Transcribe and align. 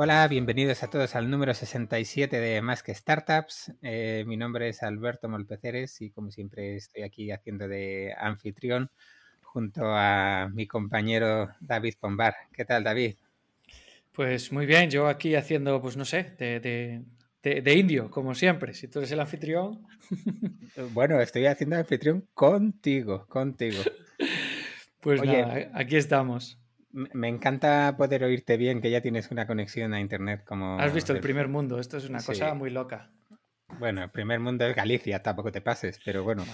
Hola, 0.00 0.28
bienvenidos 0.28 0.84
a 0.84 0.90
todos 0.90 1.16
al 1.16 1.28
número 1.28 1.52
67 1.52 2.38
de 2.38 2.62
Más 2.62 2.84
que 2.84 2.94
Startups. 2.94 3.72
Eh, 3.82 4.22
mi 4.28 4.36
nombre 4.36 4.68
es 4.68 4.84
Alberto 4.84 5.28
Molpeceres 5.28 6.00
y 6.00 6.10
como 6.10 6.30
siempre 6.30 6.76
estoy 6.76 7.02
aquí 7.02 7.32
haciendo 7.32 7.66
de 7.66 8.14
anfitrión 8.16 8.92
junto 9.42 9.86
a 9.86 10.50
mi 10.54 10.68
compañero 10.68 11.50
David 11.58 11.94
Pombar. 11.98 12.36
¿Qué 12.52 12.64
tal, 12.64 12.84
David? 12.84 13.16
Pues 14.12 14.52
muy 14.52 14.66
bien, 14.66 14.88
yo 14.88 15.08
aquí 15.08 15.34
haciendo, 15.34 15.82
pues 15.82 15.96
no 15.96 16.04
sé, 16.04 16.32
de, 16.38 17.02
de, 17.42 17.74
indio, 17.74 18.08
como 18.08 18.36
siempre. 18.36 18.74
Si 18.74 18.86
tú 18.86 19.00
eres 19.00 19.10
el 19.10 19.18
anfitrión. 19.18 19.84
Bueno, 20.94 21.20
estoy 21.20 21.46
haciendo 21.46 21.74
anfitrión 21.74 22.24
contigo, 22.34 23.26
contigo. 23.26 23.82
Pues 25.00 25.24
nada, 25.24 25.70
aquí 25.74 25.96
estamos. 25.96 26.58
Me 26.90 27.28
encanta 27.28 27.94
poder 27.96 28.24
oírte 28.24 28.56
bien, 28.56 28.80
que 28.80 28.90
ya 28.90 29.00
tienes 29.00 29.30
una 29.30 29.46
conexión 29.46 29.92
a 29.92 30.00
internet 30.00 30.44
como. 30.44 30.78
Has 30.80 30.94
visto 30.94 31.12
el 31.12 31.20
primer 31.20 31.48
mundo, 31.48 31.78
esto 31.78 31.98
es 31.98 32.08
una 32.08 32.22
cosa 32.22 32.54
muy 32.54 32.70
loca. 32.70 33.10
Bueno, 33.78 34.02
el 34.02 34.10
primer 34.10 34.40
mundo 34.40 34.64
es 34.66 34.74
Galicia, 34.74 35.22
tampoco 35.22 35.52
te 35.52 35.60
pases, 35.60 36.00
pero 36.02 36.24
bueno, 36.24 36.44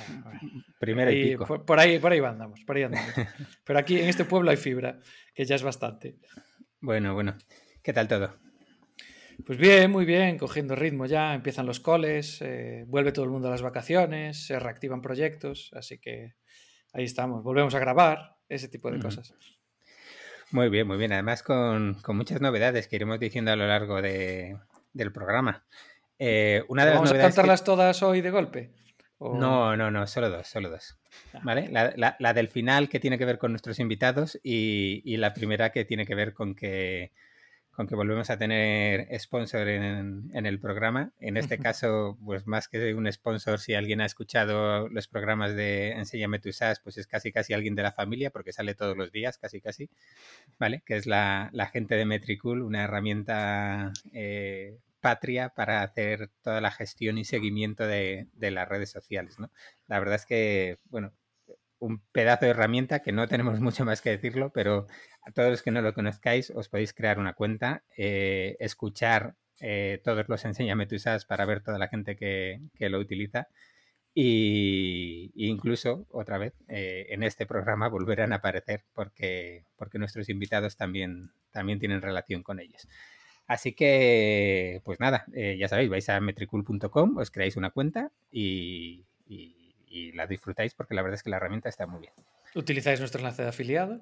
primero 0.81 1.13
y 1.13 1.31
pico. 1.31 1.65
Por, 1.65 1.79
ahí, 1.79 2.01
por 2.01 2.11
ahí 2.11 2.19
andamos, 2.19 2.65
por 2.65 2.77
ahí 2.77 2.83
andamos. 2.83 3.13
pero 3.65 3.79
aquí 3.79 4.01
en 4.01 4.09
este 4.09 4.25
pueblo 4.25 4.51
hay 4.51 4.57
fibra, 4.57 4.99
que 5.33 5.45
ya 5.45 5.55
es 5.55 5.63
bastante. 5.63 6.19
Bueno, 6.81 7.15
bueno. 7.15 7.37
¿Qué 7.83 7.93
tal 7.93 8.09
todo? 8.09 8.35
Pues 9.47 9.59
bien, 9.59 9.91
muy 9.91 10.05
bien, 10.05 10.39
cogiendo 10.39 10.75
ritmo 10.75 11.07
ya, 11.07 11.35
empiezan 11.35 11.67
los 11.67 11.81
coles, 11.81 12.41
eh, 12.41 12.85
vuelve 12.87 13.13
todo 13.13 13.25
el 13.25 13.31
mundo 13.31 13.49
a 13.49 13.51
las 13.51 13.63
vacaciones, 13.63 14.47
se 14.47 14.59
reactivan 14.59 15.01
proyectos, 15.01 15.71
así 15.75 15.99
que 15.99 16.35
ahí 16.93 17.05
estamos, 17.05 17.43
volvemos 17.43 17.75
a 17.75 17.79
grabar, 17.79 18.37
ese 18.49 18.69
tipo 18.69 18.91
de 18.91 19.01
cosas. 19.01 19.35
Muy 20.55 20.69
bien, 20.69 20.87
muy 20.87 20.97
bien. 20.99 21.13
Además, 21.13 21.43
con, 21.43 21.97
muchas 22.11 22.41
novedades 22.41 22.87
que 22.87 22.95
iremos 22.95 23.19
diciendo 23.19 23.51
a 23.51 23.57
lo 23.57 23.67
largo 23.67 24.01
de, 24.01 24.57
del 24.93 25.11
programa. 25.11 25.65
Eh, 26.17 26.63
una 26.69 26.87
de 26.87 26.95
¿Vamos 26.95 27.11
a 27.11 27.19
cantarlas 27.19 27.65
todas 27.65 28.05
hoy 28.05 28.21
de 28.21 28.31
golpe? 28.31 28.71
No, 29.19 29.77
no, 29.77 29.91
no, 29.91 30.07
solo 30.07 30.31
dos, 30.31 30.47
solo 30.47 30.71
dos. 30.71 30.97
Ah, 31.33 31.41
¿Vale? 31.43 31.69
La, 31.97 32.35
del 32.35 32.47
final 32.47 32.89
que 32.89 33.01
tiene 33.01 33.19
que 33.19 33.25
ver 33.25 33.39
con 33.39 33.51
nuestros 33.51 33.81
invitados 33.81 34.39
y, 34.45 35.03
y 35.05 35.17
la 35.17 35.35
primera 35.35 35.73
que 35.73 35.85
tiene 35.85 36.07
que 36.07 36.15
ver 36.15 36.33
con 36.33 36.55
que 36.55 37.11
con 37.75 37.87
que 37.87 37.95
volvemos 37.95 38.31
a 38.31 38.39
tener 38.39 39.09
sponsor 39.19 39.69
en, 39.69 40.31
el 40.33 40.61
programa. 40.61 41.13
En 41.21 41.37
este 41.37 41.59
caso, 41.59 42.17
pues 42.25 42.47
más 42.47 42.69
que 42.69 42.95
un 42.95 43.11
sponsor, 43.13 43.59
si 43.59 43.75
alguien 43.75 44.01
ha 44.01 44.07
escuchado 44.07 44.89
los 44.89 45.09
programas 45.09 45.55
de 45.55 45.93
Enséñame 45.93 46.39
tu 46.39 46.53
SaaS, 46.53 46.81
pues 46.81 46.97
es 46.99 47.07
casi 47.07 47.33
casi 47.33 47.53
alguien 47.53 47.75
de 47.75 47.83
la 47.83 47.93
familia, 47.93 48.31
porque 48.31 48.53
sale 48.53 48.75
todos 48.75 48.97
los 48.97 49.13
días, 49.13 49.39
casi 49.39 49.61
casi, 49.61 49.91
¿vale? 50.59 50.83
Que 50.87 50.97
es 50.97 51.07
la, 51.07 51.51
gente 51.73 51.97
de 51.97 52.05
Metricool, 52.05 52.63
una 52.63 52.85
herramienta 52.85 53.93
eh, 54.13 54.79
patria 55.01 55.51
para 55.51 55.83
hacer 55.83 56.31
toda 56.43 56.61
la 56.61 56.71
gestión 56.71 57.19
y 57.19 57.25
seguimiento 57.25 57.87
de, 57.87 58.29
de 58.35 58.51
las 58.51 58.69
redes 58.69 58.91
sociales, 58.91 59.39
¿no? 59.39 59.51
La 59.89 59.99
verdad 59.99 60.17
es 60.17 60.27
que, 60.27 60.79
bueno, 60.85 61.13
un 61.85 62.01
pedazo 62.13 62.47
de 62.47 62.53
herramienta 62.53 63.01
que 63.01 63.13
no 63.13 63.29
tenemos 63.29 63.61
mucho 63.61 63.85
más 63.85 64.01
que 64.01 64.11
decirlo, 64.11 64.51
pero 64.53 64.87
a 65.25 65.31
todos 65.33 65.51
los 65.51 65.63
que 65.63 65.71
no 65.71 65.83
lo 65.83 65.95
conozcáis 65.95 66.51
os 66.51 66.69
podéis 66.69 66.93
crear 66.93 67.19
una 67.19 67.35
cuenta, 67.35 67.83
eh, 67.97 68.57
escuchar 68.61 69.35
eh, 69.61 70.01
todos 70.05 70.29
los 70.29 70.45
enséñame 70.45 70.87
tu 70.87 70.97
para 71.29 71.47
ver 71.47 71.63
toda 71.63 71.79
la 71.79 71.89
gente 71.89 72.17
que, 72.17 72.61
lo 72.79 72.99
utiliza 72.99 73.49
y, 74.15 75.33
incluso 75.35 76.07
otra 76.11 76.39
vez 76.39 76.55
eh, 76.69 77.07
en 77.11 77.23
este 77.23 77.47
programa 77.47 77.89
volverán 77.89 78.33
a 78.33 78.37
aparecer 78.37 78.85
porque, 78.93 79.65
porque 79.77 79.99
nuestros 79.99 80.29
invitados 80.29 80.77
también, 80.77 81.31
también 81.51 81.79
tienen 81.79 82.03
relación 82.03 82.43
con 82.43 82.61
ellos. 82.61 82.89
Así 83.47 83.73
que, 83.75 84.81
pues 84.85 85.01
nada, 85.01 85.27
ya 85.59 85.69
sabéis, 85.69 85.91
vais 85.91 86.09
a 86.09 86.19
metricool.com, 86.19 87.19
os 87.19 87.31
creáis 87.31 87.57
una 87.57 87.71
cuenta 87.71 88.11
y 88.33 89.05
y 89.95 90.13
la 90.13 90.27
disfrutáis 90.27 90.75
porque 90.75 90.95
la 90.95 91.03
verdad 91.03 91.15
es 91.15 91.23
que 91.23 91.31
la 91.31 91.37
herramienta 91.37 91.69
está 91.69 91.87
muy 91.87 92.01
bien. 92.01 92.13
¿Utilizáis 92.55 92.99
nuestro 92.99 93.21
enlace 93.21 93.43
de 93.43 93.49
afiliado? 93.49 94.01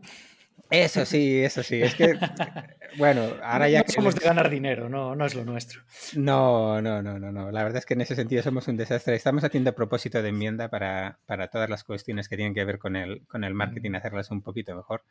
Eso 0.71 1.05
sí, 1.05 1.43
eso 1.43 1.63
sí. 1.63 1.83
Es 1.83 1.95
que, 1.95 2.19
bueno, 2.99 3.35
ahora 3.43 3.69
ya... 3.69 3.81
No 3.81 3.93
somos 3.93 4.15
de 4.15 4.25
ganar 4.25 4.49
dinero, 4.49 4.89
no, 4.89 5.15
no 5.15 5.27
es 5.27 5.35
lo 5.35 5.45
nuestro. 5.45 5.83
No, 6.15 6.81
no, 6.81 7.03
no, 7.03 7.19
no, 7.19 7.31
no. 7.31 7.51
La 7.51 7.63
verdad 7.63 7.79
es 7.79 7.87
que 7.87 7.95
en 7.95 8.01
ese 8.01 8.15
sentido 8.15 8.43
somos 8.43 8.69
un 8.69 8.77
desastre. 8.77 9.15
Estamos 9.15 9.45
haciendo 9.45 9.75
propósito 9.75 10.23
de 10.23 10.31
enmienda 10.31 10.69
para, 10.69 11.19
para 11.27 11.49
todas 11.49 11.69
las 11.69 11.85
cuestiones 11.85 12.29
que 12.29 12.37
tienen 12.37 12.55
que 12.55 12.65
ver 12.65 12.79
con 12.79 12.97
el, 12.97 13.27
con 13.27 13.45
el 13.45 13.55
marketing, 13.55 13.91
mm. 13.91 13.97
hacerlas 13.97 14.31
un 14.31 14.43
poquito 14.43 14.75
mejor. 14.75 15.05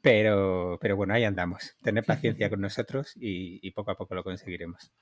Pero, 0.00 0.78
pero 0.80 0.96
bueno, 0.96 1.14
ahí 1.14 1.24
andamos. 1.24 1.76
Tener 1.82 2.04
paciencia 2.06 2.48
con 2.48 2.60
nosotros 2.60 3.12
y 3.16 3.70
poco 3.72 3.90
a 3.90 3.96
poco 3.96 4.14
lo 4.14 4.22
conseguiremos. 4.22 4.92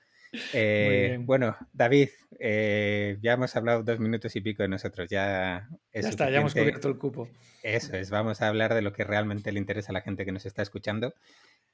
Eh, 0.52 1.18
bueno, 1.20 1.56
David, 1.72 2.08
eh, 2.38 3.18
ya 3.20 3.34
hemos 3.34 3.54
hablado 3.54 3.82
dos 3.82 3.98
minutos 3.98 4.34
y 4.34 4.40
pico 4.40 4.62
de 4.62 4.68
nosotros. 4.68 5.08
Ya, 5.10 5.68
ya 5.92 6.08
está, 6.08 6.30
ya 6.30 6.40
hemos 6.40 6.54
cubierto 6.54 6.88
el 6.88 6.98
cupo. 6.98 7.28
Eso 7.62 7.96
es, 7.96 8.10
vamos 8.10 8.42
a 8.42 8.48
hablar 8.48 8.74
de 8.74 8.82
lo 8.82 8.92
que 8.92 9.04
realmente 9.04 9.52
le 9.52 9.60
interesa 9.60 9.92
a 9.92 9.94
la 9.94 10.00
gente 10.00 10.24
que 10.24 10.32
nos 10.32 10.46
está 10.46 10.62
escuchando, 10.62 11.14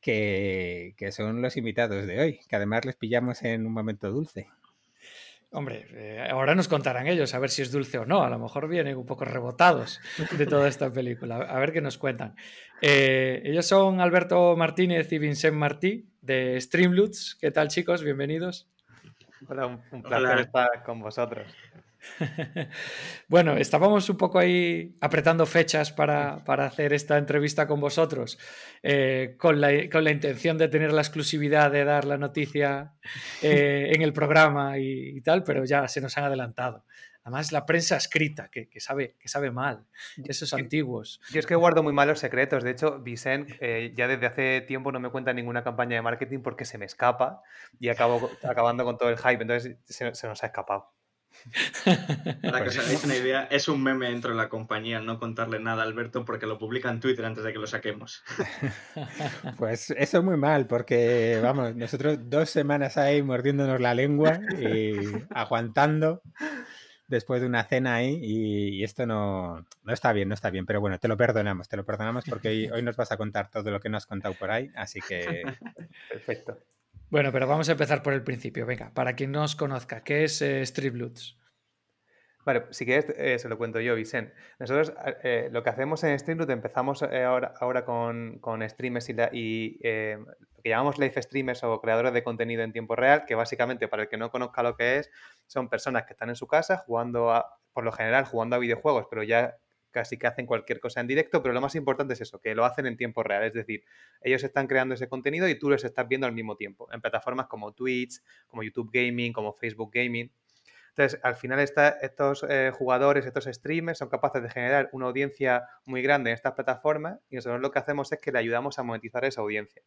que, 0.00 0.94
que 0.96 1.12
son 1.12 1.40
los 1.40 1.56
invitados 1.56 2.06
de 2.06 2.20
hoy, 2.20 2.40
que 2.48 2.56
además 2.56 2.84
les 2.84 2.96
pillamos 2.96 3.42
en 3.42 3.66
un 3.66 3.72
momento 3.72 4.10
dulce. 4.10 4.48
Hombre, 5.50 5.86
eh, 5.92 6.28
ahora 6.30 6.54
nos 6.54 6.68
contarán 6.68 7.06
ellos 7.06 7.32
a 7.32 7.38
ver 7.38 7.48
si 7.48 7.62
es 7.62 7.72
dulce 7.72 7.98
o 7.98 8.04
no. 8.04 8.22
A 8.22 8.28
lo 8.28 8.38
mejor 8.38 8.68
vienen 8.68 8.98
un 8.98 9.06
poco 9.06 9.24
rebotados 9.24 9.98
de 10.36 10.46
toda 10.46 10.68
esta 10.68 10.92
película. 10.92 11.36
A 11.36 11.58
ver 11.58 11.72
qué 11.72 11.80
nos 11.80 11.96
cuentan. 11.96 12.36
Eh, 12.82 13.40
ellos 13.44 13.66
son 13.66 14.00
Alberto 14.00 14.56
Martínez 14.56 15.10
y 15.10 15.18
Vincent 15.18 15.56
Martí 15.56 16.06
de 16.20 16.60
Streamloots. 16.60 17.38
¿Qué 17.40 17.50
tal, 17.50 17.68
chicos? 17.68 18.02
Bienvenidos. 18.02 18.68
Hola, 19.48 19.80
un, 19.90 20.02
placer 20.02 20.40
estar 20.40 20.82
con 20.84 21.00
vosotros. 21.00 21.46
bueno, 23.28 23.56
estábamos 23.56 24.08
un 24.08 24.16
poco 24.16 24.38
ahí 24.38 24.96
apretando 25.00 25.46
fechas 25.46 25.92
para, 25.92 26.42
hacer 26.46 26.92
esta 26.92 27.18
entrevista 27.18 27.66
con 27.66 27.80
vosotros, 27.80 28.38
eh, 28.82 29.36
con, 29.38 29.60
la, 29.60 29.72
intención 29.72 30.58
de 30.58 30.68
tener 30.68 30.92
la 30.92 31.02
exclusividad 31.02 31.70
de 31.70 31.84
dar 31.84 32.04
la 32.04 32.18
noticia 32.18 32.94
eh, 33.42 33.90
en 33.94 34.02
el 34.02 34.12
programa 34.12 34.78
y, 34.78 35.20
tal, 35.22 35.44
pero 35.44 35.64
ya 35.64 35.88
se 35.88 36.00
nos 36.00 36.16
han 36.16 36.24
adelantado. 36.24 36.84
Además, 37.24 37.52
la 37.52 37.66
prensa 37.66 37.96
escrita, 37.96 38.48
que, 38.50 38.68
sabe, 38.80 39.16
que 39.20 39.28
sabe 39.28 39.50
mal, 39.50 39.84
esos 40.24 40.54
antiguos. 40.54 41.20
Yo 41.30 41.40
es 41.40 41.46
que 41.46 41.56
guardo 41.56 41.82
muy 41.82 41.92
malos 41.92 42.20
secretos. 42.20 42.64
De 42.64 42.70
hecho, 42.70 43.00
Vicent 43.00 43.50
eh, 43.60 43.92
ya 43.94 44.08
desde 44.08 44.24
hace 44.24 44.60
tiempo 44.62 44.92
no 44.92 45.00
me 45.00 45.10
cuenta 45.10 45.34
ninguna 45.34 45.62
campaña 45.62 45.96
de 45.96 46.02
marketing 46.02 46.38
porque 46.38 46.64
se 46.64 46.78
me 46.78 46.86
escapa 46.86 47.42
y 47.78 47.90
acabo 47.90 48.30
acabando 48.48 48.84
con 48.84 48.96
todo 48.96 49.10
el 49.10 49.18
hype. 49.18 49.42
Entonces, 49.42 49.76
se 49.84 50.26
nos 50.26 50.42
ha 50.42 50.46
escapado. 50.46 50.90
Para 52.42 52.62
que 52.62 52.68
os 52.68 52.78
hagáis 52.78 53.04
una 53.04 53.16
idea, 53.16 53.48
es 53.50 53.68
un 53.68 53.82
meme 53.82 54.08
dentro 54.10 54.30
de 54.30 54.36
la 54.36 54.48
compañía 54.48 55.00
no 55.00 55.18
contarle 55.18 55.60
nada 55.60 55.82
a 55.82 55.86
Alberto 55.86 56.24
porque 56.24 56.46
lo 56.46 56.58
publica 56.58 56.90
en 56.90 57.00
Twitter 57.00 57.24
antes 57.24 57.44
de 57.44 57.52
que 57.52 57.58
lo 57.58 57.66
saquemos. 57.66 58.22
Pues 59.58 59.90
eso 59.90 60.18
es 60.18 60.24
muy 60.24 60.36
mal, 60.36 60.66
porque 60.66 61.40
vamos, 61.42 61.74
nosotros 61.74 62.18
dos 62.22 62.50
semanas 62.50 62.96
ahí 62.96 63.22
mordiéndonos 63.22 63.80
la 63.80 63.94
lengua 63.94 64.40
y 64.60 64.94
aguantando 65.30 66.22
después 67.08 67.40
de 67.40 67.46
una 67.46 67.64
cena 67.64 67.96
ahí 67.96 68.18
y, 68.22 68.84
esto 68.84 69.06
no, 69.06 69.64
no, 69.82 69.92
está 69.92 70.12
bien, 70.12 70.28
no 70.28 70.34
está 70.34 70.50
bien, 70.50 70.66
pero 70.66 70.80
bueno, 70.80 70.98
te 70.98 71.08
lo 71.08 71.16
perdonamos, 71.16 71.68
te 71.68 71.76
lo 71.76 71.84
perdonamos 71.84 72.24
porque 72.28 72.48
hoy, 72.48 72.70
hoy 72.70 72.82
nos 72.82 72.96
vas 72.96 73.10
a 73.10 73.16
contar 73.16 73.50
todo 73.50 73.70
lo 73.70 73.80
que 73.80 73.88
nos 73.88 74.04
has 74.04 74.06
contado 74.06 74.34
por 74.34 74.50
ahí, 74.50 74.70
así 74.76 75.00
que... 75.00 75.42
Perfecto. 76.10 76.58
Bueno, 77.10 77.32
pero 77.32 77.46
vamos 77.46 77.66
a 77.70 77.72
empezar 77.72 78.02
por 78.02 78.12
el 78.12 78.22
principio. 78.22 78.66
Venga, 78.66 78.92
para 78.92 79.14
quien 79.14 79.32
no 79.32 79.42
os 79.42 79.56
conozca, 79.56 80.04
¿qué 80.04 80.24
es 80.24 80.42
eh, 80.42 80.64
Streamloots? 80.64 81.38
Vale, 82.44 82.66
si 82.70 82.84
quieres 82.84 83.08
eh, 83.16 83.38
se 83.38 83.48
lo 83.48 83.56
cuento 83.56 83.80
yo, 83.80 83.94
Vicente. 83.94 84.34
Nosotros 84.58 84.92
eh, 85.22 85.48
lo 85.50 85.62
que 85.62 85.70
hacemos 85.70 86.04
en 86.04 86.18
Streamloots, 86.18 86.52
empezamos 86.52 87.02
ahora, 87.02 87.54
ahora 87.60 87.86
con, 87.86 88.38
con, 88.40 88.66
streamers 88.68 89.08
y, 89.08 89.14
y 89.32 89.78
lo 89.82 90.62
que 90.62 90.68
llamamos 90.68 90.98
live 90.98 91.22
streamers 91.22 91.64
o 91.64 91.80
creadores 91.80 92.12
de 92.12 92.22
contenido 92.22 92.62
en 92.62 92.72
tiempo 92.72 92.94
real, 92.94 93.24
que 93.26 93.34
básicamente, 93.34 93.88
para 93.88 94.02
el 94.02 94.08
que 94.10 94.18
no 94.18 94.30
conozca 94.30 94.62
lo 94.62 94.76
que 94.76 94.98
es, 94.98 95.10
son 95.46 95.70
personas 95.70 96.04
que 96.04 96.12
están 96.12 96.28
en 96.28 96.36
su 96.36 96.46
casa 96.46 96.76
jugando, 96.76 97.32
a, 97.32 97.58
por 97.72 97.84
lo 97.84 97.92
general, 97.92 98.26
jugando 98.26 98.56
a 98.56 98.58
videojuegos, 98.58 99.06
pero 99.08 99.22
ya 99.22 99.56
casi 99.98 100.16
que 100.16 100.28
hacen 100.28 100.46
cualquier 100.46 100.78
cosa 100.78 101.00
en 101.00 101.08
directo, 101.08 101.42
pero 101.42 101.52
lo 101.52 101.60
más 101.60 101.74
importante 101.74 102.14
es 102.14 102.20
eso, 102.20 102.40
que 102.40 102.54
lo 102.54 102.64
hacen 102.64 102.86
en 102.86 102.96
tiempo 102.96 103.24
real, 103.24 103.42
es 103.42 103.52
decir, 103.52 103.82
ellos 104.20 104.44
están 104.44 104.68
creando 104.68 104.94
ese 104.94 105.08
contenido 105.08 105.48
y 105.48 105.58
tú 105.58 105.68
los 105.70 105.82
estás 105.82 106.06
viendo 106.06 106.24
al 106.24 106.32
mismo 106.32 106.54
tiempo, 106.54 106.86
en 106.92 107.00
plataformas 107.00 107.48
como 107.48 107.72
Twitch, 107.72 108.22
como 108.46 108.62
YouTube 108.62 108.90
Gaming, 108.92 109.32
como 109.32 109.52
Facebook 109.52 109.90
Gaming. 109.92 110.30
Entonces, 110.90 111.18
al 111.24 111.34
final 111.34 111.58
estos 111.58 112.46
eh, 112.48 112.70
jugadores, 112.72 113.26
estos 113.26 113.46
streamers 113.46 113.98
son 113.98 114.08
capaces 114.08 114.40
de 114.40 114.50
generar 114.50 114.88
una 114.92 115.06
audiencia 115.06 115.64
muy 115.84 116.00
grande 116.00 116.30
en 116.30 116.34
estas 116.34 116.52
plataformas 116.52 117.18
y 117.28 117.36
nosotros 117.36 117.60
lo 117.60 117.72
que 117.72 117.80
hacemos 117.80 118.12
es 118.12 118.20
que 118.20 118.30
le 118.30 118.38
ayudamos 118.38 118.78
a 118.78 118.84
monetizar 118.84 119.24
esa 119.24 119.40
audiencia 119.40 119.82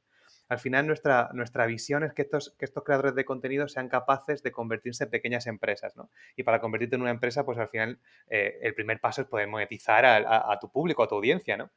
al 0.52 0.60
final 0.60 0.86
nuestra, 0.86 1.30
nuestra 1.32 1.66
visión 1.66 2.04
es 2.04 2.12
que 2.12 2.24
estos, 2.24 2.54
que 2.60 2.66
estos 2.66 2.84
creadores 2.84 3.16
de 3.16 3.24
contenido 3.24 3.70
sean 3.70 3.88
capaces 3.88 4.44
de 4.44 4.52
convertirse 4.52 5.06
en 5.06 5.10
pequeñas 5.10 5.48
empresas, 5.48 5.96
¿no? 5.96 6.10
Y 6.36 6.44
para 6.44 6.60
convertirte 6.60 6.98
en 6.98 7.04
una 7.04 7.12
empresa, 7.12 7.46
pues 7.46 7.58
al 7.58 7.70
final 7.70 8.00
eh, 8.28 8.60
el 8.62 8.74
primer 8.74 9.00
paso 9.00 9.22
es 9.22 9.30
poder 9.30 9.48
monetizar 9.48 10.04
a, 10.04 10.60
tu 10.60 10.70
público, 10.70 11.04
a 11.04 11.08
tu 11.08 11.16
audiencia, 11.16 11.56
¿no? 11.56 11.72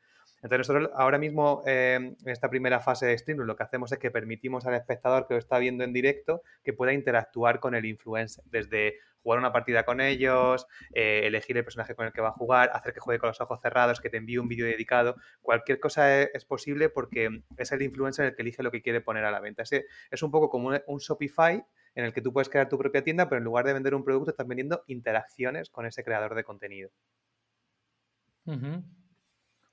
Entonces 0.45 0.69
nosotros 0.69 0.91
ahora 0.95 1.17
mismo 1.17 1.63
eh, 1.67 1.95
en 1.95 2.29
esta 2.29 2.51
primera 2.51 2.79
fase 2.79 3.07
de 3.07 3.17
stream 3.17 3.39
lo 3.39 3.57
que 3.57 3.63
hacemos 3.63 3.91
es 3.93 3.99
que 3.99 4.11
permitimos 4.11 4.67
al 4.67 4.75
espectador 4.75 5.27
que 5.27 5.33
lo 5.33 5.39
está 5.39 5.59
viendo 5.59 5.85
en 5.85 5.95
directo 5.95 6.43
que 6.63 6.75
pueda 6.75 6.93
interactuar 6.93 7.61
con 7.61 7.75
el 7.75 7.87
influencer, 7.87 8.45
desde 8.51 8.99
jugar 9.23 9.39
una 9.39 9.53
partida 9.53 9.87
con 9.87 10.03
ellos, 10.03 10.67
eh, 10.93 11.23
elegir 11.25 11.57
el 11.57 11.65
personaje 11.65 11.95
con 11.95 12.05
el 12.05 12.13
que 12.13 12.21
va 12.21 12.29
a 12.29 12.33
jugar, 12.33 12.71
hacer 12.75 12.93
que 12.93 13.01
juegue 13.01 13.19
con 13.19 13.29
los 13.29 13.41
ojos 13.41 13.59
cerrados, 13.63 14.03
que 14.03 14.11
te 14.11 14.19
envíe 14.19 14.37
un 14.37 14.47
vídeo 14.47 14.67
dedicado, 14.67 15.17
cualquier 15.41 15.81
cosa 15.81 16.21
e, 16.21 16.31
es, 16.35 16.45
posible 16.45 16.91
porque 16.91 17.43
es 17.57 17.73
el 17.73 17.81
influencer 17.81 18.27
el 18.27 18.37
que 18.37 18.43
elige 18.43 18.63
lo 18.63 18.71
que 18.71 18.83
quiere 18.83 19.01
poner 19.01 19.25
a 19.25 19.31
la 19.31 19.41
venta. 19.41 19.63
es 19.63 20.23
un 20.23 20.31
poco 20.31 20.51
como 20.51 20.79
un, 20.87 20.99
Shopify 20.99 21.65
en 21.95 22.05
el 22.05 22.13
que 22.13 22.21
tú 22.21 22.35
puedes 22.35 22.51
crear 22.51 22.69
tu 22.69 22.77
propia 22.77 23.03
tienda, 23.03 23.31
pero 23.31 23.39
en 23.39 23.45
lugar 23.45 23.65
de 23.65 23.73
vender 23.73 23.95
un 23.95 24.05
producto 24.05 24.33
estás 24.33 24.47
vendiendo 24.47 24.85
interacciones 24.89 25.71
con 25.71 25.87
ese 25.87 26.05
creador 26.05 26.35
de 26.35 26.45
contenido. 26.45 26.91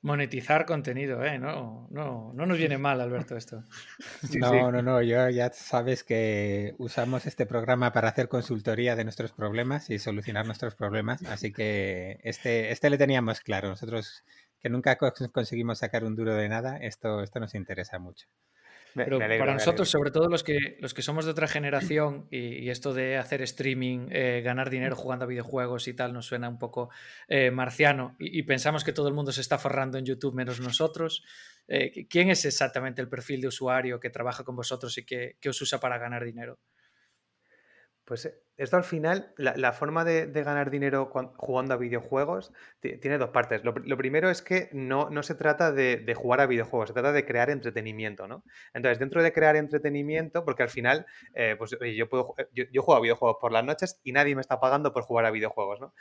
Monetizar 0.03 0.65
contenido, 0.65 1.23
¿eh? 1.23 1.37
No, 1.37 1.87
no, 1.91 2.33
no 2.33 2.45
nos 2.45 2.57
viene 2.57 2.77
mal, 2.77 2.99
Alberto, 3.01 3.37
esto. 3.37 3.63
no, 4.39 4.71
no, 4.71 4.81
no, 4.81 5.01
yo 5.01 5.29
ya 5.29 5.51
sabes 5.53 6.03
que 6.03 6.73
usamos 6.79 7.27
este 7.27 7.45
programa 7.45 7.91
para 7.93 8.09
hacer 8.09 8.27
consultoría 8.27 8.95
de 8.95 9.03
nuestros 9.03 9.31
problemas 9.31 9.89
y 9.91 9.99
solucionar 9.99 10.45
nuestros 10.47 10.73
problemas, 10.73 11.21
así 11.23 11.51
que 11.51 12.19
este, 12.23 12.71
este 12.71 12.89
le 12.89 12.97
teníamos 12.97 13.41
claro. 13.41 13.69
Nosotros 13.69 14.23
que 14.59 14.69
nunca 14.69 14.97
conseguimos 14.97 15.79
sacar 15.79 16.03
un 16.03 16.15
duro 16.15 16.35
de 16.35 16.49
nada, 16.49 16.77
esto, 16.77 17.21
esto 17.21 17.39
nos 17.39 17.55
interesa 17.55 17.99
mucho. 17.99 18.27
Pero 18.93 19.19
para 19.19 19.53
nosotros, 19.53 19.89
sobre 19.89 20.11
todo 20.11 20.27
los 20.27 20.43
que, 20.43 20.77
los 20.79 20.93
que 20.93 21.01
somos 21.01 21.25
de 21.25 21.31
otra 21.31 21.47
generación 21.47 22.27
y, 22.29 22.69
esto 22.69 22.93
de 22.93 23.17
hacer 23.17 23.41
streaming, 23.41 24.07
eh, 24.11 24.41
ganar 24.43 24.69
dinero 24.69 24.95
jugando 24.95 25.25
a 25.25 25.27
videojuegos 25.27 25.87
y 25.87 25.93
tal, 25.93 26.13
nos 26.13 26.25
suena 26.25 26.49
un 26.49 26.59
poco 26.59 26.89
eh, 27.27 27.51
marciano 27.51 28.15
y, 28.19 28.43
pensamos 28.43 28.83
que 28.83 28.93
todo 28.93 29.07
el 29.07 29.13
mundo 29.13 29.31
se 29.31 29.41
está 29.41 29.57
forrando 29.57 29.97
en 29.97 30.05
YouTube 30.05 30.35
menos 30.35 30.59
nosotros. 30.59 31.23
Eh, 31.67 32.07
¿Quién 32.09 32.29
es 32.29 32.43
exactamente 32.45 33.01
el 33.01 33.07
perfil 33.07 33.41
de 33.41 33.47
usuario 33.47 33.99
que 33.99 34.09
trabaja 34.09 34.43
con 34.43 34.55
vosotros 34.55 34.97
y 34.97 35.05
que, 35.05 35.37
que 35.39 35.49
os 35.49 35.61
usa 35.61 35.79
para 35.79 35.97
ganar 35.97 36.25
dinero? 36.25 36.59
Pues 38.03 38.29
esto 38.61 38.77
al 38.77 38.83
final, 38.83 39.33
la, 39.37 39.73
forma 39.73 40.05
de, 40.05 40.27
ganar 40.43 40.69
dinero 40.69 41.11
jugando 41.35 41.73
a 41.73 41.77
videojuegos 41.77 42.53
tiene 42.79 43.17
dos 43.17 43.31
partes. 43.31 43.63
Lo, 43.63 43.73
primero 43.73 44.29
es 44.29 44.43
que 44.43 44.69
no, 44.71 45.09
no 45.09 45.23
se 45.23 45.33
trata 45.33 45.71
de, 45.71 46.13
jugar 46.15 46.41
a 46.41 46.45
videojuegos, 46.45 46.89
se 46.89 46.93
trata 46.93 47.11
de 47.11 47.25
crear 47.25 47.49
entretenimiento, 47.49 48.27
¿no? 48.27 48.43
Entonces, 48.75 48.99
dentro 48.99 49.23
de 49.23 49.33
crear 49.33 49.55
entretenimiento, 49.55 50.45
porque 50.45 50.61
al 50.61 50.69
final, 50.69 51.07
eh, 51.33 51.55
pues 51.57 51.75
yo, 51.95 52.07
puedo, 52.07 52.35
yo, 52.53 52.65
yo, 52.71 52.83
juego 52.83 52.99
a 52.99 53.01
videojuegos 53.01 53.37
por 53.41 53.51
las 53.51 53.65
noches 53.65 53.99
y 54.03 54.11
nadie 54.11 54.35
me 54.35 54.41
está 54.41 54.59
pagando 54.59 54.93
por 54.93 55.03
jugar 55.03 55.25
a 55.25 55.31
videojuegos, 55.31 55.79
¿no? 55.79 55.93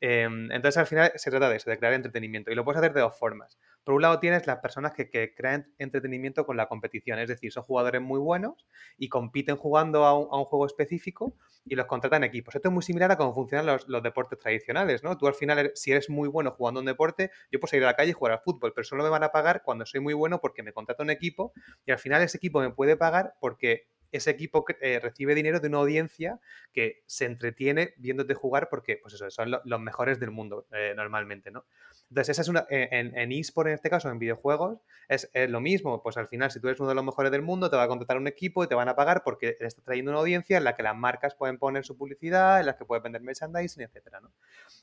Em, 0.00 0.50
entonces, 0.50 0.76
al 0.76 0.86
final 0.86 1.12
se 1.14 1.30
trata 1.30 1.48
de 1.48 1.56
eso, 1.56 1.70
de 1.70 1.78
crear 1.78 1.92
entretenimiento. 1.92 2.50
Y 2.50 2.54
lo 2.54 2.64
puedes 2.64 2.78
hacer 2.78 2.92
de 2.92 3.00
dos 3.00 3.18
formas. 3.18 3.58
Por 3.84 3.94
un 3.94 4.02
lado, 4.02 4.18
tienes 4.20 4.46
las 4.46 4.58
personas 4.58 4.92
que, 4.92 5.08
crean 5.34 5.72
entretenimiento 5.78 6.44
con 6.44 6.56
la 6.56 6.66
competición, 6.66 7.18
es 7.18 7.28
decir, 7.28 7.52
son 7.52 7.62
jugadores 7.62 8.02
muy 8.02 8.20
buenos 8.20 8.66
y 8.96 9.08
compiten 9.08 9.56
jugando 9.56 10.04
a 10.04 10.16
un, 10.18 10.44
juego 10.44 10.66
específico 10.66 11.34
y 11.64 11.74
los 11.74 11.86
contratan 11.86 12.07
equipos. 12.24 12.54
Esto 12.54 12.68
es 12.68 12.72
muy 12.72 12.82
similar 12.82 13.10
a 13.12 13.16
cómo 13.16 13.34
funcionan 13.34 13.66
los, 13.66 14.02
deportes 14.02 14.38
tradicionales, 14.38 15.02
¿no? 15.02 15.16
Tú 15.16 15.26
al 15.26 15.34
final, 15.34 15.72
si 15.74 15.92
eres 15.92 16.10
muy 16.10 16.28
bueno 16.28 16.50
jugando 16.52 16.80
un 16.80 16.86
deporte, 16.86 17.30
yo 17.50 17.60
puedo 17.60 17.70
salir 17.70 17.84
a 17.84 17.88
la 17.88 17.96
calle 17.96 18.10
y 18.10 18.14
jugar 18.14 18.32
al 18.32 18.40
fútbol, 18.40 18.72
pero 18.74 18.84
solo 18.84 19.04
me 19.04 19.10
van 19.10 19.22
a 19.24 19.32
pagar 19.32 19.62
cuando 19.62 19.86
soy 19.86 20.00
muy 20.00 20.14
bueno 20.14 20.40
porque 20.40 20.62
me 20.62 20.72
contrata 20.72 21.02
un 21.02 21.10
equipo 21.10 21.52
y 21.86 21.92
al 21.92 21.98
final 21.98 22.22
ese 22.22 22.36
equipo 22.36 22.60
me 22.60 22.70
puede 22.70 22.96
pagar 22.96 23.34
porque 23.40 23.88
ese 24.12 24.30
equipo 24.30 24.64
eh, 24.80 25.00
recibe 25.00 25.34
dinero 25.34 25.60
de 25.60 25.68
una 25.68 25.78
audiencia 25.78 26.40
que 26.72 27.02
se 27.06 27.26
entretiene 27.26 27.94
viéndote 27.98 28.34
jugar 28.34 28.68
porque, 28.70 28.98
pues 29.00 29.14
eso, 29.14 29.30
son 29.30 29.50
los 29.62 29.80
mejores 29.80 30.18
del 30.18 30.30
mundo 30.30 30.66
eh, 30.72 30.94
normalmente, 30.96 31.50
¿no? 31.50 31.66
Entonces, 32.10 32.30
esa 32.30 32.42
es 32.42 32.48
una, 32.48 32.66
eh, 32.70 32.88
en, 32.90 33.16
en 33.16 33.32
eSport 33.32 33.68
en 33.68 33.74
este 33.74 33.90
caso, 33.90 34.08
en 34.08 34.18
videojuegos, 34.18 34.78
es, 35.08 35.28
lo 35.48 35.60
mismo. 35.60 36.02
Pues 36.02 36.16
al 36.16 36.28
final, 36.28 36.50
si 36.50 36.60
tú 36.60 36.68
eres 36.68 36.80
uno 36.80 36.88
de 36.88 36.94
los 36.94 37.04
mejores 37.04 37.32
del 37.32 37.42
mundo, 37.42 37.70
te 37.70 37.76
va 37.76 37.84
a 37.84 37.88
contratar 37.88 38.16
un 38.16 38.26
equipo 38.26 38.64
y 38.64 38.66
te 38.66 38.74
van 38.74 38.88
a 38.88 38.96
pagar 38.96 39.22
porque 39.24 39.56
le 39.60 39.66
estás 39.66 39.84
trayendo 39.84 40.10
una 40.10 40.20
audiencia 40.20 40.58
en 40.58 40.64
la 40.64 40.74
que 40.74 40.82
las 40.82 40.96
marcas 40.96 41.34
pueden 41.34 41.58
poner 41.58 41.84
su 41.84 41.96
publicidad, 41.96 42.60
en 42.60 42.66
las 42.66 42.76
que 42.76 42.84
puedes 42.84 43.02
vender 43.02 43.22
merchandising, 43.22 43.82
etcétera, 43.82 44.20
¿no? 44.20 44.32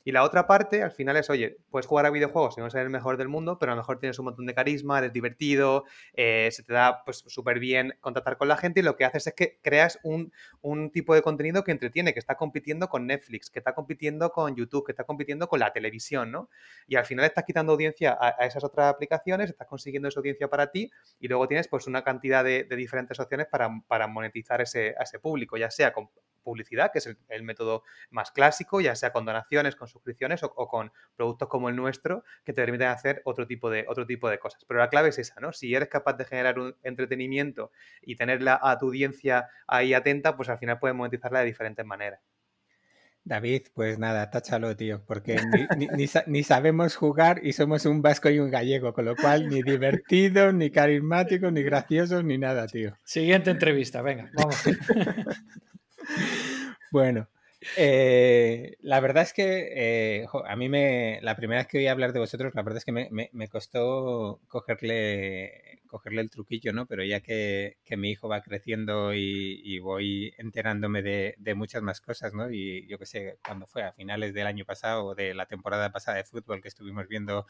Y 0.04 0.12
la 0.12 0.22
otra 0.22 0.46
parte, 0.46 0.82
al 0.82 0.92
final, 0.92 1.16
es, 1.16 1.30
oye, 1.30 1.58
puedes 1.70 1.86
jugar 1.86 2.06
a 2.06 2.10
videojuegos 2.10 2.56
y 2.58 2.60
no 2.60 2.70
ser 2.70 2.82
el 2.82 2.90
mejor 2.90 3.16
del 3.16 3.28
mundo, 3.28 3.58
pero 3.58 3.72
a 3.72 3.74
lo 3.74 3.82
mejor 3.82 3.98
tienes 3.98 4.18
un 4.18 4.26
montón 4.26 4.46
de 4.46 4.54
carisma, 4.54 4.98
eres 4.98 5.12
divertido, 5.12 5.84
se 6.14 6.62
te 6.64 6.72
da 6.72 7.02
pues 7.04 7.24
súper 7.26 7.58
bien 7.58 7.96
contactar 8.00 8.36
con 8.36 8.48
la 8.48 8.56
gente 8.56 8.80
y 8.80 8.82
lo 8.82 8.96
que 8.96 9.04
haces 9.04 9.26
es 9.28 9.34
que 9.34 9.58
creas 9.62 9.98
un, 10.02 10.32
tipo 10.92 11.14
de 11.14 11.22
contenido 11.22 11.64
que 11.64 11.72
entretiene, 11.72 12.12
que 12.12 12.18
está 12.18 12.36
compitiendo 12.36 12.88
con 12.88 13.06
Netflix, 13.06 13.50
que 13.50 13.58
está 13.58 13.74
compitiendo 13.74 14.30
con 14.30 14.54
YouTube, 14.54 14.84
que 14.84 14.92
está 14.92 15.04
compitiendo 15.04 15.48
con 15.48 15.60
la 15.60 15.72
televisión, 15.72 16.30
¿no? 16.30 16.48
Y 16.86 16.96
al 16.96 17.04
final 17.04 17.15
estás 17.24 17.44
quitando 17.44 17.72
audiencia 17.72 18.16
a, 18.20 18.30
esas 18.46 18.64
otras 18.64 18.92
aplicaciones, 18.92 19.50
estás 19.50 19.66
consiguiendo 19.66 20.08
esa 20.08 20.20
audiencia 20.20 20.48
para 20.48 20.70
ti 20.70 20.90
y 21.18 21.28
luego 21.28 21.46
tienes 21.48 21.68
pues 21.68 21.86
una 21.86 22.02
cantidad 22.02 22.44
de, 22.44 22.64
diferentes 22.64 23.18
opciones 23.20 23.46
para, 23.46 24.06
monetizar 24.06 24.60
ese, 24.60 24.94
a 24.98 25.02
ese 25.02 25.18
público, 25.18 25.56
ya 25.56 25.70
sea 25.70 25.92
con 25.92 26.10
publicidad, 26.46 26.92
que 26.92 26.98
es 27.00 27.16
el, 27.28 27.42
método 27.42 27.82
más 28.10 28.30
clásico, 28.30 28.80
ya 28.80 28.94
sea 28.94 29.12
con 29.12 29.24
donaciones, 29.24 29.74
con 29.74 29.88
suscripciones 29.88 30.42
o, 30.44 30.68
con 30.68 30.92
productos 31.16 31.48
como 31.48 31.68
el 31.68 31.76
nuestro 31.76 32.22
que 32.44 32.52
te 32.52 32.62
permiten 32.62 32.88
hacer 32.88 33.20
otro 33.24 33.46
tipo, 33.48 33.68
de, 33.68 33.84
otro 33.88 34.06
tipo 34.06 34.30
de 34.30 34.38
cosas. 34.38 34.64
Pero 34.64 34.78
la 34.78 34.88
clave 34.88 35.08
es 35.08 35.18
esa, 35.18 35.40
¿no? 35.40 35.52
Si 35.52 35.74
eres 35.74 35.88
capaz 35.88 36.14
de 36.14 36.24
generar 36.24 36.58
un 36.60 36.76
entretenimiento 36.84 37.72
y 38.00 38.14
tenerla 38.14 38.60
a 38.62 38.78
tu 38.78 38.86
audiencia 38.86 39.48
ahí 39.66 39.92
atenta, 39.92 40.36
pues 40.36 40.48
al 40.48 40.58
final 40.58 40.78
puedes 40.78 40.96
monetizarla 40.96 41.40
de 41.40 41.46
diferentes 41.46 41.84
maneras. 41.84 42.20
David, 43.26 43.62
pues 43.74 43.98
nada, 43.98 44.30
táchalo, 44.30 44.76
tío, 44.76 45.02
porque 45.04 45.36
ni, 46.28 46.42
sabemos 46.44 46.94
jugar 46.94 47.40
y 47.42 47.54
somos 47.54 47.84
un 47.84 48.00
vasco 48.00 48.30
y 48.30 48.38
un 48.38 48.52
gallego, 48.52 48.94
con 48.94 49.04
lo 49.04 49.16
cual 49.16 49.48
ni 49.48 49.64
divertido, 49.64 50.52
ni 50.52 50.70
carismático, 50.70 51.50
ni 51.50 51.64
gracioso, 51.64 52.22
ni 52.22 52.38
nada, 52.38 52.68
tío. 52.68 52.96
Siguiente 53.02 53.50
entrevista, 53.50 54.00
venga, 54.00 54.30
vamos. 54.32 54.56
bueno, 56.92 57.26
eh, 57.76 58.76
la 58.80 59.00
verdad 59.00 59.22
es 59.22 59.32
que 59.32 60.20
eh, 60.22 60.26
a 60.46 60.56
mí 60.56 60.68
me, 60.68 61.20
la 61.22 61.36
primera 61.36 61.60
vez 61.60 61.68
que 61.68 61.78
oí 61.78 61.86
hablar 61.86 62.12
de 62.12 62.20
vosotros, 62.20 62.54
la 62.54 62.62
verdad 62.62 62.78
es 62.78 62.84
que 62.84 62.92
me, 62.92 63.08
me 63.10 63.48
costó 63.48 64.40
cogerle 64.48 65.76
cogerle 65.86 66.20
el 66.20 66.30
truquillo, 66.30 66.72
¿no? 66.72 66.86
Pero 66.86 67.04
ya 67.04 67.20
que, 67.20 67.78
mi 67.96 68.10
hijo 68.10 68.28
va 68.28 68.42
creciendo 68.42 69.14
y, 69.14 69.78
voy 69.80 70.34
enterándome 70.38 71.02
de, 71.02 71.54
muchas 71.54 71.82
más 71.82 72.00
cosas, 72.00 72.34
¿no? 72.34 72.50
Y 72.50 72.86
yo 72.88 72.98
qué 72.98 73.06
sé, 73.06 73.38
cuando 73.44 73.66
fue 73.66 73.82
a 73.82 73.92
finales 73.92 74.34
del 74.34 74.46
año 74.46 74.64
pasado 74.64 75.06
o 75.06 75.14
de 75.14 75.34
la 75.34 75.46
temporada 75.46 75.90
pasada 75.92 76.18
de 76.18 76.24
fútbol 76.24 76.60
que 76.60 76.68
estuvimos 76.68 77.08
viendo 77.08 77.46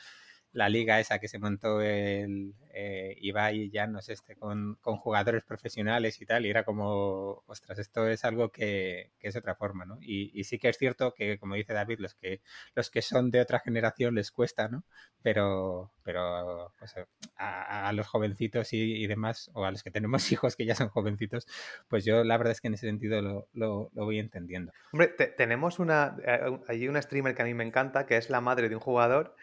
la 0.57 0.71
liga 0.71 0.99
esa 0.99 1.19
que 1.19 1.29
se 1.29 1.39
montó 1.39 1.83
el 1.83 2.55
eh, 2.73 3.15
Ibai 3.21 3.61
y 3.61 3.71
Llanos 3.71 4.09
este 4.09 4.37
con, 4.37 4.79
con, 4.81 4.97
jugadores 4.97 5.45
profesionales 5.45 6.21
y 6.23 6.25
tal, 6.25 6.47
y 6.47 6.51
era 6.51 6.65
como, 6.65 7.43
ostras, 7.47 7.79
esto 7.79 8.09
es 8.09 8.25
algo 8.25 8.51
que, 8.51 9.11
que 9.19 9.29
es 9.29 9.37
otra 9.37 9.55
forma, 9.55 9.85
¿no? 9.85 9.99
Y, 10.01 10.31
y, 10.33 10.45
sí 10.45 10.59
que 10.59 10.71
es 10.71 10.79
cierto 10.79 11.13
que, 11.13 11.39
como 11.39 11.57
dice 11.57 11.75
David, 11.75 11.99
los 12.01 12.15
que, 12.15 12.41
los 12.75 12.91
que 12.91 13.03
son 13.03 13.31
de 13.31 13.43
otra 13.43 13.61
generación 13.61 14.15
les 14.15 14.31
cuesta, 14.31 14.69
¿no? 14.69 14.85
Pero, 15.23 15.93
pero 16.03 16.73
pues, 16.79 16.95
a, 17.37 17.89
a, 17.89 17.93
los 17.93 18.07
jovencitos 18.07 18.73
y, 18.73 19.05
y, 19.05 19.07
demás, 19.07 19.51
o 19.53 19.67
a 19.67 19.71
los 19.71 19.83
que 19.83 19.91
tenemos 19.91 20.33
hijos 20.33 20.57
que 20.57 20.65
ya 20.65 20.75
son 20.75 20.89
jovencitos, 20.89 21.47
pues 21.89 22.07
yo 22.07 22.25
la 22.25 22.39
verdad 22.39 22.53
es 22.53 22.63
que 22.63 22.69
en 22.69 22.75
ese 22.75 22.87
sentido 22.87 23.21
lo, 23.21 23.49
lo, 23.53 23.91
lo 23.93 24.05
voy 24.07 24.19
entendiendo. 24.19 24.73
Hombre, 24.93 25.09
tenemos 25.09 25.79
una, 25.79 26.17
eh, 26.25 26.61
hay 26.67 26.89
una 26.89 27.03
streamer 27.03 27.35
que 27.35 27.43
a 27.43 27.45
mí 27.45 27.53
me 27.53 27.65
encanta, 27.65 28.07
que 28.07 28.17
es 28.17 28.31
la 28.31 28.41
madre 28.41 28.71
de 28.71 28.75
un 28.75 28.81
jugador 28.81 29.37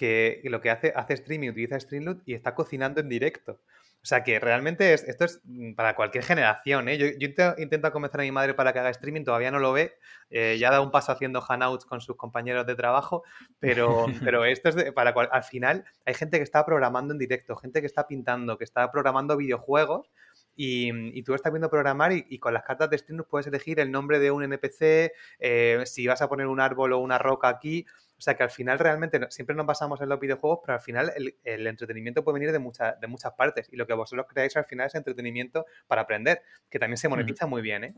que 0.00 0.40
lo 0.44 0.62
que 0.62 0.70
hace, 0.70 0.94
hace 0.96 1.12
streaming, 1.12 1.50
utiliza 1.50 1.78
Streamloot 1.78 2.22
y 2.24 2.32
está 2.32 2.54
cocinando 2.54 3.02
en 3.02 3.10
directo. 3.10 3.60
O 4.02 4.06
sea 4.06 4.24
que 4.24 4.40
realmente 4.40 4.94
es, 4.94 5.04
esto 5.04 5.26
es 5.26 5.42
mm, 5.44 5.74
para 5.74 5.94
cualquier 5.94 6.24
generación. 6.24 6.88
¿eh? 6.88 6.96
Yo, 6.96 7.08
yo 7.18 7.28
intento 7.58 7.92
convencer 7.92 8.20
a 8.20 8.22
mi 8.22 8.32
madre 8.32 8.54
para 8.54 8.72
que 8.72 8.78
haga 8.78 8.88
streaming, 8.88 9.24
todavía 9.24 9.50
no 9.50 9.58
lo 9.58 9.74
ve. 9.74 9.92
Eh, 10.30 10.56
ya 10.58 10.70
da 10.70 10.80
un 10.80 10.90
paso 10.90 11.12
haciendo 11.12 11.42
hangouts 11.42 11.84
con 11.84 12.00
sus 12.00 12.16
compañeros 12.16 12.66
de 12.66 12.76
trabajo, 12.76 13.24
pero, 13.58 14.06
pero 14.24 14.46
esto 14.46 14.70
es 14.70 14.90
para 14.92 15.10
al 15.10 15.44
final 15.44 15.84
hay 16.06 16.14
gente 16.14 16.38
que 16.38 16.44
está 16.44 16.64
programando 16.64 17.12
en 17.12 17.18
directo, 17.18 17.54
gente 17.56 17.82
que 17.82 17.86
está 17.86 18.06
pintando, 18.06 18.56
que 18.56 18.64
está 18.64 18.90
programando 18.90 19.36
videojuegos. 19.36 20.10
Y, 20.56 21.22
tú 21.22 21.34
estás 21.34 21.52
viendo 21.52 21.70
programar 21.70 22.12
y, 22.12 22.38
con 22.38 22.52
las 22.52 22.64
cartas 22.64 22.90
de 22.90 22.98
Streamloot 22.98 23.28
puedes 23.28 23.46
elegir 23.46 23.80
el 23.80 23.90
nombre 23.90 24.18
de 24.18 24.30
un 24.30 24.42
NPC, 24.42 25.12
eh, 25.38 25.82
si 25.86 26.06
vas 26.06 26.20
a 26.20 26.28
poner 26.28 26.48
un 26.48 26.60
árbol 26.60 26.92
o 26.92 26.98
una 26.98 27.18
roca 27.18 27.48
aquí. 27.48 27.86
O 28.20 28.22
sea 28.22 28.34
que 28.34 28.42
al 28.42 28.50
final 28.50 28.78
realmente 28.78 29.18
siempre 29.30 29.56
nos 29.56 29.64
basamos 29.64 29.98
en 30.02 30.10
los 30.10 30.20
videojuegos, 30.20 30.58
pero 30.62 30.74
al 30.74 30.82
final 30.82 31.10
el, 31.42 31.66
entretenimiento 31.66 32.22
puede 32.22 32.34
venir 32.34 32.52
de, 32.52 32.58
muchas 32.58 33.00
de 33.00 33.06
muchas 33.06 33.32
partes. 33.32 33.66
Y 33.72 33.76
lo 33.76 33.86
que 33.86 33.94
vosotros 33.94 34.26
creáis 34.28 34.54
al 34.58 34.66
final 34.66 34.88
es 34.88 34.94
entretenimiento 34.94 35.64
para 35.86 36.02
aprender, 36.02 36.42
que 36.68 36.78
también 36.78 36.98
se 36.98 37.08
monetiza 37.08 37.46
muy 37.46 37.62
bien, 37.62 37.84
¿eh? 37.84 37.94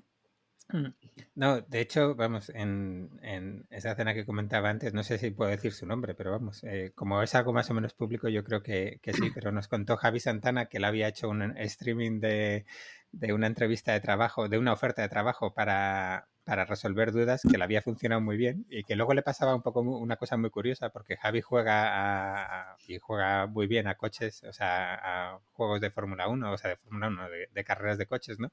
Mm. 0.69 0.95
No, 1.35 1.61
de 1.61 1.81
hecho, 1.81 2.15
vamos, 2.15 2.53
en, 2.55 3.67
esa 3.71 3.97
cena 3.97 4.15
que 4.15 4.25
comentaba 4.25 4.71
antes, 4.71 4.95
no 4.95 5.03
sé 5.03 5.19
si 5.19 5.33
puedo 5.33 5.51
decir 5.51 5.73
su 5.73 5.87
nombre, 5.87 6.15
pero 6.15 6.31
vamos, 6.31 6.63
eh, 6.63 6.93
como 6.95 7.21
es 7.21 7.35
algo 7.35 7.53
más 7.53 7.69
o 7.69 7.75
menos 7.75 7.93
público, 7.95 8.29
yo 8.29 8.45
creo 8.45 8.63
que, 8.63 9.01
que, 9.03 9.13
sí, 9.13 9.33
pero 9.35 9.51
nos 9.51 9.67
contó 9.67 9.97
Javi 9.97 10.21
Santana 10.21 10.67
que 10.67 10.77
él 10.77 10.85
había 10.85 11.09
hecho 11.09 11.29
un 11.29 11.59
streaming 11.59 12.21
de, 12.21 12.65
de 13.13 13.33
una 13.33 13.47
entrevista 13.47 13.93
de 13.93 14.01
trabajo, 14.01 14.49
de 14.49 14.59
una 14.59 14.73
oferta 14.73 15.03
de 15.03 15.09
trabajo 15.09 15.55
para, 15.55 16.29
para 16.45 16.65
resolver 16.65 17.13
dudas 17.13 17.43
que 17.49 17.57
le 17.57 17.63
había 17.63 17.83
funcionado 17.83 18.21
muy 18.21 18.37
bien 18.37 18.67
y 18.69 18.83
que 18.83 18.97
luego 18.97 19.15
le 19.15 19.23
pasaba 19.23 19.55
un 19.55 19.63
poco 19.63 19.81
una 19.81 20.17
cosa 20.17 20.37
muy 20.37 20.51
curiosa 20.51 20.91
porque 20.91 21.17
Javi 21.17 21.41
juega 21.41 22.77
y 22.89 22.99
juega 22.99 23.47
muy 23.47 23.67
bien 23.67 23.87
a 23.87 23.97
coches, 23.97 24.43
o 24.45 24.53
sea, 24.53 24.95
a 25.35 25.39
juegos 25.53 25.81
de 25.81 25.91
Fórmula 25.91 26.29
1, 26.29 26.53
o 26.53 26.59
sea, 26.59 26.71
de 26.71 26.77
Fórmula 26.77 27.09
1, 27.09 27.23
de, 27.53 27.65
carreras 27.65 27.99
de 27.99 28.07
coches, 28.07 28.41
¿no? 28.41 28.51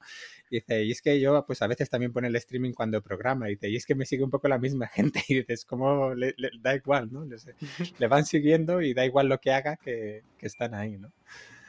Y 0.52 0.58
dice, 0.58 0.84
y 0.84 0.92
es 0.92 1.02
que 1.02 1.20
yo 1.20 1.46
pues 1.48 1.62
a 1.62 1.68
veces 1.68 1.90
también 1.90 2.14
pone 2.14 2.28
el 2.28 2.36
streaming 2.36 2.74
cuando 2.74 3.02
programa 3.02 3.48
y 3.48 3.54
dice, 3.54 3.70
y 3.70 3.76
es 3.76 3.86
que 3.86 3.96
me 3.96 4.06
sigue 4.06 4.24
un 4.24 4.30
poco 4.30 4.48
la 4.48 4.60
misma 4.60 4.88
gente 4.94 5.24
y 5.28 5.36
dices, 5.36 5.66
como 5.66 6.14
le, 6.14 6.36
da 6.60 6.76
igual, 6.76 7.12
¿no? 7.12 7.26
Le, 8.00 8.08
van 8.08 8.26
siguiendo 8.26 8.82
y 8.82 8.94
da 8.94 9.06
igual 9.06 9.30
lo 9.30 9.40
que 9.40 9.52
haga 9.52 9.78
que, 9.78 10.24
que 10.38 10.46
están 10.46 10.74
ahí, 10.74 10.98
¿no? 10.98 11.12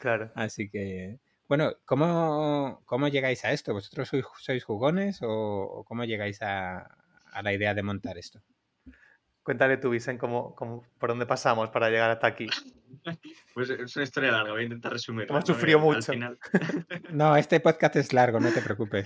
Claro. 0.01 0.31
Así 0.35 0.69
que 0.69 1.19
bueno, 1.50 1.73
¿cómo, 1.85 2.80
¿cómo, 2.87 3.09
llegáis 3.09 3.45
a 3.45 3.50
esto? 3.50 3.73
¿Vosotros 3.73 4.09
sois, 4.09 4.25
sois 4.38 4.62
jugones 4.62 5.19
o, 5.21 5.85
cómo 5.85 6.04
llegáis 6.04 6.40
a, 6.42 6.87
a, 7.33 7.42
la 7.42 7.52
idea 7.52 7.75
de 7.75 7.83
montar 7.83 8.19
esto? 8.19 8.40
Cuéntale 9.43 9.79
tú, 9.79 9.91
Vicente, 9.91 10.21
cómo, 10.21 10.55
cómo, 10.55 10.85
por 10.99 11.11
dónde 11.11 11.25
pasamos 11.25 11.71
para 11.71 11.89
llegar 11.89 12.11
hasta 12.11 12.27
aquí. 12.27 12.47
Pues 13.55 13.71
es 13.71 13.97
una 13.97 14.05
historia 14.05 14.31
larga, 14.31 14.53
voy 14.53 14.63
a 14.63 14.65
intentar 14.65 14.93
resumir. 14.93 15.27
Hemos 15.29 15.45
sufrido 15.45 15.79
mucho. 15.79 16.13
No, 17.11 17.37
este 17.37 17.61
podcast 17.61 17.97
es 17.97 18.13
largo, 18.13 18.41
no 18.41 18.51
te 18.53 18.63
preocupes. 18.63 19.05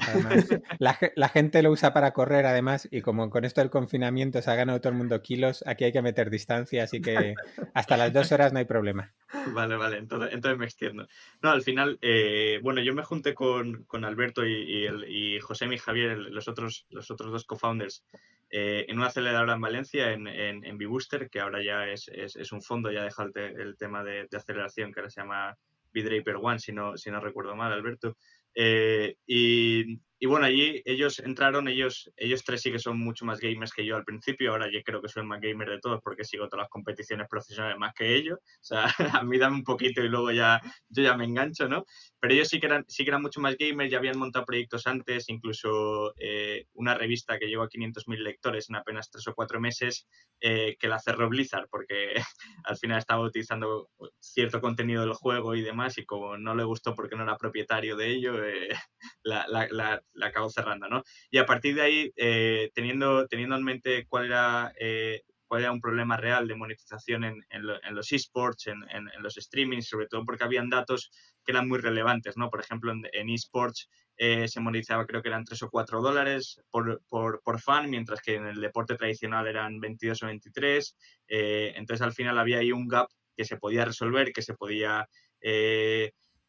la, 0.78 0.98
la, 1.16 1.28
gente 1.28 1.62
lo 1.62 1.70
usa 1.70 1.92
para 1.92 2.12
correr, 2.12 2.46
además, 2.46 2.88
y 2.90 3.00
como 3.00 3.30
con 3.30 3.44
esto 3.44 3.60
del 3.60 3.70
confinamiento 3.70 4.40
se 4.42 4.50
ha 4.50 4.54
ganado 4.54 4.80
todo 4.80 4.92
el 4.92 4.98
mundo 4.98 5.20
kilos, 5.22 5.64
aquí 5.66 5.84
hay 5.84 5.92
que 5.92 6.02
meter 6.02 6.30
distancia, 6.30 6.84
así 6.84 7.00
que 7.00 7.34
hasta 7.72 7.96
las 7.96 8.12
dos 8.12 8.32
horas 8.32 8.52
no 8.52 8.58
hay 8.58 8.64
problema. 8.64 9.12
Vale, 9.52 9.76
vale, 9.76 9.98
entonces, 9.98 10.30
entonces 10.32 10.58
me 10.58 10.64
extiendo. 10.66 11.06
No, 11.42 11.50
al 11.50 11.62
final, 11.62 11.98
eh, 12.02 12.60
bueno, 12.62 12.80
yo 12.82 12.94
me 12.94 13.02
junté 13.02 13.34
con, 13.34 13.84
con 13.84 14.04
Alberto 14.04 14.44
y, 14.46 14.52
y, 14.54 14.86
el, 14.86 15.04
y 15.08 15.40
José 15.40 15.66
y 15.66 15.78
Javier, 15.78 16.18
los 16.18 16.48
otros, 16.48 16.86
los 16.90 17.10
otros 17.10 17.32
dos 17.32 17.44
co-founders, 17.44 18.04
eh, 18.50 18.86
en 18.88 18.98
una 18.98 19.06
aceleradora 19.06 19.54
en 19.54 19.60
Valencia, 19.60 20.12
en, 20.12 20.26
en, 20.26 20.64
en 20.64 20.78
B-Booster, 20.78 21.28
que 21.30 21.40
ahora 21.40 21.62
ya 21.62 21.86
es, 21.88 22.08
es, 22.08 22.36
es, 22.36 22.52
un 22.52 22.62
fondo, 22.62 22.90
ya 22.90 23.02
deja 23.02 23.24
el, 23.24 23.60
el 23.60 23.76
tema 23.76 24.04
de, 24.04 24.26
de, 24.30 24.36
aceleración, 24.36 24.92
que 24.92 25.00
ahora 25.00 25.10
se 25.10 25.20
llama 25.20 25.56
B-Draper 25.92 26.36
One, 26.36 26.58
si 26.58 26.72
no, 26.72 26.96
si 26.96 27.10
no 27.10 27.20
recuerdo 27.20 27.56
mal, 27.56 27.72
Alberto. 27.72 28.16
Eh, 28.54 29.16
y, 29.26 30.00
y, 30.24 30.26
bueno, 30.26 30.46
allí 30.46 30.80
ellos 30.86 31.18
entraron, 31.18 31.68
ellos, 31.68 32.10
ellos 32.16 32.42
tres 32.44 32.62
sí 32.62 32.72
que 32.72 32.78
son 32.78 32.98
mucho 32.98 33.26
más 33.26 33.40
gamers 33.40 33.72
que 33.72 33.84
yo 33.84 33.94
al 33.94 34.04
principio, 34.04 34.52
ahora 34.52 34.70
yo 34.72 34.80
creo 34.82 35.02
que 35.02 35.08
soy 35.08 35.20
el 35.20 35.28
más 35.28 35.38
gamer 35.38 35.68
de 35.68 35.80
todos 35.80 36.00
porque 36.02 36.24
sigo 36.24 36.48
todas 36.48 36.64
las 36.64 36.70
competiciones 36.70 37.28
profesionales 37.28 37.76
más 37.78 37.92
que 37.92 38.16
ellos, 38.16 38.38
o 38.38 38.64
sea, 38.64 38.84
a 39.20 39.22
mí 39.22 39.36
dame 39.36 39.56
un 39.56 39.64
poquito 39.64 40.02
y 40.02 40.08
luego 40.08 40.32
ya 40.32 40.62
yo 40.88 41.02
ya 41.02 41.14
me 41.14 41.24
engancho, 41.24 41.68
¿no? 41.68 41.84
Pero 42.18 42.32
ellos 42.32 42.48
sí 42.48 42.58
que 42.58 42.66
eran, 42.66 42.86
sí 42.88 43.04
que 43.04 43.10
eran 43.10 43.20
mucho 43.20 43.42
más 43.42 43.54
gamers, 43.58 43.90
ya 43.90 43.98
habían 43.98 44.18
montado 44.18 44.46
proyectos 44.46 44.86
antes, 44.86 45.28
incluso 45.28 46.14
eh, 46.18 46.64
una 46.72 46.94
revista 46.94 47.38
que 47.38 47.46
lleva 47.46 47.68
500.000 47.68 48.22
lectores 48.22 48.70
en 48.70 48.76
apenas 48.76 49.10
tres 49.10 49.28
o 49.28 49.34
cuatro 49.34 49.60
meses, 49.60 50.08
eh, 50.40 50.76
que 50.78 50.88
la 50.88 50.98
cerró 50.98 51.28
Blizzard 51.28 51.68
porque 51.70 52.14
al 52.64 52.76
final 52.78 52.98
estaba 52.98 53.22
utilizando 53.22 53.90
cierto 54.20 54.60
contenido 54.60 55.02
del 55.02 55.12
juego 55.12 55.54
y 55.54 55.62
demás 55.62 55.98
y 55.98 56.06
como 56.06 56.38
no 56.38 56.54
le 56.54 56.64
gustó 56.64 56.94
porque 56.94 57.16
no 57.16 57.24
era 57.24 57.36
propietario 57.36 57.96
de 57.96 58.08
ello, 58.08 58.42
eh, 58.44 58.68
la, 59.22 60.02
la, 60.14 60.26
acabó 60.26 60.48
cerrando, 60.48 60.88
¿no? 60.88 61.02
Y 61.30 61.38
a 61.38 61.46
partir 61.46 61.74
de 61.74 61.82
ahí, 61.82 62.12
eh, 62.16 62.70
teniendo, 62.74 63.26
teniendo 63.26 63.56
en 63.56 63.64
mente 63.64 64.06
cuál 64.08 64.26
era, 64.26 64.72
eh, 64.78 65.22
cuál 65.46 65.62
era 65.62 65.72
un 65.72 65.80
problema 65.80 66.16
real 66.16 66.48
de 66.48 66.56
monetización 66.56 67.24
en, 67.24 67.44
en, 67.50 67.66
lo, 67.66 67.82
en 67.82 67.94
los 67.94 68.12
esports, 68.12 68.66
en, 68.68 68.82
en, 68.90 69.10
los 69.22 69.34
streamings, 69.34 69.88
sobre 69.88 70.06
todo 70.06 70.24
porque 70.24 70.44
habían 70.44 70.70
datos 70.70 71.10
que 71.44 71.52
eran 71.52 71.68
muy 71.68 71.78
relevantes, 71.78 72.36
¿no? 72.36 72.50
Por 72.50 72.60
ejemplo, 72.60 72.92
en, 72.92 73.30
esports 73.30 73.88
eh, 74.16 74.48
se 74.48 74.60
monetizaba 74.60 75.06
creo 75.06 75.22
que 75.22 75.28
eran 75.28 75.44
3 75.44 75.62
o 75.64 75.70
4 75.70 76.00
dólares 76.00 76.60
por, 76.70 77.02
por, 77.08 77.42
por, 77.42 77.60
fan, 77.60 77.90
mientras 77.90 78.20
que 78.22 78.36
en 78.36 78.46
el 78.46 78.60
deporte 78.60 78.94
tradicional 78.96 79.46
eran 79.46 79.80
22 79.80 80.22
o 80.22 80.26
23. 80.26 80.96
entonces, 81.28 82.02
al 82.02 82.12
final 82.12 82.38
había 82.38 82.58
ahí 82.58 82.72
un 82.72 82.88
gap 82.88 83.08
que 83.36 83.44
se 83.44 83.56
podía 83.56 83.84
resolver, 83.84 84.32
que 84.32 84.42
se 84.42 84.54
podía 84.54 85.08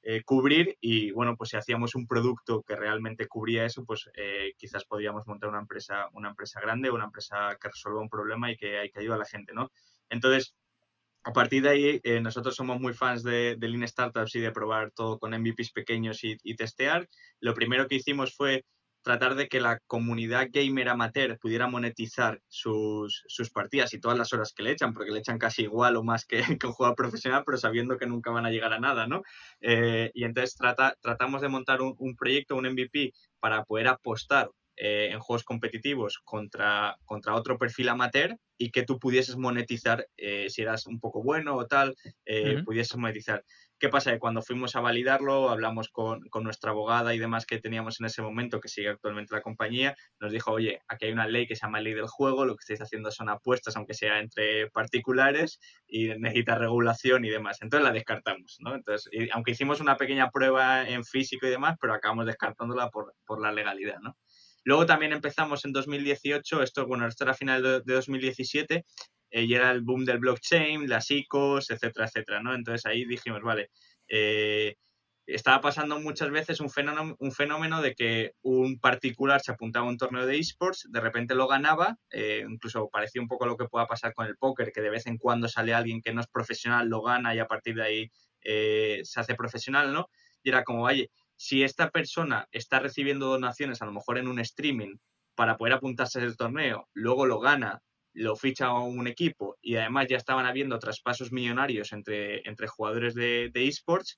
eh, 0.08 0.22
cubrir 0.24 0.78
y 0.82 1.10
bueno, 1.10 1.36
pues 1.36 1.50
si 1.50 1.58
hacíamos 1.58 1.96
un 1.96 2.06
producto 2.06 2.62
que 2.62 2.76
realmente 2.76 3.28
cubría 3.28 3.66
eso, 3.66 3.84
pues 3.86 4.08
eh, 4.14 4.54
quizás 4.56 4.86
podríamos 4.86 5.26
montar 5.26 5.50
una 5.50 5.58
empresa, 5.58 6.10
una 6.14 6.30
empresa 6.30 6.62
grande, 6.62 6.92
una 6.92 7.06
empresa 7.06 7.58
que 7.60 7.70
resuelva 7.70 8.02
un 8.02 8.10
problema 8.10 8.52
y 8.52 8.56
que, 8.56 8.78
hay 8.78 8.92
que 8.92 9.00
ayude 9.00 9.16
a 9.16 9.18
la 9.18 9.26
gente, 9.26 9.52
¿no? 9.56 9.72
Entonces, 10.10 10.54
a 11.24 11.34
partir 11.34 11.64
de 11.64 11.70
ahí, 11.70 12.02
eh, 12.04 12.22
nosotros 12.22 12.56
somos 12.56 12.80
muy 12.80 12.94
fans 12.94 13.24
de, 13.24 13.56
de, 13.58 13.68
Lean 13.68 13.88
Startups 13.88 14.36
y 14.36 14.42
de 14.42 14.52
probar 14.52 14.92
todo 14.92 15.18
con 15.18 15.32
MVPs 15.32 15.72
pequeños 15.72 16.20
y 16.24 16.56
testear. 16.56 17.10
Lo 17.40 17.56
primero 17.56 17.88
que 17.88 17.96
hicimos 17.96 18.36
fue 18.36 18.64
tratar 19.06 19.36
de 19.36 19.48
que 19.48 19.62
la 19.62 19.80
comunidad 19.86 20.48
gamer 20.52 20.90
amateur 20.90 21.38
pudiera 21.38 21.68
monetizar 21.68 22.42
sus, 22.48 23.24
sus, 23.28 23.52
partidas 23.52 23.94
y 23.94 24.00
todas 24.00 24.18
las 24.18 24.34
horas 24.34 24.52
que 24.52 24.64
le 24.64 24.72
echan, 24.72 24.96
porque 24.96 25.12
le 25.12 25.20
echan 25.20 25.38
casi 25.38 25.62
igual 25.62 25.96
o 25.96 26.04
más 26.04 26.26
que, 26.26 26.42
un 26.66 26.72
jugador 26.72 26.96
profesional, 26.96 27.44
pero 27.46 27.60
sabiendo 27.60 27.98
que 27.98 28.08
nunca 28.08 28.32
van 28.32 28.48
a 28.48 28.50
llegar 28.50 28.74
a 28.74 28.80
nada, 28.80 29.06
¿no? 29.06 29.22
Eh, 29.62 30.10
y 30.16 30.24
entonces 30.24 30.56
trata, 30.56 30.96
tratamos 31.02 31.42
de 31.42 31.50
montar 31.50 31.84
un, 31.84 31.94
un, 32.00 32.16
proyecto, 32.16 32.56
un 32.56 32.66
MVP, 32.66 33.14
para 33.40 33.64
poder 33.64 33.90
apostar 33.90 34.50
eh, 34.78 35.10
en 35.12 35.20
juegos 35.20 35.44
competitivos 35.44 36.20
contra, 36.24 36.98
contra 37.06 37.36
otro 37.36 37.58
perfil 37.58 37.90
amateur 37.90 38.38
y 38.58 38.72
que 38.72 38.84
tú 38.84 39.00
pudieses 39.00 39.38
monetizar, 39.38 40.08
eh, 40.18 40.50
si 40.50 40.62
eras 40.62 40.86
un 40.88 41.00
poco 41.00 41.24
bueno 41.24 41.56
o 41.56 41.66
tal, 41.66 41.90
uh 41.90 42.32
-huh. 42.32 42.64
pudieses 42.66 42.98
monetizar. 42.98 43.44
¿Qué 43.78 43.90
pasa? 43.90 44.12
Que 44.12 44.20
cuando 44.20 44.42
fuimos 44.42 44.76
a 44.78 44.80
validarlo, 44.80 45.50
hablamos 45.50 45.90
con, 45.90 46.22
con, 46.30 46.46
nuestra 46.46 46.72
abogada 46.72 47.14
y 47.14 47.20
demás 47.20 47.46
que 47.46 47.60
teníamos 47.60 48.00
en 48.00 48.06
ese 48.06 48.22
momento, 48.22 48.62
que 48.62 48.70
sigue 48.70 48.88
actualmente 48.88 49.36
la 49.36 49.42
compañía, 49.42 49.96
nos 50.20 50.32
dijo, 50.32 50.52
oye, 50.52 50.80
aquí 50.88 51.06
hay 51.06 51.12
una 51.12 51.28
ley 51.28 51.46
que 51.46 51.58
se 51.58 51.64
llama 51.64 51.82
ley 51.82 51.94
del 51.94 52.08
juego, 52.08 52.46
lo 52.46 52.56
que 52.56 52.62
estáis 52.62 52.82
haciendo 52.82 53.12
son 53.12 53.28
apuestas, 53.28 53.76
aunque 53.76 53.94
sea 53.94 54.20
entre 54.20 54.70
particulares, 54.72 55.60
y 55.88 56.08
necesita 56.08 56.56
regulación 56.56 57.26
y 57.26 57.30
demás. 57.30 57.62
Entonces 57.62 57.86
la 57.86 57.92
descartamos, 57.92 58.58
¿no? 58.60 58.76
Entonces, 58.76 59.10
y, 59.12 59.30
aunque 59.32 59.52
hicimos 59.52 59.82
una 59.82 59.98
pequeña 59.98 60.30
prueba 60.30 60.88
en 60.88 61.04
físico 61.04 61.46
y 61.46 61.50
demás, 61.50 61.76
pero 61.80 61.94
acabamos 61.94 62.28
descartándola 62.28 62.90
por, 62.90 63.14
por 63.26 63.42
la 63.42 63.52
legalidad, 63.52 64.00
¿no? 64.00 64.16
Luego 64.66 64.86
también 64.86 65.14
empezamos 65.14 65.64
en 65.64 65.72
2018, 65.72 66.62
esto, 66.64 66.86
bueno, 66.88 67.08
esto 67.08 67.24
era 67.24 67.34
final 67.34 67.64
de, 67.64 67.82
de 67.82 67.94
2017, 67.94 68.86
eh, 69.32 69.44
y 69.44 69.54
era 69.54 69.72
el 69.72 69.82
boom 69.82 70.06
del 70.06 70.20
blockchain, 70.20 70.90
las 70.90 71.10
ICOs, 71.12 71.70
etcétera, 71.70 72.08
etcétera, 72.08 72.42
¿no? 72.42 72.54
Entonces 72.54 72.86
ahí 72.86 73.06
dijimos, 73.06 73.42
vale, 73.44 73.70
eh, 74.10 74.76
estaba 75.28 75.62
pasando 75.62 76.00
muchas 76.00 76.30
veces 76.32 76.60
un 76.60 76.70
fenómeno, 76.70 77.16
un 77.20 77.32
fenómeno 77.32 77.82
de 77.82 77.96
que 77.96 78.34
un 78.44 78.80
particular 78.80 79.42
se 79.42 79.52
apuntaba 79.52 79.86
a 79.86 79.90
un 79.90 79.98
torneo 79.98 80.26
de 80.26 80.38
esports, 80.38 80.88
de 80.90 81.00
repente 81.00 81.36
lo 81.36 81.48
ganaba, 81.48 81.98
eh, 82.12 82.46
incluso 82.48 82.90
parecía 82.90 83.22
un 83.22 83.28
poco 83.28 83.46
lo 83.46 83.58
que 83.58 83.66
pueda 83.66 83.88
pasar 83.88 84.14
con 84.14 84.28
el 84.28 84.38
póker, 84.38 84.72
que 84.72 84.82
de 84.82 84.90
vez 84.90 85.08
en 85.08 85.18
cuando 85.18 85.48
sale 85.48 85.74
alguien 85.74 86.02
que 86.02 86.14
no 86.14 86.22
es 86.22 86.28
profesional, 86.28 86.90
lo 86.90 87.02
gana 87.02 87.34
y 87.36 87.40
a 87.40 87.48
partir 87.48 87.76
de 87.76 87.84
ahí 87.84 88.12
eh, 88.42 89.02
se 89.04 89.20
hace 89.20 89.36
profesional, 89.36 89.94
¿no? 89.94 90.10
Y 90.44 90.50
era 90.50 90.64
como, 90.64 90.84
oye, 90.84 91.10
si 91.36 91.64
esta 91.64 91.90
persona 91.90 92.48
está 92.52 92.80
recibiendo 92.80 93.28
donaciones, 93.28 93.82
a 93.82 93.86
lo 93.86 93.92
mejor 93.92 94.18
en 94.18 94.28
un 94.28 94.40
streaming, 94.40 94.96
para 95.36 95.58
poder 95.58 95.74
apuntarse 95.74 96.20
al 96.20 96.38
torneo, 96.38 96.88
luego 96.94 97.26
lo 97.26 97.40
gana, 97.40 97.82
lo 98.14 98.36
ficha 98.36 98.68
a 98.68 98.80
un 98.80 99.08
equipo 99.08 99.58
y 99.62 99.76
además 99.76 100.08
ya 100.10 100.18
estaban 100.18 100.46
habiendo 100.46 100.80
traspasos 100.80 101.32
millonarios 101.34 101.92
entre, 101.92 102.48
entre 102.48 102.68
jugadores 102.68 103.14
de, 103.14 103.52
esports, 103.54 104.18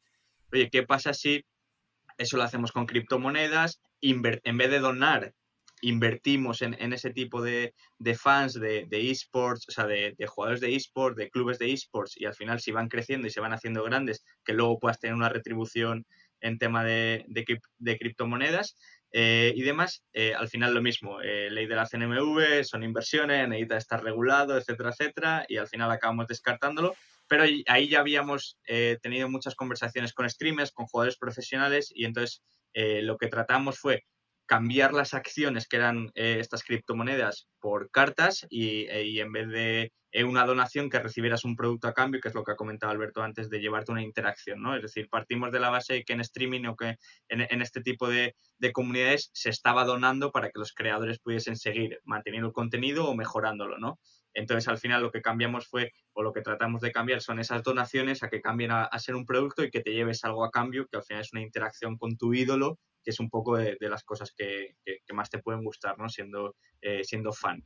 oye, 0.54 0.70
¿qué 0.70 0.84
pasa 0.84 1.14
si 1.14 1.44
eso 2.18 2.38
lo 2.38 2.44
hacemos 2.44 2.72
con 2.72 2.86
criptomonedas? 2.86 3.82
en 4.00 4.22
vez 4.22 4.70
de 4.70 4.80
donar, 4.80 5.34
invertimos 5.82 6.62
en, 6.62 6.76
en 6.80 6.94
ese 6.94 7.12
tipo 7.12 7.42
de, 7.42 7.74
de 7.98 8.16
fans 8.16 8.54
de, 8.54 8.86
de, 8.88 9.10
esports, 9.12 9.68
o 9.68 9.72
sea, 9.72 9.86
de 9.86 10.16
jugadores 10.28 10.62
de 10.62 10.76
esports, 10.76 11.18
de 11.18 11.30
clubes 11.30 11.60
de 11.60 11.74
esports, 11.74 12.16
y 12.16 12.26
al 12.26 12.36
final 12.36 12.60
si 12.60 12.72
van 12.72 12.90
creciendo 12.90 13.28
y 13.28 13.32
se 13.32 13.42
van 13.42 13.54
haciendo 13.54 13.84
grandes, 13.84 14.24
que 14.46 14.54
luego 14.54 14.80
puedas 14.80 15.00
tener 15.00 15.16
una 15.16 15.30
retribución 15.30 16.06
en 16.42 16.58
tema 16.58 16.84
de, 16.84 17.26
de, 17.28 17.98
criptomonedas 17.98 18.78
eh, 19.12 19.54
y 19.56 19.62
demás, 19.62 20.04
eh, 20.14 20.34
al 20.34 20.50
final 20.50 20.74
lo 20.74 20.82
mismo, 20.82 21.22
eh, 21.22 21.50
ley 21.50 21.66
de 21.66 21.76
la 21.76 21.86
CNMV, 21.86 22.64
son 22.64 22.84
inversiones, 22.84 23.48
necesita 23.48 23.78
estar 23.78 24.04
regulado, 24.04 24.58
etcétera, 24.58 24.90
etcétera, 24.90 25.46
y 25.48 25.58
al 25.58 25.68
final 25.68 25.92
acabamos 25.92 26.28
descartándolo, 26.28 26.96
pero 27.28 27.44
ahí 27.68 27.90
ya 27.90 28.00
habíamos 28.00 28.58
tenido 29.02 29.30
muchas 29.30 29.54
conversaciones 29.56 30.14
con 30.14 30.30
streamers, 30.30 30.72
con 30.72 30.86
jugadores 30.86 31.18
profesionales, 31.18 31.92
y 31.94 32.06
entonces 32.06 32.42
lo 32.74 33.18
que 33.18 33.28
tratamos 33.28 33.80
fue 33.80 34.06
cambiar 34.48 34.94
las 34.94 35.14
acciones 35.14 35.68
que 35.68 35.76
eran 35.76 36.10
eh, 36.16 36.38
estas 36.40 36.64
criptomonedas 36.64 37.48
por 37.60 37.92
cartas 37.92 38.48
y, 38.50 38.86
eh, 38.86 39.22
en 39.22 39.32
vez 39.32 39.50
de 39.50 39.92
eh, 40.12 40.24
una 40.24 40.46
donación 40.46 40.90
que 40.90 41.00
recibieras 41.00 41.44
un 41.44 41.56
producto 41.56 41.88
a 41.88 41.94
cambio, 41.94 42.22
que 42.22 42.30
es 42.30 42.34
lo 42.34 42.44
que 42.44 42.54
ha 42.54 42.56
comentado 42.56 42.92
Alberto 42.92 43.22
antes 43.22 43.50
de 43.50 43.60
llevarte 43.60 43.92
una 43.92 44.02
interacción, 44.02 44.62
¿no? 44.62 44.76
Es 44.76 44.82
decir, 44.82 45.10
partimos 45.10 45.52
de 45.52 45.60
la 45.60 45.70
base 45.70 46.04
que 46.06 46.14
en 46.14 46.22
streaming 46.22 46.66
o 46.66 46.78
que 46.78 46.96
en, 47.28 47.42
en 47.42 47.62
este 47.62 47.82
tipo 47.82 48.08
de, 48.08 48.36
comunidades 48.74 49.30
se 49.34 49.50
estaba 49.50 49.86
donando 49.86 50.32
para 50.32 50.48
que 50.48 50.60
los 50.60 50.74
creadores 50.74 51.20
pudiesen 51.20 51.56
seguir 51.58 52.00
manteniendo 52.04 52.48
el 52.48 52.54
contenido 52.54 53.08
o 53.08 53.16
mejorándolo, 53.16 53.78
¿no? 53.78 54.00
Entonces, 54.38 54.68
al 54.68 54.78
final 54.78 55.02
lo 55.02 55.12
que 55.12 55.22
cambiamos 55.22 55.68
fue, 55.68 55.92
o 56.14 56.22
lo 56.22 56.32
que 56.32 56.42
tratamos 56.42 56.82
de 56.82 56.92
cambiar 56.92 57.22
son 57.22 57.40
esas 57.40 57.64
donaciones 57.64 58.24
a 58.24 58.30
que 58.30 58.42
cambien 58.42 58.72
a, 58.72 58.84
a 58.84 59.00
ser 59.00 59.16
un 59.16 59.26
producto 59.26 59.64
y 59.64 59.72
que 59.72 59.82
te 59.82 59.94
lleves 59.94 60.24
algo 60.24 60.46
a 60.46 60.52
cambio, 60.52 60.88
que 60.88 60.98
al 60.98 61.04
final 61.04 61.22
es 61.22 61.34
una 61.34 61.42
interacción 61.42 61.98
con 61.98 62.18
tu 62.18 62.34
ídolo 62.34 62.78
que 63.08 63.12
es 63.12 63.22
un 63.22 63.30
poco 63.30 63.56
de, 63.56 63.78
las 63.80 64.04
cosas 64.04 64.34
que, 64.38 64.76
más 65.14 65.30
te 65.30 65.40
pueden 65.40 65.64
gustar, 65.64 65.98
¿no? 65.98 66.10
Siendo, 66.10 66.58
eh, 66.82 67.06
siendo 67.06 67.32
fan. 67.32 67.64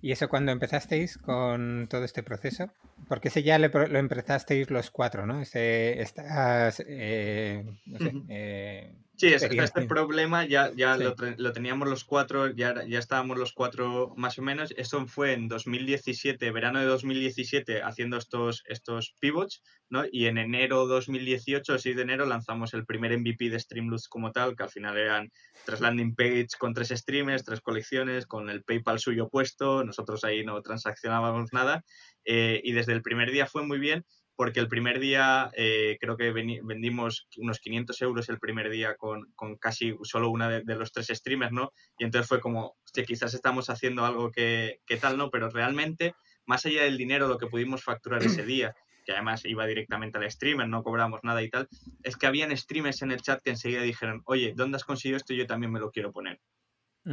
¿Y 0.00 0.12
eso 0.12 0.28
cuando 0.28 0.52
empezasteis 0.52 1.18
con 1.18 1.88
todo 1.90 2.04
este 2.04 2.22
proceso? 2.22 2.70
Porque 3.08 3.28
ese 3.28 3.42
ya 3.42 3.58
lo 3.58 3.98
empezasteis 3.98 4.70
los 4.70 4.92
cuatro, 4.92 5.26
¿no? 5.26 5.40
Ese, 5.40 6.00
estás, 6.00 6.84
eh, 6.86 7.64
no 7.86 7.98
sé, 7.98 8.12
eh, 8.28 8.94
Sí, 9.16 9.28
este 9.32 9.86
problema 9.86 10.44
ya, 10.44 10.72
ya 10.74 10.96
lo, 10.96 11.52
teníamos 11.52 11.88
los 11.88 12.04
cuatro, 12.04 12.50
ya, 12.50 12.84
ya 12.84 12.98
estábamos 12.98 13.38
los 13.38 13.52
cuatro 13.52 14.12
más 14.16 14.40
o 14.40 14.42
menos. 14.42 14.74
Esto 14.76 15.06
fue 15.06 15.34
en 15.34 15.46
2017, 15.46 16.50
verano 16.50 16.80
de 16.80 16.86
2017, 16.86 17.82
haciendo 17.82 18.16
estos, 18.16 18.64
estos 18.66 19.14
pivots, 19.20 19.62
¿no? 19.88 20.02
Y 20.10 20.26
en 20.26 20.38
enero 20.38 20.86
2018, 20.86 21.78
6 21.78 21.94
de 21.94 22.02
enero, 22.02 22.26
lanzamos 22.26 22.74
el 22.74 22.84
primer 22.86 23.16
MVP 23.16 23.50
de 23.50 23.60
Streamloots 23.60 24.08
como 24.08 24.32
tal, 24.32 24.56
que 24.56 24.64
al 24.64 24.70
final 24.70 24.98
eran 24.98 25.30
tres 25.64 25.80
landing 25.80 26.16
page 26.16 26.48
con 26.58 26.74
tres 26.74 26.88
streamers, 26.88 27.44
tres 27.44 27.60
colecciones, 27.60 28.26
con 28.26 28.50
el 28.50 28.64
PayPal 28.64 28.98
suyo 28.98 29.28
puesto. 29.28 29.84
Nosotros 29.84 30.24
ahí 30.24 30.44
no 30.44 30.60
transaccionábamos 30.60 31.52
nada. 31.52 31.84
Eh, 32.24 32.60
y 32.64 32.72
desde 32.72 32.92
el 32.92 33.02
primer 33.02 33.30
día 33.30 33.46
fue 33.46 33.64
muy 33.64 33.78
bien 33.78 34.04
porque 34.36 34.60
el 34.60 34.68
primer 34.68 34.98
día 34.98 35.50
eh, 35.56 35.96
creo 36.00 36.16
que 36.16 36.32
vendimos 36.32 37.28
unos 37.36 37.60
500 37.60 38.02
euros 38.02 38.28
el 38.28 38.38
primer 38.38 38.70
día 38.70 38.96
con, 38.96 39.32
casi 39.60 39.94
solo 40.02 40.30
una 40.30 40.48
de, 40.48 40.74
los 40.74 40.92
tres 40.92 41.08
streamers, 41.08 41.52
¿no? 41.52 41.72
Y 41.98 42.04
entonces 42.04 42.28
fue 42.28 42.40
como, 42.40 42.76
que 42.92 43.04
quizás 43.04 43.34
estamos 43.34 43.70
haciendo 43.70 44.04
algo 44.04 44.30
que, 44.30 44.80
tal, 45.00 45.16
¿no? 45.16 45.30
Pero 45.30 45.50
realmente, 45.50 46.14
más 46.46 46.66
allá 46.66 46.82
del 46.82 46.98
dinero, 46.98 47.28
lo 47.28 47.38
que 47.38 47.46
pudimos 47.46 47.82
facturar 47.82 48.22
ese 48.22 48.44
día, 48.46 48.74
que 49.04 49.12
además 49.12 49.44
iba 49.44 49.66
directamente 49.66 50.18
al 50.18 50.30
streamer, 50.30 50.68
no 50.68 50.82
cobramos 50.82 51.20
nada 51.22 51.42
y 51.42 51.50
tal, 51.50 51.68
es 52.02 52.16
que 52.16 52.26
habían 52.26 52.56
streamers 52.56 53.02
en 53.02 53.12
el 53.12 53.20
chat 53.20 53.40
que 53.42 53.50
enseguida 53.50 53.82
dijeron, 53.82 54.22
oye, 54.24 54.54
¿dónde 54.56 54.76
has 54.76 54.84
conseguido 54.84 55.18
esto? 55.18 55.34
Yo 55.34 55.46
también 55.46 55.72
me 55.72 55.80
lo 55.80 55.90
quiero 55.90 56.12
poner. 56.12 56.40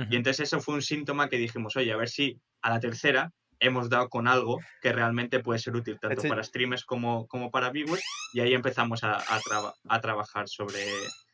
Y 0.09 0.15
entonces 0.15 0.47
eso 0.47 0.61
fue 0.61 0.75
un 0.75 0.81
síntoma 0.81 1.27
que 1.27 1.37
dijimos, 1.37 1.75
oye, 1.75 1.91
a 1.91 1.97
ver 1.97 2.07
si 2.07 2.39
a 2.61 2.69
la 2.69 2.79
tercera 2.79 3.33
hemos 3.61 3.89
dado 3.89 4.09
con 4.09 4.27
algo 4.27 4.59
que 4.81 4.91
realmente 4.91 5.39
puede 5.39 5.59
ser 5.59 5.75
útil 5.75 5.99
tanto 5.99 6.23
para 6.27 6.43
streamers 6.43 6.83
como, 6.83 7.27
como 7.27 7.51
para 7.51 7.69
viewers 7.69 8.03
y 8.33 8.41
ahí 8.41 8.53
empezamos 8.53 9.03
a, 9.03 9.17
a, 9.87 10.01
trabajar 10.01 10.49
sobre, 10.49 10.83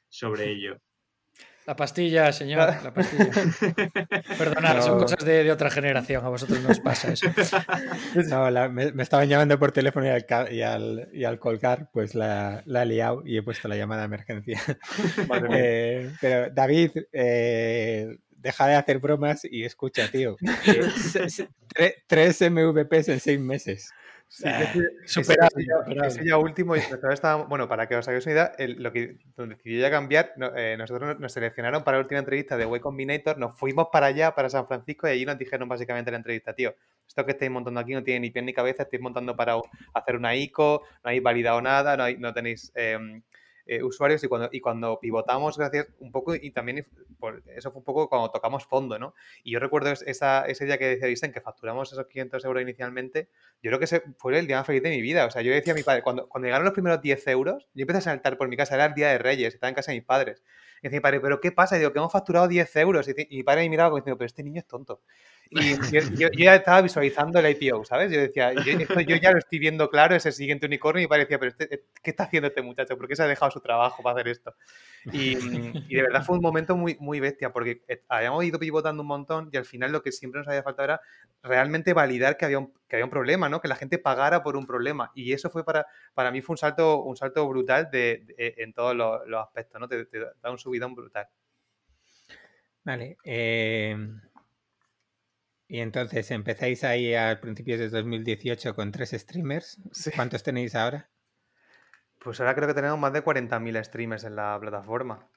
sobre 0.09 0.51
ello. 0.51 0.77
La 1.65 1.75
pastilla, 1.75 2.31
señor, 2.31 2.75
la 2.81 2.93
pastilla. 2.93 3.29
Perdonad, 4.37 4.81
son 4.81 4.99
cosas 4.99 5.25
de, 5.25 5.51
otra 5.51 5.69
generación, 5.69 6.23
a 6.23 6.29
vosotros 6.29 6.61
no 6.61 6.69
os 6.69 6.79
pasa 6.79 7.11
eso. 7.11 7.27
No, 8.29 8.69
me, 8.69 9.03
estaban 9.03 9.27
llamando 9.27 9.59
por 9.59 9.73
teléfono 9.73 10.05
y 10.05 10.09
al, 10.09 10.53
y 10.53 10.61
al, 10.61 11.09
y 11.11 11.25
al 11.25 11.39
colgar, 11.39 11.89
pues 11.91 12.15
la, 12.15 12.63
la, 12.65 12.83
he 12.83 12.85
liado 12.85 13.21
y 13.25 13.37
he 13.37 13.43
puesto 13.43 13.67
la 13.67 13.75
llamada 13.75 14.03
de 14.03 14.05
emergencia. 14.05 14.61
Eh, 15.51 16.09
pero 16.21 16.49
David, 16.51 16.91
eh, 17.11 18.17
deja 18.37 18.67
de 18.67 18.75
hacer 18.75 18.99
bromas 18.99 19.45
y 19.49 19.63
escucha, 19.63 20.09
tío. 20.09 20.37
tres 22.07 22.41
MVPs 22.41 23.09
en 23.09 23.19
seis 23.19 23.39
meses. 23.39 23.91
Sí, 24.29 24.43
ese, 24.45 26.25
ya, 26.25 26.37
último, 26.37 26.75
y 26.75 26.81
bueno, 27.47 27.69
para 27.69 27.87
que 27.87 27.95
os 27.95 28.05
hagáis 28.09 28.25
una 28.25 28.33
idea, 28.33 28.51
lo 28.75 28.91
que 28.91 29.15
decidió 29.37 29.79
ya 29.79 29.89
cambiar, 29.89 30.33
eh, 30.57 30.75
nosotros 30.77 31.17
nos 31.17 31.31
seleccionaron 31.31 31.85
para 31.85 31.97
la 31.97 32.03
última 32.03 32.19
entrevista 32.19 32.57
de 32.57 32.65
Way 32.65 32.81
Combinator, 32.81 33.37
nos 33.37 33.57
fuimos 33.57 33.87
para 33.89 34.07
allá, 34.07 34.35
para 34.35 34.49
San 34.49 34.67
Francisco, 34.67 35.07
y 35.07 35.11
allí 35.11 35.25
nos 35.25 35.37
dijeron 35.37 35.69
básicamente 35.69 36.11
la 36.11 36.17
entrevista, 36.17 36.53
tío, 36.53 36.75
esto 37.07 37.25
que 37.25 37.31
estáis 37.31 37.49
montando 37.49 37.79
aquí 37.79 37.93
no 37.93 38.03
tiene 38.03 38.19
ni 38.19 38.29
pie 38.29 38.41
ni 38.41 38.51
cabeza, 38.51 38.83
estáis 38.83 39.01
montando 39.01 39.33
para 39.33 39.61
hacer 39.93 40.17
una 40.17 40.35
ICO, 40.35 40.83
no 41.03 41.09
habéis 41.09 41.23
validado 41.23 41.61
nada, 41.61 41.95
no, 41.95 42.03
no 42.19 42.33
tenéis 42.33 42.73
em, 42.75 43.21
eh, 43.67 43.83
usuarios 43.83 44.23
y 44.23 44.27
cuando, 44.27 44.49
y 44.51 44.59
cuando 44.59 44.99
pivotamos, 44.99 45.57
gracias 45.57 45.87
un 45.99 46.11
poco, 46.11 46.35
y 46.35 46.51
también 46.51 46.85
eso 47.55 47.71
fue 47.71 47.79
un 47.79 47.83
poco 47.83 48.09
cuando 48.09 48.31
tocamos 48.31 48.65
fondo, 48.65 48.97
¿no? 48.99 49.13
Y 49.43 49.51
yo 49.51 49.59
recuerdo 49.59 49.91
esa, 49.91 50.45
ese 50.45 50.65
día 50.65 50.77
que 50.77 50.97
decía 50.97 51.31
que 51.31 51.41
facturamos 51.41 51.91
esos 51.91 52.07
500 52.07 52.45
euros 52.45 52.61
inicialmente, 52.61 53.29
yo 53.61 53.69
creo 53.69 53.79
que 53.79 53.85
ese 53.85 54.03
fue 54.17 54.37
el 54.37 54.47
día 54.47 54.57
más 54.57 54.67
feliz 54.67 54.83
de 54.83 54.89
mi 54.89 55.01
vida. 55.01 55.25
O 55.25 55.31
sea, 55.31 55.41
yo 55.41 55.51
decía 55.51 55.73
a 55.73 55.75
mi 55.75 55.83
padre, 55.83 56.01
cuando, 56.01 56.27
cuando 56.29 56.45
llegaron 56.45 56.65
los 56.65 56.73
primeros 56.73 57.01
10 57.01 57.27
euros, 57.27 57.67
yo 57.73 57.81
empecé 57.81 57.99
a 57.99 58.01
saltar 58.01 58.37
por 58.37 58.47
mi 58.47 58.57
casa, 58.57 58.75
era 58.75 58.85
el 58.85 58.93
día 58.93 59.09
de 59.09 59.17
Reyes, 59.17 59.53
estaba 59.53 59.69
en 59.69 59.75
casa 59.75 59.91
de 59.91 59.97
mis 59.97 60.05
padres. 60.05 60.43
Y 60.81 60.87
decía 60.87 60.99
mi 60.99 61.01
padre, 61.01 61.19
¿pero 61.19 61.41
qué 61.41 61.51
pasa? 61.51 61.75
Y 61.75 61.79
digo, 61.79 61.91
que 61.91 61.99
hemos 61.99 62.11
facturado 62.11 62.47
10 62.47 62.75
euros. 62.77 63.07
Y, 63.07 63.13
mi 63.29 63.43
padre 63.43 63.61
me 63.61 63.69
miraba 63.69 63.89
como 63.89 63.99
diciendo, 63.99 64.17
pero 64.17 64.27
este 64.27 64.43
niño 64.43 64.59
es 64.59 64.67
tonto. 64.67 65.01
Y 65.49 65.75
yo, 66.17 66.29
ya 66.37 66.55
estaba 66.55 66.81
visualizando 66.81 67.39
el 67.39 67.57
IPO, 67.57 67.85
¿sabes? 67.85 68.11
Yo 68.11 68.19
decía, 68.19 68.53
yo, 68.53 69.15
ya 69.15 69.31
lo 69.31 69.37
estoy 69.37 69.59
viendo 69.59 69.89
claro, 69.89 70.15
ese 70.15 70.31
siguiente 70.31 70.65
unicornio, 70.65 71.03
y 71.03 71.07
parecía, 71.07 71.39
pero 71.39 71.51
este, 71.51 71.83
¿qué 72.01 72.09
está 72.09 72.23
haciendo 72.23 72.47
este 72.47 72.61
muchacho? 72.61 72.97
¿Por 72.97 73.07
qué 73.07 73.15
se 73.15 73.23
ha 73.23 73.27
dejado 73.27 73.51
su 73.51 73.61
trabajo 73.61 74.03
para 74.03 74.15
hacer 74.15 74.27
esto? 74.29 74.55
Y, 75.11 75.35
de 75.35 76.01
verdad 76.01 76.23
fue 76.23 76.35
un 76.35 76.41
momento 76.41 76.75
muy, 76.75 76.97
muy 76.99 77.19
bestia, 77.19 77.51
porque 77.51 77.83
eh, 77.87 78.03
habíamos 78.09 78.43
ido 78.43 78.59
pivotando 78.59 79.01
un 79.01 79.07
montón 79.07 79.49
y 79.51 79.57
al 79.57 79.65
final 79.65 79.91
lo 79.91 80.01
que 80.01 80.11
siempre 80.11 80.39
nos 80.39 80.47
había 80.47 80.63
faltado 80.63 80.85
era 80.85 81.01
realmente 81.43 81.93
validar 81.93 82.37
que 82.37 82.45
había 82.45 82.59
un, 82.59 82.73
que 82.87 82.95
había 82.95 83.05
un 83.05 83.11
problema, 83.11 83.49
¿no? 83.49 83.61
Que 83.61 83.67
la 83.67 83.75
gente 83.75 83.97
pagara 83.97 84.43
por 84.43 84.57
un 84.57 84.65
problema. 84.65 85.11
Y 85.15 85.33
eso 85.33 85.49
fue 85.49 85.63
para, 85.63 85.87
para 86.13 86.31
mí 86.31 86.41
fue 86.41 86.53
un 86.53 86.57
salto, 86.57 87.03
un 87.03 87.15
salto 87.15 87.47
brutal 87.47 87.89
de, 87.91 88.25
en 88.37 88.73
todos 88.73 88.95
los, 88.95 89.41
aspectos, 89.41 89.79
¿no? 89.79 89.87
Te, 89.87 90.05
da 90.41 90.51
un 90.51 90.57
subidón 90.57 90.95
brutal. 90.95 91.27
Vale. 92.83 93.17
Eh, 93.23 93.97
y 95.67 95.79
entonces 95.79 96.31
empezáis 96.31 96.83
ahí 96.83 97.13
al 97.13 97.39
principio 97.39 97.77
de 97.77 97.89
2018 97.89 98.75
con 98.75 98.91
tres 98.91 99.11
streamers. 99.11 99.79
¿Cuántos 100.15 100.43
tenéis 100.43 100.75
ahora? 100.75 101.09
Pues 102.19 102.39
ahora 102.39 102.55
creo 102.55 102.67
que 102.67 102.73
tenemos 102.73 102.99
más 102.99 103.13
de 103.13 103.23
40.000 103.23 103.83
streamers 103.83 104.23
en 104.23 104.35
la 104.35 104.57
plataforma. 104.59 105.29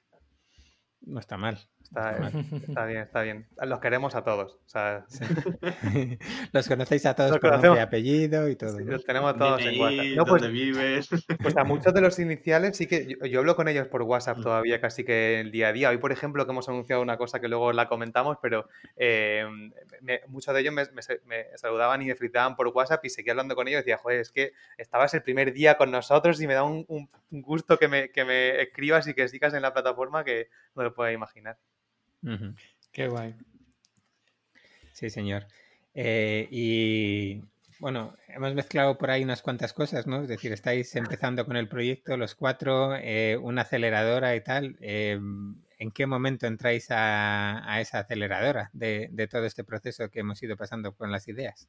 No 1.01 1.19
está 1.19 1.37
mal. 1.37 1.59
Está, 1.91 2.85
bien, 2.85 3.01
está 3.01 3.21
bien. 3.21 3.45
Los 3.61 3.79
queremos 3.81 4.15
a 4.15 4.23
todos. 4.23 4.57
los 6.53 6.67
conocéis 6.69 7.05
a 7.05 7.15
todos 7.15 7.37
por 7.37 7.51
nombre 7.51 7.73
y 7.75 7.79
apellido 7.79 8.47
y 8.47 8.55
todo. 8.55 8.79
Los 8.79 9.03
tenemos 9.03 9.35
a 9.35 9.37
todos 9.37 9.61
en 9.61 9.79
WhatsApp. 9.79 10.05
No, 10.15 10.25
pues, 10.25 10.51
vives? 10.51 11.09
Pues 11.41 11.57
a 11.57 11.63
muchos 11.63 11.93
de 11.93 12.01
los 12.01 12.17
iniciales 12.19 12.77
sí 12.77 12.87
que 12.87 13.17
yo, 13.29 13.39
hablo 13.39 13.55
con 13.55 13.67
ellos 13.67 13.87
por 13.87 14.03
WhatsApp 14.03 14.37
mm. 14.37 14.43
todavía 14.43 14.79
casi 14.79 15.03
que 15.03 15.41
el 15.41 15.51
día 15.51 15.69
a 15.69 15.73
día. 15.73 15.89
Hoy, 15.89 15.97
por 15.97 16.13
ejemplo, 16.13 16.45
que 16.45 16.51
hemos 16.51 16.69
anunciado 16.69 17.01
una 17.01 17.17
cosa 17.17 17.41
que 17.41 17.49
luego 17.49 17.73
la 17.73 17.89
comentamos, 17.89 18.37
pero 18.41 18.69
eh, 18.95 19.45
muchos 20.27 20.53
de 20.53 20.61
ellos 20.61 20.73
me, 20.73 20.85
saludaban 21.55 22.01
y 22.03 22.05
me 22.05 22.15
fritaban 22.15 22.55
por 22.55 22.67
WhatsApp 22.67 23.03
y 23.03 23.09
seguía 23.09 23.33
hablando 23.33 23.55
con 23.55 23.67
ellos 23.67 23.79
y 23.79 23.83
decía, 23.83 23.97
joder, 23.97 24.21
es 24.21 24.31
que 24.31 24.53
estabas 24.77 25.13
el 25.13 25.23
primer 25.23 25.51
día 25.51 25.75
con 25.77 25.91
nosotros 25.91 26.39
y 26.41 26.47
me 26.47 26.53
da 26.53 26.63
un, 26.63 26.85
gusto 27.31 27.77
que 27.77 27.87
me, 27.89 28.11
que 28.11 28.23
me 28.23 28.61
escribas 28.61 29.07
y 29.07 29.13
que 29.13 29.27
sigas 29.27 29.53
en 29.53 29.61
la 29.61 29.73
plataforma 29.73 30.23
que 30.23 30.47
no 30.75 30.83
lo 30.83 30.93
puedo 30.93 31.11
imaginar. 31.11 31.57
Qué 32.91 33.07
guay. 33.07 33.35
Sí, 34.93 35.09
señor. 35.09 35.47
Eh, 35.93 36.47
y 36.51 37.41
bueno, 37.79 38.15
hemos 38.27 38.53
mezclado 38.53 38.97
por 38.97 39.09
ahí 39.09 39.23
unas 39.23 39.41
cuantas 39.41 39.73
cosas, 39.73 40.05
¿no? 40.05 40.21
Es 40.21 40.27
decir, 40.27 40.51
estáis 40.51 40.95
empezando 40.95 41.45
con 41.45 41.57
el 41.57 41.67
proyecto, 41.67 42.17
los 42.17 42.35
cuatro, 42.35 42.95
eh, 42.95 43.37
una 43.41 43.63
aceleradora 43.63 44.35
y 44.35 44.41
tal. 44.41 44.77
Eh, 44.81 45.19
¿En 45.81 45.89
qué 45.89 46.05
momento 46.05 46.45
entráis 46.45 46.89
a, 46.91 47.81
esa 47.81 48.01
aceleradora 48.01 48.69
de, 48.71 49.27
todo 49.31 49.45
este 49.45 49.63
proceso 49.63 50.11
que 50.11 50.19
hemos 50.19 50.43
ido 50.43 50.55
pasando 50.55 50.93
con 50.93 51.11
las 51.11 51.27
ideas? 51.27 51.67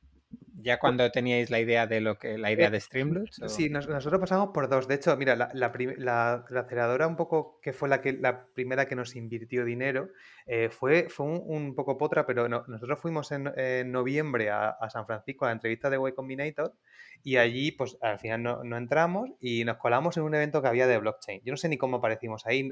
¿Ya 0.61 0.79
cuando 0.79 1.11
teníais 1.11 1.49
la 1.49 1.61
idea 1.61 1.87
de 1.87 2.03
lo 2.03 2.19
que 2.19 2.37
la 2.37 2.53
idea 2.53 2.69
de 2.69 2.79
Streamloots? 2.79 3.41
Sí, 3.47 3.71
nosotros 3.71 4.21
pasamos 4.21 4.51
por 4.53 4.69
dos. 4.69 4.87
De 4.87 4.97
hecho, 4.97 5.17
mira, 5.17 5.35
la, 5.35 5.67
aceleradora 5.67 7.07
un 7.07 7.17
poco 7.17 7.59
que 7.63 7.73
fue 7.73 7.89
la 7.89 8.03
que 8.03 8.13
la 8.13 8.45
primera 8.49 8.85
que 8.85 8.97
nos 8.97 9.17
invirtió 9.17 9.65
dinero 9.65 10.11
eh, 10.47 10.69
fue, 10.69 11.09
fue 11.09 11.25
un, 11.25 11.75
poco 11.75 11.97
potra, 11.97 12.27
pero 12.27 12.51
nosotros 12.51 13.01
fuimos 13.01 13.33
en, 13.33 13.45
noviembre 13.91 14.51
a, 14.51 14.77
San 14.91 15.07
Francisco 15.07 15.47
a 15.47 15.49
la 15.49 15.53
entrevista 15.55 15.89
de 15.89 15.97
Way 15.97 16.13
Combinator 16.13 16.75
y 17.25 17.37
allí, 17.37 17.71
pues 17.71 17.97
al 18.01 18.19
final 18.19 18.43
no, 18.43 18.77
entramos 18.77 19.31
y 19.41 19.65
nos 19.65 19.77
colamos 19.77 20.17
en 20.17 20.25
un 20.25 20.35
evento 20.35 20.61
que 20.61 20.69
había 20.69 20.87
de 20.87 20.99
blockchain. 20.99 21.41
Yo 21.45 21.53
no 21.53 21.57
sé 21.57 21.69
ni 21.69 21.79
cómo 21.79 21.99
aparecimos 21.99 22.47
ahí. 22.47 22.69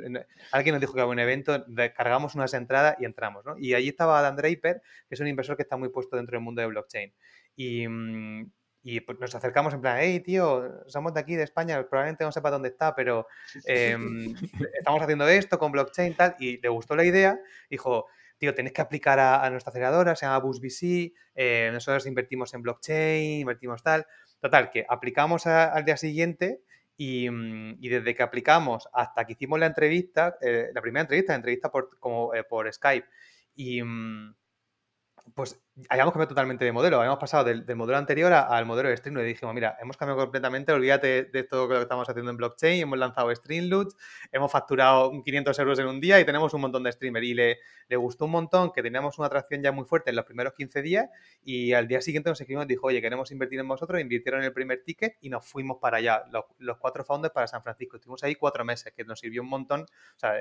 Alguien 0.51 0.75
nos 0.75 0.81
dijo 0.81 0.93
que 0.93 1.01
había 1.01 1.13
un 1.13 1.19
evento, 1.21 1.30
descargamos 1.69 2.35
unas 2.35 2.55
entradas 2.55 2.97
y 2.99 3.05
entramos, 3.05 3.45
¿no? 3.45 3.57
Y 3.59 3.75
allí 3.75 3.89
estaba 3.89 4.19
Adam 4.19 4.37
Draper, 4.37 4.83
que 5.09 5.15
es 5.15 5.21
un 5.21 5.29
inversor 5.29 5.57
que 5.57 5.63
está 5.63 5.77
muy 5.77 5.89
puesto 5.89 6.17
dentro 6.17 6.37
del 6.37 6.45
mundo 6.45 6.61
de 6.61 6.69
blockchain. 6.69 7.13
Y, 7.57 7.87
mm, 7.87 8.51
y 8.83 9.01
pues 9.01 9.19
nos 9.19 9.35
acercamos 9.35 9.75
en 9.75 9.81
plan, 9.81 9.99
hey, 10.01 10.21
tío, 10.21 10.85
somos 10.87 11.13
de 11.13 11.21
aquí, 11.21 11.37
de 11.37 11.43
España, 11.43 11.87
probablemente 11.89 12.25
no 12.25 12.33
sepa 12.33 12.51
dónde 12.51 12.69
está, 12.71 12.95
pero 12.95 13.27
em, 13.67 14.35
estamos 14.79 15.03
haciendo 15.03 15.29
esto 15.29 15.59
con 15.59 15.73
blockchain 15.73 16.15
tal, 16.15 16.35
y 16.39 16.61
le 16.61 16.69
gustó 16.69 16.97
la 16.97 17.05
idea, 17.05 17.39
dijo, 17.69 18.07
tío, 18.39 18.55
tenéis 18.55 18.73
que 18.73 18.81
aplicar 18.81 19.19
a, 19.21 19.49
nuestra 19.51 19.71
aceleradora, 19.71 20.17
se 20.17 20.25
llama 20.25 20.39
BoostVC, 20.39 21.13
eh, 21.35 21.71
nosotros 21.73 22.07
invertimos 22.07 22.55
en 22.55 22.63
blockchain, 22.63 23.41
invertimos 23.41 23.83
tal. 23.83 24.07
Total, 24.41 24.71
que 24.71 24.87
aplicamos 24.89 25.47
al 25.47 25.85
día 25.85 25.99
siguiente 25.99 26.63
mm, 27.01 27.77
y, 27.81 27.89
desde 27.89 28.15
que 28.15 28.23
aplicamos 28.23 28.89
hasta 28.93 29.25
que 29.25 29.33
hicimos 29.33 29.59
la 29.59 29.67
entrevista, 29.67 30.37
eh, 30.41 30.71
la 30.75 30.83
primera 30.83 31.03
entrevista, 31.03 31.33
la 31.33 31.37
entrevista 31.37 31.71
por, 31.71 31.99
como, 31.99 32.35
eh, 32.35 32.45
por 32.45 32.71
Skype, 32.73 33.09
y 33.55 33.83
mm, 33.83 34.35
pues 35.35 35.61
habíamos 35.89 36.13
cambiado 36.13 36.29
totalmente 36.29 36.65
de 36.65 36.73
modelo. 36.73 36.99
Habíamos 36.99 37.19
pasado 37.19 37.45
del, 37.45 37.65
modelo 37.77 37.99
anterior 37.99 38.33
al 38.33 38.67
modelo 38.67 38.89
de 38.89 38.97
Streamloot. 38.97 39.25
Y 39.25 39.29
dijimos, 39.29 39.55
mira, 39.55 39.77
hemos 39.81 39.97
cambiado 39.97 40.21
completamente, 40.21 40.73
olvídate 40.73 41.25
de 41.25 41.43
todo 41.45 41.67
lo 41.67 41.77
que 41.77 41.83
estamos 41.83 42.09
haciendo 42.09 42.31
en 42.31 42.37
blockchain. 42.37 42.83
Hemos 42.83 42.99
lanzado 42.99 43.35
Streamloot, 43.35 43.95
hemos 44.33 44.51
facturado 44.51 45.11
500 45.25 45.59
euros 45.59 45.79
en 45.79 45.87
un 45.87 46.01
día 46.01 46.21
y 46.21 46.25
tenemos 46.25 46.53
un 46.55 46.61
montón 46.61 46.83
de 46.83 46.93
streamers. 46.93 47.27
Y 47.27 47.35
le, 47.35 47.59
le 47.89 47.97
gustó 47.97 48.27
un 48.27 48.33
montón 48.33 48.73
que 48.73 48.83
teníamos 48.83 49.19
una 49.19 49.27
atracción 49.27 49.63
ya 49.63 49.73
muy 49.73 49.85
fuerte 49.85 50.11
en 50.11 50.17
los 50.17 50.25
primeros 50.25 50.53
15 50.55 50.83
días. 50.83 51.09
Y 51.43 51.73
al 51.73 51.89
día 51.89 52.01
siguiente 52.01 52.31
nos 52.31 52.41
escribimos 52.41 52.67
y 52.67 52.69
dijo, 52.69 52.87
oye, 52.87 53.01
queremos 53.01 53.31
invertir 53.31 53.61
en 53.61 53.69
vosotros. 53.69 54.01
Invirtieron 54.01 54.43
el 54.43 54.53
primer 54.53 54.83
ticket 54.85 55.17
y 55.21 55.31
nos 55.31 55.47
fuimos 55.47 55.79
para 55.79 55.99
allá, 55.99 56.25
los, 56.59 56.77
cuatro 56.79 57.05
founders 57.05 57.33
para 57.33 57.47
San 57.47 57.63
Francisco. 57.63 57.97
Estuvimos 57.97 58.23
ahí 58.23 58.35
cuatro 58.35 58.65
meses, 58.65 58.93
que 58.95 59.05
nos 59.05 59.19
sirvió 59.21 59.43
un 59.43 59.49
montón. 59.49 59.83
O 59.83 60.19
sea, 60.19 60.35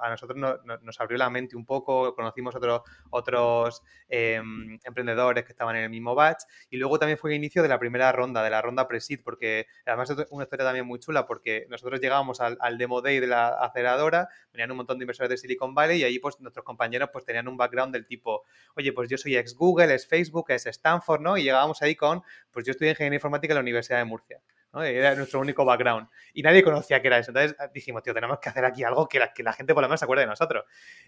a 0.00 0.10
nosotros 0.10 0.38
nos 0.82 1.00
abrió 1.00 1.18
la 1.18 1.30
mente 1.30 1.56
un 1.56 1.64
poco, 1.64 2.14
conocimos 2.14 2.54
otros, 2.54 2.82
otros 3.10 3.82
em, 4.08 4.78
emprendedores 4.84 5.44
que 5.44 5.52
estaban 5.52 5.76
en 5.76 5.84
el 5.84 5.90
mismo 5.90 6.14
batch. 6.14 6.42
Y 6.70 6.76
luego 6.76 6.98
también 6.98 7.18
fue 7.18 7.30
el 7.30 7.36
inicio 7.36 7.62
de 7.62 7.68
la 7.68 7.78
primera 7.78 8.12
ronda, 8.12 8.42
de 8.42 8.50
la 8.50 8.62
ronda 8.62 8.86
pre-seed, 8.88 9.20
porque 9.24 9.66
además 9.86 10.10
es 10.10 10.26
una 10.30 10.44
historia 10.44 10.66
también 10.66 10.86
muy 10.86 10.98
chula, 10.98 11.26
porque 11.26 11.66
nosotros 11.68 12.00
llegábamos 12.00 12.40
al, 12.40 12.78
demo 12.78 13.00
day 13.00 13.20
de 13.20 13.26
la 13.26 13.48
aceleradora, 13.48 14.28
venían 14.52 14.70
un 14.70 14.78
montón 14.78 14.98
de 14.98 15.04
inversores 15.04 15.30
de 15.30 15.36
Silicon 15.36 15.74
Valley 15.74 16.00
y 16.00 16.04
ahí 16.04 16.18
pues 16.18 16.40
nuestros 16.40 16.64
compañeros 16.64 17.10
pues 17.12 17.24
tenían 17.24 17.48
un 17.48 17.56
background 17.56 17.92
del 17.92 18.06
tipo, 18.06 18.44
oye, 18.76 18.92
pues 18.92 19.08
yo 19.08 19.18
soy 19.18 19.36
ex 19.36 19.54
Google, 19.54 19.94
es 19.94 20.06
Facebook, 20.06 20.46
es 20.50 20.66
Stanford, 20.66 21.20
¿no? 21.20 21.36
Y 21.36 21.42
llegábamos 21.42 21.82
ahí 21.82 21.94
con, 21.94 22.22
pues 22.50 22.64
yo 22.66 22.72
estudié 22.72 22.90
ingeniería 22.90 23.16
informática 23.16 23.52
en 23.52 23.56
la 23.56 23.62
Universidad 23.62 23.98
de 23.98 24.04
Murcia. 24.04 24.40
Era 24.80 25.14
nuestro 25.14 25.40
único 25.40 25.66
background. 25.66 26.08
Y 26.32 26.42
nadie 26.42 26.62
conocía 26.62 27.02
que 27.02 27.08
era 27.08 27.18
eso. 27.18 27.30
Entonces 27.30 27.56
dijimos, 27.74 28.02
tío, 28.02 28.14
tenemos 28.14 28.38
que 28.38 28.48
hacer 28.48 28.64
aquí 28.64 28.82
algo 28.84 29.06
que 29.06 29.18
la, 29.18 29.32
que 29.32 29.42
la 29.42 29.52
gente 29.52 29.74
por 29.74 29.82
lo 29.82 29.88
menos 29.88 30.00
se 30.00 30.06
acuerde 30.06 30.22
de 30.22 30.28
nosotros. 30.28 30.64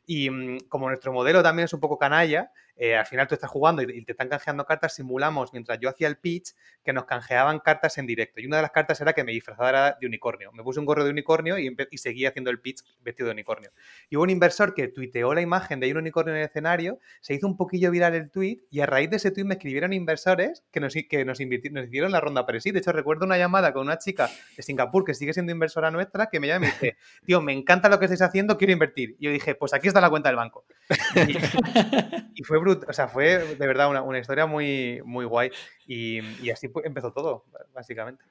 Y 0.06 0.28
mm, 0.28 0.68
como 0.68 0.88
nuestro 0.88 1.12
modelo 1.12 1.42
también 1.42 1.64
es 1.64 1.72
un 1.72 1.80
poco 1.80 1.98
canalla, 1.98 2.52
eh, 2.76 2.96
al 2.96 3.06
final 3.06 3.26
tú 3.26 3.34
estás 3.34 3.50
jugando 3.50 3.82
y, 3.82 4.04
te 4.04 4.12
están 4.12 4.28
canjeando 4.28 4.64
cartas, 4.64 4.94
simulamos 4.94 5.52
mientras 5.52 5.78
yo 5.80 5.88
hacía 5.88 6.08
el 6.08 6.18
pitch 6.18 6.54
que 6.82 6.92
nos 6.92 7.04
canjeaban 7.04 7.60
cartas 7.60 7.98
en 7.98 8.06
directo. 8.06 8.40
Y 8.40 8.46
una 8.46 8.56
de 8.56 8.62
las 8.62 8.70
cartas 8.72 9.00
era 9.00 9.12
que 9.12 9.24
me 9.24 9.32
disfrazara 9.32 9.96
de 10.00 10.06
unicornio. 10.06 10.52
Me 10.52 10.62
puse 10.62 10.80
un 10.80 10.86
gorro 10.86 11.04
de 11.04 11.10
unicornio 11.10 11.58
y, 11.58 11.74
y 11.90 11.98
seguía 11.98 12.30
haciendo 12.30 12.50
el 12.50 12.60
pitch 12.60 12.82
vestido 13.00 13.28
de 13.28 13.32
unicornio. 13.32 13.70
Y 14.10 14.16
hubo 14.16 14.24
un 14.24 14.30
inversor 14.30 14.74
que 14.74 14.88
tuiteó 14.88 15.32
la 15.34 15.40
imagen 15.40 15.80
de 15.80 15.90
un 15.90 15.98
unicornio 15.98 16.34
en 16.34 16.40
el 16.40 16.46
escenario, 16.46 16.98
se 17.20 17.34
hizo 17.34 17.46
un 17.46 17.56
poquillo 17.56 17.90
viral 17.90 18.14
el 18.14 18.30
tweet 18.30 18.58
y 18.70 18.80
a 18.80 18.86
raíz 18.86 19.10
de 19.10 19.16
ese 19.16 19.30
tweet 19.30 19.44
me 19.44 19.54
escribieron 19.54 19.92
inversores 19.92 20.64
que 20.70 20.80
nos, 20.80 20.94
que 20.94 21.24
nos, 21.24 21.38
nos 21.40 21.86
hicieron 21.86 22.12
la 22.12 22.20
ronda 22.20 22.44
sí 22.58 22.70
De 22.70 22.78
hecho, 22.80 22.92
recuerdo 22.92 23.24
una 23.24 23.38
llamada 23.38 23.72
con 23.72 23.82
una 23.82 23.98
chica 23.98 24.28
de 24.56 24.62
Singapur 24.62 25.04
que 25.04 25.14
sigue 25.14 25.32
siendo 25.32 25.52
inversora 25.52 25.90
nuestra 25.90 26.26
que 26.26 26.40
me 26.40 26.48
llama 26.48 26.66
y 26.66 26.68
me 26.68 26.72
dice, 26.72 26.96
tío, 27.24 27.40
me 27.40 27.52
encanta 27.52 27.88
lo 27.88 27.98
que 27.98 28.06
estáis 28.06 28.22
haciendo, 28.22 28.56
quiero 28.58 28.72
invertir. 28.72 29.16
Y 29.18 29.26
yo 29.26 29.30
dije, 29.30 29.54
pues 29.54 29.74
aquí 29.74 29.88
está 29.88 30.00
la 30.00 30.10
cuenta 30.10 30.28
del 30.28 30.36
banco. 30.36 30.64
y 32.34 32.42
fue 32.42 32.58
o 32.72 32.92
sea, 32.92 33.08
fue 33.08 33.38
de 33.56 33.66
verdad 33.66 33.90
una, 33.90 34.18
historia 34.18 34.46
muy, 34.46 35.00
muy 35.04 35.24
guay 35.24 35.50
y, 35.86 36.50
así 36.50 36.70
empezó 36.84 37.12
todo, 37.12 37.44
básicamente. 37.72 38.24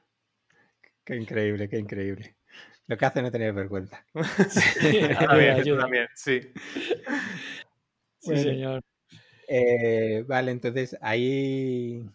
Qué 1.03 1.15
increíble, 1.15 1.69
qué 1.69 1.77
increíble. 1.77 2.35
Lo 2.87 2.97
que 2.97 3.05
hace 3.05 3.21
no 3.21 3.31
tener 3.31 3.53
vergüenza. 3.53 4.05
Sí, 4.49 5.01
sí. 6.15 6.41
señor. 8.21 8.81
Eh, 9.47 10.23
vale, 10.25 10.51
entonces 10.51 10.97
ahí 11.01 12.09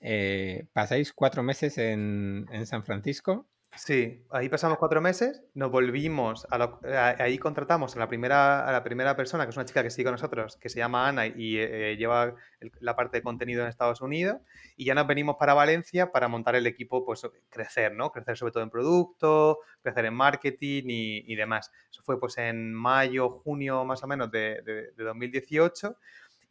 eh, 0.00 0.66
pasáis 0.72 1.12
cuatro 1.12 1.42
meses 1.42 1.78
en, 1.78 2.46
en 2.50 2.66
San 2.66 2.84
Francisco 2.84 3.46
Sí, 3.76 4.24
ahí 4.30 4.48
pasamos 4.48 4.78
cuatro 4.78 5.00
meses, 5.00 5.42
nos 5.54 5.70
volvimos, 5.70 6.46
a 6.50 6.78
ahí 7.18 7.38
contratamos 7.38 7.96
a 7.96 7.98
la, 7.98 8.08
primera, 8.08 8.70
la 8.70 8.84
primera 8.84 9.16
persona, 9.16 9.44
que 9.44 9.50
es 9.50 9.56
una 9.56 9.64
chica 9.64 9.82
que 9.82 9.90
sigue 9.90 10.04
con 10.04 10.12
nosotros, 10.12 10.56
que 10.56 10.68
se 10.68 10.78
llama 10.78 11.08
Ana 11.08 11.26
y 11.26 11.58
eh, 11.58 11.96
lleva 11.96 12.34
la 12.80 12.94
parte 12.94 13.18
de 13.18 13.22
contenido 13.22 13.62
en 13.62 13.68
Estados 13.68 14.00
Unidos, 14.00 14.38
y 14.76 14.84
ya 14.84 14.94
nos 14.94 15.06
venimos 15.06 15.36
para 15.38 15.54
Valencia 15.54 16.12
para 16.12 16.28
montar 16.28 16.54
el 16.54 16.66
equipo, 16.66 17.04
pues 17.04 17.26
crecer, 17.48 17.92
¿no? 17.94 18.12
Crecer 18.12 18.36
sobre 18.36 18.52
todo 18.52 18.62
en 18.62 18.70
producto, 18.70 19.58
crecer 19.82 20.06
en 20.06 20.14
marketing 20.14 20.84
y, 20.86 21.34
demás. 21.34 21.72
Eso 21.90 22.02
fue 22.04 22.18
pues 22.20 22.38
en 22.38 22.72
mayo, 22.72 23.28
junio 23.28 23.84
más 23.84 24.02
o 24.04 24.06
menos 24.06 24.30
de, 24.30 24.62
de 24.62 25.04
2018 25.04 25.96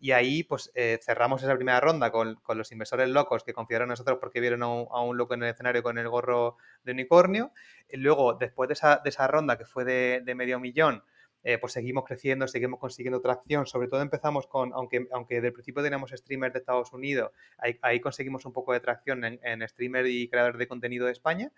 y 0.04 0.12
ahí 0.12 0.44
pues 0.44 0.70
eh, 0.76 1.00
cerramos 1.02 1.44
esa 1.44 1.56
primera 1.56 1.80
ronda 1.80 2.12
con, 2.12 2.38
los 2.56 2.72
inversores 2.74 3.08
locos 3.08 3.46
que 3.46 3.54
confiaron 3.54 3.86
en 3.86 3.92
nosotros 3.92 4.18
porque 4.20 4.42
vieron 4.42 4.62
a 4.62 4.68
un, 4.68 5.18
loco 5.18 5.34
en 5.34 5.44
el 5.44 5.50
escenario 5.50 5.82
con 5.82 5.98
el 5.98 6.10
gorro 6.10 6.58
de 6.84 6.92
unicornio. 6.92 7.54
Y 7.88 7.96
luego, 7.96 8.34
después 8.34 8.68
de 8.68 8.74
esa, 8.74 9.00
de 9.02 9.10
esa 9.10 9.28
ronda 9.28 9.58
que 9.58 9.64
fue 9.64 9.86
de, 9.86 10.36
medio 10.36 10.60
millón, 10.60 11.06
eh, 11.46 11.58
pues 11.58 11.72
seguimos 11.72 12.04
creciendo, 12.04 12.50
seguimos 12.50 12.82
consiguiendo 12.82 13.22
tracción. 13.22 13.66
Sobre 13.66 13.88
todo 13.88 14.02
empezamos 14.02 14.46
con, 14.46 14.74
aunque, 14.74 15.08
aunque 15.14 15.40
del 15.40 15.54
principio 15.54 15.82
teníamos 15.82 16.12
streamers 16.12 16.52
de 16.52 16.60
Estados 16.60 16.92
Unidos, 16.92 17.32
ahí, 17.58 18.02
conseguimos 18.02 18.44
un 18.44 18.52
poco 18.52 18.74
de 18.74 18.82
tracción 18.82 19.24
en, 19.24 19.40
en 19.42 19.66
y 20.06 20.28
creadores 20.28 20.60
de 20.60 20.68
contenido 20.68 21.06
de 21.06 21.14
España. 21.14 21.50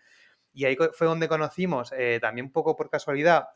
Y 0.56 0.66
ahí 0.66 0.76
fue 0.94 1.06
donde 1.06 1.28
conocimos, 1.28 1.94
eh, 1.96 2.18
también 2.20 2.48
un 2.48 2.52
poco 2.52 2.76
por 2.76 2.90
casualidad, 2.90 3.50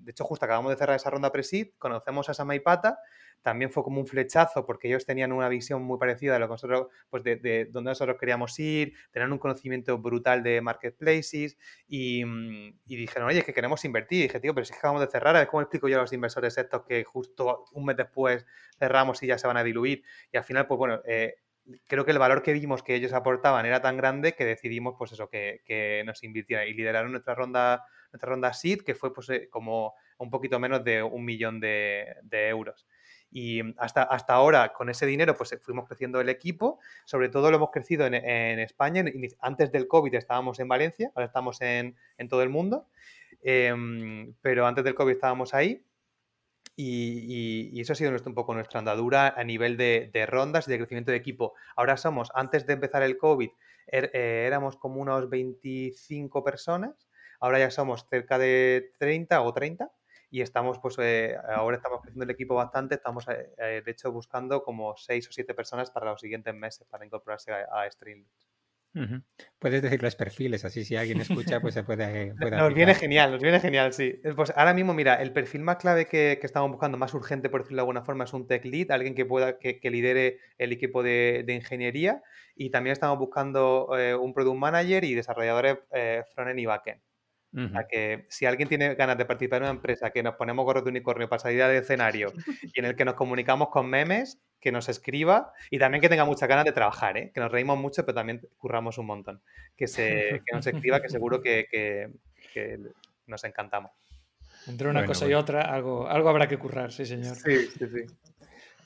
de 0.00 0.10
hecho 0.10 0.24
justo 0.24 0.44
acabamos 0.44 0.70
de 0.70 0.76
cerrar 0.76 0.96
esa 0.96 1.08
ronda 1.08 1.32
pre 1.32 1.42
conocemos 1.78 2.28
a 2.28 2.34
Samaipata 2.34 2.98
también 3.42 3.70
fue 3.70 3.82
como 3.82 4.00
un 4.00 4.06
flechazo 4.06 4.66
porque 4.66 4.88
ellos 4.88 5.06
tenían 5.06 5.32
una 5.32 5.48
visión 5.48 5.82
muy 5.82 5.98
parecida 5.98 6.34
de 6.34 6.38
lo 6.40 6.46
que 6.46 6.52
nosotros, 6.52 6.88
pues 7.08 7.22
de, 7.22 7.68
donde 7.70 7.90
nosotros 7.90 8.16
queríamos 8.18 8.58
ir, 8.58 8.94
tenían 9.10 9.32
un 9.32 9.38
conocimiento 9.38 9.98
brutal 9.98 10.42
de 10.42 10.60
marketplaces 10.60 11.56
y, 11.86 12.24
y, 12.86 12.96
dijeron, 12.96 13.28
oye, 13.28 13.40
es 13.40 13.44
que 13.44 13.54
queremos 13.54 13.84
invertir. 13.84 14.18
Y 14.18 14.22
dije, 14.24 14.40
tío, 14.40 14.54
pero 14.54 14.64
si 14.64 14.72
es 14.72 14.76
que 14.76 14.80
acabamos 14.80 15.02
de 15.02 15.08
cerrar, 15.08 15.36
a 15.36 15.40
ver 15.40 15.48
cómo 15.48 15.60
explico 15.62 15.88
yo 15.88 15.98
a 15.98 16.02
los 16.02 16.12
inversores 16.12 16.58
estos 16.58 16.82
que 16.82 17.04
justo 17.04 17.64
un 17.72 17.84
mes 17.84 17.96
después 17.96 18.44
cerramos 18.78 19.22
y 19.22 19.28
ya 19.28 19.38
se 19.38 19.46
van 19.46 19.56
a 19.56 19.64
diluir. 19.64 20.02
Y 20.32 20.36
al 20.36 20.44
final, 20.44 20.66
pues 20.66 20.78
bueno, 20.78 21.00
eh, 21.06 21.36
creo 21.86 22.04
que 22.04 22.12
el 22.12 22.18
valor 22.18 22.42
que 22.42 22.52
vimos 22.52 22.82
que 22.82 22.94
ellos 22.94 23.12
aportaban 23.12 23.66
era 23.66 23.80
tan 23.80 23.96
grande 23.96 24.34
que 24.34 24.44
decidimos, 24.44 24.94
pues 24.98 25.12
eso, 25.12 25.28
que, 25.28 25.62
que 25.64 26.02
nos 26.06 26.22
invirtieran 26.24 26.68
y 26.68 26.74
lideraron 26.74 27.12
nuestra 27.12 27.34
ronda, 27.34 27.84
nuestra 28.12 28.30
ronda 28.30 28.52
SEED, 28.52 28.82
que 28.82 28.94
fue 28.94 29.12
pues 29.12 29.28
eh, 29.30 29.48
como 29.50 29.94
un 30.18 30.30
poquito 30.30 30.58
menos 30.58 30.84
de 30.84 31.02
un 31.02 31.24
millón 31.24 31.60
de, 31.60 32.16
de 32.22 32.48
euros. 32.48 32.86
Y 33.30 33.60
hasta, 33.78 34.02
hasta 34.02 34.32
ahora, 34.32 34.72
con 34.72 34.88
ese 34.88 35.06
dinero, 35.06 35.36
pues 35.36 35.56
fuimos 35.60 35.86
creciendo 35.86 36.20
el 36.20 36.28
equipo. 36.28 36.78
Sobre 37.04 37.28
todo 37.28 37.50
lo 37.50 37.58
hemos 37.58 37.70
crecido 37.70 38.06
en, 38.06 38.14
España. 38.14 39.04
Antes 39.40 39.70
del 39.70 39.86
COVID 39.86 40.14
estábamos 40.14 40.58
en 40.60 40.68
Valencia, 40.68 41.12
ahora 41.14 41.26
estamos 41.26 41.60
en, 41.60 41.94
todo 42.28 42.42
el 42.42 42.48
mundo. 42.48 42.86
Em, 43.42 44.34
pero 44.40 44.66
antes 44.66 44.82
del 44.84 44.94
COVID 44.94 45.12
estábamos 45.12 45.54
ahí. 45.54 45.82
Y, 46.80 47.80
eso 47.80 47.92
ha 47.92 47.96
sido 47.96 48.10
nuestro, 48.10 48.30
un 48.30 48.36
poco 48.36 48.54
nuestra 48.54 48.78
andadura 48.78 49.34
a 49.36 49.42
nivel 49.42 49.76
de, 49.76 50.26
rondas 50.28 50.68
y 50.68 50.70
de 50.70 50.78
crecimiento 50.78 51.10
de 51.10 51.16
equipo. 51.16 51.54
Ahora 51.74 51.96
somos, 51.96 52.30
antes 52.34 52.66
de 52.66 52.74
empezar 52.74 53.02
el 53.02 53.18
COVID, 53.18 53.50
er, 53.88 54.10
eh, 54.14 54.44
éramos 54.46 54.76
como 54.76 55.00
unos 55.00 55.28
25 55.28 56.44
personas. 56.44 57.08
Ahora 57.40 57.58
ya 57.58 57.70
somos 57.70 58.06
cerca 58.08 58.38
de 58.38 58.92
30 58.98 59.42
o 59.42 59.52
30 59.52 59.90
y 60.30 60.42
estamos, 60.42 60.78
pues 60.78 60.96
eh, 60.98 61.36
ahora 61.48 61.76
estamos 61.76 62.00
creciendo 62.00 62.24
el 62.24 62.30
equipo 62.30 62.54
bastante, 62.54 62.96
estamos 62.96 63.26
eh, 63.28 63.54
eh, 63.58 63.82
de 63.84 63.90
hecho 63.90 64.12
buscando 64.12 64.62
como 64.62 64.96
seis 64.96 65.28
o 65.28 65.32
siete 65.32 65.54
personas 65.54 65.90
para 65.90 66.10
los 66.10 66.20
siguientes 66.20 66.54
meses 66.54 66.86
para 66.88 67.04
incorporarse 67.04 67.52
a, 67.52 67.66
a 67.72 67.86
Puedes 69.58 69.82
decir 69.82 70.02
los 70.02 70.16
perfiles, 70.16 70.64
así 70.64 70.84
si 70.84 70.96
alguien 70.96 71.20
escucha, 71.20 71.60
pues 71.60 71.74
se 71.74 71.82
puede. 71.82 72.34
nos 72.38 72.74
viene 72.74 72.94
genial, 72.94 73.32
nos 73.32 73.42
viene 73.42 73.60
genial, 73.60 73.92
sí. 73.92 74.20
Pues 74.36 74.52
ahora 74.56 74.74
mismo, 74.74 74.94
mira, 74.94 75.14
el 75.14 75.32
perfil 75.32 75.62
más 75.62 75.76
clave 75.76 76.06
que, 76.06 76.38
estamos 76.42 76.70
buscando, 76.70 76.98
más 76.98 77.14
urgente, 77.14 77.48
por 77.48 77.62
decirlo 77.62 77.76
de 77.76 77.82
alguna 77.82 78.02
forma, 78.02 78.24
es 78.24 78.32
un 78.32 78.46
tech 78.46 78.64
lead, 78.64 78.90
alguien 78.90 79.14
que 79.14 79.24
pueda, 79.24 79.58
que, 79.58 79.80
lidere 79.90 80.38
el 80.58 80.72
equipo 80.72 81.02
de, 81.02 81.44
ingeniería. 81.48 82.22
Y 82.54 82.70
también 82.70 82.92
estamos 82.92 83.18
buscando 83.18 83.88
un 84.20 84.32
product 84.34 84.58
manager 84.58 85.04
y 85.04 85.14
desarrolladores 85.14 85.78
frontend 86.34 86.58
y 86.58 86.66
backend 86.66 87.07
que 87.90 88.26
si 88.28 88.46
alguien 88.46 88.68
tiene 88.68 88.94
ganas 88.94 89.16
de 89.16 89.24
participar 89.24 89.58
en 89.58 89.62
una 89.64 89.72
empresa 89.72 90.10
que 90.10 90.22
nos 90.22 90.34
ponemos 90.34 90.64
gorros 90.64 90.84
de 90.84 90.90
unicornio 90.90 91.28
para 91.28 91.40
salir 91.40 91.64
de 91.64 91.78
escenario 91.78 92.32
y 92.74 92.78
en 92.78 92.84
el 92.84 92.96
que 92.96 93.04
nos 93.04 93.14
comunicamos 93.14 93.68
con 93.68 93.88
memes, 93.88 94.40
que 94.60 94.72
nos 94.72 94.88
escriba 94.88 95.52
y 95.70 95.78
también 95.78 96.00
que 96.00 96.08
tenga 96.08 96.24
muchas 96.24 96.48
ganas 96.48 96.64
de 96.64 96.72
trabajar, 96.72 97.16
¿eh? 97.16 97.30
que 97.32 97.40
nos 97.40 97.50
reímos 97.50 97.78
mucho, 97.78 98.04
pero 98.04 98.16
también 98.16 98.40
curramos 98.56 98.98
un 98.98 99.06
montón. 99.06 99.42
Que, 99.76 99.86
se, 99.86 100.42
que 100.44 100.54
nos 100.54 100.66
escriba, 100.66 101.00
que 101.00 101.08
seguro 101.08 101.40
que, 101.40 101.66
que, 101.70 102.78
nos 103.26 103.44
encantamos. 103.44 103.92
Entre 104.66 104.88
una 104.88 105.04
cosa 105.04 105.26
y 105.26 105.34
otra, 105.34 105.62
algo, 105.62 106.08
algo 106.08 106.28
habrá 106.28 106.48
que 106.48 106.58
currar, 106.58 106.92
sí, 106.92 107.06
señor. 107.06 107.36
Sí, 107.36 107.66
sí, 107.66 107.86
sí. 107.86 108.04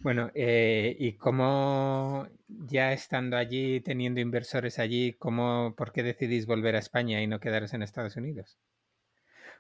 Bueno, 0.03 0.33
eh, 0.35 0.97
¿y 0.99 1.13
cómo 1.13 2.27
ya 2.49 2.93
estando 2.93 3.37
allí, 3.37 3.81
teniendo 3.81 4.21
inversores 4.21 4.81
allí, 4.81 5.13
cómo, 5.13 5.75
por 5.77 5.93
qué 5.93 6.03
decidís 6.03 6.45
volver 6.45 6.75
a 6.75 6.81
España 6.81 7.23
y 7.23 7.29
no 7.29 7.39
quedaros 7.39 7.73
en 7.73 7.85
Estados 7.85 8.17
Unidos? 8.17 8.59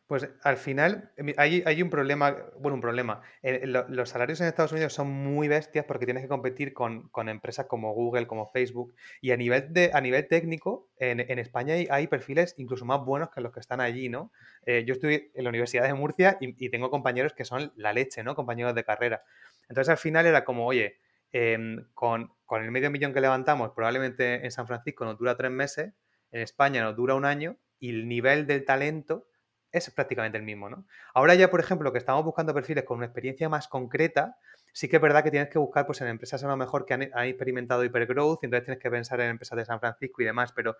Pues 0.08 0.28
al 0.42 0.56
final 0.56 1.12
eh, 1.16 1.34
hay, 1.38 1.80
un 1.80 1.90
problema, 1.90 2.36
bueno, 2.58 2.74
un 2.74 2.80
problema. 2.80 3.22
Eh, 3.44 3.66
los 3.66 4.08
salarios 4.08 4.40
en 4.40 4.48
Estados 4.48 4.72
Unidos 4.72 4.92
son 4.92 5.08
muy 5.08 5.46
bestias 5.46 5.84
porque 5.84 6.06
tienes 6.06 6.24
que 6.24 6.28
competir 6.28 6.72
con, 6.72 7.08
empresas 7.28 7.66
como 7.66 7.94
Google, 7.94 8.26
como 8.26 8.50
Facebook. 8.50 8.94
Y 9.20 9.30
a 9.30 9.36
nivel, 9.36 9.72
de, 9.72 9.92
a 9.94 10.00
nivel 10.00 10.26
técnico, 10.26 10.88
en, 10.98 11.20
España 11.38 11.74
hay, 11.88 12.06
perfiles 12.08 12.56
incluso 12.58 12.84
más 12.84 13.04
buenos 13.04 13.30
que 13.30 13.40
los 13.40 13.52
que 13.52 13.60
están 13.60 13.80
allí, 13.80 14.08
¿no? 14.08 14.32
yo 14.66 14.94
estoy 14.94 15.32
en 15.34 15.42
la 15.42 15.50
Universidad 15.50 15.84
de 15.84 15.94
Murcia 15.94 16.36
y, 16.40 16.54
y, 16.64 16.68
tengo 16.68 16.88
compañeros 16.90 17.32
que 17.32 17.44
son 17.44 17.72
la 17.74 17.92
leche, 17.92 18.22
¿no? 18.22 18.36
Compañeros 18.36 18.76
de 18.76 18.84
carrera. 18.84 19.22
Entonces 19.68 19.90
al 19.90 19.98
final 19.98 20.26
era 20.26 20.44
como, 20.44 20.66
oye, 20.66 20.98
em, 21.32 21.86
con, 21.94 22.32
con 22.44 22.62
el 22.62 22.70
medio 22.70 22.90
millón 22.90 23.12
que 23.12 23.20
levantamos, 23.20 23.72
probablemente 23.74 24.44
en 24.44 24.50
San 24.50 24.66
Francisco 24.66 25.04
nos 25.04 25.18
dura 25.18 25.36
tres 25.36 25.50
meses, 25.50 25.94
en 26.30 26.40
España 26.40 26.82
nos 26.82 26.96
dura 26.96 27.14
un 27.14 27.24
año 27.24 27.56
y 27.78 27.90
el 27.90 28.08
nivel 28.08 28.46
del 28.46 28.64
talento 28.64 29.26
es 29.72 29.90
prácticamente 29.90 30.38
el 30.38 30.44
mismo, 30.44 30.68
¿no? 30.68 30.86
Ahora 31.14 31.34
ya, 31.34 31.50
por 31.50 31.60
ejemplo, 31.60 31.92
que 31.92 31.98
estamos 31.98 32.24
buscando 32.24 32.52
perfiles 32.52 32.84
con 32.84 32.98
una 32.98 33.06
experiencia 33.06 33.48
más 33.48 33.68
concreta, 33.68 34.36
sí 34.72 34.88
que 34.88 34.96
es 34.96 35.02
verdad 35.02 35.22
que 35.22 35.30
tienes 35.30 35.50
que 35.50 35.58
buscar 35.58 35.86
pues, 35.86 36.00
en 36.00 36.08
empresas 36.08 36.42
a 36.42 36.48
lo 36.48 36.56
mejor 36.56 36.86
que 36.86 36.94
han, 36.94 37.02
experimentado 37.02 37.84
hipergrowth, 37.84 38.42
y 38.42 38.46
entonces 38.46 38.64
tienes 38.64 38.82
que 38.82 38.90
pensar 38.90 39.20
en 39.20 39.30
empresas 39.30 39.56
de 39.56 39.64
San 39.64 39.78
Francisco 39.78 40.22
y 40.22 40.24
demás, 40.24 40.52
pero 40.52 40.76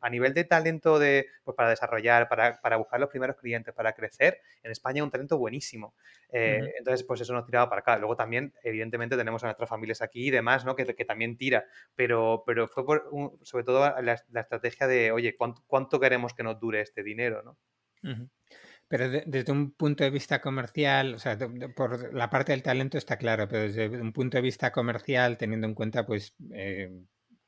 a 0.00 0.10
nivel 0.10 0.34
de 0.34 0.44
talento 0.44 0.98
de, 0.98 1.28
pues, 1.44 1.56
para 1.56 1.70
desarrollar, 1.70 2.28
para, 2.28 2.76
buscar 2.76 3.00
los 3.00 3.08
primeros 3.08 3.36
clientes, 3.36 3.72
para 3.72 3.92
crecer, 3.92 4.40
en 4.62 4.72
España 4.72 4.96
hay 4.96 5.02
un 5.02 5.10
talento 5.10 5.38
buenísimo. 5.38 5.94
Eh, 6.30 6.74
entonces, 6.78 7.04
pues 7.04 7.20
eso 7.20 7.32
nos 7.32 7.46
tiraba 7.46 7.68
para 7.68 7.80
acá. 7.80 7.98
Luego 7.98 8.16
también, 8.16 8.52
evidentemente, 8.62 9.16
tenemos 9.16 9.42
a 9.44 9.46
nuestras 9.46 9.68
familias 9.68 10.02
aquí 10.02 10.26
y 10.26 10.30
demás, 10.30 10.64
¿no? 10.64 10.74
Que, 10.74 10.86
también 11.06 11.36
tira, 11.36 11.66
pero, 11.94 12.42
pero 12.44 12.66
fue 12.66 12.84
por 12.84 13.10
sobre 13.42 13.64
todo 13.64 13.80
la, 14.00 14.12
estrategia 14.12 14.86
de, 14.86 15.12
oye, 15.12 15.36
¿cuánto, 15.36 16.00
queremos 16.00 16.34
que 16.34 16.42
nos 16.42 16.58
dure 16.58 16.80
este 16.80 17.02
dinero, 17.02 17.42
¿no? 17.42 17.56
Pero 18.88 19.10
desde 19.10 19.52
un 19.52 19.72
punto 19.72 20.04
de 20.04 20.10
vista 20.10 20.40
comercial, 20.40 21.14
o 21.14 21.18
sea, 21.18 21.36
por 21.74 22.14
la 22.14 22.30
parte 22.30 22.52
del 22.52 22.62
talento 22.62 22.98
está 22.98 23.16
claro, 23.16 23.48
pero 23.48 23.62
desde 23.62 23.88
un 23.88 24.12
punto 24.12 24.36
de 24.36 24.42
vista 24.42 24.70
comercial, 24.70 25.36
teniendo 25.36 25.66
en 25.66 25.74
cuenta, 25.74 26.06
pues, 26.06 26.34
eh, 26.52 26.92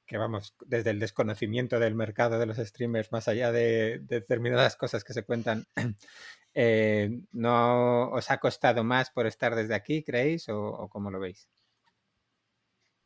que 0.04 0.16
vamos, 0.16 0.56
desde 0.66 0.90
el 0.90 0.98
desconocimiento 0.98 1.78
del 1.78 1.94
mercado 1.94 2.38
de 2.38 2.46
los 2.46 2.56
streamers, 2.56 3.12
más 3.12 3.28
allá 3.28 3.52
de, 3.52 4.00
determinadas 4.02 4.74
cosas 4.76 5.04
que 5.04 5.12
se 5.12 5.24
cuentan, 5.24 5.66
eh, 6.54 7.20
¿no 7.32 8.10
os 8.10 8.30
ha 8.30 8.38
costado 8.38 8.82
más 8.82 9.10
por 9.10 9.26
estar 9.26 9.54
desde 9.54 9.74
aquí, 9.74 10.02
creéis, 10.02 10.48
o, 10.48 10.60
o 10.60 10.88
cómo 10.88 11.10
lo 11.10 11.20
veis? 11.20 11.48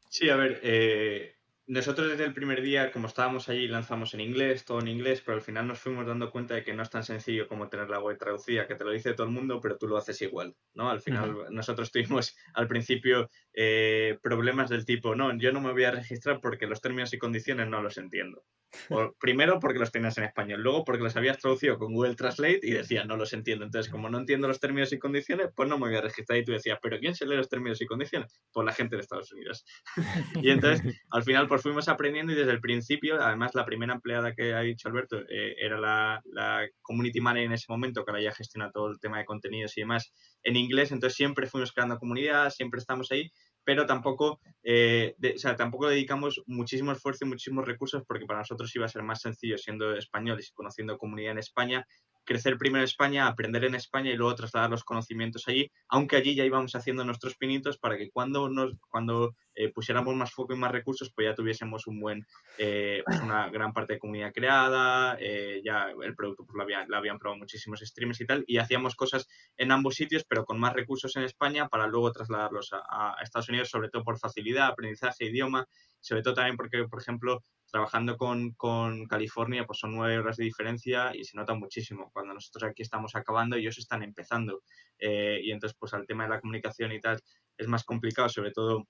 Sí, 0.09 0.29
a 0.29 0.37
ver, 0.37 0.61
eh, 0.63 1.37
nosotros 1.73 2.11
desde 2.11 2.25
el 2.25 2.35
primer 2.35 2.61
día, 2.61 2.93
como 2.93 3.07
estábamos 3.07 3.49
allí, 3.49 3.67
lanzamos 3.67 4.13
en 4.13 4.21
inglés, 4.21 4.67
todo 4.67 4.81
en 4.81 4.89
inglés, 4.89 5.23
pero 5.25 5.37
al 5.37 5.43
final 5.43 5.67
nos 5.67 5.79
fuimos 5.79 6.07
dando 6.07 6.31
cuenta 6.31 6.55
de 6.55 6.65
que 6.65 6.75
no 6.75 6.83
es 6.83 6.91
tan 6.91 7.03
sencillo 7.03 7.49
como 7.49 7.71
tener 7.71 7.89
la 7.89 7.99
web 7.99 8.19
traducida, 8.19 8.67
que 8.67 8.75
te 8.75 8.85
lo 8.85 8.91
dice 8.91 9.15
todo 9.15 9.27
el 9.27 9.33
mundo, 9.33 9.59
pero 9.59 9.79
tú 9.79 9.89
lo 9.89 9.97
haces 9.97 10.21
igual, 10.21 10.55
¿no? 10.75 10.91
Al 10.91 11.01
final 11.01 11.47
nosotros 11.51 11.91
tuvimos 11.91 12.37
al 12.53 12.69
principio 12.69 13.31
eh, 13.55 14.19
problemas 14.23 14.69
del 14.69 14.85
tipo, 14.85 15.15
no, 15.15 15.35
yo 15.39 15.51
no 15.51 15.63
me 15.63 15.73
voy 15.73 15.85
a 15.85 15.93
registrar 15.93 16.41
porque 16.43 16.67
los 16.67 16.83
términos 16.83 17.15
y 17.15 17.19
condiciones 17.19 17.67
no 17.69 17.81
los 17.81 17.97
entiendo 17.97 18.45
primero 19.21 19.59
porque 19.61 19.79
los 19.79 19.93
tenías 19.93 20.17
en 20.19 20.25
español, 20.25 20.61
luego 20.63 20.85
porque 20.85 21.03
los 21.03 21.17
habías 21.17 21.39
traducido 21.39 21.79
con 21.79 21.93
Google 21.93 22.15
Translate 22.15 22.61
y 22.63 22.71
decías, 22.73 23.07
no 23.07 23.17
los 23.17 23.33
entiendo. 23.33 23.65
Entonces, 23.65 23.91
como 23.91 24.09
no 24.09 24.19
entiendo 24.19 24.49
los 24.49 24.61
términos 24.61 24.93
y 24.93 24.99
condiciones, 24.99 25.49
pues 25.55 25.69
no 25.69 25.79
me 25.79 25.89
voy 25.89 25.97
a 25.97 26.01
registrar. 26.01 26.39
Y 26.39 26.45
tú 26.45 26.53
decías, 26.53 26.79
¿pero 26.83 26.99
quién 26.99 27.15
se 27.15 27.27
lee 27.27 27.37
los 27.37 27.49
términos 27.49 27.81
y 27.81 27.87
condiciones? 27.87 28.41
Pues 28.53 28.65
la 28.65 28.73
gente 28.73 28.97
de 28.97 29.03
Estados 29.03 29.33
Unidos. 29.33 29.65
y 30.43 30.51
entonces, 30.51 31.01
al 31.11 31.23
final, 31.23 31.49
pues 31.49 31.62
fuimos 31.63 31.89
aprendiendo 31.89 32.33
y 32.33 32.37
desde 32.37 32.53
el 32.53 32.61
principio, 32.61 33.23
además, 33.23 33.55
la 33.55 33.65
primera 33.65 33.95
empleada 33.95 34.35
que 34.35 34.55
ha 34.55 34.61
dicho 34.61 34.89
Alberto 34.89 35.21
eh, 35.29 35.57
era 35.59 35.79
la, 35.79 36.69
community 36.83 37.21
manager 37.21 37.47
en 37.47 37.53
ese 37.53 37.67
momento, 37.69 38.05
que 38.05 38.11
ahora 38.11 38.23
ya 38.23 38.33
gestiona 38.33 38.71
todo 38.71 38.89
el 38.89 39.01
tema 39.01 39.19
de 39.19 39.25
contenidos 39.25 39.77
y 39.79 39.83
demás 39.83 40.13
en 40.43 40.57
inglés. 40.57 40.93
Entonces, 40.93 41.17
siempre 41.17 41.47
fuimos 41.47 41.73
creando 41.73 41.99
comunidad, 41.99 42.51
siempre 42.51 42.79
estamos 42.79 43.11
ahí 43.13 43.31
pero 43.65 43.87
tampoco, 43.87 44.41
eh, 44.65 45.15
o 45.37 45.39
sea, 45.39 45.57
tampoco 45.57 45.89
dedicamos 45.89 46.43
muchísimo 46.47 46.93
esfuerzo 46.93 47.25
y 47.25 47.29
muchísimos 47.29 47.65
recursos 47.65 48.03
porque 48.07 48.27
para 48.27 48.41
nosotros 48.41 48.75
iba 48.75 48.87
a 48.87 48.89
ser 48.89 49.03
más 49.03 49.21
sencillo 49.21 49.57
siendo 49.57 49.95
españoles 49.95 50.49
y 50.49 50.55
conociendo 50.55 50.99
comunidad 50.99 51.33
en 51.33 51.39
España 51.39 51.87
crecer 52.25 52.57
primero 52.59 52.83
en 52.83 52.85
España, 52.85 53.27
aprender 53.27 53.65
en 53.65 53.75
España 53.75 54.11
y 54.11 54.17
luego 54.17 54.35
trasladar 54.35 54.71
los 54.71 54.85
conocimientos 54.85 55.49
allí, 55.49 55.71
aunque 55.89 56.17
allí 56.17 56.35
ya 56.35 56.45
íbamos 56.45 56.75
haciendo 56.75 57.05
nuestros 57.05 57.37
pinitos 57.37 57.79
para 57.79 57.97
que 57.97 58.11
cuando 58.11 58.49
nos 58.49 58.75
cuando 58.89 59.35
eh, 59.55 59.71
pusiéramos 59.71 60.15
más 60.15 60.33
foco 60.33 60.55
y 60.55 60.57
más 60.57 60.73
recursos, 60.73 61.13
pues 61.15 61.27
ya 61.27 61.35
tuviésemos 61.35 61.87
un 61.87 62.01
buen, 62.01 62.27
eh, 62.59 63.03
pues 63.05 63.21
una 63.21 63.51
gran 63.51 63.73
parte 63.73 63.95
de 63.95 63.99
comunidad 63.99 64.33
creada, 64.33 65.17
eh, 65.21 65.61
ya 65.65 65.89
el 66.03 66.15
producto 66.15 66.45
pues 66.47 66.57
lo, 66.57 66.63
había, 66.63 66.87
lo 66.87 66.97
habían 66.97 67.19
probado 67.19 67.39
muchísimos 67.39 67.81
streamers 67.81 68.21
y 68.21 68.27
tal, 68.27 68.45
y 68.47 68.59
hacíamos 68.59 68.95
cosas 68.95 69.29
en 69.57 69.73
ambos 69.73 69.95
sitios, 69.95 70.25
pero 70.27 70.45
con 70.45 70.59
más 70.59 70.73
recursos 70.73 71.15
en 71.17 71.25
España 71.25 71.69
para 71.69 71.87
luego 71.87 72.13
trasladarlos 72.13 72.73
a, 72.73 73.19
a 73.19 73.23
Estados 73.23 73.49
Unidos, 73.51 73.69
sobre 73.69 73.91
todo 73.91 74.05
por 74.05 74.19
facilidad, 74.19 74.69
aprendizaje, 74.69 75.27
idioma, 75.27 75.67
sobre 76.01 76.23
todo 76.23 76.35
también 76.35 76.57
porque, 76.57 76.85
por 76.89 77.01
ejemplo, 77.01 77.45
trabajando 77.73 78.19
con, 78.19 78.53
con, 78.53 79.07
California, 79.07 79.65
pues 79.65 79.79
son 79.79 79.95
nueve 79.97 80.19
horas 80.19 80.37
de 80.37 80.45
diferencia 80.45 81.11
y 81.17 81.25
se 81.25 81.39
nota 81.39 81.55
muchísimo. 81.55 82.11
Cuando 82.13 82.35
nosotros 82.35 82.71
aquí 82.71 82.83
estamos 82.83 83.17
acabando, 83.17 83.57
ellos 83.57 83.79
están 83.79 84.03
empezando. 84.03 84.63
Eh, 84.99 85.41
y 85.43 85.51
entonces, 85.51 85.77
pues 85.81 85.95
al 85.95 86.07
tema 86.07 86.25
de 86.25 86.31
la 86.31 86.41
comunicación 86.41 86.93
y 86.93 87.01
tal, 87.01 87.19
es 87.57 87.67
más 87.69 87.83
complicado, 87.85 88.29
sobre 88.29 88.53
todo 88.53 88.87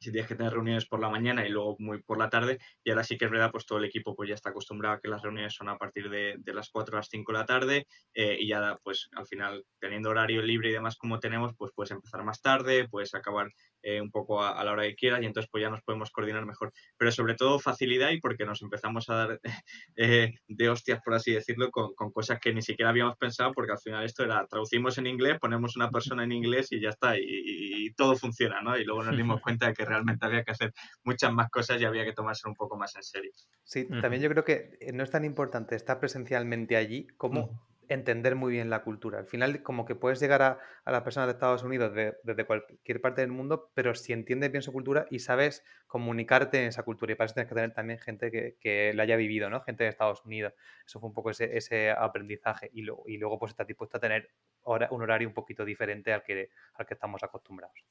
si 0.00 0.12
tienes 0.12 0.28
que 0.28 0.34
tener 0.34 0.52
reuniones 0.52 0.86
por 0.86 1.00
la 1.00 1.08
mañana 1.08 1.46
y 1.46 1.50
luego 1.50 1.76
muy 1.78 2.02
por 2.02 2.18
la 2.18 2.28
tarde, 2.28 2.58
y 2.84 2.90
ahora 2.90 3.04
sí 3.04 3.16
que 3.16 3.26
es 3.26 3.30
verdad, 3.30 3.50
pues 3.50 3.66
todo 3.66 3.78
el 3.78 3.84
equipo 3.84 4.14
pues 4.14 4.28
ya 4.28 4.34
está 4.34 4.50
acostumbrado 4.50 4.96
a 4.96 5.00
que 5.00 5.08
las 5.08 5.22
reuniones 5.22 5.54
son 5.54 5.68
a 5.68 5.76
partir 5.76 6.08
de, 6.10 6.36
de 6.38 6.54
las 6.54 6.70
4 6.70 6.96
a 6.96 7.00
las 7.00 7.08
5 7.08 7.32
de 7.32 7.38
la 7.38 7.46
tarde, 7.46 7.86
eh, 8.14 8.36
y 8.40 8.48
ya 8.48 8.78
pues 8.82 9.08
al 9.14 9.26
final 9.26 9.64
teniendo 9.80 10.10
horario 10.10 10.42
libre 10.42 10.70
y 10.70 10.72
demás 10.72 10.96
como 10.96 11.18
tenemos, 11.20 11.54
pues 11.56 11.72
puedes 11.74 11.90
empezar 11.90 12.22
más 12.24 12.40
tarde, 12.40 12.88
puedes 12.88 13.14
acabar 13.14 13.50
eh, 13.82 14.00
un 14.00 14.10
poco 14.10 14.42
a, 14.42 14.62
la 14.64 14.72
hora 14.72 14.82
que 14.82 14.96
quieras 14.96 15.22
y 15.22 15.26
entonces 15.26 15.48
pues 15.50 15.62
ya 15.62 15.70
nos 15.70 15.82
podemos 15.82 16.10
coordinar 16.10 16.44
mejor. 16.44 16.72
Pero 16.96 17.12
sobre 17.12 17.34
todo 17.34 17.58
facilidad 17.58 18.10
y 18.10 18.20
porque 18.20 18.44
nos 18.44 18.60
empezamos 18.62 19.08
a 19.08 19.14
dar 19.14 19.40
eh, 19.96 20.34
de 20.48 20.68
hostias, 20.68 21.00
por 21.04 21.14
así 21.14 21.32
decirlo, 21.32 21.70
con, 21.70 21.94
con, 21.94 22.10
cosas 22.10 22.40
que 22.40 22.52
ni 22.52 22.62
siquiera 22.62 22.90
habíamos 22.90 23.16
pensado 23.16 23.52
porque 23.52 23.72
al 23.72 23.78
final 23.78 24.04
esto 24.04 24.24
era 24.24 24.46
traducimos 24.46 24.98
en 24.98 25.06
inglés, 25.06 25.38
ponemos 25.40 25.76
una 25.76 25.90
persona 25.90 26.24
en 26.24 26.32
inglés 26.32 26.72
y 26.72 26.80
ya 26.80 26.88
está 26.90 27.16
y, 27.18 27.22
y 27.24 27.92
todo 27.94 28.16
funciona, 28.16 28.60
¿no? 28.62 28.76
Y 28.76 28.84
luego 28.84 29.04
nos 29.04 29.16
dimos 29.16 29.40
cuenta 29.42 29.68
de 29.68 29.74
que 29.74 29.84
realmente 29.88 30.24
había 30.24 30.44
que 30.44 30.52
hacer 30.52 30.72
muchas 31.04 31.32
más 31.32 31.50
cosas 31.50 31.80
y 31.80 31.84
había 31.84 32.04
que 32.04 32.12
tomarse 32.12 32.48
un 32.48 32.54
poco 32.54 32.76
más 32.76 32.94
en 32.96 33.02
serio. 33.02 33.32
Sí, 33.64 33.88
también 34.00 34.22
yo 34.22 34.30
creo 34.30 34.44
que 34.44 34.76
eh, 34.80 34.92
no 34.92 35.02
es 35.02 35.10
tan 35.10 35.24
importante 35.24 35.74
estar 35.74 35.98
presencialmente 35.98 36.76
allí 36.76 37.06
como 37.16 37.68
entender 37.88 38.34
muy 38.34 38.52
bien 38.52 38.70
la 38.70 38.82
cultura. 38.82 39.18
Al 39.18 39.26
final, 39.26 39.62
como 39.62 39.84
que 39.84 39.94
puedes 39.94 40.20
llegar 40.20 40.42
a, 40.42 40.58
a 40.84 40.92
las 40.92 41.02
personas 41.02 41.26
de 41.26 41.32
Estados 41.32 41.62
Unidos 41.62 41.92
desde 42.22 42.44
cualquier 42.44 43.00
parte 43.00 43.22
del 43.22 43.30
mundo, 43.30 43.70
pero 43.74 43.94
si 43.94 44.12
entiendes 44.12 44.52
bien 44.52 44.62
su 44.62 44.72
cultura 44.72 45.06
y 45.10 45.20
sabes 45.20 45.64
comunicarte 45.86 46.60
en 46.60 46.68
esa 46.68 46.82
cultura, 46.82 47.12
y 47.12 47.16
para 47.16 47.26
eso 47.26 47.34
tienes 47.34 47.48
que 47.48 47.54
tener 47.54 47.72
también 47.72 47.98
gente 47.98 48.30
que, 48.30 48.56
que 48.60 48.92
la 48.94 49.04
haya 49.04 49.16
vivido, 49.16 49.48
¿no? 49.50 49.62
Gente 49.62 49.84
de 49.84 49.90
Estados 49.90 50.24
Unidos. 50.24 50.52
Eso 50.86 51.00
fue 51.00 51.08
un 51.08 51.14
poco 51.14 51.30
ese, 51.30 51.56
ese 51.56 51.90
aprendizaje. 51.90 52.70
Y, 52.72 52.82
luego, 52.82 53.04
y 53.06 53.16
luego, 53.16 53.38
pues, 53.38 53.50
está 53.50 53.64
dispuesto 53.64 53.96
a 53.96 54.00
tener 54.00 54.30
un 54.64 55.02
horario 55.02 55.28
un 55.28 55.34
poquito 55.34 55.64
diferente 55.64 56.12
al 56.12 56.22
que, 56.22 56.50
al 56.74 56.86
que 56.86 56.94
estamos 56.94 57.22
acostumbrados. 57.22 57.84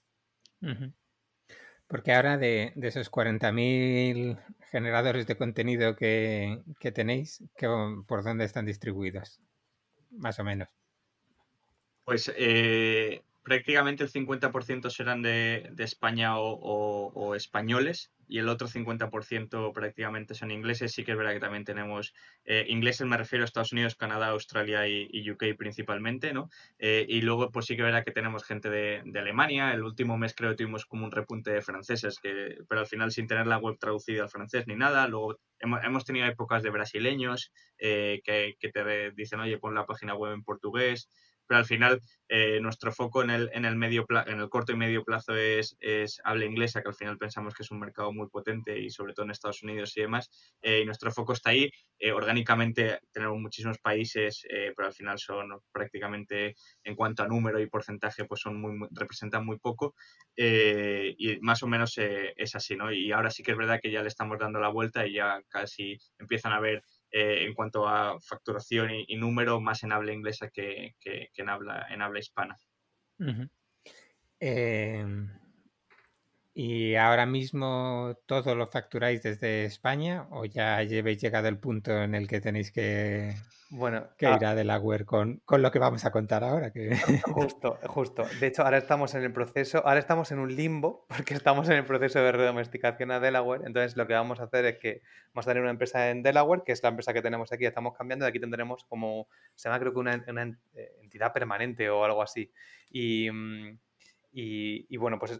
Porque 1.87 2.13
ahora 2.13 2.37
de, 2.37 2.73
de 2.75 2.87
esos 2.87 3.09
40.000 3.09 4.37
generadores 4.71 5.25
de 5.25 5.37
contenido 5.37 5.95
que, 5.95 6.61
que 6.79 6.91
tenéis, 6.91 7.43
¿por 8.07 8.23
dónde 8.23 8.45
están 8.45 8.65
distribuidos? 8.65 9.39
Más 10.11 10.39
o 10.39 10.43
menos. 10.43 10.67
Pues 12.03 12.31
eh, 12.37 13.21
prácticamente 13.47 14.03
el 14.03 14.11
50% 14.11 14.89
serán 14.89 15.21
de, 15.21 15.71
España 15.77 16.33
o, 16.37 17.33
españoles 17.33 18.11
y 18.27 18.39
el 18.39 18.49
otro 18.49 18.67
50% 18.67 19.71
prácticamente 19.71 20.33
son 20.33 20.51
ingleses. 20.51 20.91
Sí 20.91 21.05
que 21.05 21.13
es 21.13 21.17
verdad 21.17 21.31
que 21.31 21.39
también 21.39 21.63
tenemos 21.63 22.13
eh, 22.43 22.65
ingleses, 22.67 23.07
me 23.07 23.15
refiero 23.15 23.43
a 23.43 23.45
Estados 23.45 23.71
Unidos, 23.71 23.95
Canadá, 23.95 24.27
Australia 24.27 24.85
y, 24.89 25.31
UK 25.31 25.55
principalmente, 25.57 26.33
¿no? 26.33 26.49
Eh, 26.77 27.05
y 27.07 27.21
luego 27.21 27.49
pues 27.49 27.67
sí 27.67 27.77
que 27.77 27.83
es 27.83 27.85
verdad 27.85 28.03
que 28.03 28.11
tenemos 28.11 28.43
gente 28.43 28.69
de, 28.69 29.01
Alemania. 29.17 29.73
El 29.73 29.83
último 29.83 30.17
mes 30.17 30.35
creo 30.35 30.49
que 30.49 30.57
tuvimos 30.57 30.85
como 30.85 31.05
un 31.05 31.11
repunte 31.13 31.51
de 31.51 31.61
franceses, 31.61 32.19
que, 32.19 32.57
pero 32.67 32.81
al 32.81 32.87
final 32.87 33.11
sin 33.11 33.27
tener 33.27 33.47
la 33.47 33.59
web 33.59 33.77
traducida 33.79 34.23
al 34.23 34.29
francés 34.29 34.67
ni 34.67 34.75
nada. 34.75 35.07
Luego 35.07 35.39
hemos, 35.59 35.81
hemos 35.85 36.03
tenido 36.03 36.27
épocas 36.27 36.63
de 36.63 36.69
brasileños 36.69 37.53
eh, 37.77 38.19
que, 38.25 38.57
que 38.59 38.71
te 38.71 39.11
dicen, 39.11 39.39
oye, 39.39 39.57
pon 39.57 39.73
la 39.73 39.85
página 39.85 40.15
web 40.15 40.33
en 40.33 40.43
portugués 40.43 41.07
pero 41.47 41.59
al 41.59 41.65
final 41.65 42.01
eh, 42.29 42.59
nuestro 42.61 42.91
foco 42.91 43.23
en 43.23 43.29
el, 43.29 43.49
en 43.53 43.65
el, 43.65 43.75
medio 43.75 44.05
en 44.25 44.39
el 44.39 44.49
corto 44.49 44.73
y 44.73 44.75
medio 44.75 45.03
plazo 45.03 45.35
es, 45.35 45.77
es, 45.79 46.19
habla 46.23 46.45
inglesa, 46.45 46.81
que 46.81 46.89
al 46.89 46.95
final 46.95 47.17
pensamos 47.17 47.53
que 47.53 47.63
es 47.63 47.71
un 47.71 47.79
mercado 47.79 48.11
muy 48.11 48.27
potente 48.27 48.77
y 48.77 48.89
sobre 48.89 49.13
todo 49.13 49.25
en 49.25 49.31
Estados 49.31 49.63
Unidos 49.63 49.95
y 49.95 50.01
demás, 50.01 50.29
eh, 50.61 50.81
y 50.81 50.85
nuestro 50.85 51.11
foco 51.11 51.33
está 51.33 51.51
ahí. 51.51 51.69
Eh, 51.99 52.11
orgánicamente 52.11 52.99
tenemos 53.11 53.39
muchísimos 53.39 53.79
países, 53.79 54.45
pero 54.75 54.87
al 54.87 54.93
final 54.93 55.17
son 55.17 55.49
prácticamente 55.71 56.55
en 56.83 56.95
cuanto 56.95 57.23
a 57.23 57.27
número 57.27 57.59
y 57.59 57.67
porcentaje, 57.67 58.25
pues 58.25 58.41
son 58.41 58.61
muy, 58.61 58.87
representan 58.91 59.45
muy 59.45 59.57
poco, 59.57 59.95
y 60.35 61.39
más 61.41 61.63
o 61.63 61.67
menos 61.67 61.95
es 61.97 62.55
así, 62.55 62.75
¿no? 62.75 62.91
Y 62.91 63.11
ahora 63.11 63.31
sí 63.31 63.41
que 63.41 63.51
es 63.51 63.57
verdad 63.57 63.79
que 63.81 63.91
ya 63.91 64.01
le 64.01 64.09
estamos 64.09 64.37
dando 64.37 64.59
la 64.59 64.69
vuelta 64.69 65.07
y 65.07 65.13
ya 65.13 65.41
casi 65.49 65.97
empiezan 66.19 66.53
a 66.53 66.59
ver 66.59 66.83
eh, 67.11 67.45
en 67.45 67.53
cuanto 67.53 67.87
a 67.87 68.19
facturación 68.19 68.89
y, 69.07 69.15
número, 69.15 69.59
más 69.61 69.83
en 69.83 69.91
habla 69.91 70.13
inglesa 70.13 70.49
que, 70.49 70.95
en, 71.03 71.49
habla, 71.49 71.87
en 71.89 72.01
habla 72.01 72.19
hispana. 72.19 72.57
Em, 74.39 75.29
¿Y 76.53 76.95
ahora 76.95 77.25
mismo 77.25 78.17
todo 78.25 78.55
lo 78.55 78.65
facturáis 78.67 79.23
desde 79.23 79.65
España 79.65 80.27
o 80.31 80.45
ya 80.45 80.77
habéis 80.77 81.21
llegado 81.21 81.47
al 81.47 81.59
punto 81.59 81.91
en 82.03 82.15
el 82.15 82.27
que 82.27 82.41
tenéis 82.41 82.71
que 82.71 83.35
Bueno, 83.69 84.07
que 84.17 84.25
irá 84.31 84.55
de 84.55 84.63
la 84.63 84.81
con, 85.05 85.41
con 85.43 85.61
lo 85.61 85.71
que 85.71 85.79
vamos 85.79 86.05
a 86.05 86.11
contar 86.11 86.43
ahora. 86.43 86.71
Que... 86.71 86.95
Justo, 87.23 87.77
justo. 87.87 88.23
De 88.39 88.47
hecho, 88.47 88.63
ahora 88.63 88.77
estamos 88.77 89.13
en 89.13 89.23
el 89.23 89.33
proceso, 89.33 89.85
ahora 89.85 89.99
estamos 89.99 90.31
en 90.31 90.39
un 90.39 90.55
limbo, 90.55 91.05
porque 91.09 91.33
estamos 91.33 91.67
en 91.69 91.75
el 91.75 91.85
proceso 91.85 92.19
de 92.19 92.31
redomesticación 92.31 93.11
a 93.11 93.19
Delaware. 93.19 93.63
Entonces, 93.65 93.97
lo 93.97 94.07
que 94.07 94.13
vamos 94.13 94.39
a 94.39 94.43
hacer 94.43 94.65
es 94.65 94.77
que 94.77 95.01
vamos 95.33 95.47
a 95.47 95.51
tener 95.51 95.63
una 95.63 95.71
empresa 95.71 96.09
en 96.09 96.23
Delaware, 96.23 96.63
que 96.65 96.71
es 96.71 96.81
la 96.81 96.89
empresa 96.89 97.13
que 97.13 97.21
tenemos 97.21 97.51
aquí, 97.51 97.65
estamos 97.65 97.95
cambiando, 97.97 98.25
y 98.25 98.29
aquí 98.29 98.39
tendremos 98.39 98.85
como, 98.85 99.27
se 99.55 99.67
llama 99.67 99.79
creo 99.79 99.93
que 99.93 99.99
una, 99.99 100.23
una 100.27 100.57
entidad 101.01 101.33
permanente 101.33 101.89
o 101.89 102.05
algo 102.05 102.21
así. 102.21 102.49
Y, 102.89 103.29
mm, 103.29 103.77
y, 104.39 104.97
bueno, 104.97 105.17
pues 105.17 105.39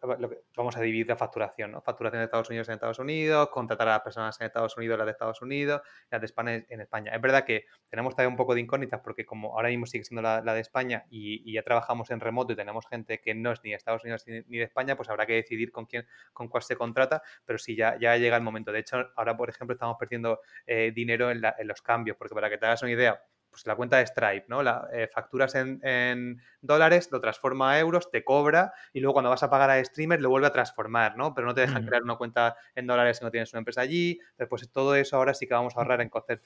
vamos 0.56 0.76
a 0.76 0.82
dividir 0.82 1.08
la 1.08 1.16
facturación, 1.16 1.72
¿no? 1.72 1.82
Facturación 1.82 2.20
de 2.20 2.26
Estados 2.26 2.50
Unidos 2.50 2.68
en 2.68 2.74
Estados 2.74 2.98
Unidos, 2.98 3.50
contratar 3.50 3.88
a 3.90 3.92
las 3.92 4.02
personas 4.02 4.42
en 4.42 4.48
Estados 4.48 4.76
Unidos, 4.76 4.98
las 4.98 5.06
de 5.06 5.12
Estados 5.12 5.40
Unidos, 5.44 5.82
las 6.10 6.20
de 6.20 6.26
España 6.26 6.66
en 6.68 6.82
España. 6.82 7.14
Es 7.14 7.22
verdad 7.22 7.46
que 7.46 7.66
tenemos 7.90 8.16
todavía 8.16 8.30
un 8.30 8.38
poco 8.38 8.56
de 8.56 8.62
incógnitas 8.62 9.00
porque 9.04 9.24
como 9.24 9.54
ahora 9.54 9.70
mismo 9.70 9.86
sigue 9.86 10.04
siendo 10.04 10.24
la, 10.24 10.42
de 10.42 10.60
España 10.60 11.06
y, 11.12 11.54
ya 11.54 11.62
trabajamos 11.62 12.10
en 12.10 12.20
remoto 12.20 12.54
y 12.54 12.56
tenemos 12.56 12.88
gente 12.88 13.22
que 13.22 13.36
no 13.36 13.52
es 13.52 13.64
ni 13.64 13.70
de 13.70 13.76
Estados 13.76 14.04
Unidos 14.04 14.24
ni 14.26 14.58
de 14.58 14.64
España, 14.64 14.96
pues 14.96 15.10
habrá 15.10 15.28
que 15.28 15.34
decidir 15.34 15.72
con 15.72 15.86
quién, 15.86 16.08
con 16.34 16.48
cuál 16.48 16.64
se 16.64 16.76
contrata, 16.76 17.22
pero 17.46 17.60
sí, 17.60 17.76
ya, 17.76 18.00
ya 18.00 18.18
llega 18.18 18.36
el 18.36 18.42
momento. 18.42 18.72
De 18.72 18.80
hecho, 18.80 18.98
ahora, 19.16 19.38
por 19.38 19.48
ejemplo, 19.52 19.76
estamos 19.76 19.98
perdiendo 20.00 20.42
eh, 20.66 20.92
dinero 20.92 21.30
en, 21.30 21.44
en 21.46 21.68
los 21.68 21.84
cambios, 21.84 22.18
porque 22.18 22.34
para 22.34 22.50
que 22.50 22.58
te 22.58 22.66
hagas 22.66 22.82
una 22.82 22.94
idea, 22.94 23.22
pues 23.58 23.66
la 23.66 23.76
cuenta 23.76 23.98
de 23.98 24.06
Stripe, 24.06 24.46
¿no? 24.50 24.62
La, 24.62 24.88
eh, 24.94 25.10
facturas 25.12 25.56
en, 25.56 26.40
dólares, 26.62 27.10
lo 27.12 27.20
transforma 27.20 27.72
a 27.72 27.80
euros, 27.80 28.12
te 28.12 28.24
cobra 28.24 28.72
y 28.94 29.00
luego 29.00 29.14
cuando 29.14 29.32
vas 29.32 29.42
a 29.42 29.50
pagar 29.50 29.72
a 29.72 29.84
streamer 29.84 30.22
lo 30.22 30.30
vuelve 30.30 30.46
a 30.46 30.52
transformar, 30.52 31.18
¿no? 31.18 31.34
Pero 31.34 31.48
no 31.48 31.56
te 31.56 31.62
dejan 31.62 31.84
crear 31.84 32.04
una 32.04 32.18
cuenta 32.18 32.56
en 32.76 32.86
dólares 32.86 33.18
si 33.18 33.26
no 33.26 33.32
tienes 33.32 33.52
una 33.54 33.60
empresa 33.60 33.82
allí. 33.82 34.20
Después 34.38 34.72
todo 34.72 34.94
eso 34.94 35.18
ahora 35.18 35.34
sí 35.34 35.48
que 35.48 35.56
vamos 35.56 35.76
a 35.76 35.80
ahorrar 35.80 36.02
en 36.02 36.10
costes, 36.10 36.40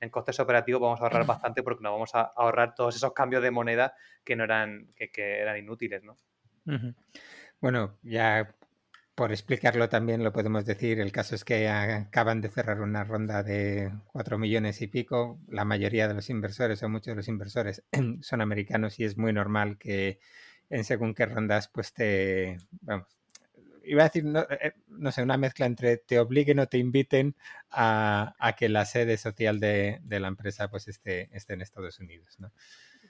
en 0.00 0.10
costes 0.10 0.38
operativos, 0.38 0.82
vamos 0.82 1.00
a 1.00 1.04
ahorrar 1.04 1.24
bastante 1.26 1.62
porque 1.62 1.82
nos 1.82 1.92
vamos 1.92 2.14
a 2.14 2.30
ahorrar 2.36 2.74
todos 2.74 2.94
esos 2.94 3.14
cambios 3.14 3.42
de 3.42 3.50
moneda 3.50 3.94
que 4.22 4.36
no 4.36 4.44
eran, 4.44 4.92
que, 4.96 5.40
eran 5.40 5.56
inútiles, 5.56 6.02
¿no? 6.02 6.18
Bueno, 7.58 7.96
ya 8.02 8.54
por 9.20 9.32
explicarlo 9.32 9.90
también 9.90 10.24
lo 10.24 10.32
podemos 10.32 10.64
decir, 10.64 10.98
el 10.98 11.12
caso 11.12 11.34
es 11.34 11.44
que 11.44 11.68
acaban 11.68 12.40
de 12.40 12.48
cerrar 12.48 12.80
una 12.80 13.04
ronda 13.04 13.42
de 13.42 13.92
4 14.14 14.38
millones 14.38 14.80
y 14.80 14.86
pico. 14.86 15.38
La 15.46 15.66
mayoría 15.66 16.08
de 16.08 16.14
los 16.14 16.30
inversores 16.30 16.82
o 16.82 16.88
muchos 16.88 17.08
de 17.08 17.16
los 17.16 17.28
inversores 17.28 17.82
son 18.22 18.40
americanos 18.40 18.98
y 18.98 19.04
es 19.04 19.18
muy 19.18 19.34
normal 19.34 19.76
que 19.76 20.20
en 20.70 20.84
según 20.84 21.14
qué 21.14 21.26
rondas 21.26 21.68
pues 21.68 21.92
te... 21.92 22.56
Vamos, 22.80 23.08
iba 23.84 24.04
a 24.04 24.06
decir, 24.06 24.24
no, 24.24 24.40
eh, 24.48 24.72
sé, 25.12 25.22
una 25.22 25.36
mezcla 25.36 25.66
entre 25.66 25.98
te 25.98 26.18
obliguen 26.18 26.58
o 26.60 26.66
te 26.66 26.78
inviten 26.78 27.36
a, 27.70 28.54
que 28.56 28.70
la 28.70 28.86
sede 28.86 29.18
social 29.18 29.60
de, 29.60 30.00
la 30.08 30.28
empresa 30.28 30.68
pues 30.68 30.88
esté, 30.88 31.28
esté 31.36 31.52
en 31.52 31.60
Estados 31.60 32.00
Unidos, 32.00 32.36
¿no? 32.38 32.52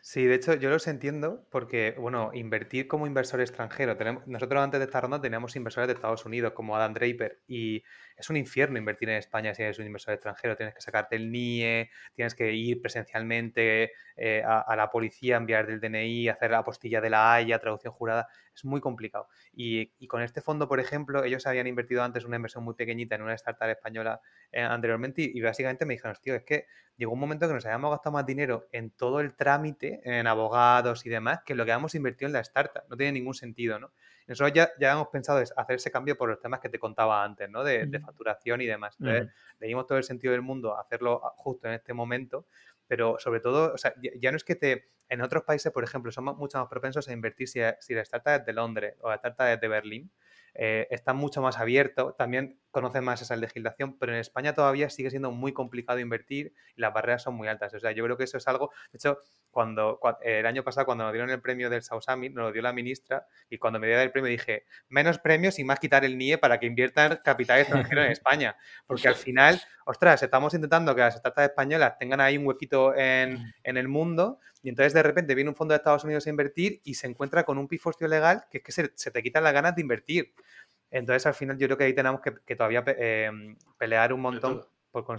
Sí, 0.02 0.24
de 0.24 0.34
hecho 0.34 0.54
yo 0.54 0.70
los 0.70 0.86
entiendo 0.86 1.46
porque, 1.50 1.94
bueno, 1.98 2.30
invertir 2.32 2.88
como 2.88 3.06
inversor 3.06 3.40
extranjero, 3.40 3.96
tenemos, 3.98 4.26
nosotros 4.26 4.62
antes 4.62 4.80
de 4.80 4.84
esta 4.86 5.00
ronda 5.00 5.20
teníamos 5.20 5.56
inversores 5.56 5.88
de 5.88 5.94
Estados 5.94 6.24
Unidos 6.24 6.52
como 6.54 6.74
Adam 6.74 6.94
Draper 6.94 7.42
y 7.46 7.82
es 8.20 8.28
un 8.30 8.36
infierno 8.36 8.78
invertir 8.78 9.08
en 9.08 9.16
España 9.16 9.54
si 9.54 9.62
eres 9.62 9.78
un 9.78 9.86
inversor 9.86 10.14
extranjero, 10.14 10.56
tienes 10.56 10.74
que 10.74 10.80
sacarte 10.80 11.16
el 11.16 11.32
NIE, 11.32 11.90
tienes 12.14 12.34
que 12.34 12.52
ir 12.52 12.80
presencialmente 12.80 13.92
eh, 14.16 14.42
a, 14.44 14.76
la 14.76 14.90
policía, 14.90 15.36
enviar 15.36 15.70
el 15.70 15.80
DNI, 15.80 16.28
hacer 16.28 16.50
la 16.50 16.58
apostilla 16.58 17.00
de 17.00 17.08
la 17.08 17.32
Haya, 17.32 17.58
traducción 17.58 17.94
jurada, 17.94 18.28
es 18.54 18.64
muy 18.64 18.80
complicado. 18.80 19.28
Y, 19.52 20.06
con 20.06 20.22
este 20.22 20.42
fondo, 20.42 20.68
por 20.68 20.80
ejemplo, 20.80 21.24
ellos 21.24 21.46
habían 21.46 21.66
invertido 21.66 22.02
antes 22.02 22.24
una 22.24 22.36
inversión 22.36 22.62
muy 22.62 22.74
pequeñita 22.74 23.14
en 23.14 23.22
una 23.22 23.34
startup 23.34 23.68
española 23.68 24.20
eh, 24.52 24.60
anteriormente 24.60 25.22
y, 25.22 25.40
básicamente 25.40 25.86
me 25.86 25.94
dijeron, 25.94 26.16
tío, 26.20 26.34
es 26.34 26.44
que 26.44 26.66
llegó 26.96 27.12
un 27.12 27.20
momento 27.20 27.48
que 27.48 27.54
nos 27.54 27.64
habíamos 27.64 27.90
gastado 27.90 28.12
más 28.12 28.26
dinero 28.26 28.68
en 28.72 28.90
todo 28.90 29.20
el 29.20 29.34
trámite, 29.34 30.00
en 30.04 30.26
abogados 30.26 31.06
y 31.06 31.08
demás, 31.08 31.40
que 31.46 31.54
lo 31.54 31.64
que 31.64 31.72
habíamos 31.72 31.94
invertido 31.94 32.26
en 32.26 32.34
la 32.34 32.40
startup. 32.40 32.82
No 32.90 32.96
tiene 32.98 33.12
ningún 33.12 33.34
sentido, 33.34 33.78
¿no? 33.78 33.92
Nosotros 34.30 34.52
ya, 34.54 34.70
ya 34.78 34.92
hemos 34.92 35.08
pensado 35.08 35.42
hacer 35.56 35.74
ese 35.74 35.90
cambio 35.90 36.16
por 36.16 36.28
los 36.28 36.40
temas 36.40 36.60
que 36.60 36.68
te 36.68 36.78
contaba 36.78 37.24
antes, 37.24 37.50
¿no? 37.50 37.64
De, 37.64 37.98
facturación 37.98 38.60
y 38.60 38.66
demás. 38.66 38.96
Entonces, 39.00 39.28
le 39.58 39.66
dimos 39.66 39.86
todo 39.88 39.98
el 39.98 40.04
sentido 40.04 40.30
del 40.30 40.40
mundo 40.40 40.78
hacerlo 40.78 41.20
justo 41.36 41.66
en 41.66 41.74
este 41.74 41.92
momento, 41.94 42.46
pero 42.86 43.18
sobre 43.18 43.40
todo, 43.40 43.74
o 43.74 43.76
sea, 43.76 43.92
ya, 44.00 44.30
no 44.30 44.36
es 44.36 44.44
que 44.44 44.54
te... 44.54 44.92
En 45.08 45.20
otros 45.20 45.42
países, 45.42 45.72
por 45.72 45.82
ejemplo, 45.82 46.12
somos 46.12 46.36
mucho 46.36 46.58
más 46.58 46.68
propensos 46.68 47.08
a 47.08 47.12
invertir 47.12 47.48
si, 47.48 47.58
si 47.80 47.92
la 47.92 48.02
startup 48.02 48.34
es 48.34 48.46
de 48.46 48.52
Londres 48.52 48.94
o 49.00 49.08
la 49.08 49.16
startup 49.16 49.46
es 49.46 49.60
de 49.60 49.66
Berlín, 49.66 50.12
eh, 50.54 50.86
está 50.90 51.12
mucho 51.12 51.42
más 51.42 51.58
abierto, 51.58 52.14
también 52.14 52.60
conocen 52.70 53.04
más 53.04 53.22
esa 53.22 53.36
legislación, 53.36 53.98
pero 53.98 54.12
en 54.12 54.18
España 54.18 54.54
todavía 54.54 54.90
sigue 54.90 55.10
siendo 55.10 55.30
muy 55.30 55.52
complicado 55.52 55.98
invertir 55.98 56.52
y 56.76 56.80
las 56.80 56.92
barreras 56.92 57.22
son 57.22 57.34
muy 57.34 57.48
altas. 57.48 57.74
O 57.74 57.80
sea, 57.80 57.92
yo 57.92 58.04
creo 58.04 58.16
que 58.16 58.24
eso 58.24 58.36
es 58.36 58.46
algo, 58.48 58.70
de 58.92 58.96
hecho, 58.96 59.18
cuando, 59.50 59.98
el 60.22 60.46
año 60.46 60.62
pasado 60.62 60.86
cuando 60.86 61.04
nos 61.04 61.12
dieron 61.12 61.30
el 61.30 61.40
premio 61.40 61.70
del 61.70 61.82
Sausami, 61.82 62.28
nos 62.28 62.46
lo 62.46 62.52
dio 62.52 62.62
la 62.62 62.72
ministra 62.72 63.26
y 63.48 63.58
cuando 63.58 63.78
me 63.78 63.86
dieron 63.86 64.04
el 64.04 64.12
premio 64.12 64.30
dije, 64.30 64.64
menos 64.88 65.18
premios 65.18 65.58
y 65.58 65.64
más 65.64 65.80
quitar 65.80 66.04
el 66.04 66.16
NIE 66.16 66.38
para 66.38 66.60
que 66.60 66.66
inviertan 66.66 67.20
capital 67.24 67.60
extranjero 67.60 68.02
en 68.04 68.10
España, 68.12 68.56
porque 68.86 69.08
al 69.08 69.16
final, 69.16 69.60
ostras, 69.84 70.22
estamos 70.22 70.54
intentando 70.54 70.94
que 70.94 71.00
las 71.00 71.16
startups 71.16 71.48
españolas 71.48 71.98
tengan 71.98 72.20
ahí 72.20 72.38
un 72.38 72.46
huequito 72.46 72.94
en, 72.94 73.34
mm. 73.34 73.52
en 73.64 73.76
el 73.76 73.88
mundo 73.88 74.38
y 74.62 74.68
entonces 74.68 74.92
de 74.92 75.02
repente 75.02 75.34
viene 75.34 75.50
un 75.50 75.56
fondo 75.56 75.72
de 75.72 75.76
Estados 75.76 76.04
Unidos 76.04 76.26
a 76.26 76.30
invertir 76.30 76.80
y 76.84 76.94
se 76.94 77.06
encuentra 77.06 77.44
con 77.44 77.58
un 77.58 77.66
pifostio 77.66 78.08
legal 78.08 78.44
que 78.50 78.58
es 78.58 78.64
que 78.64 78.72
se, 78.72 79.10
te 79.10 79.22
quitan 79.22 79.44
las 79.44 79.52
ganas 79.52 79.74
de 79.74 79.82
invertir. 79.82 80.34
Entonces 80.90 81.26
al 81.26 81.34
final 81.34 81.56
yo 81.58 81.66
creo 81.66 81.78
que 81.78 81.84
ahí 81.84 81.94
tenemos 81.94 82.20
que, 82.20 82.56
todavía 82.56 82.84
eh, 82.86 83.30
pelear 83.78 84.12
un 84.12 84.20
montón 84.20 84.62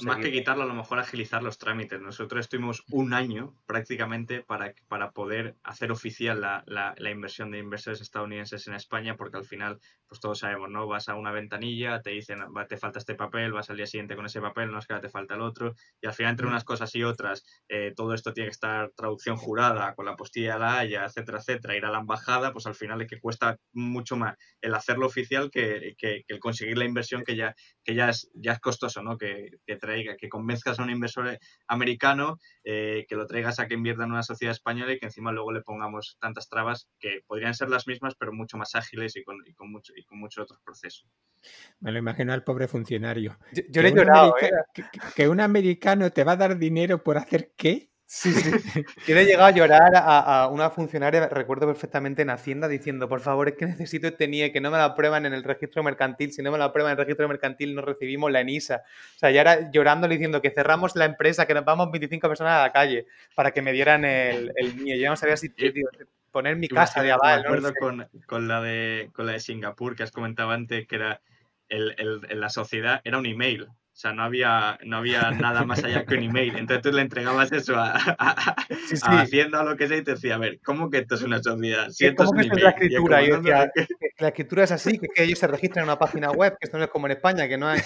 más 0.04 0.18
que 0.18 0.32
quitarlo, 0.32 0.64
a 0.64 0.68
lo 0.68 0.74
mejor 0.74 1.00
agilizar 1.00 1.44
los 1.44 1.58
trámites. 1.58 2.02
Nosotros 2.02 2.42
estuvimos 2.42 2.84
un 2.92 3.14
año 3.14 3.56
prácticamente 3.66 4.42
para, 4.42 4.74
para 4.88 5.12
poder 5.12 5.56
hacer 5.64 5.92
oficial 5.92 6.42
la, 6.42 6.64
la, 6.68 7.10
inversión 7.10 7.52
de 7.52 7.60
inversores 7.60 8.02
estadounidenses 8.02 8.68
en 8.68 8.74
España, 8.74 9.16
porque 9.16 9.38
al 9.38 9.46
final, 9.46 9.80
pues 10.08 10.20
todos 10.20 10.40
sabemos, 10.40 10.70
¿no? 10.70 10.88
Vas 10.88 11.08
a 11.08 11.16
una 11.16 11.32
ventanilla, 11.32 12.02
te 12.02 12.12
dicen, 12.12 12.40
te 12.68 12.78
falta 12.78 13.00
este 13.00 13.16
papel, 13.16 13.54
vas 13.54 13.70
al 13.70 13.78
día 13.78 13.86
siguiente 13.86 14.16
con 14.16 14.26
ese 14.26 14.42
papel, 14.42 14.72
no 14.72 14.80
es 14.80 14.88
que 14.88 14.94
ahora 14.94 15.08
te 15.08 15.10
falta 15.10 15.36
el 15.36 15.42
otro, 15.42 15.74
y 16.02 16.08
al 16.08 16.14
final 16.14 16.32
entre 16.32 16.48
unas 16.48 16.64
cosas 16.64 16.94
y 16.96 17.04
otras, 17.04 17.46
eh, 17.70 17.94
todo 17.96 18.14
esto 18.14 18.34
tiene 18.34 18.50
que 18.50 18.54
estar 18.54 18.92
traducción 18.96 19.38
jurada, 19.38 19.96
con 19.96 20.06
la 20.06 20.16
postilla 20.16 20.54
de 20.54 20.60
la 20.60 20.80
Haya, 20.80 21.06
etcétera, 21.06 21.40
etcétera, 21.40 21.78
ir 21.78 21.86
a 21.86 21.92
la 21.92 22.00
embajada, 22.00 22.52
pues 22.52 22.66
al 22.66 22.76
final 22.76 23.02
es 23.02 23.08
que 23.08 23.20
cuesta 23.20 23.58
mucho 23.72 24.18
más 24.18 24.36
el 24.62 24.74
hacerlo 24.74 25.06
oficial 25.06 25.50
que, 25.50 25.96
que, 25.98 26.24
el 26.28 26.40
conseguir 26.40 26.78
la 26.78 26.86
inversión 26.86 27.24
que 27.24 27.36
ya, 27.36 27.56
que 27.84 27.96
ya 27.96 28.10
es, 28.10 28.30
ya 28.34 28.54
es 28.54 28.60
costoso, 28.60 29.02
¿no? 29.02 29.18
Que, 29.18 29.61
que 29.66 29.76
traiga, 29.76 30.16
que 30.18 30.30
convenzcas 30.30 30.80
a 30.80 30.84
un 30.84 30.90
inversor 30.90 31.38
americano, 31.68 32.38
eh, 32.64 33.06
que 33.08 33.16
lo 33.16 33.28
traigas 33.28 33.60
a 33.60 33.68
que 33.68 33.76
invierta 33.76 34.04
en 34.04 34.12
una 34.12 34.24
sociedad 34.24 34.52
española 34.52 34.94
y 34.94 35.00
que 35.00 35.06
encima 35.06 35.32
luego 35.32 35.52
le 35.52 35.62
pongamos 35.62 36.18
tantas 36.20 36.50
trabas 36.50 36.88
que 37.00 37.22
podrían 37.28 37.54
ser 37.54 37.70
las 37.70 37.88
mismas, 37.88 38.16
pero 38.18 38.34
mucho 38.34 38.58
más 38.58 38.76
ágiles 38.76 39.16
y 39.16 39.24
con, 39.24 39.38
y 39.46 39.54
con, 39.54 39.72
mucho, 39.72 39.94
y 39.96 40.04
con 40.04 40.20
muchos 40.20 40.44
otros 40.44 40.60
procesos. 40.64 41.08
Me 41.80 41.92
lo 41.92 42.00
imagino 42.00 42.34
al 42.34 42.44
pobre 42.44 42.68
funcionario. 42.68 43.38
Yo, 43.70 43.82
le 43.82 43.90
he 43.90 43.94
llorado. 43.94 44.36
¿eh? 44.42 44.52
que 45.16 45.28
un 45.28 45.40
americano 45.40 46.12
te 46.12 46.24
va 46.24 46.34
a 46.34 46.38
dar 46.38 46.58
dinero 46.58 47.04
por 47.04 47.18
hacer 47.18 47.54
qué? 47.56 47.91
Sí, 48.14 48.34
sí. 48.34 48.52
Yo 49.08 49.16
le 49.16 49.22
he 49.22 49.26
llegado 49.26 49.46
a 49.46 49.52
llorar 49.52 49.94
a, 49.96 50.50
una 50.52 50.70
funcionaria, 50.70 51.30
recuerdo 51.30 51.66
perfectamente 51.66 52.22
en 52.24 52.30
Hacienda, 52.30 52.68
diciendo, 52.68 53.08
por 53.08 53.22
favor, 53.22 53.48
es 53.48 53.56
que 53.56 53.66
necesito 53.66 54.08
este 54.08 54.28
NIE, 54.28 54.52
que 54.52 54.60
no 54.60 54.70
me 54.70 54.78
lo 54.78 54.84
aprueban 54.84 55.26
en 55.26 55.34
el 55.34 55.46
registro 55.46 55.82
mercantil. 55.82 56.34
Si 56.34 56.42
no 56.42 56.52
me 56.52 56.58
lo 56.58 56.66
aprueban 56.66 56.92
en 56.92 57.00
el 57.00 57.06
registro 57.06 57.30
mercantil, 57.30 57.74
no 57.74 57.82
recibimos 57.82 58.30
la 58.30 58.42
ENISA. 58.42 58.84
O 59.16 59.20
sea, 59.20 59.32
ya 59.32 59.40
era 59.40 59.72
llorándole 59.72 60.16
diciendo 60.16 60.42
que 60.42 60.50
cerramos 60.50 60.94
la 60.98 61.06
empresa, 61.06 61.48
que 61.48 61.54
nos 61.54 61.64
vamos 61.64 61.90
25 61.90 62.28
personas 62.28 62.60
a 62.60 62.64
la 62.64 62.74
calle 62.74 63.08
para 63.34 63.52
que 63.52 63.62
me 63.62 63.72
dieran 63.72 64.04
el, 64.04 64.52
el 64.58 64.76
NIE. 64.76 65.00
Yo 65.00 65.10
no 65.10 65.16
sabía 65.16 65.38
si 65.38 65.50
poner 66.32 66.58
mi 66.58 66.68
casa 66.68 67.02
de 67.02 67.14
aval. 67.14 67.44
Me 67.44 67.48
acuerdo 67.48 67.74
con, 67.80 68.10
con, 68.26 68.50
la 68.50 68.62
de, 68.62 69.10
con 69.14 69.26
la 69.26 69.32
de 69.32 69.40
Singapur, 69.40 69.96
que 69.96 70.04
has 70.04 70.12
comentado 70.12 70.52
antes, 70.52 70.86
que 70.86 70.98
era 70.98 71.22
el, 71.70 71.96
el, 71.98 72.42
la 72.42 72.50
sociedad, 72.50 73.00
era 73.06 73.18
un 73.18 73.26
email. 73.26 73.70
O 74.02 74.06
sea, 74.06 74.14
no 74.14 74.24
había, 74.24 74.80
no 74.84 74.98
había 74.98 75.30
nada 75.30 75.64
más 75.64 75.84
allá 75.84 76.04
que 76.06 76.16
un 76.16 76.24
email. 76.24 76.58
Entonces 76.58 76.82
tú 76.82 76.92
le 76.92 77.04
entregabas 77.04 77.52
eso 77.52 77.76
a, 77.78 77.94
Hacienda 79.22 79.62
o 79.62 79.64
lo 79.64 79.78
que 79.78 79.88
sea 79.88 79.98
y 79.98 80.04
te 80.04 80.14
decía, 80.14 80.34
a 80.34 80.38
ver, 80.40 80.60
¿cómo 80.66 80.90
que 80.90 80.98
esto 80.98 81.14
es 81.14 81.22
una 81.22 81.38
sociedad? 81.38 81.88
Si 81.92 82.16
¿Cómo 82.16 82.32
que 82.32 82.48
es 82.48 82.64
la 82.64 82.70
escritura? 82.72 83.22
la 84.18 84.28
escritura 84.30 84.64
es 84.64 84.72
así, 84.72 84.98
que, 84.98 85.24
ellos 85.24 85.38
se 85.38 85.46
registran 85.46 85.84
en 85.84 85.90
una 85.90 86.00
página 86.00 86.32
web, 86.32 86.58
que 86.60 86.66
esto 86.66 86.80
no 86.80 86.84
es 86.84 86.90
como 86.90 87.06
en 87.06 87.12
España, 87.12 87.48
que 87.48 87.60
no 87.60 87.68
hay, 87.68 87.80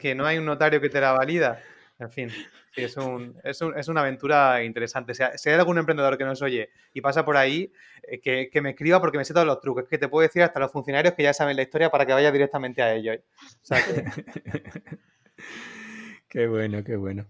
que, 0.00 0.16
no 0.16 0.26
hay 0.26 0.38
un 0.38 0.46
notario 0.46 0.80
que 0.80 0.88
te 0.88 1.00
la 1.00 1.12
valida. 1.12 1.62
En 2.00 2.10
fin, 2.10 2.28
es, 2.74 2.96
un, 2.96 3.38
es, 3.44 3.60
un, 3.60 3.78
es, 3.78 3.86
una 3.86 4.00
aventura 4.00 4.64
interesante. 4.64 5.14
Si 5.14 5.48
hay 5.48 5.54
algún 5.54 5.78
emprendedor 5.78 6.18
que 6.18 6.24
nos 6.24 6.42
oye 6.42 6.70
y 6.92 7.00
pasa 7.00 7.24
por 7.24 7.36
ahí, 7.36 7.72
eh, 8.02 8.18
que, 8.18 8.50
que, 8.50 8.60
me 8.60 8.70
escriba 8.70 8.98
porque 9.00 9.16
me 9.16 9.24
sé 9.24 9.32
todos 9.32 9.46
los 9.46 9.60
trucos. 9.60 9.84
Que 9.88 9.98
te 9.98 10.08
puedo 10.08 10.26
decir 10.26 10.42
hasta 10.42 10.58
los 10.58 10.72
funcionarios 10.72 11.14
que 11.14 11.22
ya 11.22 11.32
saben 11.32 11.54
la 11.54 11.62
historia 11.62 11.88
para 11.88 12.04
que 12.04 12.14
vaya 12.14 12.32
directamente 12.32 12.82
a 12.82 12.92
ellos. 12.92 13.18
O 13.40 13.64
sea 13.64 13.78
que... 13.80 14.02
qué 16.28 16.46
bueno, 16.46 16.82
qué 16.84 16.96
bueno. 16.96 17.26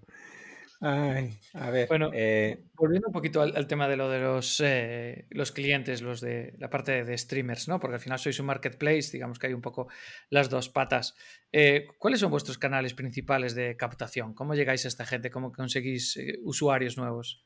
a 1.54 1.70
ver. 1.70 1.86
Bueno, 1.86 2.10
eh, 2.12 2.64
volviendo 2.74 3.06
un 3.06 3.12
poquito 3.12 3.40
al, 3.40 3.66
tema 3.68 3.86
de 3.86 3.96
lo 3.96 4.08
de 4.08 4.18
los, 4.18 4.60
eh, 4.64 5.26
los 5.30 5.52
clientes, 5.52 6.02
los 6.02 6.20
de 6.20 6.54
la 6.58 6.70
parte 6.70 7.04
de 7.04 7.16
streamers, 7.16 7.68
¿no? 7.68 7.78
Porque 7.78 7.94
al 7.94 8.00
final 8.00 8.18
sois 8.18 8.40
un 8.40 8.46
marketplace, 8.46 9.12
digamos 9.12 9.38
que 9.38 9.46
hay 9.46 9.54
un 9.54 9.60
poco 9.60 9.86
las 10.28 10.50
dos 10.50 10.68
patas. 10.70 11.14
Eh, 11.52 11.86
¿Cuáles 11.98 12.18
son 12.18 12.32
vuestros 12.32 12.58
canales 12.58 12.94
principales 12.94 13.54
de 13.54 13.76
captación? 13.76 14.34
¿Cómo 14.34 14.54
llegáis 14.54 14.84
a 14.84 14.88
esta 14.88 15.06
gente? 15.06 15.30
¿Cómo 15.30 15.52
conseguís 15.52 16.18
usuarios 16.42 16.96
nuevos? 16.96 17.44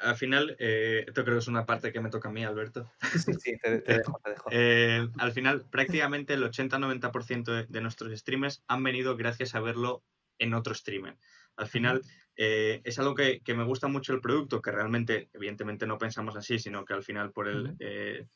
Al 0.00 0.16
final, 0.16 0.56
esto 0.58 1.24
creo 1.24 1.36
que 1.36 1.40
es 1.40 1.48
una 1.48 1.66
parte 1.66 1.92
que 1.92 2.00
me 2.00 2.10
toca 2.10 2.28
a 2.28 2.32
mí, 2.32 2.44
Alberto. 2.44 2.90
Sí, 3.12 3.32
sí, 3.34 3.58
te, 3.58 3.80
dejo, 3.86 4.20
te 4.24 4.30
dejo. 4.30 5.12
al 5.18 5.32
final, 5.32 5.64
prácticamente 5.70 6.34
el 6.34 6.42
80-90% 6.42 7.44
de, 7.44 7.66
de, 7.68 7.80
nuestros 7.80 8.18
streamers 8.18 8.62
han 8.66 8.82
venido 8.82 9.16
gracias 9.16 9.54
a 9.54 9.60
verlo 9.60 10.02
en 10.38 10.54
otro 10.54 10.74
streamer. 10.74 11.16
Al 11.56 11.66
final, 11.66 12.02
eh, 12.40 12.80
es 12.84 12.98
algo 13.00 13.16
que, 13.16 13.42
me 13.48 13.64
gusta 13.64 13.88
mucho 13.88 14.14
el 14.14 14.20
producto, 14.20 14.62
que 14.62 14.70
realmente, 14.70 15.28
evidentemente, 15.32 15.86
no 15.86 15.98
pensamos 15.98 16.36
así, 16.36 16.58
sino 16.58 16.84
que 16.84 16.94
al 16.94 17.02
final 17.02 17.32
por 17.32 17.48
el... 17.48 17.76
Eh, 17.80 18.26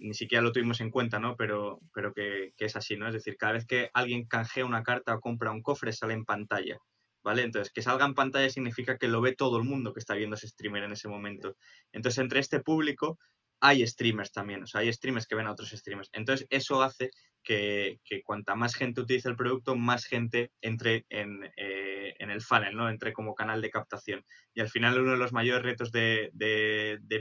ni 0.00 0.14
siquiera 0.14 0.40
lo 0.40 0.50
tuvimos 0.50 0.80
en 0.80 0.90
cuenta, 0.90 1.18
¿no? 1.18 1.36
Pero, 1.36 1.80
pero 1.92 2.14
que, 2.14 2.54
es 2.56 2.74
así, 2.74 2.96
¿no? 2.96 3.06
Es 3.06 3.12
decir, 3.12 3.36
cada 3.36 3.52
vez 3.52 3.66
que 3.66 3.90
alguien 3.92 4.26
canjea 4.26 4.64
una 4.64 4.82
carta 4.82 5.14
o 5.14 5.20
compra 5.20 5.52
un 5.52 5.60
cofre, 5.60 5.92
sale 5.92 6.14
en 6.14 6.24
pantalla. 6.24 6.78
¿Vale? 7.22 7.42
Entonces, 7.42 7.72
que 7.72 7.82
salga 7.82 8.06
en 8.06 8.14
pantalla 8.14 8.48
significa 8.48 8.96
que 8.96 9.08
lo 9.08 9.20
ve 9.20 9.34
todo 9.34 9.58
el 9.58 9.64
mundo 9.64 9.92
que 9.92 10.00
está 10.00 10.14
viendo 10.14 10.36
ese 10.36 10.48
streamer 10.48 10.84
en 10.84 10.92
ese 10.92 11.08
momento. 11.08 11.56
Entonces, 11.92 12.18
entre 12.18 12.40
este 12.40 12.60
público 12.60 13.18
hay 13.60 13.84
streamers 13.86 14.32
también, 14.32 14.62
o 14.62 14.66
sea, 14.66 14.82
hay 14.82 14.92
streamers 14.92 15.26
que 15.26 15.34
ven 15.34 15.46
a 15.46 15.52
otros 15.52 15.70
streamers. 15.70 16.10
Entonces, 16.12 16.46
eso 16.50 16.82
hace 16.82 17.10
que, 17.42 18.00
cuanta 18.24 18.54
más 18.54 18.74
gente 18.74 19.00
utilice 19.00 19.28
el 19.28 19.36
producto, 19.36 19.74
más 19.74 20.04
gente 20.04 20.52
entre 20.60 21.06
eh, 21.08 22.14
en, 22.18 22.30
el 22.30 22.40
funnel, 22.42 22.76
¿no? 22.76 22.88
Entre 22.88 23.12
como 23.12 23.34
canal 23.34 23.60
de 23.60 23.70
captación. 23.70 24.24
Y 24.54 24.60
al 24.60 24.68
final 24.68 25.00
uno 25.00 25.12
de 25.12 25.18
los 25.18 25.32
mayores 25.32 25.62
retos 25.62 25.90
de, 25.90 26.30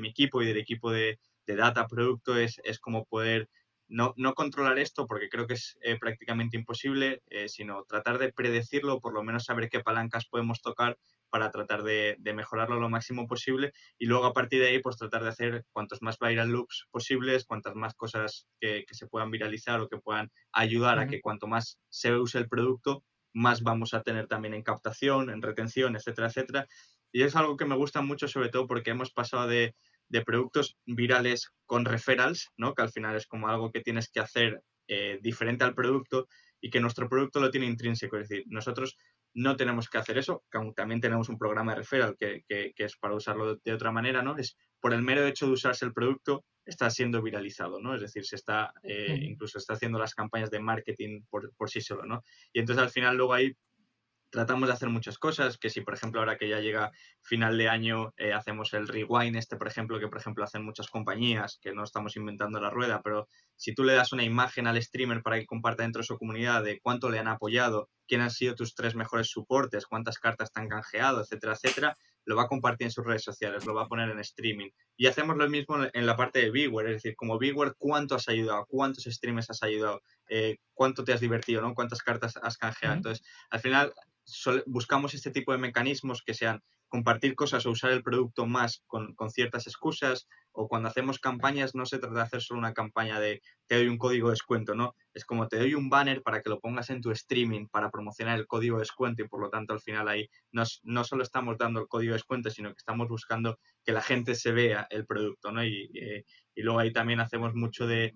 mi 0.01 0.09
equipo 0.09 0.41
y 0.41 0.45
del 0.47 0.57
equipo 0.57 0.91
de, 0.91 1.19
data 1.45 1.87
producto 1.87 2.37
es, 2.37 2.59
es 2.65 2.77
como 2.79 3.05
poder 3.05 3.49
no, 3.89 4.13
controlar 4.33 4.79
esto, 4.79 5.07
porque 5.07 5.29
creo 5.29 5.47
que 5.47 5.53
es 5.53 5.77
eh, 5.81 5.97
prácticamente 5.97 6.57
imposible, 6.57 7.21
eh, 7.29 7.47
sino 7.47 7.83
tratar 7.83 8.17
de 8.17 8.33
predecirlo, 8.33 8.99
por 8.99 9.13
lo 9.13 9.23
menos 9.23 9.45
saber 9.45 9.69
qué 9.69 9.79
palancas 9.79 10.25
podemos 10.25 10.61
tocar 10.61 10.97
para 11.29 11.51
tratar 11.51 11.83
de, 11.83 12.17
mejorarlo 12.35 12.79
lo 12.79 12.89
máximo 12.89 13.27
posible 13.27 13.73
y 13.97 14.05
luego 14.05 14.25
a 14.25 14.33
partir 14.33 14.61
de 14.61 14.67
ahí 14.67 14.79
pues 14.79 14.97
tratar 14.97 15.23
de 15.23 15.29
hacer 15.29 15.65
cuantos 15.71 16.01
más 16.01 16.17
viral 16.19 16.49
loops 16.49 16.87
posibles, 16.91 17.45
cuantas 17.45 17.75
más 17.75 17.95
cosas 17.95 18.47
que, 18.59 18.85
se 18.91 19.07
puedan 19.07 19.31
viralizar 19.31 19.79
o 19.81 19.89
que 19.89 19.97
puedan 19.97 20.31
ayudar 20.51 20.99
a 20.99 21.07
que 21.07 21.21
cuanto 21.21 21.47
más 21.47 21.79
se 21.89 22.15
use 22.15 22.37
el 22.37 22.47
producto, 22.47 23.03
más 23.33 23.61
vamos 23.61 23.93
a 23.93 24.01
tener 24.01 24.27
también 24.27 24.53
en 24.53 24.63
captación, 24.63 25.29
en 25.29 25.41
retención, 25.41 25.95
etcétera, 25.95 26.27
etcétera. 26.27 26.67
Y 27.11 27.23
es 27.23 27.35
algo 27.35 27.57
que 27.57 27.65
me 27.65 27.75
gusta 27.75 28.01
mucho 28.01 28.27
sobre 28.27 28.49
todo 28.49 28.67
porque 28.67 28.91
hemos 28.91 29.11
pasado 29.11 29.47
de, 29.47 29.75
productos 30.25 30.77
virales 30.85 31.51
con 31.65 31.85
referrals, 31.85 32.49
¿no? 32.57 32.73
que 32.73 32.81
al 32.81 32.91
final 32.91 33.15
es 33.15 33.27
como 33.27 33.47
algo 33.47 33.71
que 33.71 33.81
tienes 33.81 34.09
que 34.09 34.19
hacer 34.19 34.61
eh, 34.87 35.19
diferente 35.21 35.63
al 35.63 35.75
producto 35.75 36.27
y 36.61 36.69
que 36.69 36.79
nuestro 36.79 37.09
producto 37.09 37.39
lo 37.39 37.51
tiene 37.51 37.67
intrínseco. 37.67 38.17
Es 38.17 38.29
decir, 38.29 38.45
nosotros 38.47 38.97
no 39.33 39.55
tenemos 39.55 39.89
que 39.89 39.97
hacer 39.97 40.17
eso, 40.17 40.43
que 40.49 40.59
también 40.75 41.01
tenemos 41.01 41.29
un 41.29 41.37
programa 41.37 41.73
de 41.73 41.79
referral 41.79 42.15
que, 42.17 42.43
que, 42.47 42.73
es 42.75 42.97
para 42.97 43.13
usarlo 43.13 43.55
de, 43.55 43.73
otra 43.73 43.91
manera, 43.91 44.23
¿no? 44.23 44.35
Es 44.37 44.57
por 44.79 44.93
el 44.93 45.03
mero 45.03 45.25
hecho 45.27 45.45
de 45.45 45.51
usarse 45.51 45.85
el 45.85 45.93
producto, 45.93 46.43
está 46.65 46.89
siendo 46.89 47.21
viralizado, 47.21 47.79
¿no? 47.79 47.93
Es 47.93 48.01
decir, 48.01 48.25
se 48.25 48.35
está, 48.35 48.73
eh, 48.81 49.19
incluso 49.21 49.59
está 49.59 49.73
haciendo 49.73 49.99
las 49.99 50.15
campañas 50.15 50.49
de 50.49 50.59
marketing 50.59 51.21
por, 51.29 51.53
por, 51.55 51.69
sí 51.69 51.81
solo, 51.81 52.05
¿no? 52.05 52.23
Y 52.51 52.59
entonces 52.59 52.83
al 52.83 52.89
final 52.89 53.15
luego 53.15 53.33
ahí 53.33 53.53
tratamos 54.37 54.67
de 54.67 54.73
hacer 54.73 54.89
muchas 54.89 55.17
cosas, 55.17 55.57
que 55.57 55.71
si 55.71 55.81
por 55.81 55.95
ejemplo 55.95 56.19
ahora 56.19 56.37
que 56.37 56.47
ya 56.47 56.59
llega 56.59 56.91
final 57.23 57.57
de 57.57 57.69
año 57.69 58.13
eh, 58.17 58.33
hacemos 58.33 58.71
el 58.73 58.87
rewind 58.87 59.35
este, 59.35 59.55
por 59.55 59.67
ejemplo, 59.67 59.99
que 59.99 60.07
por 60.07 60.19
ejemplo 60.19 60.43
hacen 60.43 60.63
muchas 60.63 60.89
compañías, 60.89 61.57
que 61.59 61.73
no 61.73 61.83
estamos 61.83 62.15
inventando 62.17 62.59
la 62.61 62.69
rueda, 62.69 63.01
pero 63.03 63.27
si 63.55 63.73
tú 63.73 63.83
le 63.83 63.95
das 63.95 64.13
una 64.13 64.23
imagen 64.23 64.67
al 64.67 64.79
streamer 64.79 65.23
para 65.23 65.39
que 65.39 65.47
comparta 65.47 65.81
dentro 65.81 66.01
de 66.01 66.05
su 66.05 66.19
comunidad 66.19 66.63
de 66.63 66.79
cuánto 66.79 67.09
le 67.09 67.17
han 67.17 67.27
apoyado, 67.27 67.89
quién 68.07 68.21
han 68.21 68.29
sido 68.29 68.53
tus 68.53 68.75
tres 68.75 68.93
mejores 68.93 69.31
soportes, 69.31 69.87
cuántas 69.87 70.19
cartas 70.19 70.51
te 70.51 70.61
han 70.61 70.67
canjeado, 70.67 71.21
etcétera, 71.21 71.53
etcétera, 71.53 71.97
lo 72.25 72.35
va 72.35 72.43
a 72.43 72.47
compartir 72.47 72.85
en 72.85 72.91
sus 72.91 73.05
redes 73.05 73.23
sociales, 73.23 73.65
lo 73.65 73.73
va 73.73 73.83
a 73.83 73.87
poner 73.87 74.09
en 74.11 74.19
streaming. 74.19 74.69
Y 74.97 75.07
hacemos 75.07 75.37
lo 75.37 75.49
mismo 75.49 75.77
en 75.91 76.05
la 76.05 76.15
parte 76.15 76.39
de 76.39 76.51
Bigware, 76.51 76.89
es 76.89 76.95
decir, 76.97 77.15
como 77.15 77.39
Bigware, 77.39 77.73
¿cuánto 77.77 78.15
has 78.15 78.27
ayudado? 78.27 78.65
¿Cuántos 78.67 79.05
streamers 79.05 79.49
has 79.49 79.63
ayudado? 79.63 80.01
Eh, 80.29 80.57
¿Cuánto 80.73 81.03
te 81.03 81.13
has 81.13 81.21
divertido? 81.21 81.61
¿no? 81.61 81.73
¿Cuántas 81.73 82.03
cartas 82.03 82.37
has 82.41 82.57
canjeado? 82.57 82.95
Entonces, 82.95 83.25
al 83.49 83.61
final, 83.61 83.93
buscamos 84.65 85.13
este 85.13 85.31
tipo 85.31 85.51
de 85.51 85.57
mecanismos 85.57 86.21
que 86.21 86.33
sean 86.33 86.61
compartir 86.89 87.35
cosas 87.35 87.65
o 87.65 87.71
usar 87.71 87.91
el 87.91 88.03
producto 88.03 88.45
más 88.45 88.83
con, 88.87 89.15
ciertas 89.29 89.67
excusas 89.67 90.27
o 90.51 90.67
cuando 90.67 90.89
hacemos 90.89 91.19
campañas 91.19 91.75
no 91.75 91.85
se 91.85 91.99
trata 91.99 92.15
de 92.15 92.21
hacer 92.21 92.41
solo 92.41 92.59
una 92.59 92.73
campaña 92.73 93.19
de 93.19 93.41
te 93.67 93.75
doy 93.75 93.87
un 93.87 93.97
código 93.97 94.29
de 94.29 94.33
descuento, 94.33 94.73
¿no? 94.73 94.95
Es 95.13 95.25
como 95.25 95.47
te 95.47 95.57
doy 95.57 95.75
un 95.75 95.89
banner 95.89 96.23
para 96.23 96.41
que 96.41 96.49
lo 96.49 96.59
pongas 96.59 96.89
en 96.89 97.01
tu 97.01 97.11
streaming 97.11 97.67
para 97.67 97.91
promocionar 97.91 98.39
el 98.39 98.47
código 98.47 98.77
de 98.77 98.81
descuento 98.81 99.21
y 99.21 99.27
por 99.27 99.41
lo 99.41 99.49
tanto 99.49 99.73
al 99.73 99.81
final 99.81 100.07
ahí 100.07 100.29
no 100.51 101.03
solo 101.03 101.23
estamos 101.23 101.57
dando 101.57 101.81
el 101.81 101.87
código 101.87 102.11
de 102.11 102.17
descuento 102.17 102.49
sino 102.49 102.69
que 102.69 102.77
estamos 102.77 103.07
buscando 103.09 103.59
que 103.83 103.91
la 103.91 104.01
gente 104.01 104.35
se 104.35 104.51
vea 104.51 104.87
el 104.89 105.05
producto, 105.05 105.51
¿no? 105.51 105.63
Y, 105.63 105.89
eh, 105.93 106.25
luego 106.55 106.79
ahí 106.79 106.91
también 106.91 107.19
hacemos 107.19 107.53
mucho 107.53 107.85
de, 107.85 108.13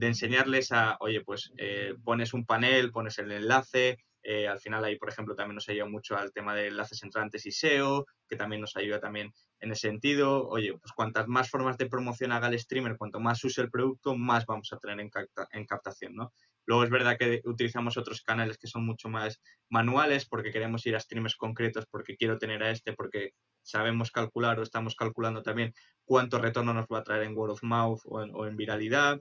enseñarles 0.00 0.70
a, 0.72 0.96
oye, 1.00 1.22
pues 1.22 1.52
eh, 1.56 1.94
pones 2.04 2.34
un 2.34 2.44
panel, 2.44 2.92
pones 2.92 3.18
el 3.18 3.32
enlace, 3.32 3.98
eh, 4.26 4.48
al 4.48 4.58
final 4.58 4.82
ahí, 4.82 4.96
por 4.96 5.10
ejemplo, 5.10 5.36
también 5.36 5.56
nos 5.56 5.68
ayuda 5.68 5.84
mucho 5.84 6.16
al 6.16 6.32
tema 6.32 6.54
de 6.54 6.68
enlaces 6.68 7.02
entrantes 7.02 7.44
y 7.44 7.52
SEO, 7.52 8.06
que 8.26 8.36
también 8.36 8.62
nos 8.62 8.74
ayuda 8.74 8.98
también 8.98 9.32
en 9.60 9.70
ese 9.70 9.88
sentido. 9.88 10.48
Oye, 10.48 10.72
pues 10.78 10.92
cuantas 10.92 11.28
más 11.28 11.50
formas 11.50 11.76
de 11.76 11.86
promoción 11.86 12.32
haga 12.32 12.48
el 12.48 12.58
streamer, 12.58 12.96
cuanto 12.96 13.20
más 13.20 13.44
use 13.44 13.60
el 13.60 13.70
producto, 13.70 14.16
más 14.16 14.46
vamos 14.46 14.72
a 14.72 14.78
tener 14.78 14.98
en, 14.98 15.66
captación, 15.66 16.14
¿no? 16.14 16.32
Luego 16.64 16.84
es 16.84 16.90
verdad 16.90 17.18
que 17.18 17.42
utilizamos 17.44 17.98
otros 17.98 18.22
canales 18.22 18.56
que 18.56 18.66
son 18.66 18.86
mucho 18.86 19.10
más 19.10 19.42
manuales 19.68 20.24
porque 20.24 20.50
queremos 20.50 20.86
ir 20.86 20.96
a 20.96 21.00
streamers 21.00 21.36
concretos, 21.36 21.84
porque 21.90 22.16
quiero 22.16 22.38
tener 22.38 22.62
a 22.62 22.70
este, 22.70 22.94
porque 22.94 23.32
sabemos 23.62 24.10
calcular 24.10 24.58
o 24.58 24.62
estamos 24.62 24.96
calculando 24.96 25.42
también 25.42 25.74
cuánto 26.06 26.38
retorno 26.38 26.72
nos 26.72 26.86
va 26.86 27.00
a 27.00 27.04
traer 27.04 27.24
en 27.24 27.36
word 27.36 27.52
of 27.52 27.62
mouth 27.62 28.00
o 28.06 28.46
en 28.46 28.56
viralidad. 28.56 29.20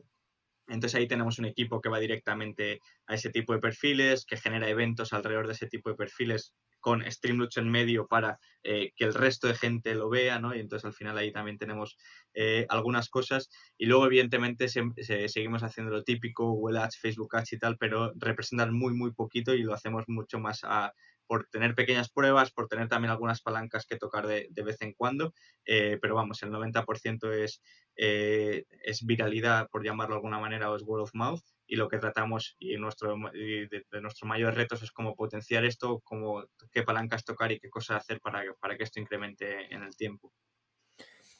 Entonces 0.67 0.95
ahí 0.95 1.07
tenemos 1.07 1.39
un 1.39 1.45
equipo 1.45 1.81
que 1.81 1.89
va 1.89 1.99
directamente 1.99 2.79
a 3.07 3.15
ese 3.15 3.29
tipo 3.29 3.53
de 3.53 3.59
perfiles, 3.59 4.25
que 4.25 4.37
genera 4.37 4.69
eventos 4.69 5.13
alrededor 5.13 5.47
de 5.47 5.53
ese 5.53 5.67
tipo 5.67 5.89
de 5.89 5.95
perfiles 5.95 6.53
con 6.79 7.09
Streamlabs 7.09 7.55
en 7.57 7.71
medio 7.71 8.07
para 8.07 8.39
eh, 8.61 8.91
que 8.97 9.05
el 9.05 9.13
resto 9.13 9.47
de 9.47 9.55
gente 9.55 9.95
lo 9.95 10.09
vea, 10.09 10.39
¿no? 10.39 10.53
Y 10.53 10.59
entonces 10.59 10.85
al 10.85 10.93
final 10.93 11.17
ahí 11.17 11.31
también 11.31 11.57
tenemos 11.57 11.97
eh, 12.33 12.65
algunas 12.67 13.09
cosas. 13.09 13.49
Y 13.77 13.85
luego, 13.85 14.05
evidentemente, 14.05 14.67
seguimos 14.67 15.63
haciendo 15.63 15.93
lo 15.93 16.03
típico, 16.03 16.51
Google 16.51 16.79
Ads, 16.79 16.99
Facebook 16.99 17.35
Ads 17.37 17.53
y 17.53 17.57
tal, 17.57 17.77
pero 17.77 18.11
representan 18.15 18.73
muy, 18.73 18.93
muy 18.93 19.13
poquito 19.13 19.53
y 19.53 19.63
lo 19.63 19.73
hacemos 19.73 20.03
mucho 20.07 20.39
más 20.39 20.59
a, 20.63 20.93
por 21.27 21.47
tener 21.49 21.75
pequeñas 21.75 22.09
pruebas, 22.09 22.51
por 22.51 22.67
tener 22.67 22.87
también 22.87 23.11
algunas 23.11 23.41
palancas 23.41 23.85
que 23.85 23.97
tocar 23.97 24.27
de, 24.27 24.49
vez 24.63 24.81
en 24.81 24.93
cuando, 24.93 25.33
eh, 25.65 25.97
pero 26.01 26.15
vamos, 26.15 26.41
el 26.43 26.51
90% 26.51 27.31
es, 27.33 27.61
eh, 27.95 28.65
es 28.83 29.05
viralidad, 29.05 29.67
por 29.69 29.83
llamarlo 29.83 30.15
de 30.15 30.17
alguna 30.17 30.39
manera, 30.39 30.71
o 30.71 30.75
es 30.75 30.83
word 30.83 31.03
of 31.03 31.11
mouth, 31.13 31.41
y 31.65 31.75
lo 31.75 31.87
que 31.87 31.97
tratamos 31.97 32.55
y, 32.59 32.77
nuestro, 32.77 33.15
de, 33.33 34.01
nuestros 34.01 34.27
mayores 34.27 34.55
retos 34.55 34.83
es 34.83 34.91
cómo 34.91 35.15
potenciar 35.15 35.65
esto, 35.65 36.01
cómo, 36.03 36.45
qué 36.71 36.83
palancas 36.83 37.23
tocar 37.23 37.51
y 37.51 37.59
qué 37.59 37.69
cosas 37.69 37.97
hacer 37.97 38.19
para, 38.19 38.43
para 38.59 38.77
que 38.77 38.83
esto 38.83 38.99
incremente 38.99 39.73
en 39.73 39.83
el 39.83 39.95
tiempo. 39.95 40.33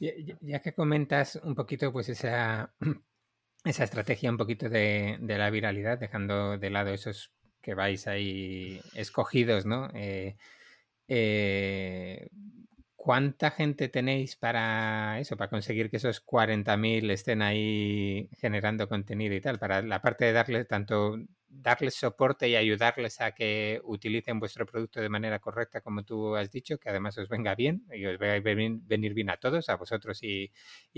Ya, 0.00 0.60
que 0.60 0.74
comentas 0.74 1.36
un 1.36 1.54
poquito 1.54 1.92
pues 1.92 2.08
esa, 2.08 2.74
esa 3.64 3.84
estrategia 3.84 4.30
un 4.30 4.36
poquito 4.36 4.68
de, 4.68 5.18
de 5.20 5.38
la 5.38 5.50
viralidad, 5.50 5.98
dejando 5.98 6.58
de 6.58 6.70
lado 6.70 6.90
esos 6.90 7.32
que 7.64 7.74
vais 7.74 8.06
ahí 8.06 8.80
escogidos, 8.94 9.66
¿no? 9.66 9.88
Eh, 9.94 10.36
eh, 11.08 12.28
¿Cuánta 12.96 13.50
gente 13.50 13.88
tenéis 13.88 14.36
para 14.36 15.20
eso, 15.20 15.36
para 15.36 15.50
conseguir 15.50 15.90
que 15.90 15.98
esos 15.98 16.24
40.000 16.24 17.10
estén 17.10 17.42
ahí 17.42 18.30
generando 18.38 18.88
contenido 18.88 19.34
y 19.34 19.40
tal? 19.40 19.58
Para 19.58 19.82
la 19.82 20.00
parte 20.02 20.26
de 20.26 20.32
darles 20.32 20.68
tanto 20.68 21.16
darles 21.48 21.94
soporte 21.94 22.48
y 22.48 22.56
ayudarles 22.56 23.20
a 23.20 23.32
que 23.32 23.80
utilicen 23.84 24.40
vuestro 24.40 24.66
producto 24.66 25.00
de 25.00 25.08
manera 25.08 25.38
correcta, 25.38 25.80
como 25.80 26.04
tú 26.04 26.36
has 26.36 26.50
dicho, 26.50 26.78
que 26.78 26.90
además 26.90 27.16
os 27.18 27.28
venga 27.28 27.54
bien 27.54 27.86
y 27.92 28.06
os 28.06 28.18
vaya 28.18 28.34
a 28.34 28.40
venir 28.40 29.14
bien 29.14 29.30
a 29.30 29.36
todos, 29.36 29.68
a 29.68 29.76
vosotros 29.76 30.22
y, 30.22 30.50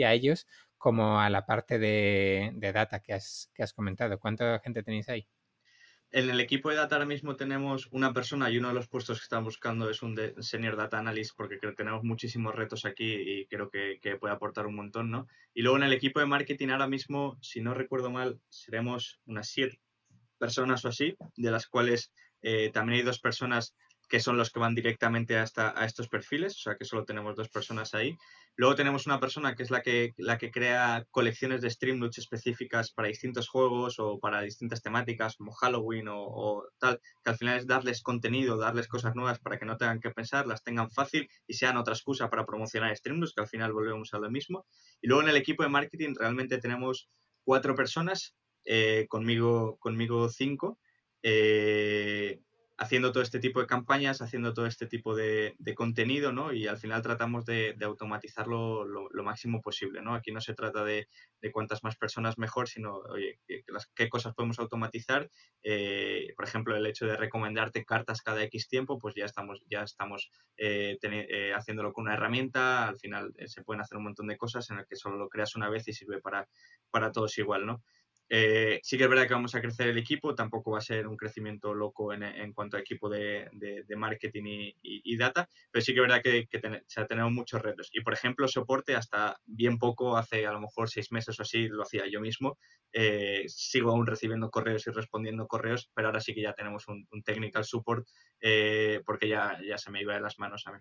a 0.02 0.12
ellos, 0.14 0.46
como 0.78 1.20
a 1.20 1.30
la 1.30 1.44
parte 1.46 1.78
de, 1.78 2.52
data 2.72 3.00
que 3.00 3.12
has 3.14 3.50
comentado. 3.74 4.18
¿Cuánta 4.18 4.60
gente 4.60 4.82
tenéis 4.82 5.08
ahí? 5.08 5.28
En 6.16 6.30
el 6.30 6.40
equipo 6.40 6.70
de 6.70 6.76
data 6.76 6.94
ahora 6.94 7.04
mismo 7.04 7.36
tenemos 7.36 7.88
una 7.90 8.14
persona 8.14 8.48
y 8.48 8.56
uno 8.56 8.68
de 8.68 8.74
los 8.74 8.88
puestos 8.88 9.18
que 9.18 9.24
estamos 9.24 9.44
buscando 9.44 9.90
es 9.90 10.02
un 10.02 10.14
de 10.14 10.34
senior 10.42 10.74
data 10.74 10.98
analyst 10.98 11.36
porque 11.36 11.58
creo 11.58 11.72
que 11.72 11.82
tenemos 11.82 12.04
muchísimos 12.04 12.54
retos 12.54 12.86
aquí 12.86 13.04
y 13.04 13.46
creo 13.48 13.68
que, 13.68 14.00
puede 14.18 14.32
aportar 14.32 14.66
un 14.66 14.76
montón, 14.76 15.10
¿no? 15.10 15.28
Y 15.52 15.60
luego 15.60 15.76
en 15.76 15.82
el 15.82 15.92
equipo 15.92 16.18
de 16.18 16.24
marketing 16.24 16.68
ahora 16.68 16.88
mismo, 16.88 17.36
si 17.42 17.60
no 17.60 17.74
recuerdo 17.74 18.10
mal, 18.10 18.40
seremos 18.48 19.20
unas 19.26 19.50
siete 19.50 19.78
personas 20.38 20.86
o 20.86 20.88
así, 20.88 21.14
de 21.36 21.50
las 21.50 21.66
cuales 21.66 22.14
eh, 22.40 22.70
también 22.72 23.00
hay 23.00 23.04
dos 23.04 23.20
personas 23.20 23.76
que 24.08 24.20
son 24.20 24.36
los 24.36 24.50
que 24.50 24.60
van 24.60 24.74
directamente 24.74 25.36
hasta 25.36 25.78
a 25.78 25.84
estos 25.84 26.08
perfiles, 26.08 26.56
o 26.56 26.60
sea 26.60 26.76
que 26.76 26.84
solo 26.84 27.04
tenemos 27.04 27.34
dos 27.34 27.48
personas 27.48 27.94
ahí. 27.94 28.16
Luego 28.54 28.74
tenemos 28.74 29.06
una 29.06 29.20
persona 29.20 29.54
que 29.54 29.64
es 29.64 29.70
la 29.70 29.82
que, 29.82 30.14
la 30.16 30.38
que 30.38 30.50
crea 30.50 31.06
colecciones 31.10 31.60
de 31.60 31.70
Streamloots 31.70 32.18
específicas 32.18 32.90
para 32.92 33.08
distintos 33.08 33.48
juegos 33.48 33.98
o 33.98 34.18
para 34.18 34.40
distintas 34.40 34.80
temáticas 34.80 35.36
como 35.36 35.52
Halloween 35.52 36.06
o, 36.08 36.64
tal, 36.78 37.00
que 37.22 37.30
al 37.30 37.36
final 37.36 37.58
es 37.58 37.66
darles 37.66 38.02
contenido, 38.02 38.56
darles 38.56 38.88
cosas 38.88 39.14
nuevas 39.14 39.40
para 39.40 39.58
que 39.58 39.66
no 39.66 39.76
tengan 39.76 40.00
que 40.00 40.10
pensar, 40.10 40.46
las 40.46 40.62
tengan 40.62 40.90
fácil 40.90 41.28
y 41.46 41.54
sean 41.54 41.76
otra 41.76 41.94
excusa 41.94 42.30
para 42.30 42.46
promocionar 42.46 42.96
Streamloots, 42.96 43.34
que 43.34 43.42
al 43.42 43.48
final 43.48 43.72
volvemos 43.72 44.14
a 44.14 44.18
lo 44.18 44.30
mismo. 44.30 44.66
Y 45.02 45.08
luego 45.08 45.22
en 45.22 45.28
el 45.28 45.36
equipo 45.36 45.62
de 45.62 45.68
marketing 45.68 46.14
realmente 46.18 46.58
tenemos 46.58 47.10
cuatro 47.44 47.74
personas, 47.74 48.34
eh, 48.64 49.06
conmigo, 49.08 49.76
conmigo 49.78 50.28
cinco. 50.28 50.78
Eh, 51.22 52.40
haciendo 52.78 53.10
todo 53.10 53.22
este 53.22 53.38
tipo 53.38 53.60
de 53.60 53.66
campañas, 53.66 54.20
haciendo 54.20 54.52
todo 54.52 54.66
este 54.66 54.86
tipo 54.86 55.14
de, 55.14 55.56
contenido, 55.74 56.32
¿no? 56.32 56.52
Y 56.52 56.66
al 56.66 56.76
final 56.76 57.02
tratamos 57.02 57.46
de, 57.46 57.74
automatizarlo 57.82 58.84
lo, 58.84 59.24
máximo 59.24 59.60
posible, 59.62 60.02
¿no? 60.02 60.14
Aquí 60.14 60.30
no 60.30 60.40
se 60.40 60.54
trata 60.54 60.84
de, 60.84 61.08
cuántas 61.52 61.84
más 61.84 61.96
personas 61.96 62.38
mejor, 62.38 62.68
sino, 62.68 62.96
oye, 62.96 63.38
qué, 63.46 64.08
cosas 64.08 64.34
podemos 64.34 64.58
automatizar. 64.58 65.30
Eh, 65.62 66.32
por 66.36 66.44
ejemplo, 66.44 66.76
el 66.76 66.86
hecho 66.86 67.06
de 67.06 67.16
recomendarte 67.16 67.84
cartas 67.84 68.20
cada 68.20 68.42
X 68.44 68.68
tiempo, 68.68 68.98
pues 68.98 69.14
ya 69.14 69.24
estamos, 69.24 69.62
ya 69.70 69.82
estamos 69.82 70.30
eh, 70.56 70.98
eh, 71.02 71.52
haciéndolo 71.54 71.92
con 71.92 72.04
una 72.04 72.14
herramienta. 72.14 72.88
Al 72.88 72.98
final 72.98 73.32
se 73.46 73.62
pueden 73.62 73.80
hacer 73.80 73.96
un 73.96 74.04
montón 74.04 74.26
de 74.26 74.36
cosas 74.36 74.68
en 74.70 74.78
el 74.78 74.86
que 74.86 74.96
solo 74.96 75.16
lo 75.16 75.28
creas 75.28 75.56
una 75.56 75.70
vez 75.70 75.88
y 75.88 75.92
sirve 75.92 76.20
para, 76.20 76.48
para 76.90 77.10
todos 77.10 77.38
igual, 77.38 77.64
¿no? 77.64 77.82
Eh, 78.28 78.80
sí 78.82 78.98
que 78.98 79.04
es 79.04 79.10
verdad 79.10 79.28
que 79.28 79.34
vamos 79.34 79.54
a 79.54 79.60
crecer 79.60 79.88
el 79.88 79.98
equipo, 79.98 80.34
tampoco 80.34 80.72
va 80.72 80.78
a 80.78 80.82
ser 80.82 81.06
un 81.06 81.16
crecimiento 81.16 81.72
loco 81.74 82.12
en, 82.12 82.52
cuanto 82.52 82.76
a 82.76 82.80
equipo 82.80 83.08
de, 83.08 83.48
marketing 83.96 84.72
y, 84.82 85.16
data, 85.16 85.48
pero 85.70 85.84
sí 85.84 85.92
que 85.92 86.00
es 86.00 86.06
verdad 86.06 86.22
que, 86.22 86.48
tenemos 87.08 87.32
muchos 87.32 87.62
retos. 87.62 87.88
Y 87.92 88.00
por 88.00 88.12
ejemplo, 88.12 88.48
soporte 88.48 88.94
hasta 88.94 89.38
bien 89.46 89.78
poco, 89.78 90.16
hace 90.16 90.46
a 90.46 90.52
lo 90.52 90.60
mejor 90.60 90.90
seis 90.90 91.12
meses 91.12 91.38
o 91.38 91.42
así, 91.42 91.68
lo 91.68 91.82
hacía 91.82 92.04
yo 92.10 92.20
mismo. 92.20 92.58
Eh, 92.92 93.44
sigo 93.48 93.90
aún 93.90 94.06
recibiendo 94.06 94.50
correos 94.50 94.86
y 94.86 94.90
respondiendo 94.90 95.46
correos, 95.46 95.90
pero 95.94 96.08
ahora 96.08 96.20
sí 96.20 96.34
que 96.34 96.42
ya 96.42 96.52
tenemos 96.52 96.88
un, 96.88 97.06
technical 97.24 97.64
support 97.64 98.06
eh, 98.40 99.00
porque 99.04 99.28
ya 99.28 99.58
se 99.76 99.90
me 99.90 100.02
iba 100.02 100.14
de 100.14 100.20
las 100.20 100.38
manos 100.38 100.66
a 100.66 100.72
mí. 100.72 100.78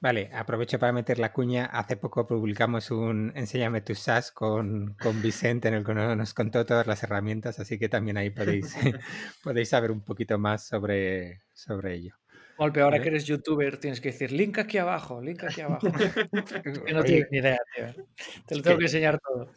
Vale, 0.00 0.30
aprovecho 0.32 0.78
para 0.78 0.92
meter 0.92 1.18
la 1.18 1.32
cuña. 1.32 1.66
Hace 1.66 1.96
poco 1.96 2.24
publicamos 2.24 2.92
un 2.92 3.32
Enséñame 3.34 3.80
tu 3.80 3.96
SaaS 3.96 4.30
con, 4.30 4.94
con 4.94 5.20
Vicente 5.20 5.66
en 5.66 5.74
el 5.74 5.84
que 5.84 5.92
nos 5.92 6.34
contó 6.34 6.64
todas 6.64 6.86
las 6.86 7.02
herramientas, 7.02 7.58
así 7.58 7.80
que 7.80 7.88
también 7.88 8.16
ahí 8.16 8.30
podéis, 8.30 8.76
podéis 9.42 9.68
saber 9.70 9.90
un 9.90 10.04
poquito 10.04 10.38
más 10.38 10.68
sobre, 10.68 11.42
sobre 11.52 11.94
ello. 11.94 12.14
Golpe, 12.56 12.80
ahora 12.80 13.00
que 13.00 13.08
eres 13.08 13.24
youtuber 13.24 13.78
tienes 13.78 14.00
que 14.00 14.10
decir 14.10 14.32
link 14.32 14.58
aquí 14.58 14.78
abajo, 14.78 15.20
link 15.20 15.44
aquí 15.44 15.60
abajo. 15.60 15.86
que 16.86 16.92
no 16.92 17.02
tienes 17.02 17.28
ni 17.30 17.38
idea, 17.38 17.58
tío. 17.74 18.06
Te 18.46 18.56
lo 18.56 18.62
tengo 18.62 18.78
que 18.78 18.84
enseñar 18.84 19.20
todo. 19.20 19.52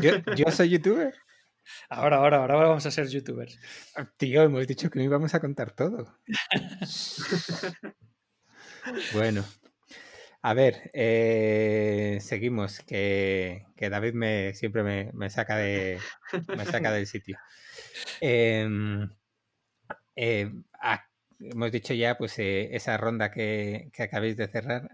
¿Yo, 0.00 0.12
¿Yo, 0.34 0.50
soy 0.50 0.70
youtuber? 0.70 1.14
Ahora, 1.88 2.18
ahora, 2.18 2.38
ahora 2.38 2.54
vamos 2.54 2.86
a 2.86 2.90
ser 2.92 3.08
youtubers. 3.08 3.58
Ah, 3.96 4.08
tío, 4.16 4.42
hemos 4.42 4.66
dicho 4.66 4.90
que 4.90 5.00
no 5.00 5.04
íbamos 5.04 5.34
a 5.34 5.40
contar 5.40 5.72
todo. 5.72 6.18
bueno, 9.12 9.44
a 10.46 10.54
ver, 10.54 10.92
eh, 10.94 12.18
seguimos, 12.20 12.78
que, 12.78 13.66
David 13.76 14.14
me, 14.14 14.54
siempre 14.54 14.84
me, 15.12 15.28
saca 15.28 15.56
de, 15.56 15.98
me 16.56 16.64
saca 16.64 16.92
del 16.92 17.08
sitio. 17.08 17.36
Em, 18.20 19.10
eh, 20.14 20.52
hemos 21.40 21.72
dicho 21.72 21.94
ya, 21.94 22.16
pues, 22.16 22.38
eh, 22.38 22.76
esa 22.76 22.96
ronda 22.96 23.32
que, 23.32 23.90
acabéis 23.98 24.36
de 24.36 24.46
cerrar, 24.46 24.88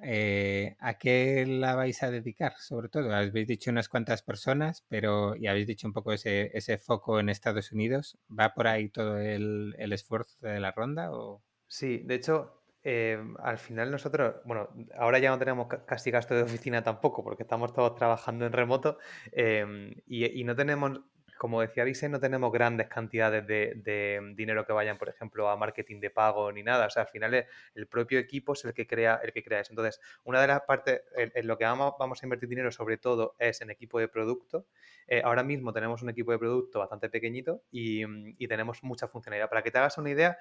¿a 0.81 0.95
qué 0.99 1.45
la 1.47 1.75
vais 1.75 2.03
a 2.03 2.11
dedicar? 2.11 2.55
Sobre 2.59 2.89
todo, 2.89 3.15
habéis 3.15 3.47
dicho 3.47 3.71
unas 3.71 3.91
cuantas 3.91 4.23
personas, 4.23 4.87
pero 4.89 5.37
y 5.37 5.49
habéis 5.49 5.67
dicho 5.67 5.87
un 5.87 5.93
poco 5.93 6.15
ese, 6.15 6.51
ese 6.57 6.79
foco 6.79 7.21
en 7.21 7.29
Estados 7.29 7.73
Unidos. 7.73 8.17
¿Va 8.31 8.55
por 8.55 8.69
ahí 8.69 8.89
todo 8.89 9.19
el, 9.19 9.75
el 9.79 9.93
esfuerzo 9.93 10.39
de 10.41 10.61
la 10.61 10.73
ronda? 10.73 11.13
O... 11.13 11.43
Sí, 11.69 11.99
de 12.07 12.15
hecho, 12.15 12.62
eh, 12.85 13.23
al 13.43 13.59
final 13.59 13.91
nosotros, 13.91 14.37
bueno, 14.45 14.69
ahora 14.99 15.19
ya 15.19 15.31
no 15.31 15.39
tenemos 15.39 15.69
casi 15.87 16.11
gasto 16.11 16.35
de 16.35 16.43
oficina 16.43 16.83
tampoco, 16.83 17.23
porque 17.23 17.45
estamos 17.45 17.73
todos 17.73 17.95
trabajando 17.95 18.45
en 18.45 18.53
remoto 18.53 18.99
em, 19.31 19.95
y, 20.07 20.43
no 20.45 20.57
tenemos 20.57 21.01
como 21.43 21.61
decía 21.61 21.83
Vise, 21.83 22.09
no 22.09 22.21
tenemos 22.21 22.53
grandes 22.53 22.87
cantidades 22.87 23.45
de, 23.45 24.33
dinero 24.37 24.65
que 24.65 24.73
vayan, 24.73 24.97
por 24.97 25.09
ejemplo, 25.09 25.49
a 25.49 25.57
marketing 25.57 25.99
de 25.99 26.09
pago 26.09 26.53
ni 26.53 26.63
nada. 26.63 26.87
O 26.87 26.91
sea, 26.91 27.03
al 27.03 27.09
final 27.09 27.35
el 27.75 27.87
propio 27.89 28.21
equipo 28.21 28.53
es 28.53 28.65
el 28.65 28.73
que 28.73 28.87
crea, 28.87 29.19
el 29.25 29.33
que 29.33 29.43
crea 29.43 29.59
eso. 29.59 29.73
Entonces, 29.73 30.01
una 30.23 30.41
de 30.41 30.47
las 30.47 30.61
partes 30.61 31.03
en, 31.17 31.45
lo 31.49 31.59
que 31.59 31.65
vamos, 31.65 31.95
vamos, 31.99 32.23
a 32.23 32.27
invertir 32.27 32.49
dinero 32.49 32.71
sobre 32.71 32.97
todo 32.97 33.35
es 33.41 33.61
en 33.61 33.71
equipo 33.71 33.99
de 33.99 34.07
producto. 34.07 34.67
Eh, 35.09 35.21
ahora 35.25 35.43
mismo 35.43 35.73
tenemos 35.73 36.01
un 36.03 36.11
equipo 36.11 36.31
de 36.31 36.39
producto 36.39 36.79
bastante 36.79 37.09
pequeñito 37.09 37.65
y, 37.73 38.05
tenemos 38.47 38.85
mucha 38.85 39.09
funcionalidad. 39.09 39.49
Para 39.49 39.63
que 39.63 39.73
te 39.73 39.79
hagas 39.79 39.99
una 39.99 40.11
idea, 40.11 40.39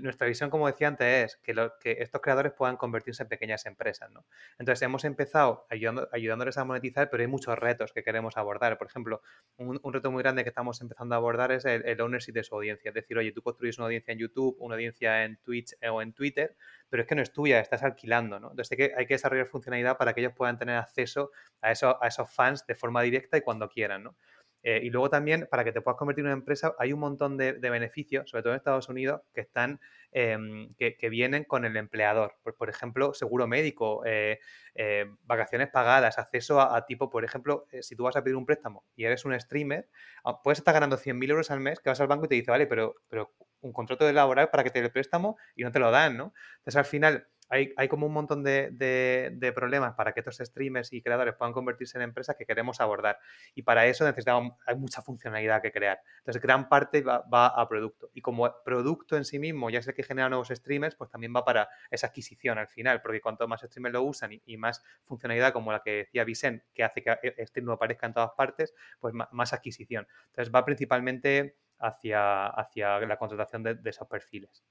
nuestra 0.00 0.26
visión, 0.26 0.48
como 0.48 0.66
decía 0.66 0.88
antes, 0.88 1.34
es 1.34 1.36
que, 1.42 1.54
que, 1.78 1.96
estos 2.00 2.22
creadores 2.22 2.52
puedan 2.52 2.78
convertirse 2.78 3.24
en 3.24 3.28
pequeñas 3.28 3.66
empresas. 3.66 4.10
¿no? 4.10 4.24
Entonces, 4.58 4.80
hemos 4.80 5.04
empezado 5.04 5.66
ayudando, 5.68 6.08
ayudándoles 6.10 6.56
a 6.56 6.64
monetizar, 6.64 7.10
pero 7.10 7.22
hay 7.22 7.26
muchos 7.26 7.58
retos 7.58 7.92
que 7.92 8.02
queremos 8.02 8.38
abordar. 8.38 8.78
Por 8.78 8.86
ejemplo, 8.86 9.20
un, 9.58 9.78
un 9.82 9.92
reto 9.92 10.10
muy 10.10 10.21
grande 10.22 10.42
que 10.44 10.48
estamos 10.48 10.80
empezando 10.80 11.14
a 11.14 11.18
abordar 11.18 11.52
es 11.52 11.64
el, 11.64 12.00
ownership 12.00 12.32
de 12.32 12.44
su 12.44 12.54
audiencia. 12.54 12.88
Es 12.88 12.94
decir, 12.94 13.18
oye, 13.18 13.32
tú 13.32 13.42
construyes 13.42 13.78
una 13.78 13.86
audiencia 13.86 14.12
en 14.12 14.18
YouTube, 14.18 14.56
una 14.60 14.76
audiencia 14.76 15.24
en 15.24 15.36
Twitch 15.38 15.74
o 15.90 16.00
en 16.00 16.12
Twitter, 16.12 16.56
pero 16.88 17.02
es 17.02 17.08
que 17.08 17.14
no 17.14 17.22
es 17.22 17.32
tuya, 17.32 17.60
estás 17.60 17.82
alquilando, 17.82 18.38
¿no? 18.40 18.50
Entonces 18.50 18.72
hay 18.72 18.76
que, 18.76 18.94
hay 18.96 19.06
que 19.06 19.14
desarrollar 19.14 19.46
funcionalidad 19.46 19.96
para 19.98 20.14
que 20.14 20.20
ellos 20.20 20.32
puedan 20.36 20.58
tener 20.58 20.76
acceso 20.76 21.30
a, 21.60 21.72
eso, 21.72 22.02
a 22.02 22.08
esos 22.08 22.30
fans 22.30 22.66
de 22.66 22.74
forma 22.74 23.02
directa 23.02 23.36
y 23.36 23.42
cuando 23.42 23.68
quieran, 23.68 24.04
¿no? 24.04 24.16
Eh, 24.62 24.80
y 24.82 24.90
luego 24.90 25.10
también, 25.10 25.48
para 25.50 25.64
que 25.64 25.72
te 25.72 25.80
puedas 25.80 25.98
convertir 25.98 26.22
en 26.22 26.26
una 26.26 26.38
empresa, 26.38 26.74
hay 26.78 26.92
un 26.92 27.00
montón 27.00 27.36
de, 27.36 27.52
beneficios, 27.52 28.30
sobre 28.30 28.42
todo 28.42 28.52
en 28.52 28.58
Estados 28.58 28.88
Unidos, 28.88 29.22
que 29.34 29.40
están 29.40 29.80
em, 30.12 30.74
que, 30.74 31.08
vienen 31.08 31.44
con 31.44 31.64
el 31.64 31.76
empleador. 31.76 32.36
Por, 32.42 32.56
por 32.56 32.68
ejemplo, 32.68 33.14
seguro 33.14 33.46
médico, 33.46 34.02
eh, 34.04 34.38
eh, 34.74 35.06
vacaciones 35.24 35.68
pagadas, 35.70 36.18
acceso 36.18 36.60
a, 36.60 36.84
tipo, 36.86 37.10
por 37.10 37.24
ejemplo, 37.24 37.66
si 37.80 37.96
tú 37.96 38.04
vas 38.04 38.16
a 38.16 38.22
pedir 38.22 38.36
un 38.36 38.46
préstamo 38.46 38.84
y 38.94 39.04
eres 39.04 39.24
un 39.24 39.38
streamer, 39.38 39.88
ah, 40.24 40.40
puedes 40.42 40.58
estar 40.58 40.74
ganando 40.74 40.96
100.000 40.96 41.30
euros 41.30 41.50
al 41.50 41.60
mes, 41.60 41.80
que 41.80 41.90
vas 41.90 42.00
al 42.00 42.06
banco 42.06 42.26
y 42.26 42.28
te 42.28 42.34
dice, 42.36 42.50
vale, 42.50 42.66
pero, 42.66 42.94
pero 43.08 43.34
un 43.62 43.72
contrato 43.72 44.06
de 44.06 44.12
laboral 44.12 44.50
para 44.50 44.64
que 44.64 44.70
te 44.70 44.80
dé 44.80 44.86
el 44.86 44.92
préstamo 44.92 45.36
y 45.56 45.62
no 45.64 45.72
te 45.72 45.78
lo 45.78 45.90
dan, 45.90 46.16
¿no? 46.16 46.34
Entonces, 46.58 46.76
al 46.76 46.84
final, 46.84 47.28
hay, 47.52 47.88
como 47.88 48.06
un 48.06 48.14
montón 48.14 48.42
de, 48.42 49.52
problemas 49.54 49.94
para 49.94 50.12
que 50.12 50.20
estos 50.20 50.38
streamers 50.38 50.92
y 50.92 51.02
creadores 51.02 51.34
puedan 51.34 51.52
convertirse 51.52 51.98
en 51.98 52.02
empresas 52.02 52.34
que 52.36 52.46
queremos 52.46 52.80
abordar. 52.80 53.18
Y 53.54 53.62
para 53.62 53.86
eso 53.86 54.04
necesitamos, 54.04 54.54
hay 54.66 54.76
mucha 54.76 55.02
funcionalidad 55.02 55.60
que 55.60 55.70
crear. 55.70 56.00
Entonces, 56.18 56.40
gran 56.40 56.70
parte 56.70 57.02
va, 57.02 57.46
a 57.46 57.68
producto. 57.68 58.10
Y 58.14 58.22
como 58.22 58.50
producto 58.64 59.18
en 59.18 59.26
sí 59.26 59.38
mismo, 59.38 59.68
ya 59.68 59.82
sé 59.82 59.92
que 59.92 60.02
genera 60.02 60.30
nuevos 60.30 60.48
streamers, 60.48 60.94
pues 60.96 61.10
también 61.10 61.34
va 61.36 61.44
para 61.44 61.68
esa 61.90 62.06
adquisición 62.06 62.56
al 62.56 62.68
final, 62.68 63.02
porque 63.02 63.20
cuanto 63.20 63.46
más 63.46 63.60
streamers 63.60 63.92
lo 63.92 64.02
usan 64.02 64.30
y, 64.44 64.56
más 64.56 64.82
funcionalidad 65.04 65.52
como 65.52 65.72
la 65.72 65.82
que 65.82 65.90
decía 65.90 66.24
Vicent, 66.24 66.62
que 66.72 66.84
hace 66.84 67.02
que 67.02 67.18
este 67.36 67.60
no 67.60 67.72
aparezca 67.72 68.06
en 68.06 68.14
todas 68.14 68.30
partes, 68.36 68.74
pues 68.98 69.12
más, 69.12 69.52
adquisición. 69.52 70.06
Entonces, 70.28 70.54
va 70.54 70.64
principalmente 70.64 71.56
hacia, 71.78 72.46
hacia 72.46 73.00
la 73.00 73.18
contratación 73.18 73.62
de, 73.62 73.78
esos 73.84 74.08
perfiles. 74.08 74.64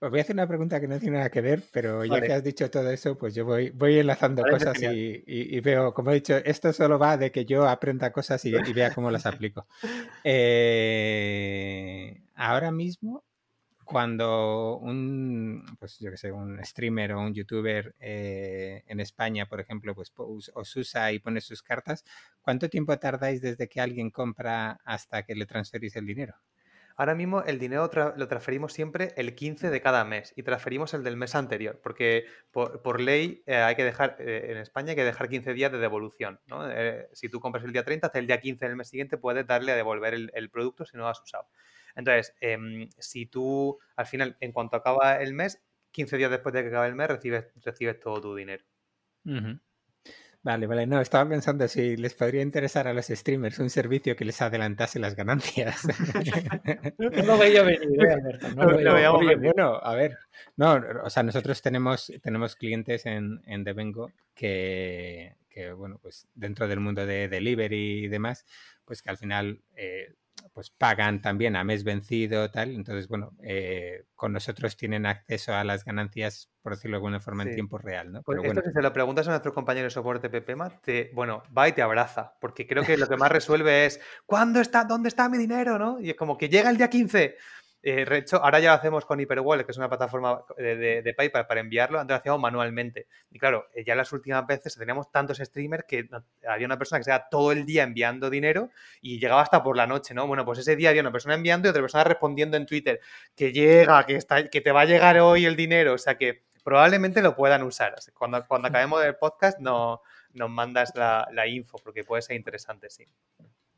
Os 0.00 0.10
voy 0.10 0.18
a 0.18 0.22
hacer 0.22 0.34
una 0.36 0.46
pregunta 0.46 0.80
que 0.80 0.88
no 0.88 0.98
tiene 0.98 1.16
nada 1.16 1.30
que 1.30 1.40
ver, 1.40 1.62
pero 1.72 2.04
ya 2.04 2.20
que 2.20 2.32
has 2.32 2.44
dicho 2.44 2.70
todo 2.70 2.90
eso, 2.90 3.16
pues 3.16 3.34
yo 3.34 3.44
voy, 3.44 3.70
voy 3.70 3.98
enlazando 3.98 4.42
cosas 4.42 4.76
y, 4.82 5.60
veo, 5.60 5.94
como 5.94 6.10
he 6.10 6.14
dicho, 6.14 6.36
esto 6.36 6.72
solo 6.72 6.98
va 6.98 7.16
de 7.16 7.30
que 7.32 7.46
yo 7.46 7.66
aprenda 7.66 8.12
cosas 8.12 8.44
y, 8.44 8.52
vea 8.72 8.92
cómo 8.94 9.10
las 9.10 9.26
aplico. 9.26 9.66
Eh, 10.26 12.22
ahora 12.34 12.70
mismo, 12.70 13.24
cuando 13.84 14.78
un, 14.78 15.64
pues 15.78 15.98
yo 16.00 16.10
que 16.10 16.16
sé, 16.16 16.32
un 16.32 16.62
streamer 16.64 17.12
o 17.12 17.20
un 17.20 17.34
youtuber 17.34 17.94
eh, 18.00 18.82
en 18.86 19.00
España, 19.00 19.46
por 19.46 19.60
ejemplo, 19.60 19.94
pues 19.94 20.12
os 20.16 20.76
usa 20.76 21.12
y 21.12 21.18
pone 21.18 21.40
sus 21.40 21.62
cartas, 21.62 22.04
¿cuánto 22.40 22.68
tiempo 22.68 22.98
tardáis 22.98 23.40
desde 23.40 23.68
que 23.68 23.80
alguien 23.80 24.10
compra 24.10 24.80
hasta 24.84 25.22
que 25.22 25.34
le 25.34 25.46
transferís 25.46 25.96
el 25.96 26.06
dinero? 26.06 26.34
Ahora 26.96 27.16
mismo 27.16 27.42
el 27.42 27.58
dinero 27.58 27.90
lo 28.16 28.28
transferimos 28.28 28.72
siempre 28.72 29.12
el 29.16 29.34
15 29.34 29.70
de 29.70 29.80
cada 29.80 30.04
mes 30.04 30.32
y 30.36 30.44
transferimos 30.44 30.94
el 30.94 31.02
del 31.02 31.16
mes 31.16 31.34
anterior, 31.34 31.80
porque 31.82 32.24
por, 32.52 33.00
ley 33.00 33.42
eh, 33.46 33.56
hay 33.56 33.74
que 33.74 33.82
dejar, 33.82 34.16
eh, 34.20 34.52
en 34.52 34.58
España 34.58 34.90
hay 34.90 34.96
que 34.96 35.04
dejar 35.04 35.28
15 35.28 35.54
días 35.54 35.72
de 35.72 35.78
devolución. 35.78 36.38
Eh, 36.70 37.08
si 37.12 37.28
tú 37.28 37.40
compras 37.40 37.64
el 37.64 37.72
día 37.72 37.84
30, 37.84 38.06
hasta 38.06 38.18
el 38.20 38.28
día 38.28 38.40
15 38.40 38.66
del 38.66 38.76
mes 38.76 38.88
siguiente 38.88 39.18
puedes 39.18 39.44
darle 39.44 39.72
a 39.72 39.76
devolver 39.76 40.14
el, 40.14 40.50
producto 40.50 40.84
si 40.84 40.96
no 40.96 41.02
lo 41.02 41.08
has 41.08 41.20
usado. 41.20 41.48
Entonces, 41.96 42.32
em, 42.40 42.88
si 42.98 43.26
tú 43.26 43.78
al 43.96 44.06
final, 44.06 44.36
en 44.40 44.52
cuanto 44.52 44.76
acaba 44.76 45.16
el 45.20 45.34
mes, 45.34 45.64
15 45.90 46.16
días 46.16 46.30
después 46.30 46.52
de 46.52 46.62
que 46.62 46.68
acabe 46.68 46.86
el 46.86 46.94
mes, 46.94 47.08
recibes, 47.08 47.46
recibes 47.64 47.98
todo 47.98 48.20
tu 48.20 48.34
dinero. 48.36 48.64
Vale, 50.44 50.66
vale, 50.66 50.86
no, 50.86 51.00
estaba 51.00 51.26
pensando 51.26 51.66
si 51.68 51.96
les 51.96 52.12
podría 52.12 52.42
interesar 52.42 52.86
a 52.86 52.92
los 52.92 53.06
streamers 53.06 53.58
un 53.60 53.70
servicio 53.70 54.14
que 54.14 54.26
les 54.26 54.42
adelantase 54.42 54.98
las 54.98 55.16
ganancias. 55.16 55.86
no 56.98 57.22
lo 57.22 57.38
veía 57.38 57.62
venir, 57.62 58.04
¿eh, 58.04 58.12
Alberto. 58.12 58.50
No 58.50 58.64
lo 58.78 58.92
veía 58.92 59.10
Oye, 59.10 59.36
bueno, 59.36 59.80
a 59.82 59.94
ver, 59.94 60.18
no, 60.56 60.78
o 61.02 61.08
sea, 61.08 61.22
nosotros 61.22 61.62
tenemos, 61.62 62.12
tenemos 62.22 62.56
clientes 62.56 63.06
en, 63.06 63.40
en 63.46 63.64
Devengo 63.64 64.10
que, 64.34 65.34
que, 65.48 65.72
bueno, 65.72 65.98
pues 66.02 66.28
dentro 66.34 66.68
del 66.68 66.80
mundo 66.80 67.06
de 67.06 67.26
delivery 67.28 68.04
y 68.04 68.08
demás, 68.08 68.44
pues 68.84 69.00
que 69.00 69.08
al 69.08 69.16
final 69.16 69.62
eh, 69.76 70.12
pues 70.52 70.70
pagan 70.70 71.20
también 71.20 71.56
a 71.56 71.64
mes 71.64 71.84
vencido, 71.84 72.50
tal. 72.50 72.74
Entonces, 72.74 73.08
bueno, 73.08 73.32
eh, 73.42 74.04
con 74.14 74.32
nosotros 74.32 74.76
tienen 74.76 75.06
acceso 75.06 75.54
a 75.54 75.64
las 75.64 75.84
ganancias, 75.84 76.50
por 76.62 76.74
decirlo 76.74 76.96
de 76.96 76.98
alguna 76.98 77.20
forma, 77.20 77.44
en 77.44 77.54
tiempo 77.54 77.78
real, 77.78 78.12
¿no? 78.12 78.22
Pues 78.22 78.40
esto, 78.42 78.60
si 78.64 78.72
se 78.72 78.82
lo 78.82 78.92
preguntas 78.92 79.26
a 79.26 79.30
nuestro 79.30 79.54
compañero 79.54 79.84
de 79.84 79.90
soporte 79.90 80.28
PPMA, 80.28 80.80
te, 80.80 81.10
bueno, 81.14 81.42
va 81.56 81.68
y 81.68 81.72
te 81.72 81.82
abraza, 81.82 82.34
porque 82.40 82.66
creo 82.66 82.84
que 82.84 82.96
lo 82.96 83.08
que 83.08 83.16
más 83.16 83.30
resuelve 83.30 83.86
es, 83.86 84.00
¿cuándo 84.26 84.60
está, 84.60 84.84
dónde 84.84 85.08
está 85.08 85.28
mi 85.28 85.38
dinero, 85.38 85.78
no? 85.78 86.00
Y 86.00 86.10
es 86.10 86.16
como 86.16 86.36
que 86.36 86.48
llega 86.48 86.70
el 86.70 86.76
día 86.76 86.90
15, 86.90 87.36
eh, 87.86 88.06
hecho, 88.12 88.42
ahora 88.42 88.60
ya 88.60 88.70
lo 88.70 88.76
hacemos 88.76 89.04
con 89.04 89.20
Hyperwallet, 89.20 89.66
que 89.66 89.72
es 89.72 89.76
una 89.76 89.90
plataforma 89.90 90.42
de, 90.56 91.14
PayPal 91.14 91.46
para 91.46 91.60
enviarlo, 91.60 92.00
antes 92.00 92.14
lo 92.14 92.18
hacíamos 92.18 92.40
manualmente. 92.40 93.08
Y 93.30 93.38
claro, 93.38 93.68
eh, 93.74 93.84
ya 93.84 93.94
las 93.94 94.10
últimas 94.12 94.46
veces 94.46 94.74
teníamos 94.74 95.12
tantos 95.12 95.36
streamers 95.36 95.84
que 95.86 96.08
había 96.48 96.66
una 96.66 96.78
persona 96.78 96.98
que 96.98 97.04
se 97.04 97.10
quedaba 97.10 97.28
todo 97.30 97.52
el 97.52 97.66
día 97.66 97.82
enviando 97.82 98.30
dinero 98.30 98.70
y 99.02 99.18
llegaba 99.18 99.42
hasta 99.42 99.62
por 99.62 99.76
la 99.76 99.86
noche, 99.86 100.14
¿no? 100.14 100.26
Bueno, 100.26 100.46
pues 100.46 100.60
ese 100.60 100.76
día 100.76 100.88
había 100.88 101.02
una 101.02 101.12
persona 101.12 101.34
enviando 101.34 101.68
y 101.68 101.70
otra 101.70 101.82
persona 101.82 102.04
respondiendo 102.04 102.56
en 102.56 102.64
Twitter 102.64 103.00
que 103.36 103.52
llega, 103.52 104.06
que, 104.06 104.16
está, 104.16 104.48
que 104.48 104.62
te 104.62 104.72
va 104.72 104.80
a 104.80 104.86
llegar 104.86 105.18
hoy 105.18 105.44
el 105.44 105.54
dinero. 105.54 105.92
O 105.92 105.98
sea 105.98 106.16
que 106.16 106.44
probablemente 106.62 107.20
lo 107.20 107.36
puedan 107.36 107.62
usar. 107.64 107.94
Cuando, 108.14 108.46
cuando 108.46 108.68
acabemos 108.68 109.04
el 109.04 109.16
podcast 109.16 109.58
no, 109.58 110.00
nos 110.32 110.48
mandas 110.48 110.92
la, 110.94 111.28
la 111.32 111.46
info 111.46 111.76
porque 111.84 112.02
puede 112.02 112.22
ser 112.22 112.36
interesante, 112.36 112.88
sí. 112.88 113.06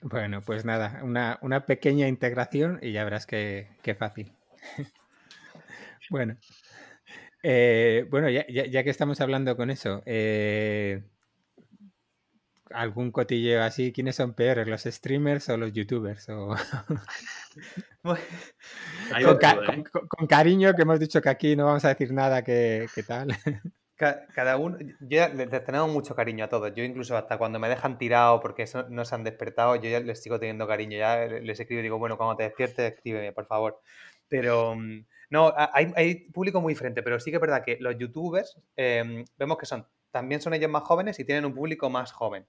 Bueno, 0.02 0.42
pues 0.42 0.64
nada, 0.64 1.00
una, 1.02 1.66
pequeña 1.66 2.06
integración 2.08 2.78
y 2.82 2.92
ya 2.92 3.04
verás 3.04 3.26
qué, 3.26 3.68
fácil. 3.98 4.32
bueno, 6.10 6.36
eh, 7.42 8.06
bueno 8.10 8.28
ya, 8.28 8.44
que 8.46 8.90
estamos 8.90 9.20
hablando 9.20 9.56
con 9.56 9.70
eso, 9.70 10.02
eh, 10.06 11.02
¿algún 12.70 13.10
cotilleo 13.10 13.62
así? 13.62 13.92
¿Quiénes 13.92 14.16
son 14.16 14.34
peores, 14.34 14.66
los 14.68 14.82
streamers 14.82 15.48
o 15.48 15.56
los 15.56 15.72
youtubers? 15.72 16.28
¿eh? 16.28 16.34
con, 20.08 20.26
cariño, 20.26 20.74
que 20.74 20.82
hemos 20.82 21.00
dicho 21.00 21.22
que 21.22 21.28
aquí 21.28 21.56
no 21.56 21.66
vamos 21.66 21.84
a 21.84 21.88
decir 21.88 22.12
nada 22.12 22.42
que, 22.42 22.86
que 22.94 23.02
tal. 23.02 23.28
Cada 23.96 24.58
uno, 24.58 24.76
yo 25.00 25.28
les 25.28 25.64
tenemos 25.64 25.90
mucho 25.90 26.14
cariño 26.14 26.44
a 26.44 26.48
todos. 26.48 26.72
Yo 26.74 26.84
incluso 26.84 27.16
hasta 27.16 27.38
cuando 27.38 27.58
me 27.58 27.68
dejan 27.68 27.96
tirado 27.96 28.40
porque 28.40 28.66
no 28.90 29.04
se 29.04 29.14
han 29.14 29.24
despertado, 29.24 29.76
yo 29.76 29.88
ya 29.88 30.00
les 30.00 30.22
sigo 30.22 30.38
teniendo 30.38 30.68
cariño. 30.68 30.98
Ya 30.98 31.26
les 31.26 31.58
escribo 31.58 31.80
y 31.80 31.82
digo, 31.82 31.98
bueno, 31.98 32.18
cuando 32.18 32.36
te 32.36 32.42
despiertes, 32.42 32.92
escríbeme, 32.92 33.32
por 33.32 33.46
favor. 33.46 33.80
Pero 34.28 34.74
mm, 34.76 35.06
no, 35.30 35.52
hay, 35.56 35.92
hay 35.96 36.14
público 36.30 36.60
muy 36.60 36.74
diferente, 36.74 37.02
pero 37.02 37.18
sí 37.18 37.30
que 37.30 37.36
es 37.36 37.40
verdad 37.40 37.64
que 37.64 37.78
los 37.80 37.96
youtubers 37.98 38.60
em, 38.76 39.24
vemos 39.38 39.58
que 39.58 39.66
son, 39.66 39.86
también 40.10 40.40
son 40.40 40.54
ellos 40.54 40.70
más 40.70 40.82
jóvenes 40.84 41.18
y 41.18 41.24
tienen 41.24 41.44
un 41.44 41.54
público 41.54 41.90
más 41.90 42.12
joven. 42.12 42.46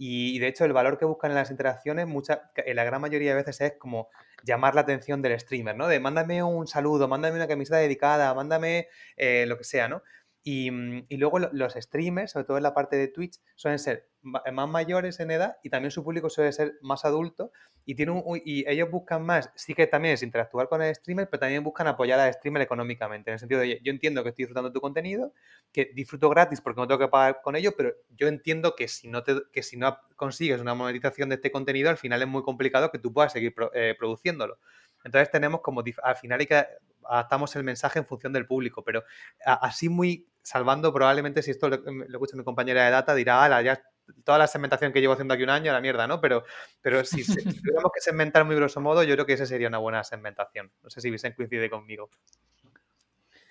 Y, 0.00 0.38
de 0.38 0.46
hecho 0.46 0.64
el 0.64 0.72
valor 0.72 0.96
que 0.96 1.04
buscan 1.04 1.32
en 1.32 1.36
las 1.36 1.50
interacciones, 1.50 2.06
mucha, 2.06 2.52
en 2.54 2.76
la 2.76 2.84
gran 2.84 3.00
mayoría 3.00 3.30
de 3.30 3.36
veces 3.36 3.60
es 3.60 3.72
como 3.78 4.08
llamar 4.44 4.76
la 4.76 4.82
atención 4.82 5.22
del 5.22 5.38
streamer, 5.40 5.76
¿no? 5.76 5.88
De 5.88 5.98
mándame 5.98 6.40
un 6.42 6.68
saludo, 6.68 7.08
mándame 7.08 7.34
una 7.34 7.48
camiseta 7.48 7.78
dedicada, 7.78 8.32
mándame 8.32 8.86
eh, 9.16 9.44
lo 9.48 9.58
que 9.58 9.64
sea, 9.64 9.88
¿no? 9.88 10.02
Mm, 10.44 11.00
y, 11.08 11.16
luego 11.18 11.38
los 11.38 11.74
streamers, 11.74 12.32
sobre 12.32 12.46
todo 12.46 12.56
en 12.56 12.62
la 12.62 12.72
parte 12.72 12.96
de 12.96 13.08
Twitch, 13.08 13.38
suelen 13.54 13.78
ser 13.78 14.08
más 14.22 14.68
mayores 14.68 15.20
en 15.20 15.30
edad 15.30 15.56
y 15.62 15.70
también 15.70 15.90
su 15.90 16.02
público 16.02 16.30
suele 16.30 16.52
ser 16.52 16.78
más 16.80 17.04
adulto 17.04 17.52
y, 17.84 17.94
tiene 17.94 18.22
y 18.44 18.68
ellos 18.68 18.90
buscan 18.90 19.24
más, 19.24 19.50
sí 19.54 19.74
que 19.74 19.86
también 19.86 20.14
es 20.14 20.22
interactuar 20.22 20.68
con 20.68 20.82
el 20.82 20.94
streamer, 20.94 21.28
pero 21.28 21.40
también 21.40 21.62
buscan 21.62 21.86
apoyar 21.86 22.18
al 22.20 22.32
streamer 22.32 22.62
económicamente, 22.62 23.30
en 23.30 23.34
el 23.34 23.38
sentido 23.38 23.60
de, 23.60 23.80
yo 23.82 23.90
entiendo 23.90 24.22
que 24.22 24.30
estoy 24.30 24.44
disfrutando 24.44 24.72
tu 24.72 24.80
contenido, 24.80 25.32
que 25.72 25.90
disfruto 25.94 26.28
gratis 26.30 26.60
porque 26.60 26.80
no 26.80 26.88
tengo 26.88 27.00
que 27.00 27.08
pagar 27.08 27.40
con 27.42 27.54
ello, 27.54 27.72
pero 27.76 27.92
yo 28.16 28.28
entiendo 28.28 28.74
que 28.74 28.88
si 28.88 29.08
no, 29.08 29.22
te, 29.22 29.36
que 29.52 29.62
si 29.62 29.76
no 29.76 29.98
consigues 30.16 30.60
una 30.60 30.74
monetización 30.74 31.28
de 31.28 31.36
este 31.36 31.50
contenido, 31.50 31.90
al 31.90 31.98
final 31.98 32.22
es 32.22 32.28
muy 32.28 32.42
complicado 32.42 32.90
que 32.90 32.98
tú 32.98 33.12
puedas 33.12 33.32
seguir 33.32 33.54
eh, 33.74 33.94
produciéndolo. 33.98 34.58
Entonces 35.04 35.30
tenemos 35.30 35.60
como, 35.60 35.82
al 36.02 36.16
final 36.16 36.40
hay 36.40 36.46
que 36.46 36.66
adaptamos 37.08 37.54
el 37.56 37.64
mensaje 37.64 37.98
en 37.98 38.06
función 38.06 38.32
del 38.32 38.46
público, 38.46 38.82
pero 38.84 39.04
así 39.44 39.88
muy 39.88 40.28
salvando 40.42 40.92
probablemente 40.92 41.42
si 41.42 41.50
esto 41.50 41.68
lo, 41.68 41.76
escucha 41.76 42.36
mi 42.36 42.44
compañera 42.44 42.84
de 42.84 42.90
data 42.90 43.14
dirá, 43.14 43.44
ala, 43.44 43.62
ya 43.62 43.82
toda 44.24 44.38
la 44.38 44.46
segmentación 44.46 44.92
que 44.92 45.00
llevo 45.00 45.12
haciendo 45.12 45.34
aquí 45.34 45.42
un 45.42 45.50
año, 45.50 45.72
la 45.72 45.80
mierda, 45.80 46.06
¿no? 46.06 46.20
Pero, 46.20 46.44
pero 46.80 47.04
si, 47.04 47.24
tuviéramos 47.24 47.92
que 47.94 48.00
segmentar 48.00 48.44
muy 48.44 48.56
grosso 48.56 48.80
modo, 48.80 49.02
yo 49.02 49.14
creo 49.14 49.26
que 49.26 49.34
esa 49.34 49.46
sería 49.46 49.68
una 49.68 49.78
buena 49.78 50.04
segmentación. 50.04 50.72
No 50.82 50.90
sé 50.90 51.00
si 51.00 51.10
Vicente 51.10 51.36
coincide 51.36 51.68
conmigo. 51.70 52.10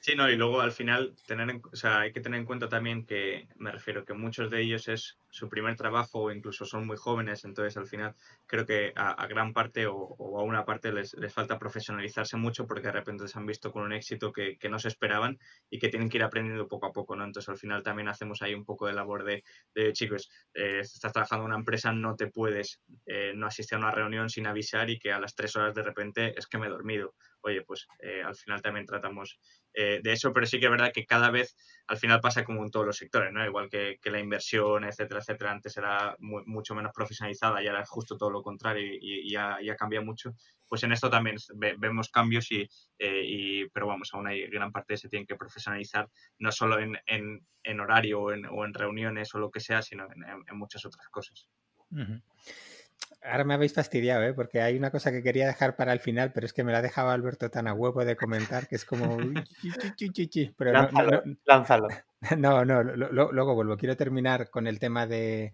Sí, 0.07 0.15
no, 0.15 0.29
y 0.29 0.37
luego 0.37 0.61
al 0.61 0.71
final 0.71 1.17
tener 1.27 1.59
o 1.69 1.75
sea, 1.75 1.99
hay 1.99 2.13
que 2.13 2.21
tener 2.21 2.39
en 2.39 2.45
cuenta 2.45 2.69
también 2.69 3.05
que, 3.05 3.49
me 3.57 3.73
refiero, 3.73 4.05
que 4.05 4.13
muchos 4.13 4.49
de 4.49 4.61
ellos 4.61 4.87
es 4.87 5.19
su 5.29 5.49
primer 5.49 5.75
trabajo 5.75 6.21
o 6.21 6.31
incluso 6.31 6.63
son 6.63 6.87
muy 6.87 6.95
jóvenes, 6.95 7.43
entonces 7.43 7.75
al 7.75 7.87
final 7.87 8.15
creo 8.45 8.65
que 8.65 8.93
a, 8.95 9.27
gran 9.27 9.51
parte 9.51 9.85
o, 9.85 10.15
a 10.39 10.43
una 10.43 10.63
parte 10.63 10.93
les, 10.93 11.13
les, 11.15 11.33
falta 11.33 11.59
profesionalizarse 11.59 12.37
mucho 12.37 12.65
porque 12.65 12.87
de 12.87 12.93
repente 12.93 13.27
se 13.27 13.37
han 13.37 13.45
visto 13.45 13.69
con 13.73 13.83
un 13.83 13.91
éxito 13.91 14.31
que, 14.31 14.57
que, 14.57 14.69
no 14.69 14.79
se 14.79 14.87
esperaban 14.87 15.39
y 15.69 15.77
que 15.77 15.89
tienen 15.89 16.07
que 16.07 16.15
ir 16.19 16.23
aprendiendo 16.23 16.69
poco 16.69 16.85
a 16.85 16.93
poco, 16.93 17.17
¿no? 17.17 17.25
Entonces 17.25 17.49
al 17.49 17.57
final 17.57 17.83
también 17.83 18.07
hacemos 18.07 18.41
ahí 18.41 18.53
un 18.53 18.63
poco 18.63 18.87
de 18.87 18.93
labor 18.93 19.25
de, 19.25 19.43
de 19.75 19.91
chicos, 19.91 20.29
eh, 20.53 20.79
estás 20.79 21.11
trabajando 21.11 21.43
en 21.43 21.49
una 21.49 21.59
empresa, 21.59 21.91
no 21.91 22.15
te 22.15 22.27
puedes 22.27 22.79
eh, 23.05 23.33
no 23.35 23.47
asistir 23.47 23.75
a 23.75 23.79
una 23.79 23.91
reunión 23.91 24.29
sin 24.29 24.47
avisar 24.47 24.89
y 24.89 24.99
que 24.99 25.11
a 25.11 25.19
las 25.19 25.35
tres 25.35 25.53
horas 25.57 25.75
de 25.75 25.83
repente 25.83 26.33
es 26.37 26.47
que 26.47 26.57
me 26.57 26.67
he 26.67 26.69
dormido 26.69 27.13
oye, 27.41 27.61
pues 27.61 27.87
eh, 27.99 28.21
al 28.23 28.35
final 28.35 28.61
también 28.61 28.85
tratamos 28.85 29.39
eh, 29.73 29.99
de 30.03 30.11
eso, 30.11 30.33
pero 30.33 30.45
sí 30.45 30.59
que 30.59 30.65
es 30.65 30.71
verdad 30.71 30.91
que 30.93 31.05
cada 31.05 31.29
vez 31.29 31.55
al 31.87 31.97
final 31.97 32.19
pasa 32.19 32.43
como 32.43 32.63
en 32.63 32.71
todos 32.71 32.85
los 32.85 32.97
sectores, 32.97 33.31
¿no? 33.31 33.45
Igual 33.45 33.69
que, 33.69 33.99
la 34.03 34.19
inversión, 34.19 34.83
etcétera, 34.83 35.19
etcétera, 35.19 35.51
antes 35.51 35.77
era 35.77 36.15
mucho 36.19 36.75
menos 36.75 36.91
profesionalizada 36.93 37.61
y 37.61 37.67
ahora 37.67 37.83
es 37.83 37.89
justo 37.89 38.17
todo 38.17 38.29
lo 38.29 38.41
contrario 38.41 38.97
y, 38.99 39.29
ya, 39.29 39.57
ya 39.61 39.75
cambia 39.75 40.01
mucho. 40.01 40.33
Pues 40.67 40.83
en 40.83 40.91
esto 40.91 41.09
también 41.09 41.37
vemos 41.77 42.09
cambios 42.09 42.51
y, 42.51 42.67
eh, 42.99 43.23
y, 43.25 43.69
pero 43.69 43.87
vamos, 43.87 44.09
aún 44.13 44.27
hay 44.27 44.47
gran 44.47 44.71
parte 44.71 44.97
se 44.97 45.09
tiene 45.09 45.25
que 45.25 45.35
profesionalizar, 45.35 46.09
no 46.39 46.51
solo 46.51 46.79
en, 46.79 46.97
en, 47.05 47.79
horario 47.79 48.21
o 48.21 48.33
en, 48.33 48.73
reuniones 48.73 49.33
o 49.35 49.39
lo 49.39 49.49
que 49.49 49.59
sea, 49.59 49.81
sino 49.81 50.07
en, 50.11 50.57
muchas 50.57 50.85
otras 50.85 51.07
cosas. 51.09 51.47
Ahora 53.23 53.43
me 53.43 53.55
habéis 53.55 53.73
fastidiado, 53.73 54.23
¿eh? 54.23 54.33
porque 54.33 54.61
hay 54.61 54.77
una 54.77 54.89
cosa 54.89 55.11
que 55.11 55.21
quería 55.21 55.47
dejar 55.47 55.75
para 55.75 55.91
el 55.91 55.99
final, 55.99 56.31
pero 56.31 56.45
es 56.45 56.53
que 56.53 56.63
me 56.63 56.71
la 56.71 56.77
ha 56.77 56.81
dejado 56.81 57.09
Alberto 57.09 57.49
tan 57.49 57.67
a 57.67 57.73
huevo 57.73 58.05
de 58.05 58.15
comentar 58.15 58.67
que 58.67 58.75
es 58.75 58.85
como... 58.85 59.17
pero 60.57 60.71
lánzalo, 60.71 61.23
no, 61.25 61.37
lánzalo. 61.45 61.87
No, 62.37 62.65
no, 62.65 62.83
luego 62.83 63.53
vuelvo. 63.53 63.77
Quiero 63.77 63.95
terminar 63.97 64.49
con 64.49 64.65
el 64.65 64.79
tema 64.79 65.05
de, 65.05 65.53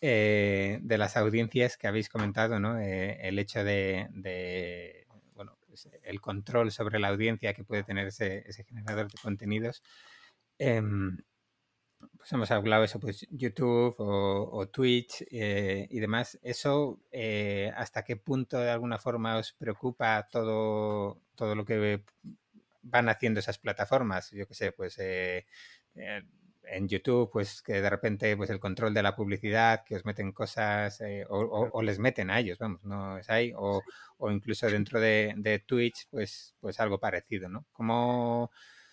eh, 0.00 0.78
de 0.80 0.98
las 0.98 1.16
audiencias 1.16 1.76
que 1.76 1.88
habéis 1.88 2.08
comentado, 2.08 2.60
¿no? 2.60 2.78
Eh, 2.78 3.18
el 3.28 3.38
hecho 3.38 3.64
de, 3.64 5.06
bueno, 5.34 5.58
pues, 5.66 5.88
el 6.02 6.20
control 6.20 6.70
sobre 6.70 7.00
la 7.00 7.08
audiencia 7.08 7.52
que 7.52 7.64
puede 7.64 7.82
tener 7.82 8.06
ese, 8.06 8.44
ese 8.46 8.64
generador 8.64 9.10
de 9.10 9.18
contenidos. 9.20 9.82
Em, 10.58 11.18
pues 12.28 12.34
hemos 12.34 12.50
hablado 12.50 12.84
eso, 12.84 13.00
pues 13.00 13.26
YouTube 13.30 13.94
o, 14.00 14.68
Twitch 14.68 15.24
eh, 15.30 15.86
y 15.88 15.98
demás. 15.98 16.38
¿Eso 16.42 17.00
eh, 17.10 17.72
hasta 17.74 18.04
qué 18.04 18.16
punto 18.16 18.58
de 18.58 18.70
alguna 18.70 18.98
forma 18.98 19.38
os 19.38 19.54
preocupa 19.54 20.28
todo, 20.30 21.22
todo 21.34 21.54
lo 21.54 21.64
que 21.64 22.04
van 22.82 23.08
haciendo 23.08 23.40
esas 23.40 23.56
plataformas? 23.56 24.30
Yo 24.30 24.46
qué 24.46 24.52
sé, 24.52 24.72
pues 24.72 24.98
eh, 24.98 25.46
en 26.64 26.86
YouTube, 26.86 27.30
pues 27.32 27.62
que 27.62 27.80
de 27.80 27.88
repente 27.88 28.36
pues 28.36 28.50
el 28.50 28.60
control 28.60 28.92
de 28.92 29.02
la 29.02 29.16
publicidad, 29.16 29.82
que 29.86 29.96
os 29.96 30.04
meten 30.04 30.32
cosas 30.32 31.02
o, 31.30 31.80
les 31.82 31.98
meten 31.98 32.30
a 32.30 32.40
ellos, 32.40 32.58
vamos, 32.58 32.84
no 32.84 33.16
es 33.16 33.30
ahí, 33.30 33.54
o, 33.56 33.82
incluso 34.30 34.66
dentro 34.66 35.00
de, 35.00 35.32
de, 35.38 35.60
Twitch, 35.60 36.06
pues, 36.10 36.54
pues 36.60 36.78
algo 36.78 37.00
parecido, 37.00 37.48
¿no? 37.48 37.64
¿Cómo 37.72 38.50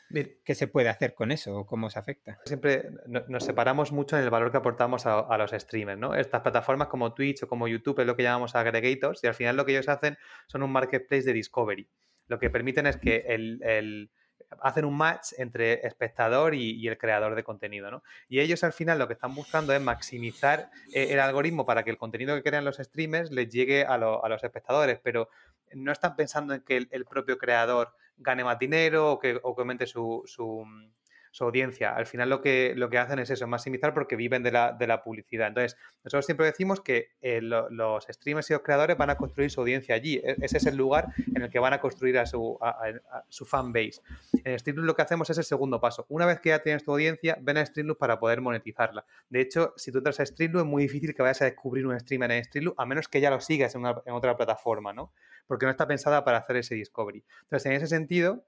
¿Qué 0.10 0.56
se 0.56 0.68
puede 0.68 0.90
hacer 0.90 1.14
con 1.16 1.32
eso 1.32 1.58
o 1.58 1.66
cómo 1.66 1.90
se 1.90 2.00
afecta? 2.00 2.40
Siempre 2.46 2.90
nos 3.08 3.44
separamos 3.44 3.92
mucho 3.92 4.18
en 4.18 4.24
el 4.24 4.30
valor 4.30 4.52
que 4.52 4.58
aportamos 4.58 5.06
a, 5.06 5.38
los 5.38 5.52
streamers, 5.52 6.00
¿no? 6.00 6.16
Estas 6.16 6.42
plataformas 6.42 6.88
como 6.88 7.14
Twitch 7.14 7.44
o 7.44 7.48
como 7.48 7.68
YouTube 7.68 8.00
es 8.00 8.06
lo 8.06 8.16
que 8.16 8.24
llamamos 8.24 8.56
aggregators 8.56 9.24
y 9.24 9.28
al 9.28 9.34
final 9.34 9.58
lo 9.58 9.66
que 9.66 9.72
ellos 9.72 9.90
hacen 9.90 10.18
son 10.48 10.64
un 10.64 10.72
marketplace 10.72 11.24
de 11.24 11.34
discovery. 11.34 11.90
Lo 12.28 12.40
que 12.40 12.50
permiten 12.50 12.88
es 12.88 12.98
que 12.98 13.26
el, 13.28 14.12
hacen 14.62 14.86
un 14.86 14.96
match 14.96 15.34
entre 15.38 15.86
espectador 15.86 16.54
y, 16.54 16.88
el 16.88 16.98
creador 16.98 17.36
de 17.36 17.44
contenido, 17.44 17.90
¿no? 17.90 18.04
Y 18.30 18.40
ellos 18.40 18.64
al 18.64 18.74
final 18.74 19.00
lo 19.00 19.08
que 19.08 19.14
están 19.14 19.34
buscando 19.34 19.74
es 19.74 19.82
maximizar 19.82 20.70
eh, 20.94 21.08
el 21.12 21.20
algoritmo 21.20 21.66
para 21.66 21.84
que 21.84 21.90
el 21.90 21.98
contenido 21.98 22.36
que 22.36 22.44
crean 22.44 22.64
los 22.64 22.78
streamers 22.78 23.32
les 23.32 23.50
llegue 23.50 23.86
a, 23.86 23.98
los 23.98 24.44
espectadores, 24.44 25.00
pero 25.04 25.30
no 25.74 25.92
están 25.92 26.16
pensando 26.16 26.54
en 26.54 26.62
que 26.62 26.88
el 26.90 27.06
propio 27.06 27.38
creador 27.38 27.94
gane 28.18 28.44
más 28.44 28.60
dinero 28.60 29.14
o 29.14 29.20
que, 29.20 29.40
aumente 29.44 29.86
su, 29.86 30.24
audiencia. 31.40 31.94
Al 31.94 32.06
final 32.06 32.30
lo 32.30 32.42
que, 32.42 32.74
lo 32.76 32.90
que 32.90 32.98
hacen 32.98 33.20
es 33.20 33.30
eso, 33.30 33.46
maximizar 33.48 33.94
porque 33.94 34.16
viven 34.16 34.42
de 34.42 34.52
la, 34.52 34.72
de 34.72 34.88
la 34.88 35.04
publicidad. 35.04 35.48
Entonces, 35.48 35.78
nosotros 36.04 36.26
siempre 36.26 36.46
decimos 36.46 36.80
que 36.80 37.10
eh, 37.22 37.42
los 37.42 38.06
streamers 38.10 38.50
y 38.50 38.54
los 38.54 38.62
creadores 38.62 38.98
van 38.98 39.10
a 39.10 39.18
construir 39.18 39.52
su 39.52 39.60
audiencia 39.60 39.96
allí. 39.96 40.16
E, 40.24 40.38
ese 40.42 40.58
es 40.58 40.66
el 40.66 40.78
lugar 40.78 41.08
en 41.36 41.42
el 41.42 41.50
que 41.50 41.60
van 41.60 41.74
a 41.74 41.82
construir 41.82 42.18
a 42.20 42.26
su, 42.26 42.58
a, 42.62 43.24
su 43.28 43.46
fan 43.46 43.74
base. 43.74 44.02
En 44.44 44.58
Streamlabs 44.58 44.88
lo 44.88 44.96
que 44.96 45.02
hacemos 45.02 45.30
es 45.30 45.38
el 45.38 45.44
segundo 45.44 45.82
paso. 45.82 46.06
Una 46.10 46.26
vez 46.26 46.40
que 46.40 46.50
ya 46.50 46.60
tienes 46.60 46.84
tu 46.84 46.92
audiencia, 46.92 47.38
ven 47.42 47.58
a 47.58 47.66
Streamlabs 47.66 48.00
para 48.00 48.20
poder 48.20 48.40
monetizarla. 48.40 49.06
De 49.30 49.42
hecho, 49.42 49.74
si 49.76 49.92
tú 49.92 49.98
entras 49.98 50.20
a 50.20 50.26
Streamlabs, 50.26 50.66
es 50.66 50.72
muy 50.72 50.84
difícil 50.84 51.14
que 51.14 51.22
vayas 51.22 51.42
a 51.42 51.46
descubrir 51.46 51.86
un 51.86 52.00
streamer 52.00 52.32
en 52.32 52.44
Streamlabs, 52.46 52.80
a 52.80 52.86
menos 52.86 53.08
que 53.08 53.20
ya 53.20 53.30
lo 53.30 53.42
sigas 53.42 53.76
en, 53.76 53.86
en 53.86 54.14
otra 54.14 54.38
plataforma, 54.38 54.94
¿no? 54.94 55.12
Porque 55.48 55.66
no 55.66 55.72
está 55.72 55.88
pensada 55.88 56.24
para 56.24 56.38
hacer 56.38 56.58
ese 56.58 56.76
discovery. 56.76 57.24
Entonces, 57.44 57.66
en 57.68 57.72
ese 57.74 57.88
sentido, 57.88 58.46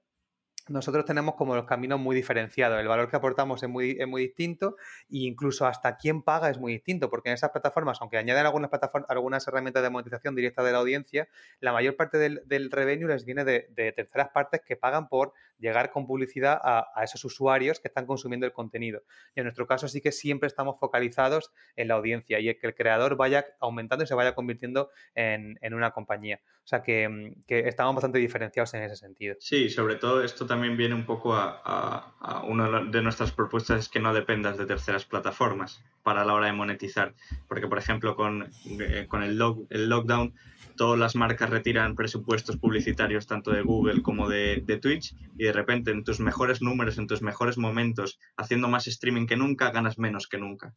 nosotros 0.68 1.04
tenemos 1.04 1.34
como 1.34 1.54
los 1.54 1.64
caminos 1.64 1.98
muy 1.98 2.14
diferenciados. 2.14 2.80
El 2.80 2.88
valor 2.88 3.10
que 3.10 3.16
aportamos 3.16 3.62
es 3.62 3.68
muy, 3.68 3.98
muy 4.06 4.22
distinto 4.22 4.76
e 5.10 5.18
incluso 5.18 5.66
hasta 5.66 5.96
quién 5.96 6.22
paga 6.22 6.50
es 6.50 6.58
muy 6.58 6.72
distinto, 6.72 7.10
porque 7.10 7.30
en 7.30 7.34
esas 7.34 7.50
plataformas, 7.50 7.98
aunque 8.00 8.18
añaden 8.18 8.46
algunas, 8.46 8.70
plataformas, 8.70 9.10
algunas 9.10 9.46
herramientas 9.48 9.82
de 9.82 9.90
monetización 9.90 10.34
directa 10.34 10.62
de 10.62 10.72
la 10.72 10.78
audiencia, 10.78 11.28
la 11.60 11.72
mayor 11.72 11.96
parte 11.96 12.18
del, 12.18 12.42
del 12.46 12.70
revenue 12.70 13.08
les 13.08 13.24
viene 13.24 13.44
de, 13.44 13.92
terceras 13.92 14.28
partes 14.30 14.60
que 14.66 14.76
pagan 14.76 15.08
por 15.08 15.32
llegar 15.58 15.90
con 15.90 16.06
publicidad 16.06 16.60
a, 16.62 17.02
esos 17.02 17.24
usuarios 17.24 17.80
que 17.80 17.88
están 17.88 18.06
consumiendo 18.06 18.46
el 18.46 18.52
contenido. 18.52 19.02
Y 19.34 19.40
en 19.40 19.44
nuestro 19.44 19.66
caso 19.66 19.88
sí 19.88 20.00
que 20.00 20.12
siempre 20.12 20.46
estamos 20.46 20.78
focalizados 20.78 21.52
en 21.76 21.88
la 21.88 21.94
audiencia 21.94 22.38
y 22.38 22.54
que 22.54 22.66
el 22.66 22.74
creador 22.74 23.16
vaya 23.16 23.46
aumentando 23.60 24.04
y 24.04 24.06
se 24.06 24.14
vaya 24.14 24.34
convirtiendo 24.34 24.90
en, 25.14 25.58
una 25.72 25.92
compañía. 25.92 26.40
O 26.64 26.66
sea 26.66 26.82
que, 26.82 27.34
que 27.46 27.68
estamos 27.68 27.94
bastante 27.94 28.18
diferenciados 28.18 28.74
en 28.74 28.82
ese 28.82 28.96
sentido. 28.96 29.36
Sí, 29.38 29.70
sobre 29.70 29.96
todo 29.96 30.22
esto 30.22 30.46
también 30.46 30.57
también 30.58 30.76
viene 30.76 30.96
un 30.96 31.04
poco 31.04 31.36
a, 31.36 32.42
una 32.48 32.80
de 32.80 33.00
nuestras 33.00 33.30
propuestas 33.30 33.78
es 33.78 33.88
que 33.88 34.00
no 34.00 34.12
dependas 34.12 34.58
de 34.58 34.66
terceras 34.66 35.04
plataformas 35.04 35.84
para 36.02 36.24
la 36.24 36.34
hora 36.34 36.46
de 36.46 36.52
monetizar. 36.52 37.14
Porque, 37.46 37.68
por 37.68 37.78
ejemplo, 37.78 38.16
con, 38.16 38.50
eh, 38.80 39.06
con 39.08 39.22
el, 39.22 39.40
el 39.70 39.88
lockdown, 39.88 40.34
todas 40.76 40.98
las 40.98 41.14
marcas 41.14 41.48
retiran 41.50 41.94
presupuestos 41.94 42.56
publicitarios 42.56 43.28
tanto 43.28 43.52
de 43.52 43.62
Google 43.62 44.02
como 44.02 44.28
de, 44.28 44.64
de, 44.66 44.78
Twitch 44.78 45.14
y 45.36 45.44
de 45.44 45.52
repente 45.52 45.92
en 45.92 46.02
tus 46.02 46.18
mejores 46.18 46.60
números, 46.60 46.98
en 46.98 47.06
tus 47.06 47.22
mejores 47.22 47.56
momentos, 47.56 48.18
haciendo 48.36 48.66
más 48.66 48.88
streaming 48.88 49.26
que 49.26 49.36
nunca, 49.36 49.70
ganas 49.70 49.96
menos 49.96 50.26
que 50.26 50.38
nunca. 50.38 50.74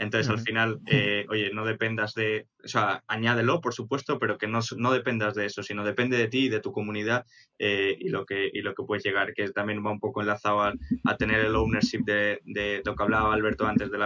Entonces, 0.00 0.30
al 0.30 0.40
final, 0.40 0.80
eh, 0.86 1.26
oye, 1.28 1.50
no 1.52 1.66
dependas 1.66 2.14
de, 2.14 2.48
o 2.64 2.68
sea, 2.68 3.04
añádelo, 3.06 3.60
por 3.60 3.74
supuesto, 3.74 4.18
pero 4.18 4.38
que 4.38 4.46
no, 4.46 4.60
no 4.78 4.92
dependas 4.92 5.34
de 5.34 5.44
eso, 5.44 5.62
sino 5.62 5.84
depende 5.84 6.16
de 6.16 6.26
ti 6.28 6.46
y 6.46 6.48
de 6.48 6.60
tu 6.60 6.72
comunidad 6.72 7.26
eh, 7.58 7.98
y, 8.00 8.08
lo 8.08 8.24
que, 8.24 8.48
y 8.50 8.62
lo 8.62 8.72
que 8.72 8.82
puedes 8.84 9.04
llegar, 9.04 9.34
que 9.34 9.50
también 9.50 9.84
va 9.84 9.90
un 9.90 10.00
poco 10.00 10.22
enlazado 10.22 10.62
a, 10.62 10.72
tener 11.18 11.40
el 11.40 11.54
ownership 11.54 12.02
de, 12.06 12.40
de, 12.46 12.80
lo 12.82 12.96
que 12.96 13.02
hablaba 13.02 13.34
Alberto 13.34 13.66
antes, 13.66 13.90
de 13.90 13.98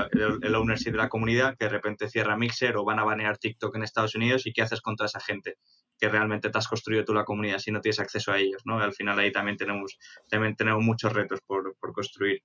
el, 0.43 0.55
ownership 0.57 0.91
de 0.91 0.99
la 0.99 1.09
comunidad, 1.09 1.57
que 1.57 1.67
de 1.67 1.71
repente 1.71 2.09
cierra 2.09 2.37
Mixer 2.37 2.77
o 2.77 2.85
van 2.85 2.99
a 2.99 3.05
banear 3.05 3.39
TikTok 3.39 3.77
en 3.77 3.85
Estados 3.85 4.17
Unidos 4.17 4.49
y 4.49 4.53
qué 4.53 4.63
haces 4.63 4.81
contra 4.81 5.07
esa 5.07 5.21
gente 5.21 5.59
que 5.97 6.09
realmente 6.09 6.51
te 6.51 6.59
has 6.59 6.67
construido 6.67 7.05
tú 7.05 7.15
la 7.15 7.25
comunidad 7.25 7.59
si 7.59 7.71
no 7.71 7.81
tienes 7.81 8.01
acceso 8.01 8.33
a 8.33 8.41
ellos, 8.41 8.63
¿no? 8.65 8.81
Al 8.81 8.95
final 8.95 9.17
ahí 9.21 9.31
también 9.31 9.57
tenemos, 9.57 9.97
también 10.29 10.57
tenemos 10.57 10.83
muchos 10.83 11.13
retos 11.13 11.39
por, 11.47 11.77
por 11.79 11.93
construir 11.93 12.43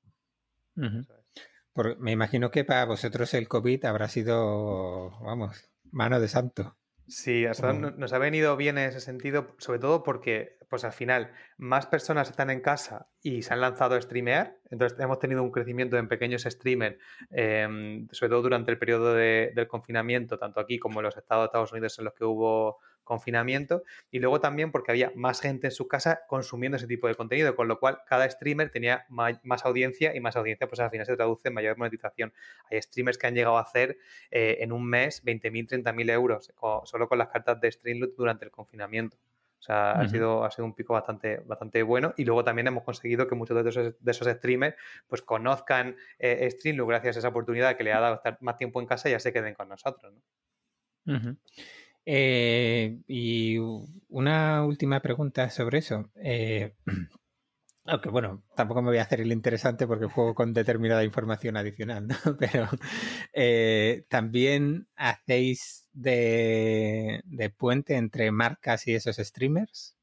me 2.00 2.12
imagino 2.12 2.52
que 2.52 2.64
para 2.64 2.86
vosotros 2.86 3.34
el 3.34 3.48
COVID 3.48 3.86
habrá 3.86 4.08
sido, 4.08 5.12
vamos, 5.22 5.70
mano 5.92 6.20
de 6.20 6.28
santo. 6.28 6.76
Sí, 7.10 7.46
nos 7.98 8.14
ha 8.14 8.20
venido 8.20 8.56
bien 8.56 8.78
en 8.78 8.90
ese 8.90 9.00
sentido, 9.00 9.56
sobre 9.58 9.80
todo 9.80 10.04
porque, 10.04 10.60
pues 10.70 10.84
al 10.84 10.92
final, 10.92 11.34
más 11.58 11.88
personas 11.88 12.30
están 12.30 12.52
en 12.52 12.62
casa 12.62 13.10
y 13.24 13.42
se 13.42 13.52
han 13.52 13.62
lanzado 13.62 13.96
a 13.96 14.02
streamear. 14.02 14.58
Entonces, 14.70 15.00
hemos 15.00 15.18
tenido 15.18 15.42
un 15.42 15.50
crecimiento 15.50 15.98
en 15.98 16.08
pequeños 16.08 16.44
streamers, 16.44 17.00
em, 17.32 18.08
sobre 18.12 18.30
todo 18.30 18.44
durante 18.44 18.70
el 18.70 18.78
periodo 18.78 19.16
del 19.16 19.68
confinamiento, 19.68 20.38
tanto 20.38 20.60
aquí 20.60 20.78
como 20.78 21.00
en 21.00 21.06
los 21.06 21.18
Estados, 21.18 21.46
Estados 21.46 21.72
Unidos, 21.72 21.98
en 21.98 22.06
los 22.06 22.14
que 22.14 22.26
hubo 22.26 22.78
confinamiento 23.10 23.84
y 24.12 24.20
luego 24.20 24.40
también 24.40 24.72
porque 24.72 24.92
había 24.92 25.12
más 25.16 25.42
gente 25.42 25.68
en 25.68 25.72
su 25.72 25.88
casa 25.88 26.22
consumiendo 26.28 26.78
ese 26.78 26.86
tipo 26.86 27.08
de 27.08 27.16
contenido, 27.16 27.56
con 27.56 27.68
lo 27.68 27.80
cual 27.80 28.02
cada 28.06 28.30
streamer 28.30 28.70
tenía 28.70 29.08
más 29.10 29.66
audiencia 29.66 30.16
y 30.16 30.20
más 30.20 30.36
audiencia 30.36 30.68
pues 30.68 30.80
al 30.80 30.92
final 30.92 31.08
se 31.08 31.16
traduce 31.16 31.48
en 31.48 31.56
mayor 31.56 31.76
monetización. 31.76 32.32
Hay 32.70 32.80
streamers 32.82 33.18
que 33.18 33.26
han 33.26 33.34
llegado 33.34 33.58
a 33.58 33.62
hacer 33.62 33.98
eh, 34.30 34.58
en 34.62 34.72
un 34.72 34.88
mes 34.88 35.26
20.000, 35.26 35.84
30.000 35.84 36.12
euros 36.12 36.54
solo 36.84 37.10
con 37.10 37.18
las 37.18 37.30
cartas 37.30 37.60
de 37.60 37.72
Streamloot 37.72 38.16
durante 38.16 38.46
el 38.46 38.52
confinamiento. 38.52 39.18
O 39.58 39.62
sea, 39.62 39.92
ha, 39.92 40.08
sido, 40.08 40.46
ha 40.46 40.52
sido 40.52 40.66
un 40.66 40.74
pico 40.74 40.94
bastante, 40.94 41.40
bastante 41.40 41.84
bueno. 41.84 42.14
Y 42.16 42.24
luego 42.24 42.46
también 42.46 42.68
hemos 42.68 42.84
conseguido 42.84 43.28
que 43.28 43.36
muchos 43.36 43.62
de 43.62 43.70
esos, 43.70 43.96
de 44.00 44.12
esos 44.12 44.28
streamers 44.28 44.76
pues 45.08 45.22
conozcan 45.22 45.98
eh, 46.20 46.50
Streamloot 46.50 46.88
gracias 46.88 47.18
a 47.18 47.20
esa 47.20 47.28
oportunidad 47.28 47.76
que 47.76 47.84
le 47.84 47.92
ha 47.92 48.00
dado 48.00 48.16
estar 48.16 48.38
más 48.40 48.56
tiempo 48.56 48.80
en 48.80 48.86
casa 48.86 49.10
y 49.10 49.14
ya 49.14 49.20
se 49.20 49.34
queden 49.34 49.56
con 49.56 49.68
nosotros. 49.68 50.14
¿no? 50.14 50.22
Eh, 52.06 53.00
y 53.08 53.58
una 54.10 54.66
última 54.66 55.00
pregunta 55.02 55.50
sobre 55.50 55.80
eso. 55.80 56.10
Eh, 56.16 56.74
aunque 57.86 58.10
bueno, 58.10 58.44
tampoco 58.56 58.82
me 58.82 58.90
voy 58.90 59.00
a 59.00 59.04
hacer 59.04 59.22
el 59.22 59.32
interesante 59.32 59.88
porque 59.88 60.06
juego 60.06 60.36
con 60.36 60.54
determinada 60.54 61.04
información 61.04 61.58
adicional, 61.58 62.08
¿no? 62.08 62.16
Pero 62.40 62.68
eh, 63.34 64.06
también 64.10 64.88
hacéis 64.96 65.88
de, 65.94 67.22
puente 67.58 67.96
entre 67.96 68.32
marcas 68.32 68.88
y 68.88 68.96
esos 68.96 69.18
streamers. 69.18 69.96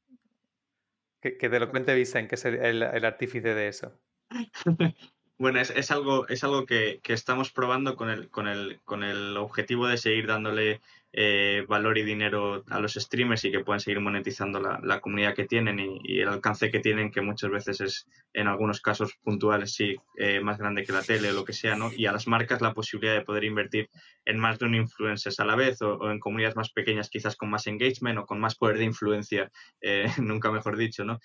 Que, 1.21 1.31
te 1.31 1.59
lo 1.59 1.69
cuente 1.69 1.93
Vicen, 1.95 2.27
que 2.27 2.35
es 2.35 2.45
el, 2.45 2.83
artífice 2.83 3.53
de 3.53 3.67
eso. 3.67 3.99
Bueno, 5.39 5.59
es, 5.59 5.91
algo, 5.91 6.27
es 6.29 6.43
algo 6.43 6.65
que, 6.65 6.99
que, 7.03 7.13
estamos 7.13 7.51
probando 7.51 7.95
con 7.95 8.09
el, 8.09 8.27
con, 8.31 8.47
el, 8.47 8.79
con 8.85 9.03
el 9.03 9.37
objetivo 9.37 9.85
de 9.87 9.99
seguir 9.99 10.25
dándole 10.25 10.81
eh, 11.13 11.65
valor 11.67 11.97
y 11.97 12.03
dinero 12.03 12.63
a 12.69 12.79
los 12.79 12.93
streamers 12.93 13.43
y 13.45 13.51
que 13.51 13.61
puedan 13.61 13.79
seguir 13.79 14.01
monetizando 14.01 14.59
la, 14.59 14.99
comunidad 14.99 15.33
que 15.33 15.45
tienen 15.45 15.79
y, 15.79 16.19
el 16.19 16.27
alcance 16.27 16.69
que 16.69 16.79
tienen, 16.79 17.11
que 17.11 17.21
muchas 17.21 17.49
veces 17.49 17.81
es 17.81 18.07
en 18.33 18.47
algunos 18.47 18.81
casos 18.81 19.15
puntuales, 19.23 19.73
sí, 19.73 19.95
eh, 20.17 20.41
más 20.41 20.57
grande 20.57 20.83
que 20.83 20.91
la 20.91 21.01
tele 21.01 21.31
o 21.31 21.33
lo 21.33 21.45
que 21.45 21.53
sea, 21.53 21.75
¿no? 21.75 21.91
Y 21.91 22.05
a 22.05 22.11
las 22.11 22.27
marcas 22.27 22.61
la 22.61 22.73
posibilidad 22.73 23.15
de 23.15 23.23
poder 23.23 23.45
invertir 23.45 23.89
en 24.25 24.37
más 24.37 24.59
de 24.59 24.65
un 24.65 24.75
influencer 24.75 25.33
a 25.37 25.45
la 25.45 25.55
vez 25.55 25.81
o, 25.81 26.11
en 26.11 26.19
comunidades 26.19 26.57
más 26.57 26.71
pequeñas 26.71 27.09
quizás 27.09 27.35
con 27.35 27.49
más 27.49 27.65
engagement 27.67 28.19
o 28.19 28.25
con 28.25 28.39
más 28.39 28.55
poder 28.55 28.77
de 28.77 28.83
influencia, 28.83 29.49
eh, 29.81 30.05
nunca 30.21 30.51
mejor 30.51 30.77
dicho, 30.77 31.03
¿no? 31.03 31.19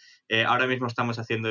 ahora 0.47 0.67
mismo 0.67 0.87
estamos 0.87 1.19
haciendo 1.19 1.49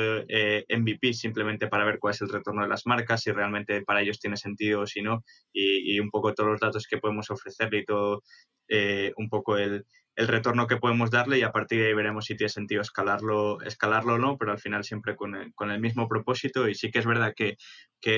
MVP 0.68 1.12
simplemente 1.12 1.68
para 1.68 1.84
ver 1.84 1.98
cuál 2.00 2.14
es 2.14 2.20
el 2.22 2.30
retorno 2.30 2.62
de 2.62 2.68
las 2.68 2.86
marcas, 2.86 3.22
si 3.22 3.30
realmente 3.30 3.82
para 3.82 4.00
ellos 4.00 4.18
tiene 4.18 4.36
sentido 4.36 4.80
o 4.80 4.86
si 4.86 5.02
no, 5.02 5.22
y, 5.52 5.94
y 5.94 6.00
un 6.00 6.10
poco 6.10 6.34
todos 6.34 6.50
los 6.50 6.60
datos 6.60 6.86
que 6.88 6.98
podemos 6.98 7.30
ofrecerle 7.30 7.78
y 7.78 7.84
todo 7.84 8.21
eh, 8.68 9.12
un 9.16 9.28
poco 9.28 9.56
el, 9.56 9.84
retorno 10.14 10.66
que 10.66 10.76
podemos 10.76 11.10
darle 11.10 11.38
y 11.38 11.42
a 11.42 11.52
partir 11.52 11.80
de 11.80 11.88
ahí 11.88 11.94
veremos 11.94 12.26
si 12.26 12.36
tiene 12.36 12.50
sentido 12.50 12.82
escalarlo, 12.82 13.60
escalarlo 13.62 14.14
o 14.14 14.18
no, 14.18 14.36
pero 14.36 14.52
al 14.52 14.58
final 14.58 14.84
siempre 14.84 15.16
con 15.16 15.34
el, 15.34 15.80
mismo 15.80 16.06
propósito. 16.08 16.68
Y 16.68 16.74
sí 16.74 16.90
que 16.90 16.98
es 16.98 17.06
verdad 17.06 17.34
que, 17.34 17.56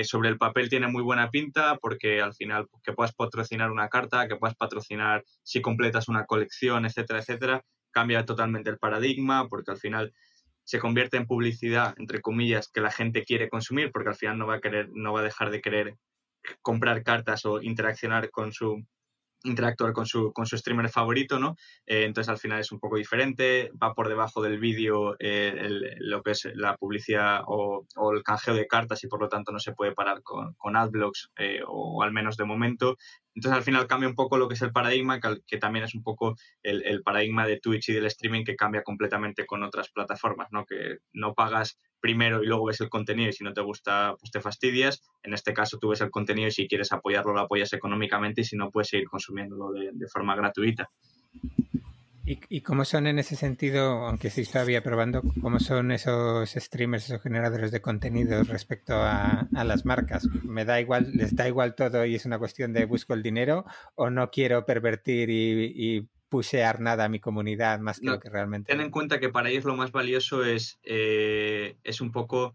sobre 0.03 0.29
el 0.29 0.37
papel 0.37 0.69
tiene 0.69 0.87
muy 0.87 1.03
buena 1.03 1.29
pinta 1.31 1.77
porque 1.77 2.21
al 2.21 2.33
final 2.33 2.67
que 2.83 2.93
puedas 2.93 3.13
patrocinar 3.13 3.71
una 3.71 3.87
carta, 3.87 4.27
que 4.27 4.35
puedas 4.35 4.55
patrocinar 4.57 5.23
si 5.41 5.61
completas 5.61 6.09
una 6.09 6.25
colección, 6.25 6.85
etcétera, 6.85 7.19
etcétera, 7.19 7.63
cambia 7.91 8.25
totalmente 8.25 8.69
el 8.69 8.77
paradigma 8.77 9.47
porque 9.47 9.71
al 9.71 9.77
final 9.77 10.13
se 10.65 10.79
convierte 10.79 11.17
en 11.17 11.27
publicidad, 11.27 11.95
entre 11.97 12.21
comillas, 12.21 12.69
que 12.69 12.81
la 12.81 12.91
gente 12.91 13.23
quiere 13.23 13.49
consumir 13.49 13.91
porque 13.91 14.09
al 14.09 14.15
final 14.15 14.37
no 14.37 14.47
va 14.47 14.55
a 14.55 14.61
querer, 14.61 14.89
no 14.93 15.13
va 15.13 15.21
a 15.21 15.23
dejar 15.23 15.49
de 15.49 15.61
querer 15.61 15.95
comprar 16.61 17.03
cartas 17.03 17.45
o 17.45 17.61
interaccionar 17.61 18.29
con 18.31 18.51
su 18.51 18.83
interactuar 19.45 19.93
con 19.93 20.05
su, 20.05 20.33
con 20.33 20.45
su 20.45 20.57
streamer 20.57 20.89
favorito, 20.89 21.39
¿no? 21.39 21.55
Eh, 21.85 22.03
entonces 22.03 22.29
al 22.29 22.37
final 22.37 22.59
es 22.59 22.71
un 22.71 22.79
poco 22.79 22.97
diferente, 22.97 23.71
va 23.81 23.93
por 23.93 24.09
debajo 24.09 24.41
del 24.41 24.59
vídeo 24.59 25.15
eh, 25.19 25.69
lo 25.99 26.21
que 26.21 26.31
es 26.31 26.47
la 26.55 26.75
publicidad 26.77 27.41
o, 27.47 27.85
el 28.13 28.23
canjeo 28.23 28.53
de 28.55 28.67
cartas 28.67 29.03
y 29.03 29.07
por 29.07 29.21
lo 29.21 29.29
tanto 29.29 29.51
no 29.51 29.59
se 29.59 29.73
puede 29.73 29.93
parar 29.93 30.21
con, 30.23 30.53
con 30.55 30.75
adblocks 30.75 31.31
eh, 31.37 31.61
o, 31.65 32.03
al 32.03 32.11
menos 32.11 32.37
de 32.37 32.45
momento. 32.45 32.97
Entonces 33.33 33.57
al 33.57 33.63
final 33.63 33.87
cambia 33.87 34.09
un 34.09 34.15
poco 34.15 34.37
lo 34.37 34.47
que 34.47 34.53
es 34.53 34.61
el 34.61 34.71
paradigma, 34.71 35.19
que, 35.19 35.57
también 35.57 35.85
es 35.85 35.93
un 35.93 36.03
poco 36.03 36.35
el, 36.63 36.83
el, 36.85 37.03
paradigma 37.03 37.45
de 37.45 37.59
Twitch 37.59 37.89
y 37.89 37.93
del 37.93 38.05
streaming 38.05 38.45
que 38.45 38.55
cambia 38.55 38.83
completamente 38.83 39.45
con 39.45 39.63
otras 39.63 39.89
plataformas, 39.89 40.47
¿no? 40.51 40.65
Que 40.65 40.99
no 41.13 41.33
pagas 41.33 41.77
primero 42.05 42.43
y 42.43 42.45
luego 42.45 42.65
ves 42.65 42.79
el 42.81 42.89
contenido 42.89 43.29
y 43.29 43.33
si 43.33 43.43
no 43.43 43.51
te 43.51 43.61
gusta, 43.61 44.13
pues 44.19 44.29
te 44.29 44.39
fastidias. 44.39 45.01
En 45.23 45.33
este 45.33 45.55
caso 45.55 45.79
tú 45.79 45.89
ves 45.89 46.01
el 46.01 46.11
contenido 46.11 46.47
y 46.49 46.51
si 46.51 46.67
quieres 46.67 46.91
apoyarlo, 46.91 47.33
lo 47.33 47.41
apoyas 47.41 47.73
económicamente 47.73 48.41
y 48.41 48.43
si 48.43 48.55
no, 48.55 48.69
puedes 48.69 48.89
seguir 48.89 49.07
consumiéndolo 49.07 49.71
de, 49.71 50.07
forma 50.07 50.35
gratuita. 50.35 50.87
¿Y, 52.23 52.61
cómo 52.61 52.85
son 52.85 53.07
en 53.07 53.17
ese 53.17 53.35
sentido, 53.35 54.05
aunque 54.05 54.29
sí 54.29 54.45
todavía 54.45 54.83
probando, 54.83 55.23
cómo 55.41 55.59
son 55.59 55.91
esos 55.91 56.47
streamers, 56.51 57.05
esos 57.05 57.23
generadores 57.23 57.71
de 57.71 57.81
contenido 57.81 58.43
respecto 58.43 58.93
a, 58.95 59.47
las 59.51 59.83
marcas? 59.83 60.27
¿Me 60.43 60.63
da 60.63 60.79
igual, 60.79 61.11
les 61.11 61.35
da 61.35 61.47
igual 61.47 61.73
todo 61.73 62.05
y 62.05 62.13
es 62.13 62.25
una 62.25 62.37
cuestión 62.37 62.71
de 62.71 62.85
busco 62.85 63.15
el 63.15 63.23
dinero 63.23 63.65
o 63.95 64.11
no 64.11 64.29
quiero 64.29 64.63
pervertir 64.63 65.31
y 65.31 66.07
pushear 66.29 66.79
nada 66.79 67.05
a 67.05 67.09
mi 67.09 67.19
comunidad 67.19 67.79
más 67.79 67.99
que 67.99 68.07
lo 68.07 68.19
que 68.19 68.29
realmente. 68.29 68.71
Ten 68.71 68.81
en 68.81 68.91
cuenta 68.91 69.19
que 69.19 69.29
para 69.29 69.49
ellos 69.49 69.65
lo 69.65 69.75
más 69.75 69.91
valioso 69.91 70.43
es, 70.43 70.79
eh, 70.83 71.75
es 71.83 72.01
un 72.01 72.11
poco 72.11 72.53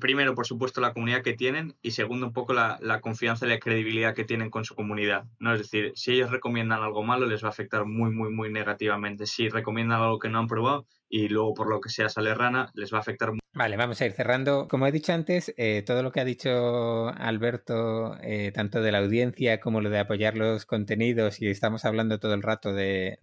primero, 0.00 0.34
por 0.34 0.46
supuesto, 0.46 0.80
la 0.80 0.92
comunidad 0.92 1.22
que 1.22 1.34
tienen 1.34 1.76
y 1.82 1.92
segundo, 1.92 2.26
un 2.26 2.32
poco 2.32 2.52
la, 2.52 3.00
confianza 3.00 3.46
y 3.46 3.50
la 3.50 3.58
credibilidad 3.58 4.14
que 4.14 4.24
tienen 4.24 4.50
con 4.50 4.64
su 4.64 4.74
comunidad. 4.74 5.24
¿no? 5.38 5.52
Es 5.52 5.60
decir, 5.60 5.92
si 5.94 6.12
ellos 6.12 6.30
recomiendan 6.30 6.82
algo 6.82 7.02
malo, 7.02 7.26
les 7.26 7.42
va 7.42 7.48
a 7.48 7.50
afectar 7.50 7.84
muy, 7.84 8.10
muy, 8.10 8.30
muy 8.30 8.50
negativamente. 8.50 9.26
Si 9.26 9.48
recomiendan 9.48 10.00
algo 10.00 10.18
que 10.18 10.28
no 10.28 10.38
han 10.38 10.48
probado 10.48 10.86
y 11.08 11.28
luego 11.28 11.54
por 11.54 11.68
lo 11.68 11.80
que 11.80 11.88
sea 11.88 12.08
sale 12.08 12.34
rana, 12.34 12.70
les 12.74 12.92
va 12.92 12.98
a 12.98 13.00
afectar 13.00 13.30
muy 13.30 13.40
Vale, 13.58 13.76
vamos 13.76 14.00
a 14.00 14.06
ir 14.06 14.12
cerrando. 14.12 14.68
Como 14.68 14.86
he 14.86 14.92
dicho 14.92 15.12
antes, 15.12 15.52
eh, 15.56 15.82
todo 15.84 16.04
lo 16.04 16.12
que 16.12 16.20
ha 16.20 16.24
dicho 16.24 17.08
Alberto, 17.08 18.16
eh, 18.22 18.52
tanto 18.52 18.80
de 18.82 18.92
la 18.92 18.98
audiencia 18.98 19.58
como 19.58 19.80
lo 19.80 19.90
de 19.90 19.98
apoyar 19.98 20.36
los 20.36 20.64
contenidos, 20.64 21.42
y 21.42 21.48
estamos 21.48 21.84
hablando 21.84 22.20
todo 22.20 22.34
el 22.34 22.42
rato 22.42 22.72
de, 22.72 23.18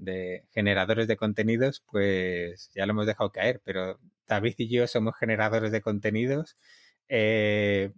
generadores 0.52 1.08
de 1.08 1.16
contenidos, 1.16 1.86
pues 1.90 2.70
ya 2.76 2.86
lo 2.86 2.92
hemos 2.92 3.06
dejado 3.06 3.32
caer, 3.32 3.62
pero 3.64 3.98
David 4.28 4.56
y 4.58 4.68
yo 4.68 4.88
somos 4.88 5.16
generadores 5.18 5.72
de 5.72 5.82
contenidos. 5.82 6.58
Eh, 7.08 7.94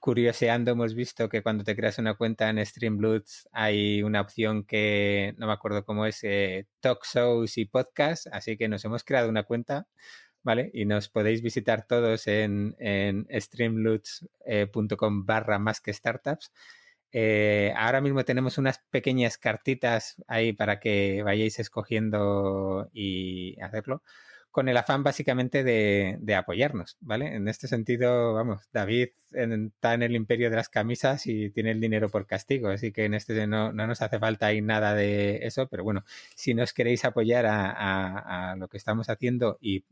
curioseando 0.00 0.70
hemos 0.70 0.94
visto 0.94 1.28
que 1.28 1.42
cuando 1.42 1.62
te 1.62 1.76
creas 1.76 1.98
una 1.98 2.14
cuenta 2.14 2.48
en 2.48 2.64
Streamloots 2.64 3.48
hay 3.52 4.02
una 4.02 4.22
opción 4.22 4.64
que 4.64 5.34
no 5.36 5.46
me 5.46 5.52
acuerdo 5.52 5.84
cómo 5.84 6.06
es, 6.06 6.22
talk 6.80 7.04
shows 7.04 7.58
y 7.58 7.66
podcast, 7.66 8.28
así 8.32 8.56
que 8.56 8.68
nos 8.68 8.82
hemos 8.86 9.04
creado 9.04 9.28
una 9.28 9.42
cuenta, 9.42 9.86
¿vale? 10.42 10.70
Y 10.74 10.84
nos 10.84 11.08
podéis 11.08 11.42
visitar 11.42 11.86
todos 11.86 12.26
en, 12.26 12.76
en 12.78 13.26
streamloots.com 13.30 15.26
barra 15.26 15.58
más 15.58 15.80
que 15.80 15.92
startups. 15.92 16.52
Eh, 17.12 17.72
ahora 17.76 18.00
mismo 18.00 18.24
tenemos 18.24 18.58
unas 18.58 18.78
pequeñas 18.90 19.38
cartitas 19.38 20.16
ahí 20.28 20.52
para 20.52 20.80
que 20.80 21.22
vayáis 21.22 21.58
escogiendo 21.58 22.88
y 22.92 23.60
hacerlo 23.60 24.02
con 24.52 24.68
el 24.68 24.76
afán 24.76 25.02
básicamente 25.02 25.64
de, 25.64 26.34
apoyarnos, 26.36 26.98
¿vale? 27.00 27.34
En 27.34 27.48
este 27.48 27.68
sentido, 27.68 28.34
vamos, 28.34 28.68
David 28.70 29.08
está 29.32 29.94
en 29.94 30.02
el 30.02 30.14
imperio 30.14 30.50
de 30.50 30.56
las 30.56 30.68
camisas 30.68 31.26
y 31.26 31.50
tiene 31.50 31.70
el 31.70 31.80
dinero 31.80 32.10
por 32.10 32.26
castigo, 32.26 32.68
así 32.68 32.92
que 32.92 33.06
en 33.06 33.14
este 33.14 33.46
no, 33.46 33.72
no 33.72 33.86
nos 33.86 34.02
hace 34.02 34.18
falta 34.18 34.46
ahí 34.46 34.60
nada 34.60 34.94
de 34.94 35.46
eso, 35.46 35.68
pero 35.68 35.84
bueno, 35.84 36.04
si 36.36 36.52
nos 36.52 36.74
queréis 36.74 37.04
apoyar 37.06 37.46
a, 37.48 38.54
lo 38.58 38.68
que 38.68 38.76
estamos 38.76 39.08
haciendo 39.08 39.56
y 39.60 39.84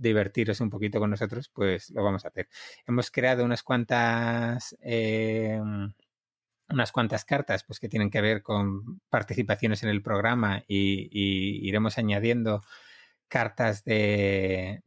divertiros 0.00 0.60
un 0.60 0.70
poquito 0.70 0.98
con 0.98 1.10
nosotros, 1.10 1.48
pues 1.52 1.90
lo 1.90 2.02
vamos 2.02 2.24
a 2.24 2.28
hacer. 2.28 2.48
Hemos 2.86 3.10
creado 3.10 3.44
unas 3.44 3.62
cuantas... 3.62 4.76
Eh, 4.82 5.60
unas 6.72 6.92
cuantas 6.92 7.24
cartas 7.24 7.64
pues 7.64 7.80
que 7.80 7.88
tienen 7.88 8.10
que 8.10 8.20
ver 8.20 8.42
con 8.42 9.00
participaciones 9.08 9.82
en 9.82 9.88
el 9.88 10.02
programa 10.02 10.62
y 10.68 11.08
iremos 11.66 11.98
añadiendo 11.98 12.62
cartas 13.30 13.84
de, 13.84 14.82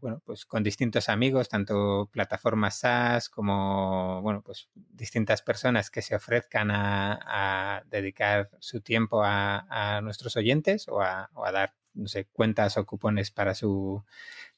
bueno, 0.00 0.20
pues 0.24 0.44
con 0.44 0.62
distintos 0.62 1.08
amigos, 1.08 1.48
tanto 1.48 2.08
plataformas 2.12 2.80
SaaS 2.80 3.30
como, 3.30 4.20
bueno, 4.22 4.42
pues 4.42 4.68
distintas 4.74 5.40
personas 5.40 5.90
que 5.90 6.02
se 6.02 6.14
ofrezcan 6.14 6.70
a, 6.70 7.82
dedicar 7.86 8.50
su 8.60 8.82
tiempo 8.82 9.22
a, 9.24 10.00
nuestros 10.02 10.36
oyentes 10.36 10.86
o 10.88 11.00
a, 11.00 11.30
o 11.32 11.44
a 11.44 11.50
dar, 11.50 11.74
no 11.98 12.08
sé, 12.08 12.26
cuentas 12.32 12.76
o 12.78 12.86
cupones 12.86 13.30
para, 13.30 13.54
su, 13.54 14.04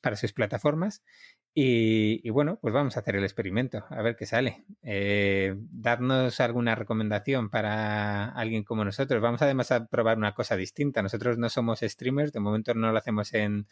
para 0.00 0.16
sus 0.16 0.32
plataformas. 0.32 1.02
Y, 1.52 2.30
bueno, 2.30 2.58
pues 2.62 2.72
vamos 2.72 2.96
a 2.96 3.00
hacer 3.00 3.16
el 3.16 3.24
experimento, 3.24 3.84
a 3.88 4.02
ver 4.02 4.14
qué 4.14 4.24
sale. 4.24 4.64
Eh, 4.82 5.56
darnos 5.72 6.38
alguna 6.38 6.76
recomendación 6.76 7.50
para 7.50 8.26
alguien 8.26 8.62
como 8.62 8.84
nosotros. 8.84 9.20
Vamos 9.20 9.42
además 9.42 9.72
a 9.72 9.86
probar 9.86 10.16
una 10.16 10.34
cosa 10.34 10.56
distinta. 10.56 11.02
Nosotros 11.02 11.38
no 11.38 11.48
somos 11.48 11.80
streamers, 11.80 12.32
de 12.32 12.40
momento 12.40 12.74
no 12.74 12.92
lo 12.92 12.98
hacemos 12.98 13.34
en, 13.34 13.66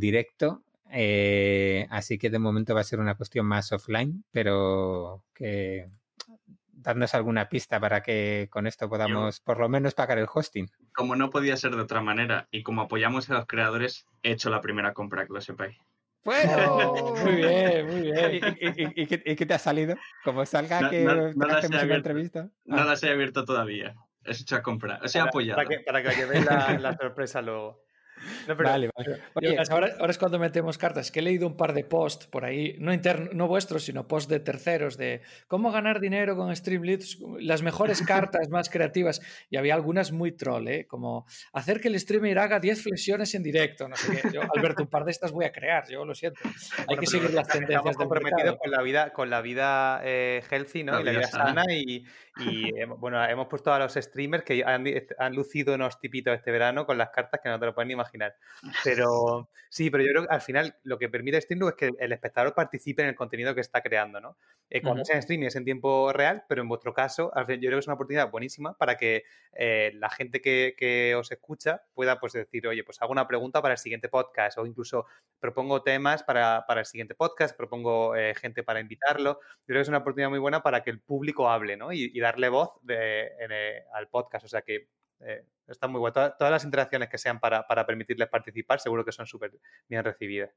directo, 0.00 0.62
eh, 0.90 1.86
así 1.90 2.16
que 2.16 2.30
de 2.30 2.38
momento 2.38 2.74
va 2.74 2.80
a 2.80 2.84
ser 2.84 2.98
una 2.98 3.14
cuestión 3.16 3.44
más 3.44 3.72
offline, 3.72 4.24
pero 4.32 5.22
que 5.34 5.90
darnos 6.86 7.16
alguna 7.16 7.48
pista 7.48 7.80
para 7.80 8.00
que 8.00 8.46
con 8.48 8.68
esto 8.68 8.88
podamos 8.88 9.40
por 9.40 9.58
lo 9.58 9.68
menos 9.68 9.94
pagar 9.94 10.18
el 10.18 10.28
hosting. 10.32 10.70
Como 10.94 11.16
no 11.16 11.30
podía 11.30 11.56
ser 11.56 11.74
de 11.74 11.82
otra 11.82 12.00
manera 12.00 12.46
y 12.52 12.62
como 12.62 12.82
apoyamos 12.82 13.28
a 13.28 13.34
los 13.34 13.46
creadores, 13.46 14.06
he 14.22 14.30
hecho 14.30 14.50
la 14.50 14.60
primera 14.60 14.94
compra, 14.94 15.26
que 15.26 15.32
lo 15.32 15.40
sepáis. 15.40 15.76
Bueno, 16.24 16.94
muy 17.24 17.34
bien, 17.34 17.86
muy 17.86 18.00
bien. 18.12 18.92
¿Y, 18.94 19.06
qué, 19.06 19.46
te 19.46 19.54
ha 19.54 19.58
salido? 19.58 19.96
Como 20.24 20.46
salga 20.46 20.88
que 20.88 21.04
no, 21.04 21.46
hacemos 21.46 21.82
una 21.82 21.96
entrevista. 21.96 22.50
No 22.64 22.84
las 22.84 23.02
he 23.02 23.10
abierto 23.10 23.44
todavía. 23.44 23.96
He 24.24 24.30
hecho 24.30 24.54
a 24.54 24.62
comprar. 24.62 25.04
O 25.04 25.08
sea, 25.08 25.24
apoyado. 25.24 25.56
Para 25.56 25.68
que, 25.68 25.80
para 25.80 26.02
que 26.02 26.24
veáis 26.24 26.44
la, 26.44 26.78
la 26.78 26.96
sorpresa 27.00 27.42
luego. 27.42 27.82
Vale, 28.46 28.90
vale. 28.94 29.58
ahora, 29.70 29.88
es 30.08 30.18
cuando 30.18 30.38
metemos 30.38 30.78
cartas. 30.78 31.10
Que 31.10 31.20
he 31.20 31.22
leído 31.22 31.46
un 31.46 31.56
par 31.56 31.72
de 31.72 31.84
posts 31.84 32.26
por 32.26 32.44
ahí, 32.44 32.76
no, 32.78 32.92
interno, 32.92 33.30
no 33.32 33.48
vuestros, 33.48 33.84
sino 33.84 34.06
posts 34.06 34.28
de 34.28 34.40
terceros, 34.40 34.96
de 34.96 35.22
cómo 35.48 35.70
ganar 35.70 36.00
dinero 36.00 36.36
con 36.36 36.54
Streamlabs, 36.54 37.18
las 37.40 37.62
mejores 37.62 38.02
cartas 38.06 38.48
más 38.48 38.70
creativas. 38.70 39.20
Y 39.50 39.56
había 39.56 39.74
algunas 39.74 40.12
muy 40.12 40.32
troll, 40.32 40.68
¿eh? 40.68 40.86
como 40.86 41.26
hacer 41.52 41.80
que 41.80 41.88
el 41.88 41.98
streamer 41.98 42.38
haga 42.38 42.60
10 42.60 42.82
flexiones 42.82 43.34
en 43.34 43.42
sana 43.42 43.88
No 43.88 43.96
sé 43.96 44.20
qué. 44.20 44.30
Yo, 44.32 44.42
Alberto, 44.54 44.82
un 44.82 44.88
par 44.88 45.04
de 45.04 45.10
estas 45.10 45.32
voy 45.32 45.44
a 45.44 45.52
crear, 45.52 45.88
yo 45.88 46.04
lo 46.04 46.14
siento. 46.14 46.40
Hay 46.88 46.96
que 46.96 47.06
seguir 47.06 47.32
las 47.32 47.48
tendencias. 47.48 47.78
Estamos 47.78 47.96
comprometidos 47.96 48.56
con 48.56 48.70
la 48.70 48.82
vida, 48.82 49.12
con 49.12 49.30
la 49.30 49.40
vida 49.40 50.00
eh, 50.04 50.42
healthy 50.50 50.84
¿no? 50.84 51.00
y 51.00 51.04
la 51.04 51.10
vida 51.12 51.26
sana. 51.26 51.64
y, 51.70 52.04
y 52.38 52.72
bueno, 52.98 53.22
hemos 53.24 53.46
puesto 53.48 53.72
a 53.72 53.78
los 53.78 53.94
streamers 53.94 54.44
que 54.44 54.64
han, 54.64 54.84
han 55.18 55.34
lucido 55.34 55.74
unos 55.74 55.98
tipitos 56.00 56.34
este 56.34 56.50
verano 56.50 56.86
con 56.86 56.98
las 56.98 57.10
cartas 57.10 57.40
que 57.42 57.48
no 57.48 57.58
te 57.58 57.66
lo 57.66 57.74
pueden 57.74 57.88
ni 57.88 57.94
imaginar 57.94 58.05
imaginar. 58.06 58.36
Pero 58.84 59.48
sí, 59.68 59.90
pero 59.90 60.04
yo 60.04 60.10
creo 60.10 60.26
que 60.26 60.34
al 60.34 60.40
final 60.40 60.76
lo 60.84 60.98
que 60.98 61.08
permite 61.08 61.40
StreamLoop 61.40 61.70
es 61.70 61.76
que 61.76 61.90
el 61.98 62.12
espectador 62.12 62.54
participe 62.54 63.02
en 63.02 63.08
el 63.08 63.14
contenido 63.14 63.54
que 63.54 63.60
está 63.60 63.82
creando, 63.82 64.20
¿no? 64.20 64.36
Eh, 64.68 64.82
cuando 64.82 65.04
sea 65.04 65.14
en 65.14 65.20
streaming 65.20 65.46
es 65.46 65.56
en 65.56 65.64
tiempo 65.64 66.12
real, 66.12 66.44
pero 66.48 66.62
en 66.62 66.68
vuestro 66.68 66.92
caso, 66.92 67.30
al 67.34 67.46
final, 67.46 67.60
yo 67.60 67.68
creo 67.68 67.78
que 67.78 67.80
es 67.80 67.86
una 67.86 67.94
oportunidad 67.94 68.30
buenísima 68.30 68.76
para 68.76 68.96
que 68.96 69.22
eh, 69.52 69.92
la 69.94 70.10
gente 70.10 70.40
que, 70.40 71.14
os 71.16 71.30
escucha 71.30 71.82
pueda 71.94 72.18
pues 72.18 72.32
decir, 72.32 72.66
oye, 72.66 72.82
pues 72.82 73.00
hago 73.00 73.12
una 73.12 73.28
pregunta 73.28 73.62
para 73.62 73.74
el 73.74 73.78
siguiente 73.78 74.08
podcast 74.08 74.58
o 74.58 74.66
incluso 74.66 75.06
propongo 75.38 75.82
temas 75.82 76.22
para, 76.24 76.64
el 76.68 76.86
siguiente 76.86 77.14
podcast, 77.14 77.56
propongo 77.56 78.16
eh, 78.16 78.34
gente 78.34 78.62
para 78.64 78.80
invitarlo. 78.80 79.38
Yo 79.40 79.66
creo 79.66 79.78
que 79.78 79.82
es 79.82 79.88
una 79.88 79.98
oportunidad 79.98 80.30
muy 80.30 80.40
buena 80.40 80.62
para 80.62 80.82
que 80.82 80.90
el 80.90 81.00
público 81.00 81.48
hable, 81.48 81.76
¿no? 81.76 81.92
Y, 81.92 82.18
darle 82.18 82.48
voz 82.48 82.70
al 83.92 84.08
podcast. 84.08 84.44
O 84.46 84.48
sea 84.48 84.62
que 84.62 84.88
eh, 85.20 85.44
está 85.66 85.88
muy 85.88 86.00
bueno. 86.00 86.12
Todas, 86.12 86.50
las 86.50 86.64
interacciones 86.64 87.08
que 87.08 87.18
sean 87.18 87.40
para, 87.40 87.66
permitirles 87.86 88.28
participar, 88.28 88.80
seguro 88.80 89.04
que 89.04 89.12
son 89.12 89.26
súper 89.26 89.52
bien 89.88 90.04
recibidas. 90.04 90.50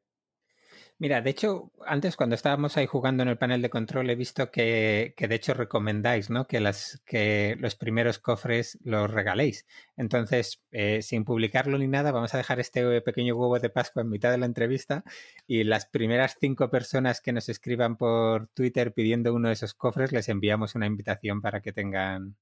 Mira, 1.02 1.22
de 1.22 1.30
hecho, 1.30 1.72
antes 1.86 2.18
cuando 2.18 2.36
estábamos 2.36 2.76
ahí 2.76 2.86
jugando 2.86 3.24
en 3.24 3.30
el 3.30 3.38
panel 3.38 3.62
de 3.62 3.70
control 3.70 4.10
he 4.10 4.16
visto 4.16 4.52
que, 4.52 5.16
de 5.18 5.36
hecho 5.36 5.54
recomendáis, 5.54 6.30
¿no? 6.30 6.46
Que, 6.46 6.60
las, 6.60 7.02
que 7.06 7.56
los 7.58 7.76
primeros 7.76 8.20
cofres 8.20 8.78
los 8.84 9.10
regaléis. 9.10 9.66
Entonces, 9.96 10.62
eh, 10.72 11.02
sin 11.02 11.24
publicarlo 11.24 11.78
ni 11.78 11.88
nada, 11.88 12.12
vamos 12.12 12.34
a 12.34 12.38
dejar 12.38 12.60
este 12.60 13.02
pequeño 13.02 13.36
huevo 13.36 13.60
de 13.60 13.70
Pascua 13.70 14.02
en 14.02 14.10
mitad 14.10 14.30
de 14.32 14.40
la 14.40 14.46
entrevista 14.46 15.06
y 15.48 15.64
las 15.64 15.86
primeras 15.86 16.36
cinco 16.40 16.70
personas 16.70 17.22
que 17.22 17.32
nos 17.32 17.48
escriban 17.48 17.96
por 17.96 18.48
Twitter 18.50 18.94
pidiendo 18.94 19.34
uno 19.34 19.48
de 19.48 19.54
esos 19.54 19.74
cofres 19.74 20.12
les 20.12 20.28
enviamos 20.28 20.76
una 20.76 20.86
invitación 20.86 21.42
para 21.42 21.62
que 21.62 21.72
tengan, 21.72 22.36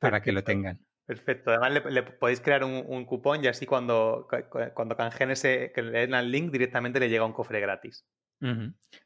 para 0.00 0.20
que 0.20 0.32
lo 0.32 0.42
tengan. 0.42 0.80
Perfecto. 1.10 1.50
Además, 1.50 1.82
le, 1.90 2.02
podéis 2.04 2.40
crear 2.40 2.62
un, 2.62 3.04
cupón 3.04 3.44
y 3.44 3.48
así 3.48 3.66
cuando, 3.66 4.28
cuando 4.74 4.96
canjeen 4.96 5.32
ese, 5.32 5.72
que 5.74 5.82
le 5.82 5.98
den 5.98 6.14
al 6.14 6.30
link, 6.30 6.52
directamente 6.52 7.00
le 7.00 7.08
llega 7.08 7.24
un 7.24 7.32
cofre 7.32 7.58
gratis. 7.58 8.06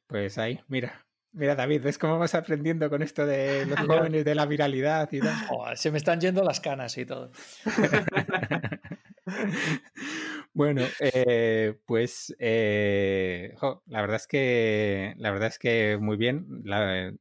Pues 0.07 0.37
ahí, 0.37 0.61
mira. 0.69 1.07
Mira, 1.33 1.55
David, 1.55 1.83
¿ves 1.83 1.97
cómo 1.97 2.19
vas 2.19 2.35
aprendiendo 2.35 2.91
con 2.91 3.01
esto 3.01 3.25
de 3.25 3.65
los 3.67 3.79
jóvenes, 3.79 4.23
de 4.23 4.35
la 4.35 4.45
viralidad 4.45 5.11
y 5.13 5.21
tal? 5.21 5.79
se 5.79 5.91
me 5.91 5.97
están 5.97 6.21
yendo 6.21 6.45
las 6.45 6.61
canas 6.61 6.99
y 6.99 7.07
todo. 7.07 7.31
bueno, 10.53 10.83
eh, 11.01 11.75
pues 11.87 12.37
eh, 12.39 13.55
la 13.87 14.01
verdad 14.03 14.17
es 14.17 14.27
que 14.27 15.15
la 15.17 15.31
verdad 15.31 15.49
es 15.49 15.59
que 15.59 15.97
muy 15.99 16.19
bien. 16.19 16.65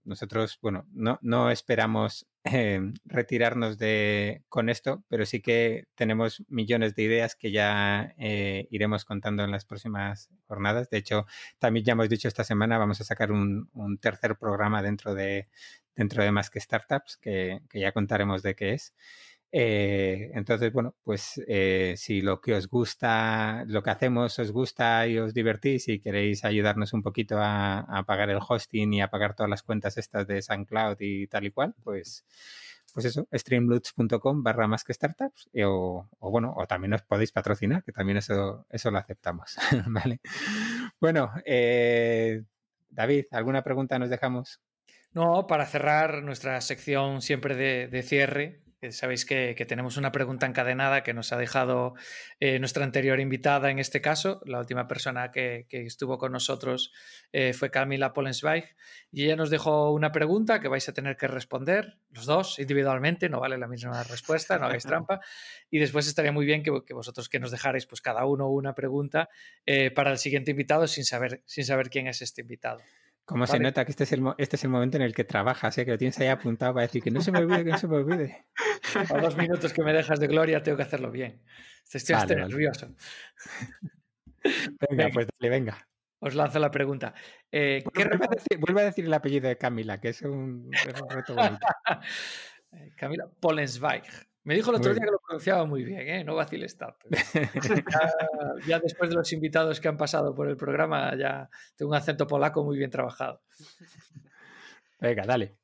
nosotros, 0.03 0.59
bueno, 0.61 0.85
no, 0.91 1.19
no 1.21 1.51
esperamos 1.51 2.27
eh, 2.45 2.81
retirarnos 3.05 3.77
de 3.77 4.43
con 4.49 4.67
esto, 4.69 5.03
pero 5.07 5.25
sí 5.25 5.41
que 5.41 5.85
tenemos 5.95 6.43
millones 6.49 6.93
de 6.93 7.03
ideas 7.03 7.35
que 7.35 7.51
ya 7.51 8.13
eh, 8.17 8.67
iremos 8.69 9.05
contando 9.05 9.43
en 9.43 9.51
las 9.51 9.63
próximas 9.65 10.29
jornadas. 10.47 10.89
De 10.89 10.97
hecho, 10.97 11.25
también 11.57 11.85
ya 11.85 11.93
hemos 11.93 12.09
dicho 12.09 12.27
esta 12.27 12.43
semana 12.43 12.77
vamos 12.77 12.99
a 12.99 13.05
sacar 13.05 13.31
un, 13.31 13.69
tercer 14.01 14.35
programa 14.37 14.81
dentro 14.81 15.15
de 15.15 15.47
dentro 15.95 16.23
de 16.23 16.31
más 16.31 16.49
que 16.49 16.59
startups 16.59 17.17
que, 17.17 17.61
que 17.69 17.79
ya 17.79 17.91
contaremos 17.91 18.43
de 18.43 18.55
qué 18.55 18.73
es. 18.73 18.93
Eh, 19.55 20.31
entonces, 20.33 20.73
bueno, 20.73 20.95
pues 21.03 21.39
eh, 21.47 21.93
si 21.95 22.21
lo 22.21 22.41
que 22.41 22.55
os 22.55 22.67
gusta, 22.67 23.63
lo 23.67 23.83
que 23.83 23.91
hacemos 23.91 24.39
os 24.39 24.51
gusta 24.51 25.05
y 25.05 25.19
os 25.19 25.31
divertís 25.31 25.87
y 25.89 25.99
queréis 25.99 26.43
ayudarnos 26.43 26.91
un 26.93 27.03
poquito 27.03 27.37
a, 27.39 28.03
pagar 28.07 28.31
el 28.31 28.39
hosting 28.41 28.93
y 28.93 29.01
a 29.01 29.11
pagar 29.11 29.35
todas 29.35 29.51
las 29.51 29.61
cuentas 29.61 29.95
estas 29.99 30.25
de 30.25 30.41
SoundCloud 30.41 30.97
y 31.01 31.27
tal 31.27 31.45
y 31.45 31.51
cual, 31.51 31.75
pues, 31.83 32.25
pues 32.95 33.05
eso, 33.05 33.27
streamloots.com 33.31 34.41
barra 34.41 34.67
más 34.67 34.83
que 34.83 34.95
startups 34.95 35.47
o, 35.63 36.09
o, 36.17 36.31
bueno, 36.31 36.55
o 36.57 36.65
también 36.65 36.93
os 36.93 37.03
podéis 37.03 37.31
patrocinar, 37.31 37.83
que 37.83 37.91
también 37.91 38.17
eso, 38.17 38.65
eso 38.71 38.89
lo 38.89 38.97
aceptamos, 38.97 39.55
¿vale? 39.85 40.19
Bueno, 40.99 41.31
eh, 41.45 42.41
David, 42.89 43.25
¿alguna 43.29 43.63
pregunta 43.63 43.99
nos 43.99 44.09
dejamos? 44.09 44.61
No, 45.11 45.45
para 45.45 45.67
cerrar 45.67 46.23
nuestra 46.23 46.59
sección 46.59 47.21
siempre 47.21 47.55
de 47.55 48.01
cierre, 48.01 48.63
Sabéis 48.91 49.25
que, 49.25 49.55
tenemos 49.67 49.97
una 49.97 50.11
pregunta 50.11 50.45
encadenada 50.45 51.03
que 51.03 51.13
nos 51.13 51.31
ha 51.31 51.37
dejado 51.37 51.93
eh, 52.39 52.59
nuestra 52.59 52.83
anterior 52.83 53.19
invitada 53.19 53.71
en 53.71 53.79
este 53.79 54.01
caso. 54.01 54.41
La 54.45 54.59
última 54.59 54.87
persona 54.87 55.31
que, 55.31 55.67
estuvo 55.69 56.17
con 56.17 56.31
nosotros 56.31 56.91
eh, 57.31 57.53
fue 57.53 57.71
Camila 57.71 58.13
Pollensweig 58.13 58.75
y 59.11 59.25
ella 59.25 59.35
nos 59.35 59.49
dejó 59.49 59.91
una 59.91 60.11
pregunta 60.11 60.59
que 60.59 60.67
vais 60.67 60.87
a 60.89 60.93
tener 60.93 61.17
que 61.17 61.27
responder 61.27 61.97
los 62.11 62.25
dos 62.25 62.59
individualmente, 62.59 63.29
no 63.29 63.39
vale 63.39 63.57
la 63.57 63.67
misma 63.67 64.03
respuesta, 64.03 64.57
no 64.57 64.65
hagáis 64.65 64.83
trampa. 64.83 65.21
Y 65.69 65.79
después 65.79 66.07
estaría 66.07 66.31
muy 66.31 66.45
bien 66.45 66.61
que, 66.61 66.93
vosotros 66.93 67.29
que 67.29 67.39
nos 67.39 67.49
dejarais 67.49 67.87
pues 67.87 67.99
cada 67.99 68.25
uno 68.25 68.47
una 68.47 68.75
pregunta 68.75 69.29
eh, 69.65 69.89
para 69.89 70.11
el 70.11 70.19
siguiente 70.19 70.51
invitado 70.51 70.87
sin 70.87 71.03
saber, 71.03 71.41
sin 71.45 71.65
saber 71.65 71.89
quién 71.89 72.05
es 72.05 72.21
este 72.21 72.41
invitado. 72.41 72.79
Como 73.25 73.47
se 73.47 73.57
nota 73.57 73.85
que 73.85 73.91
este 73.91 74.03
es, 74.03 74.11
el, 74.11 74.21
este 74.37 74.57
es 74.57 74.63
el 74.65 74.69
momento 74.69 74.97
en 74.97 75.03
el 75.03 75.15
que 75.15 75.23
trabajas, 75.23 75.77
¿eh? 75.77 75.85
que 75.85 75.91
lo 75.91 75.97
tienes 75.97 76.19
ahí 76.19 76.27
apuntado 76.27 76.73
para 76.73 76.85
decir 76.85 77.01
que 77.01 77.09
no 77.09 77.21
se 77.21 77.31
me 77.31 77.39
olvide, 77.39 77.63
que 77.63 77.71
no 77.71 77.77
se 77.77 77.87
me 77.87 77.95
olvide. 77.95 78.45
A 78.95 79.21
dos 79.21 79.37
minutos 79.37 79.73
que 79.73 79.83
me 79.83 79.93
dejas 79.93 80.19
de 80.19 80.27
gloria 80.27 80.61
tengo 80.61 80.77
que 80.77 80.83
hacerlo 80.83 81.11
bien. 81.11 81.41
Estoy, 81.91 82.35
nervioso. 82.35 82.95
Venga, 84.89 85.09
pues 85.13 85.27
dale, 85.39 85.49
venga. 85.49 85.87
Os 86.19 86.35
lanzo 86.35 86.59
la 86.59 86.71
pregunta. 86.71 87.13
Eh, 87.51 87.83
vuelve, 88.59 88.81
a 88.81 88.85
decir, 88.85 89.05
el 89.05 89.13
apellido 89.13 89.49
de 89.49 89.57
Camila, 89.57 89.99
que 89.99 90.09
es 90.09 90.21
un, 90.21 90.71
reto 91.09 91.35
bonito. 91.35 91.65
Eh, 92.75 92.91
Camila 92.97 93.29
Pollensweig. 93.39 94.01
Me 94.45 94.55
dijo 94.55 94.71
el 94.71 94.77
otro 94.77 94.95
día 94.95 95.03
que 95.03 95.11
lo 95.11 95.19
pronunciaba 95.19 95.63
muy 95.65 95.83
bien, 95.83 96.09
¿eh? 96.09 96.23
no 96.23 96.33
vaciles 96.33 96.75
tanto. 96.75 97.07
ya, 98.67 98.79
después 98.79 99.11
de 99.11 99.15
los 99.15 99.31
invitados 99.31 99.79
que 99.79 99.89
han 99.89 99.95
pasado 99.95 100.33
por 100.33 100.49
el 100.49 100.57
programa, 100.57 101.15
ya 101.15 101.47
tengo 101.75 101.91
un 101.91 101.97
acento 101.97 102.25
polaco 102.25 102.63
muy 102.63 102.79
bien 102.79 102.89
trabajado. 102.89 103.43
Venga, 104.99 105.23
dale. 105.27 105.55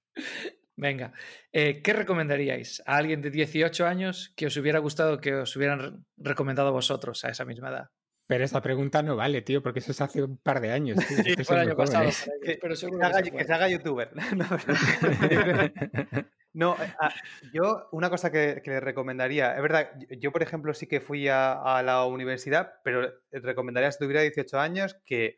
Venga, 0.79 1.11
eh, 1.51 1.81
¿qué 1.81 1.91
recomendaríais 1.91 2.81
a 2.85 2.95
alguien 2.95 3.21
de 3.21 3.29
18 3.29 3.85
años 3.85 4.33
que 4.37 4.45
os 4.45 4.55
hubiera 4.55 4.79
gustado 4.79 5.19
que 5.19 5.35
os 5.35 5.53
hubieran 5.57 6.05
recomendado 6.15 6.71
vosotros 6.71 7.25
a 7.25 7.29
esa 7.29 7.43
misma 7.43 7.69
edad? 7.69 7.89
Pero 8.27 8.45
esta 8.45 8.61
pregunta 8.61 9.03
no 9.03 9.17
vale, 9.17 9.41
tío, 9.41 9.61
porque 9.61 9.79
eso 9.79 9.91
es 9.91 9.99
hace 9.99 10.23
un 10.23 10.37
par 10.37 10.61
de 10.61 10.71
años. 10.71 10.97
Sí, 11.25 11.35
fue 11.43 11.57
el 11.57 11.67
año 11.67 11.75
pasado. 11.75 12.09
Pero 12.41 12.69
que, 12.69 13.45
se 13.45 13.53
haga, 13.53 13.67
youtuber. 13.67 14.11
No, 16.51 16.75
eh, 16.81 16.93
ah, 16.99 17.13
yo 17.53 17.87
una 17.91 18.09
cosa 18.09 18.31
que, 18.31 18.59
le 18.65 18.79
recomendaría, 18.79 19.55
es 19.55 19.61
verdad, 19.61 19.91
yo 20.17 20.31
por 20.31 20.41
ejemplo 20.41 20.73
sí 20.73 20.87
que 20.87 20.99
fui 20.99 21.27
a, 21.27 21.83
la 21.83 22.05
universidad, 22.05 22.73
pero 22.83 23.07
recomendaría 23.31 23.91
si 23.91 23.99
tuviera 23.99 24.21
18 24.21 24.59
años 24.59 24.99
que 25.05 25.37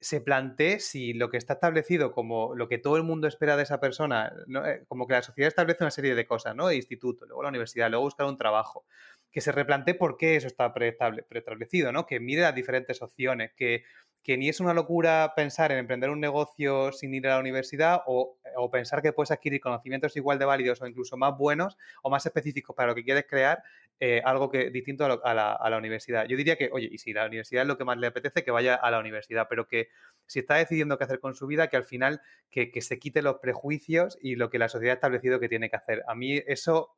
se 0.00 0.20
plantee 0.20 0.80
si 0.80 1.12
lo 1.12 1.28
que 1.28 1.36
está 1.36 1.54
establecido 1.54 2.12
como 2.12 2.54
lo 2.54 2.68
que 2.68 2.78
todo 2.78 2.96
el 2.96 3.02
mundo 3.02 3.28
espera 3.28 3.56
de 3.56 3.64
esa 3.64 3.80
persona, 3.80 4.32
eh, 4.66 4.84
como 4.88 5.06
que 5.06 5.14
la 5.14 5.22
sociedad 5.22 5.48
establece 5.48 5.84
una 5.84 5.90
serie 5.90 6.14
de 6.14 6.26
cosas, 6.26 6.56
¿no? 6.56 6.72
Instituto, 6.72 7.26
luego 7.26 7.42
la 7.42 7.50
universidad, 7.50 7.90
luego 7.90 8.04
buscar 8.04 8.26
un 8.26 8.38
trabajo, 8.38 8.84
que 9.30 9.40
se 9.40 9.52
replantee 9.52 9.94
por 9.94 10.16
qué 10.16 10.36
eso 10.36 10.46
está 10.46 10.72
preestablecido, 10.72 11.92
¿no? 11.92 12.06
Que 12.06 12.18
mire 12.18 12.42
las 12.42 12.54
diferentes 12.54 13.02
opciones, 13.02 13.52
que 13.54 13.84
que 14.22 14.36
ni 14.36 14.48
es 14.48 14.60
una 14.60 14.74
locura 14.74 15.32
pensar 15.34 15.72
en 15.72 15.78
emprender 15.78 16.10
un 16.10 16.20
negocio 16.20 16.92
sin 16.92 17.14
ir 17.14 17.26
a 17.26 17.34
la 17.34 17.40
universidad 17.40 18.02
o, 18.06 18.36
pensar 18.70 19.00
que 19.00 19.12
puedes 19.12 19.30
adquirir 19.30 19.60
conocimientos 19.60 20.16
igual 20.16 20.38
de 20.38 20.44
válidos 20.44 20.82
o 20.82 20.86
incluso 20.86 21.16
más 21.16 21.36
buenos 21.36 21.78
o 22.02 22.10
más 22.10 22.26
específicos 22.26 22.76
para 22.76 22.88
lo 22.88 22.94
que 22.94 23.04
quieres 23.04 23.24
crear, 23.26 23.62
eh, 24.02 24.22
algo 24.24 24.50
que 24.50 24.70
distinto 24.70 25.04
a, 25.04 25.34
la, 25.34 25.76
universidad. 25.76 26.24
Yo 26.26 26.34
diría 26.34 26.56
que, 26.56 26.70
oye, 26.72 26.88
y 26.90 26.96
si 26.96 27.12
la 27.12 27.26
universidad 27.26 27.62
es 27.62 27.68
lo 27.68 27.76
que 27.76 27.84
más 27.84 27.98
le 27.98 28.06
apetece, 28.06 28.42
que 28.42 28.50
vaya 28.50 28.74
a 28.74 28.90
la 28.90 28.98
universidad, 28.98 29.46
pero 29.46 29.68
que 29.68 29.90
si 30.26 30.38
está 30.38 30.54
decidiendo 30.54 30.96
qué 30.96 31.04
hacer 31.04 31.20
con 31.20 31.34
su 31.34 31.46
vida, 31.46 31.68
que 31.68 31.76
al 31.76 31.84
final 31.84 32.22
que, 32.50 32.72
se 32.80 32.98
quite 32.98 33.20
los 33.20 33.40
prejuicios 33.40 34.16
y 34.22 34.36
lo 34.36 34.48
que 34.48 34.58
la 34.58 34.70
sociedad 34.70 34.92
ha 34.92 34.94
establecido 34.94 35.38
que 35.38 35.50
tiene 35.50 35.68
que 35.68 35.76
hacer. 35.76 36.02
A 36.08 36.14
mí 36.14 36.42
eso, 36.46 36.96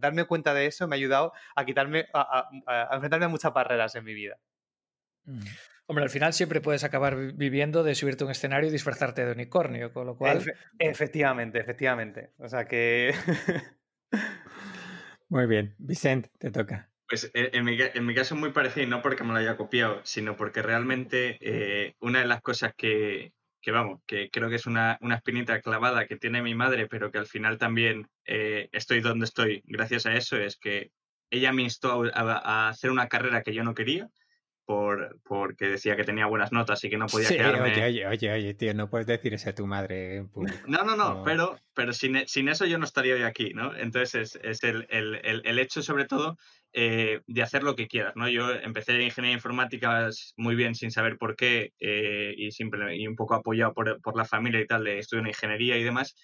darme 0.00 0.24
cuenta 0.24 0.54
de 0.54 0.64
eso 0.64 0.88
me 0.88 0.96
ha 0.96 0.98
ayudado 0.98 1.34
a 1.54 1.66
quitarme, 1.66 2.06
a, 2.14 2.48
enfrentarme 2.92 3.26
a 3.26 3.28
muchas 3.28 3.52
barreras 3.52 3.94
en 3.94 4.04
mi 4.04 4.14
vida. 4.14 4.38
Mm. 5.26 5.44
Hombre, 5.84 6.04
al 6.04 6.10
final 6.10 6.32
siempre 6.32 6.62
puedes 6.62 6.82
acabar 6.82 7.34
viviendo 7.34 7.82
de 7.82 7.94
subirte 7.94 8.24
a 8.24 8.26
un 8.28 8.30
escenario 8.30 8.70
y 8.70 8.72
disfrazarte 8.72 9.26
de 9.26 9.32
unicornio, 9.32 9.92
con 9.92 10.06
lo 10.06 10.16
cual. 10.16 10.42
efectivamente, 10.78 11.58
efectivamente. 11.58 12.30
O 12.38 12.48
sea 12.48 12.64
que. 12.64 13.12
muy 15.32 15.46
bien. 15.46 15.74
Vicente, 15.78 16.30
te 16.38 16.50
toca. 16.50 16.90
Pues 17.08 17.30
eh, 17.32 17.48
en 17.54 17.64
mi, 17.64 17.78
en 17.80 18.04
mi 18.04 18.14
caso 18.14 18.34
es 18.34 18.40
muy 18.40 18.52
parecido, 18.52 18.86
no 18.86 19.00
porque 19.00 19.24
me 19.24 19.32
lo 19.32 19.38
haya 19.38 19.56
copiado, 19.56 20.02
sino 20.04 20.36
porque 20.36 20.60
realmente 20.60 21.38
eh, 21.40 21.94
una 22.00 22.18
de 22.18 22.26
las 22.26 22.42
cosas 22.42 22.74
que, 22.76 23.32
que, 23.62 23.70
vamos, 23.70 24.02
que 24.06 24.28
creo 24.30 24.50
que 24.50 24.56
es 24.56 24.66
una, 24.66 24.98
una, 25.00 25.16
espinita 25.16 25.62
clavada 25.62 26.06
que 26.06 26.18
tiene 26.18 26.42
mi 26.42 26.54
madre, 26.54 26.86
pero 26.86 27.10
que 27.10 27.16
al 27.16 27.26
final 27.26 27.56
también 27.56 28.08
eh, 28.26 28.68
estoy 28.72 29.00
donde 29.00 29.24
estoy 29.24 29.62
gracias 29.64 30.04
a 30.04 30.14
eso, 30.14 30.36
es 30.36 30.58
que 30.58 30.90
ella 31.30 31.50
me 31.54 31.62
instó 31.62 32.04
a 32.12 32.68
hacer 32.68 32.90
una 32.90 33.08
carrera 33.08 33.42
que 33.42 33.54
yo 33.54 33.64
no 33.64 33.74
quería 33.74 34.10
por, 34.72 35.20
porque 35.24 35.66
decía 35.66 35.96
que 35.96 36.04
tenía 36.04 36.24
buenas 36.24 36.50
notas 36.50 36.82
y 36.82 36.88
que 36.88 36.96
no 36.96 37.04
podía 37.04 37.28
sí, 37.28 37.36
quedarme... 37.36 37.72
Oye, 37.72 37.84
oye, 37.84 38.06
oye, 38.06 38.32
oye, 38.32 38.54
tío, 38.54 38.72
no 38.72 38.88
puedes 38.88 39.06
decir 39.06 39.34
eso 39.34 39.50
a 39.50 39.54
tu 39.54 39.66
madre 39.66 40.16
en 40.16 40.30
público. 40.30 40.56
No, 40.66 40.82
no, 40.82 40.96
no, 40.96 41.22
pero, 41.24 41.58
pero 41.74 41.92
sin, 41.92 42.26
sin, 42.26 42.48
eso 42.48 42.64
yo 42.64 42.78
no 42.78 42.86
estaría 42.86 43.14
hoy 43.14 43.22
aquí, 43.22 43.52
¿no? 43.52 43.76
Entonces 43.76 44.14
es, 44.14 44.40
es 44.42 44.64
el, 44.64 44.86
el, 44.88 45.42
el, 45.44 45.58
hecho, 45.58 45.82
sobre 45.82 46.06
todo, 46.06 46.38
eh, 46.72 47.20
de 47.26 47.42
hacer 47.42 47.64
lo 47.64 47.76
que 47.76 47.86
quieras, 47.86 48.14
¿no? 48.16 48.30
Yo 48.30 48.50
empecé 48.50 48.94
ingeniería 48.94 49.34
informática 49.36 50.08
muy 50.38 50.54
bien 50.54 50.74
sin 50.74 50.90
saber 50.90 51.18
por 51.18 51.36
qué 51.36 51.74
eh, 51.78 52.32
y, 52.34 52.50
simple, 52.52 52.96
y 52.96 53.06
un 53.06 53.14
poco 53.14 53.34
apoyado 53.34 53.74
por, 53.74 54.00
por 54.00 54.16
la 54.16 54.24
familia 54.24 54.60
y 54.62 54.66
tal, 54.66 54.86
estudio 54.86 55.20
en 55.20 55.28
ingeniería 55.28 55.76
y 55.76 55.82
demás. 55.82 56.14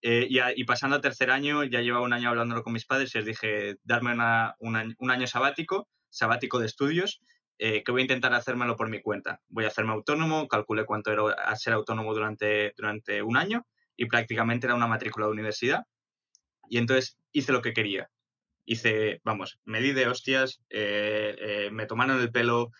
Eh, 0.00 0.26
y, 0.28 0.40
y, 0.56 0.64
pasando 0.64 0.96
a 0.96 1.00
tercer 1.00 1.30
año, 1.30 1.62
ya 1.62 1.82
llevaba 1.82 2.04
un 2.04 2.14
año 2.14 2.30
hablándolo 2.30 2.64
con 2.64 2.72
mis 2.72 2.84
padres 2.84 3.14
y 3.14 3.18
les 3.18 3.26
dije, 3.26 3.76
darme 3.84 4.12
una, 4.12 4.56
un 4.58 5.10
año 5.12 5.28
sabático, 5.28 5.86
sabático 6.10 6.58
de 6.58 6.66
estudios, 6.66 7.20
eh, 7.64 7.84
que 7.84 7.92
voy 7.92 8.00
a 8.00 8.02
intentar 8.02 8.34
hacérmelo 8.34 8.74
por 8.74 8.88
mi 8.88 9.00
cuenta. 9.00 9.40
Voy 9.46 9.64
a 9.64 9.68
hacerme 9.68 9.92
autónomo, 9.92 10.48
calculé 10.48 10.84
cuánto 10.84 11.12
era 11.12 11.54
ser 11.54 11.74
autónomo 11.74 12.12
durante, 12.12 12.74
durante 12.76 13.22
un 13.22 13.36
año 13.36 13.68
y 13.96 14.06
prácticamente 14.06 14.66
era 14.66 14.74
una 14.74 14.88
matrícula 14.88 15.26
de 15.26 15.32
universidad. 15.32 15.84
Y 16.68 16.78
entonces 16.78 17.16
hice 17.30 17.52
lo 17.52 17.62
que 17.62 17.72
quería. 17.72 18.10
Hice, 18.64 19.20
vamos, 19.22 19.60
me 19.64 19.80
di 19.80 19.92
de 19.92 20.08
hostias, 20.08 20.60
eh, 20.70 21.36
eh, 21.38 21.70
me 21.70 21.86
tomaron 21.86 22.20
el 22.20 22.32
pelo, 22.32 22.72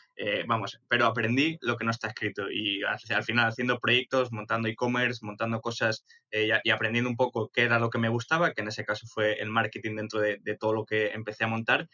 vamos, 0.49 0.81
pero 0.89 1.07
aprendí 1.07 1.59
lo 1.61 1.77
que 1.77 1.85
no 1.85 1.93
está 1.93 2.09
escrito. 2.09 2.51
Y 2.51 2.83
al, 2.83 3.23
final 3.23 3.47
haciendo 3.47 3.79
proyectos, 3.79 4.33
montando 4.33 4.67
e-commerce, 4.67 5.25
montando 5.25 5.61
cosas 5.61 6.05
y, 6.33 6.71
aprendiendo 6.71 7.09
un 7.09 7.17
poco 7.17 7.53
qué 7.55 7.63
era 7.63 7.79
lo 7.79 7.89
que 7.89 7.99
me 7.99 8.09
gustaba, 8.09 8.53
que 8.53 8.63
en 8.63 8.69
ese 8.69 8.85
caso 8.85 9.07
fue 9.07 9.35
el 9.35 9.49
marketing 9.49 9.95
dentro 9.95 10.19
de, 10.19 10.39
de 10.43 10.57
todo 10.57 10.73
lo 10.73 10.85
que 10.85 11.13
empecé 11.13 11.45
a 11.45 11.49
montar, 11.49 11.89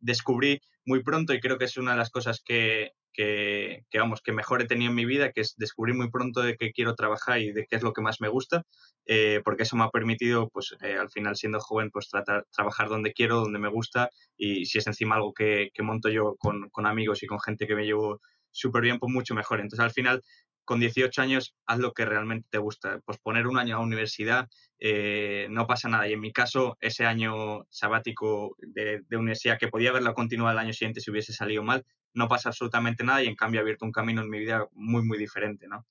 descubrí 0.00 0.60
muy 0.86 1.02
pronto 1.02 1.34
y 1.34 1.40
creo 1.40 1.58
que 1.58 1.64
es 1.66 1.76
una 1.76 1.92
de 1.92 1.98
las 1.98 2.10
cosas 2.10 2.42
que, 2.44 2.92
que, 3.14 3.84
vamos, 3.94 4.20
que 4.20 4.32
mejor 4.32 4.60
he 4.60 4.66
tenido 4.66 4.90
en 4.90 4.96
mi 4.96 5.04
vida, 5.04 5.32
que 5.32 5.40
es 5.40 5.54
descubrir 5.56 5.94
muy 5.94 6.10
pronto 6.10 6.42
de 6.42 6.56
qué 6.56 6.72
quiero 6.72 6.94
trabajar 6.94 7.40
y 7.40 7.52
de 7.52 7.66
qué 7.66 7.76
es 7.76 7.82
lo 7.82 7.92
que 7.92 8.02
más 8.02 8.20
me 8.20 8.28
gusta, 8.28 8.64
eh, 9.06 9.40
porque 9.44 9.62
eso 9.62 9.76
me 9.76 9.84
ha 9.84 9.90
permitido, 9.90 10.48
pues 10.50 10.74
eh, 10.82 10.96
al 10.98 11.10
final 11.10 11.36
siendo 11.36 11.60
joven, 11.60 11.90
pues 11.90 12.08
tratar, 12.08 12.46
trabajar 12.54 12.88
donde 12.88 13.12
quiero, 13.12 13.40
donde 13.40 13.58
me 13.58 13.68
gusta 13.68 14.10
y 14.36 14.66
si 14.66 14.78
es 14.78 14.86
encima 14.86 15.14
algo 15.14 15.32
que, 15.32 15.70
que 15.72 15.82
monto 15.82 16.08
yo 16.08 16.34
con, 16.38 16.68
con, 16.70 16.86
amigos 16.86 17.22
y 17.22 17.26
con 17.26 17.40
gente 17.40 17.66
que 17.66 17.76
me 17.76 17.86
llevo 17.86 18.20
súper 18.50 18.82
bien, 18.82 18.98
pues 18.98 19.12
mucho 19.12 19.34
mejor. 19.34 19.60
Entonces 19.60 19.84
al 19.84 19.92
final 19.92 20.22
con 20.64 20.80
18 20.80 21.22
años 21.22 21.54
haz 21.66 21.78
lo 21.78 21.92
que 21.92 22.04
realmente 22.04 22.48
te 22.50 22.58
gusta. 22.58 23.00
Pues 23.04 23.18
poner 23.18 23.46
un 23.46 23.58
año 23.58 23.76
a 23.76 23.78
la 23.78 23.84
universidad 23.84 24.48
eh, 24.78 25.46
no 25.50 25.66
pasa 25.66 25.88
nada. 25.88 26.08
Y 26.08 26.12
en 26.12 26.20
mi 26.20 26.32
caso, 26.32 26.76
ese 26.80 27.06
año 27.06 27.66
sabático 27.70 28.56
de, 28.58 29.02
universidad 29.10 29.58
que 29.58 29.68
podía 29.68 29.90
haberlo 29.90 30.14
continuado 30.14 30.52
el 30.52 30.58
año 30.58 30.72
siguiente 30.72 31.00
si 31.00 31.10
hubiese 31.10 31.32
salido 31.32 31.62
mal, 31.62 31.84
no 32.12 32.28
pasa 32.28 32.50
absolutamente 32.50 33.04
nada 33.04 33.22
y 33.22 33.26
en 33.26 33.36
cambio 33.36 33.60
ha 33.60 33.62
abierto 33.62 33.84
un 33.84 33.92
camino 33.92 34.22
en 34.22 34.30
mi 34.30 34.38
vida 34.38 34.66
muy, 34.72 35.02
muy 35.02 35.18
diferente, 35.18 35.66
¿no? 35.68 35.86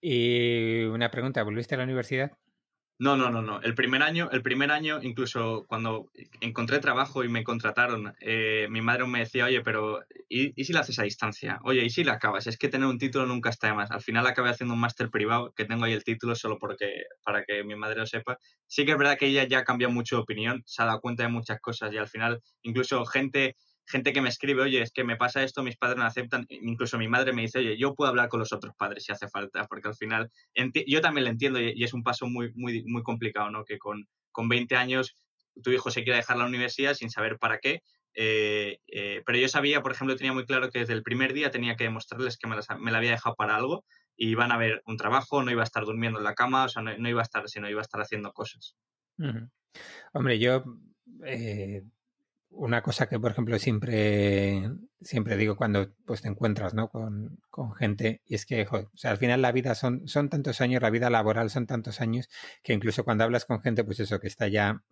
Y 0.00 0.84
una 0.84 1.10
pregunta, 1.10 1.42
¿volviste 1.42 1.74
a 1.74 1.78
la 1.78 1.84
universidad? 1.84 2.32
No, 2.98 3.14
no, 3.14 3.30
no, 3.30 3.42
no. 3.42 3.60
El 3.60 3.74
primer 3.74 4.02
año, 4.02 4.30
el 4.32 4.40
primer 4.42 4.70
año, 4.70 5.02
incluso 5.02 5.66
cuando 5.68 6.10
encontré 6.40 6.78
trabajo 6.78 7.24
y 7.24 7.28
me 7.28 7.44
contrataron, 7.44 8.14
eh, 8.20 8.68
mi 8.70 8.80
madre 8.80 9.06
me 9.06 9.18
decía, 9.18 9.44
oye, 9.44 9.60
pero 9.60 10.00
¿y, 10.30 10.64
si 10.64 10.72
la 10.72 10.80
haces 10.80 10.98
a 10.98 11.02
distancia? 11.02 11.60
Oye, 11.64 11.84
¿y 11.84 11.90
si 11.90 12.04
la 12.04 12.14
acabas? 12.14 12.46
Es 12.46 12.56
que 12.56 12.68
tener 12.68 12.88
un 12.88 12.96
título 12.96 13.26
nunca 13.26 13.50
está 13.50 13.66
de 13.66 13.74
más. 13.74 13.90
Al 13.90 14.00
final 14.00 14.26
acabé 14.26 14.48
haciendo 14.48 14.72
un 14.72 14.80
máster 14.80 15.10
privado, 15.10 15.52
que 15.54 15.66
tengo 15.66 15.84
ahí 15.84 15.92
el 15.92 16.04
título 16.04 16.34
solo 16.34 16.56
porque, 16.58 17.04
para 17.22 17.44
que 17.44 17.64
mi 17.64 17.76
madre 17.76 18.00
lo 18.00 18.06
sepa. 18.06 18.38
Sí 18.66 18.86
que 18.86 18.92
es 18.92 18.98
verdad 18.98 19.18
que 19.18 19.26
ella 19.26 19.44
ya 19.44 19.58
ha 19.58 19.64
cambiado 19.64 19.92
mucho 19.92 20.16
de 20.16 20.22
opinión, 20.22 20.62
se 20.64 20.82
ha 20.82 20.86
dado 20.86 21.00
cuenta 21.02 21.24
de 21.24 21.28
muchas 21.28 21.60
cosas 21.60 21.92
y 21.92 21.98
al 21.98 22.08
final, 22.08 22.40
incluso 22.62 23.04
gente 23.04 23.56
gente 23.86 24.12
que 24.12 24.20
me 24.20 24.28
escribe, 24.28 24.62
oye, 24.62 24.82
es 24.82 24.92
que 24.92 25.04
me 25.04 25.16
pasa 25.16 25.42
esto, 25.42 25.62
mis 25.62 25.76
padres 25.76 25.98
no 25.98 26.04
aceptan, 26.04 26.46
incluso 26.48 26.98
mi 26.98 27.08
madre 27.08 27.32
me 27.32 27.42
dice, 27.42 27.58
oye, 27.60 27.78
yo 27.78 27.94
puedo 27.94 28.10
hablar 28.10 28.28
con 28.28 28.40
los 28.40 28.52
otros 28.52 28.74
padres 28.76 29.04
si 29.04 29.12
hace 29.12 29.28
falta, 29.28 29.64
porque 29.66 29.88
al 29.88 29.94
final 29.94 30.30
yo 30.86 31.00
también 31.00 31.24
lo 31.24 31.30
entiendo 31.30 31.60
y, 31.60 31.82
es 31.82 31.94
un 31.94 32.02
paso 32.02 32.26
muy, 32.26 32.52
muy, 32.54 32.84
muy 32.84 33.02
complicado, 33.02 33.50
¿no? 33.50 33.64
Que 33.64 33.78
con, 33.78 34.08
con 34.32 34.48
20 34.48 34.76
años 34.76 35.16
tu 35.62 35.70
hijo 35.70 35.90
se 35.90 36.02
quiera 36.02 36.18
dejar 36.18 36.36
la 36.36 36.46
universidad 36.46 36.94
sin 36.94 37.10
saber 37.10 37.38
para 37.38 37.58
qué, 37.58 37.82
eh, 38.18 38.78
eh, 38.86 39.22
pero 39.26 39.38
yo 39.38 39.46
sabía, 39.46 39.82
por 39.82 39.92
ejemplo, 39.92 40.16
tenía 40.16 40.32
muy 40.32 40.46
claro 40.46 40.70
que 40.70 40.78
desde 40.78 40.94
el 40.94 41.02
primer 41.02 41.34
día 41.34 41.50
tenía 41.50 41.76
que 41.76 41.84
demostrarles 41.84 42.38
que 42.38 42.48
me, 42.48 42.56
la 42.56 42.98
había 42.98 43.10
dejado 43.10 43.36
para 43.36 43.54
algo 43.54 43.84
y 44.16 44.30
iban 44.30 44.52
a 44.52 44.56
ver 44.56 44.82
un 44.86 44.96
trabajo, 44.96 45.42
no 45.42 45.50
iba 45.50 45.60
a 45.60 45.64
estar 45.64 45.84
durmiendo 45.84 46.18
en 46.18 46.24
la 46.24 46.34
cama, 46.34 46.64
o 46.64 46.68
sea, 46.68 46.82
no, 46.82 47.08
iba 47.08 47.20
a 47.20 47.22
estar, 47.22 47.46
sino 47.48 47.68
iba 47.68 47.80
a 47.80 47.82
estar 47.82 48.00
haciendo 48.00 48.32
cosas. 48.32 48.74
Hombre, 50.14 50.38
yo 50.38 50.64
eh, 51.26 51.82
una 52.56 52.82
cosa 52.82 53.08
que, 53.08 53.20
por 53.20 53.30
ejemplo, 53.30 53.58
siempre, 53.58 54.70
siempre 55.00 55.36
digo 55.36 55.56
cuando 55.56 55.92
pues, 56.06 56.22
te 56.22 56.28
encuentras 56.28 56.74
¿no? 56.74 56.88
con, 56.88 57.38
con 57.50 57.74
gente, 57.74 58.22
y 58.26 58.34
es 58.34 58.46
que, 58.46 58.66
o 58.70 58.90
sea, 58.94 59.10
al 59.10 59.18
final 59.18 59.42
la 59.42 59.52
vida 59.52 59.74
son, 59.74 60.08
son 60.08 60.28
tantos 60.28 60.60
años, 60.60 60.82
la 60.82 60.90
vida 60.90 61.10
laboral 61.10 61.50
son 61.50 61.66
tantos 61.66 62.00
años, 62.00 62.28
que 62.62 62.72
incluso 62.72 63.04
cuando 63.04 63.24
hablas 63.24 63.44
con 63.44 63.60
gente, 63.60 63.84
pues 63.84 64.00
eso, 64.00 64.20
que 64.20 64.28
está 64.28 64.48
ya 64.48 64.82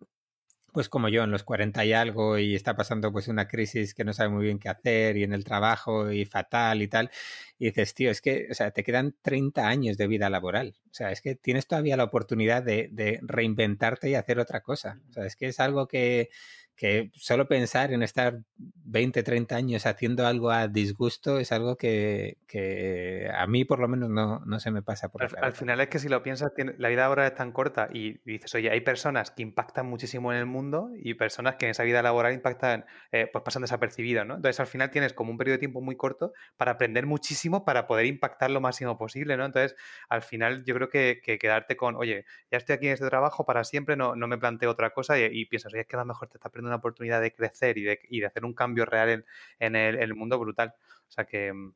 pues 0.75 0.89
como 0.89 1.07
yo, 1.07 1.23
en 1.23 1.31
los 1.31 1.43
40 1.43 1.85
y 1.85 1.93
algo, 1.93 2.37
y 2.37 2.53
está 2.53 2.75
pasando 2.75 3.09
pues 3.09 3.29
una 3.29 3.47
crisis 3.47 3.93
que 3.93 4.03
no 4.03 4.11
sabe 4.11 4.27
muy 4.27 4.43
bien 4.43 4.59
qué 4.59 4.67
hacer, 4.67 5.15
y 5.15 5.23
en 5.23 5.31
el 5.31 5.45
trabajo, 5.45 6.11
y 6.11 6.25
fatal 6.25 6.81
y 6.81 6.89
tal, 6.89 7.11
y 7.57 7.67
dices, 7.67 7.93
tío, 7.93 8.11
es 8.11 8.19
que, 8.19 8.47
o 8.51 8.53
sea, 8.53 8.71
te 8.71 8.83
quedan 8.83 9.15
30 9.21 9.65
años 9.65 9.95
de 9.95 10.07
vida 10.07 10.29
laboral, 10.29 10.75
o 10.91 10.93
sea, 10.93 11.11
es 11.11 11.21
que 11.21 11.35
tienes 11.35 11.65
todavía 11.65 11.95
la 11.95 12.03
oportunidad 12.03 12.61
de, 12.61 12.89
de 12.91 13.21
reinventarte 13.21 14.09
y 14.09 14.15
hacer 14.15 14.37
otra 14.37 14.59
cosa, 14.59 14.99
o 15.09 15.13
sea, 15.13 15.25
es 15.25 15.37
que 15.37 15.47
es 15.47 15.61
algo 15.61 15.87
que, 15.87 16.29
que 16.75 17.11
solo 17.13 17.47
pensar 17.47 17.93
en 17.93 18.03
estar 18.03 18.39
20, 18.57 19.23
30 19.23 19.55
años 19.55 19.85
haciendo 19.85 20.27
algo 20.27 20.51
a 20.51 20.67
disgusto 20.67 21.39
es 21.39 21.51
algo 21.51 21.77
que, 21.77 22.37
que 22.47 23.29
a 23.33 23.47
mí 23.47 23.63
por 23.63 23.79
lo 23.79 23.87
menos 23.87 24.09
no, 24.09 24.41
no 24.45 24.59
se 24.59 24.71
me 24.71 24.81
pasa 24.81 25.09
por 25.09 25.23
al, 25.23 25.31
al, 25.41 25.53
final 25.53 25.79
es 25.79 25.87
que 25.87 25.99
si 25.99 26.09
lo 26.09 26.21
piensas, 26.21 26.51
la 26.77 26.89
vida 26.89 27.05
ahora 27.05 27.27
es 27.27 27.33
tan 27.33 27.51
corta 27.51 27.87
y 27.93 28.19
dices, 28.25 28.53
oye, 28.55 28.69
hay 28.69 28.81
personas 28.81 29.31
que 29.31 29.41
impactan 29.41 29.85
muchísimo 29.85 30.33
en 30.33 30.39
el 30.39 30.45
mundo 30.45 30.91
y 30.95 31.13
personas 31.13 31.55
que 31.55 31.65
en 31.65 31.71
esa 31.71 31.83
vida 31.83 32.01
laboral 32.01 32.33
impactan, 32.33 32.85
eh, 33.11 33.29
pues 33.31 33.43
pasan 33.43 33.61
desapercibidos, 33.61 34.25
¿no? 34.25 34.35
Entonces 34.35 34.59
al 34.59 34.67
final 34.67 34.91
tienes 34.91 35.13
como 35.13 35.31
un 35.31 35.37
periodo 35.37 35.55
de 35.55 35.59
tiempo 35.59 35.81
muy 35.81 35.95
corto 35.95 36.33
para 36.57 36.73
aprender 36.73 37.05
muchísimo 37.05 37.63
para 37.63 37.87
poder 37.87 38.05
impactar 38.05 38.51
lo 38.51 38.59
máximo 38.59 38.97
posible, 38.97 39.37
¿no? 39.37 39.45
Entonces 39.45 39.75
al 40.09 40.21
final 40.21 40.65
yo 40.65 40.75
creo 40.75 40.89
que, 40.89 41.21
que 41.23 41.37
quedarte 41.37 41.77
con, 41.77 41.95
oye, 41.95 42.25
ya 42.51 42.57
estoy 42.57 42.75
aquí 42.75 42.87
en 42.87 42.93
este 42.93 43.07
trabajo 43.07 43.45
para 43.45 43.63
siempre, 43.63 43.95
no, 43.95 44.15
no 44.15 44.27
me 44.27 44.37
planteo 44.37 44.71
otra 44.71 44.89
cosa 44.89 45.17
y, 45.17 45.23
y 45.31 45.45
piensas, 45.45 45.73
oye, 45.73 45.81
es 45.81 45.87
que 45.87 45.95
a 45.95 45.99
lo 45.99 46.05
mejor 46.05 46.27
te 46.27 46.37
estás 46.37 46.51
perdiendo 46.51 46.64
una 46.67 46.77
oportunidad 46.77 47.21
de 47.21 47.33
crecer 47.33 47.77
y 47.77 47.83
de, 47.83 48.25
hacer 48.25 48.45
un 48.45 48.53
cambio 48.53 48.85
real 48.85 49.25
en, 49.59 49.75
el, 49.75 50.13
mundo 50.15 50.39
brutal. 50.39 50.73
O 51.07 51.11
sea 51.11 51.25
que 51.25 51.53
mm, 51.53 51.73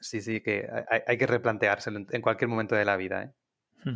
sí, 0.00 0.20
sí, 0.20 0.40
que 0.40 0.68
hay, 1.06 1.18
que 1.18 1.26
replanteárselo 1.26 2.04
en, 2.10 2.22
cualquier 2.22 2.48
momento 2.48 2.74
de 2.74 2.84
la 2.84 2.96
vida. 2.96 3.24
¿eh? 3.24 3.92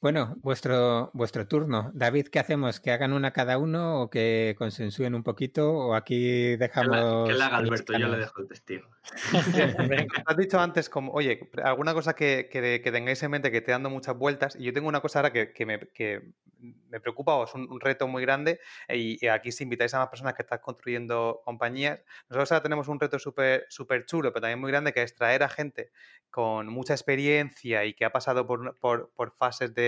Bueno, 0.00 0.36
vuestro, 0.42 1.10
vuestro 1.12 1.48
turno. 1.48 1.90
David, 1.92 2.28
¿qué 2.28 2.38
hacemos? 2.38 2.78
¿Que 2.78 2.92
hagan 2.92 3.12
una 3.12 3.32
cada 3.32 3.58
uno 3.58 4.02
o 4.02 4.10
que 4.10 4.54
consensúen 4.56 5.16
un 5.16 5.24
poquito? 5.24 5.72
¿O 5.72 5.94
aquí 5.96 6.56
dejamos.? 6.56 7.28
Que 7.28 7.34
la, 7.34 7.46
haga 7.46 7.56
Alberto, 7.56 7.98
yo 7.98 8.06
le 8.06 8.18
dejo 8.18 8.40
el 8.40 8.46
testigo. 8.46 8.88
Has 10.26 10.36
dicho 10.36 10.60
antes, 10.60 10.88
como, 10.88 11.10
oye, 11.12 11.50
alguna 11.64 11.94
cosa 11.94 12.14
que, 12.14 12.48
que, 12.48 12.92
tengáis 12.92 13.20
en 13.24 13.32
mente 13.32 13.50
que 13.50 13.60
te 13.60 13.72
dando 13.72 13.90
muchas 13.90 14.16
vueltas. 14.16 14.54
Y 14.54 14.64
yo 14.64 14.72
tengo 14.72 14.88
una 14.88 15.00
cosa 15.00 15.18
ahora 15.18 15.32
que, 15.32 15.52
que 15.52 15.66
me, 15.66 15.80
me, 16.88 17.00
preocupa 17.00 17.34
o 17.34 17.44
es 17.44 17.54
un, 17.54 17.80
reto 17.80 18.06
muy 18.06 18.22
grande. 18.22 18.60
Y, 18.88 19.26
aquí 19.26 19.50
si 19.50 19.64
invitáis 19.64 19.94
a 19.94 19.98
más 19.98 20.08
personas 20.10 20.34
que 20.34 20.42
están 20.42 20.60
construyendo 20.60 21.40
compañías, 21.44 22.00
nosotros 22.28 22.52
ahora 22.52 22.62
tenemos 22.62 22.86
un 22.86 23.00
reto 23.00 23.18
súper 23.18 23.66
super 23.68 24.06
chulo, 24.06 24.32
pero 24.32 24.42
también 24.42 24.60
muy 24.60 24.70
grande, 24.70 24.92
que 24.92 25.02
es 25.02 25.16
traer 25.16 25.42
a 25.42 25.48
gente 25.48 25.90
con 26.30 26.68
mucha 26.68 26.94
experiencia 26.94 27.84
y 27.84 27.94
que 27.94 28.04
ha 28.04 28.12
pasado 28.12 28.46
por, 28.46 28.78
por, 28.78 29.10
por 29.16 29.32
fases 29.32 29.74
de 29.74 29.87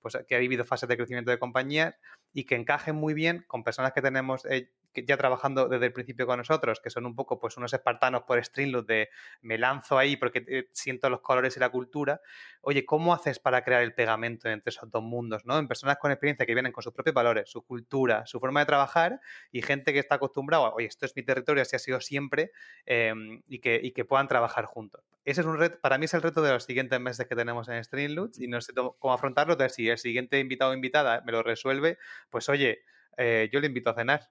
pues, 0.00 0.18
que 0.26 0.34
ha 0.34 0.38
vivido 0.38 0.64
fases 0.64 0.88
de 0.88 0.96
crecimiento 0.96 1.30
de 1.30 1.38
compañías 1.38 1.94
y 2.32 2.44
que 2.44 2.54
encajen 2.54 2.96
muy 2.96 3.14
bien 3.14 3.44
con 3.46 3.64
personas 3.64 3.92
que 3.92 4.02
tenemos 4.02 4.44
eh, 4.46 4.70
ya 4.94 5.16
trabajando 5.16 5.68
desde 5.68 5.86
el 5.86 5.92
principio 5.92 6.26
con 6.26 6.38
nosotros, 6.38 6.80
que 6.80 6.90
son 6.90 7.06
un 7.06 7.14
poco 7.14 7.38
pues 7.38 7.56
unos 7.56 7.72
espartanos 7.72 8.22
por 8.22 8.42
Streamlabs 8.42 8.86
de 8.86 9.08
me 9.42 9.58
lanzo 9.58 9.98
ahí 9.98 10.16
porque 10.16 10.44
eh, 10.48 10.68
siento 10.72 11.08
los 11.10 11.20
colores 11.20 11.56
y 11.56 11.60
la 11.60 11.68
cultura. 11.68 12.20
Oye, 12.62 12.84
¿cómo 12.84 13.14
haces 13.14 13.38
para 13.38 13.62
crear 13.62 13.82
el 13.82 13.94
pegamento 13.94 14.48
entre 14.48 14.70
esos 14.70 14.90
dos 14.90 15.02
mundos? 15.02 15.44
¿no? 15.44 15.58
En 15.58 15.68
personas 15.68 15.98
con 15.98 16.10
experiencia 16.10 16.46
que 16.46 16.54
vienen 16.54 16.72
con 16.72 16.82
sus 16.82 16.92
propios 16.92 17.14
valores, 17.14 17.50
su 17.50 17.62
cultura, 17.62 18.26
su 18.26 18.40
forma 18.40 18.60
de 18.60 18.66
trabajar 18.66 19.20
y 19.52 19.62
gente 19.62 19.92
que 19.92 19.98
está 19.98 20.16
acostumbrada, 20.16 20.70
oye, 20.70 20.86
esto 20.86 21.06
es 21.06 21.14
mi 21.16 21.22
territorio, 21.22 21.62
así 21.62 21.76
ha 21.76 21.78
sido 21.78 22.00
siempre, 22.00 22.52
em, 22.86 23.42
y, 23.46 23.60
que, 23.60 23.80
y 23.82 23.92
que 23.92 24.04
puedan 24.04 24.28
trabajar 24.28 24.64
juntos. 24.64 25.09
Ese 25.24 25.42
es 25.42 25.46
un 25.46 25.58
reto, 25.58 25.78
para 25.80 25.98
mí 25.98 26.06
es 26.06 26.14
el 26.14 26.22
reto 26.22 26.42
de 26.42 26.50
los 26.50 26.64
siguientes 26.64 26.98
meses 26.98 27.26
que 27.26 27.36
tenemos 27.36 27.68
en 27.68 27.82
Streamlabs 27.84 28.40
y 28.40 28.48
no 28.48 28.60
sé 28.60 28.72
cómo 28.74 29.12
afrontarlo. 29.12 29.52
Entonces, 29.54 29.74
si 29.76 29.88
el 29.88 29.98
siguiente 29.98 30.38
invitado 30.38 30.70
o 30.70 30.74
invitada 30.74 31.22
me 31.26 31.32
lo 31.32 31.42
resuelve, 31.42 31.98
pues 32.30 32.48
oye, 32.48 32.80
eh, 33.16 33.48
yo 33.52 33.60
le 33.60 33.66
invito 33.66 33.90
a 33.90 33.94
cenar. 33.94 34.30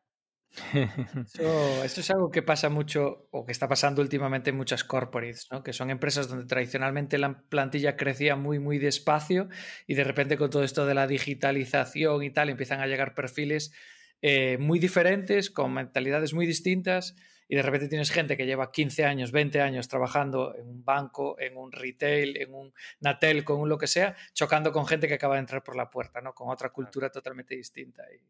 Eso, 1.84 2.02
es 2.02 2.10
algo 2.10 2.32
que 2.32 2.42
pasa 2.42 2.70
mucho 2.70 3.28
o 3.32 3.46
que 3.46 3.52
está 3.52 3.68
pasando 3.68 4.02
últimamente 4.02 4.50
en 4.50 4.58
muchas 4.58 4.84
corporates, 4.84 5.48
¿no? 5.52 5.62
que 5.64 5.74
son 5.74 5.92
empresas 5.92 6.28
donde 6.28 6.48
tradicionalmente 6.48 7.20
la 7.20 7.44
plantilla 7.50 7.96
crecía 7.96 8.36
muy, 8.36 8.58
muy 8.58 8.80
despacio 8.80 9.48
y 9.86 9.94
de 9.94 10.04
repente 10.04 10.38
con 10.38 10.50
todo 10.50 10.64
esto 10.64 10.88
de 10.88 10.96
la 10.96 11.06
digitalización 11.06 12.24
y 12.24 12.32
tal 12.32 12.50
empiezan 12.50 12.80
a 12.82 12.88
llegar 12.88 13.14
perfiles 13.14 13.72
eh, 14.22 14.58
muy 14.58 14.80
diferentes, 14.80 15.52
con 15.52 15.74
mentalidades 15.74 16.34
muy 16.34 16.48
distintas 16.48 17.16
y 17.52 17.56
de 17.56 17.64
repente 17.64 17.88
tienes 17.90 18.12
gente 18.12 18.38
que 18.38 18.46
lleva 18.46 18.72
15 18.72 19.06
años, 19.06 19.32
20 19.32 19.60
años 19.60 19.88
trabajando 19.88 20.56
en 20.56 20.68
un 20.68 20.86
banco, 20.86 21.36
en 21.40 21.58
un 21.58 21.72
retail, 21.72 22.38
en 22.38 22.54
un 22.54 22.72
Natel, 23.00 23.44
con 23.44 23.60
un 23.60 23.68
lo 23.68 23.80
que 23.80 23.88
sea, 23.88 24.16
chocando 24.34 24.72
con 24.72 24.86
gente 24.86 25.08
que 25.08 25.16
acaba 25.16 25.34
de 25.34 25.42
entrar 25.42 25.64
por 25.64 25.76
la 25.76 25.90
puerta, 25.90 26.22
¿no? 26.22 26.34
con 26.36 26.50
otra 26.50 26.70
cultura 26.70 27.10
totalmente 27.10 27.56
distinta. 27.56 28.04
Y 28.14 28.22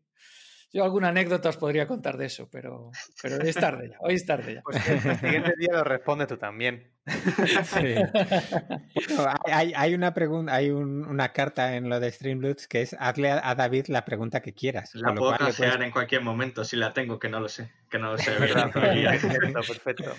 yo 0.72 0.84
alguna 0.84 1.10
anécdota 1.10 1.50
os 1.50 1.58
podría 1.58 1.88
contar 1.88 2.18
de 2.18 2.28
eso, 2.28 2.48
pero, 2.52 2.92
pero 3.22 3.38
hoy 3.38 3.50
es 3.50 3.56
tarde 3.56 3.90
ya. 3.90 3.98
Hoy 4.02 4.14
es 4.14 4.26
tarde 4.26 4.56
ya. 4.56 4.62
Pues 4.62 4.88
el 4.88 5.18
siguiente 5.18 5.54
día 5.58 5.74
lo 5.74 5.84
responde 5.84 6.28
tú 6.28 6.38
también. 6.38 6.92
Sí. 7.08 7.96
hay, 9.46 9.74
hay, 9.76 9.94
una 9.96 10.14
pregunta, 10.14 10.54
hay 10.54 10.70
una 10.70 11.34
carta 11.34 11.76
en 11.76 11.90
lo 11.90 12.00
de 12.00 12.12
Streamloots 12.12 12.68
que 12.68 12.82
es 12.84 12.96
hazle 13.00 13.32
a, 13.32 13.56
David 13.56 13.88
la 13.88 14.06
pregunta 14.06 14.42
que 14.42 14.54
quieras. 14.54 14.94
La 14.94 15.16
puedo 15.16 15.36
canjear 15.36 15.82
en 15.82 15.92
cualquier 15.92 16.22
momento, 16.22 16.64
si 16.64 16.76
la 16.76 16.94
tengo, 16.94 17.18
que 17.18 17.30
no 17.30 17.40
lo 17.40 17.50
sé. 17.50 17.72
Que 17.90 17.98
no 17.98 18.12
lo 18.12 18.18
sé. 18.20 18.32
perfecto, 18.38 19.62
perfecto. 19.68 20.16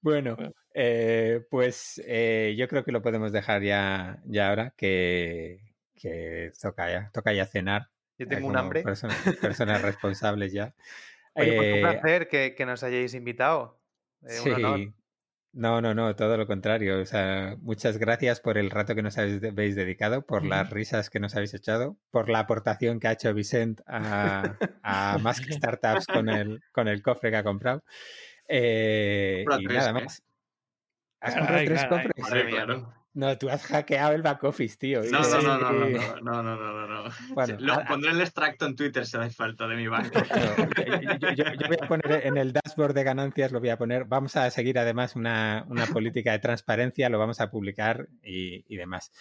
Bueno, 0.00 0.36
eh, 0.74 1.46
pues 1.48 2.02
eh, 2.04 2.56
yo 2.58 2.66
creo 2.66 2.82
que 2.82 2.90
lo 2.90 3.02
podemos 3.02 3.30
dejar 3.30 3.62
ya, 3.62 4.20
ya 4.24 4.48
ahora, 4.48 4.74
que, 4.76 5.60
que 5.94 6.50
toca, 6.60 6.90
ya, 6.90 7.10
toca 7.12 7.32
ya 7.32 7.46
cenar. 7.46 7.91
Yo 8.22 8.28
tengo 8.28 8.48
un 8.48 8.56
hambre. 8.56 8.82
Personas, 8.82 9.82
responsables 9.82 10.52
ya. 10.52 10.74
Oye, 11.34 11.56
pues 11.56 11.72
un 11.72 11.78
eh, 11.78 11.80
placer 11.80 12.28
que, 12.28 12.54
que, 12.54 12.66
nos 12.66 12.82
hayáis 12.82 13.14
invitado. 13.14 13.80
Eh, 14.22 14.28
sí. 14.28 14.94
No, 15.54 15.82
no, 15.82 15.92
no, 15.92 16.14
todo 16.16 16.36
lo 16.36 16.46
contrario. 16.46 17.00
O 17.00 17.04
sea, 17.04 17.56
muchas 17.60 17.98
gracias 17.98 18.40
por 18.40 18.56
el 18.56 18.70
rato 18.70 18.94
que 18.94 19.02
nos 19.02 19.18
habéis 19.18 19.74
dedicado, 19.76 20.24
por 20.24 20.44
las 20.44 20.70
risas 20.70 21.10
que 21.10 21.20
nos 21.20 21.34
habéis 21.34 21.52
echado, 21.52 21.98
por 22.10 22.30
la 22.30 22.38
aportación 22.38 23.00
que 23.00 23.08
ha 23.08 23.12
hecho 23.12 23.34
Vicent 23.34 23.80
a, 23.86 24.56
a 24.82 25.18
más 25.18 25.40
que 25.40 25.52
startups 25.52 26.06
con 26.06 26.28
el, 26.28 26.62
con 26.72 26.88
el 26.88 27.02
cofre 27.02 27.30
que 27.30 27.36
ha 27.36 27.44
comprado. 27.44 27.82
Eh, 28.54 29.44
y 29.60 29.64
nada 29.66 29.94
más. 29.94 30.20
¿Has 31.20 31.36
comprado 31.36 31.64
tres 31.64 31.84
cofres? 31.86 32.66
No, 32.66 33.01
tú 33.38 33.48
has 33.50 33.62
hackeado 33.64 34.12
el 34.12 34.22
back 34.22 34.42
office, 34.44 34.76
tío. 34.76 35.02
No, 35.04 35.20
no, 35.20 35.42
no, 35.42 35.58
no, 35.58 35.72
no, 36.20 36.42
no, 36.42 36.56
no, 36.56 36.86
no, 36.86 37.10
Bueno, 37.34 37.56
Lo, 37.60 37.84
pondré 37.84 38.10
el 38.12 38.20
extracto 38.20 38.66
en 38.66 38.74
Twitter 38.74 39.06
si 39.06 39.16
hace 39.16 39.30
falta 39.30 39.66
de 39.66 39.76
mi 39.76 39.86
banco. 39.86 40.10
yo, 41.36 41.44
voy 41.68 41.76
a 41.80 41.88
poner 41.88 42.26
en 42.26 42.36
el 42.36 42.52
dashboard 42.52 42.94
de 42.94 43.04
ganancias, 43.04 43.52
lo 43.52 43.60
voy 43.60 43.68
a 43.68 43.76
poner. 43.76 44.04
Vamos 44.06 44.36
a 44.36 44.50
seguir 44.50 44.78
además 44.78 45.14
una, 45.16 45.64
una 45.68 45.86
política 45.86 46.32
de 46.32 46.38
transparencia, 46.38 47.08
lo 47.08 47.18
vamos 47.18 47.40
a 47.40 47.50
publicar 47.50 48.08
y, 48.22 48.64
y 48.68 48.76
demás. 48.76 49.12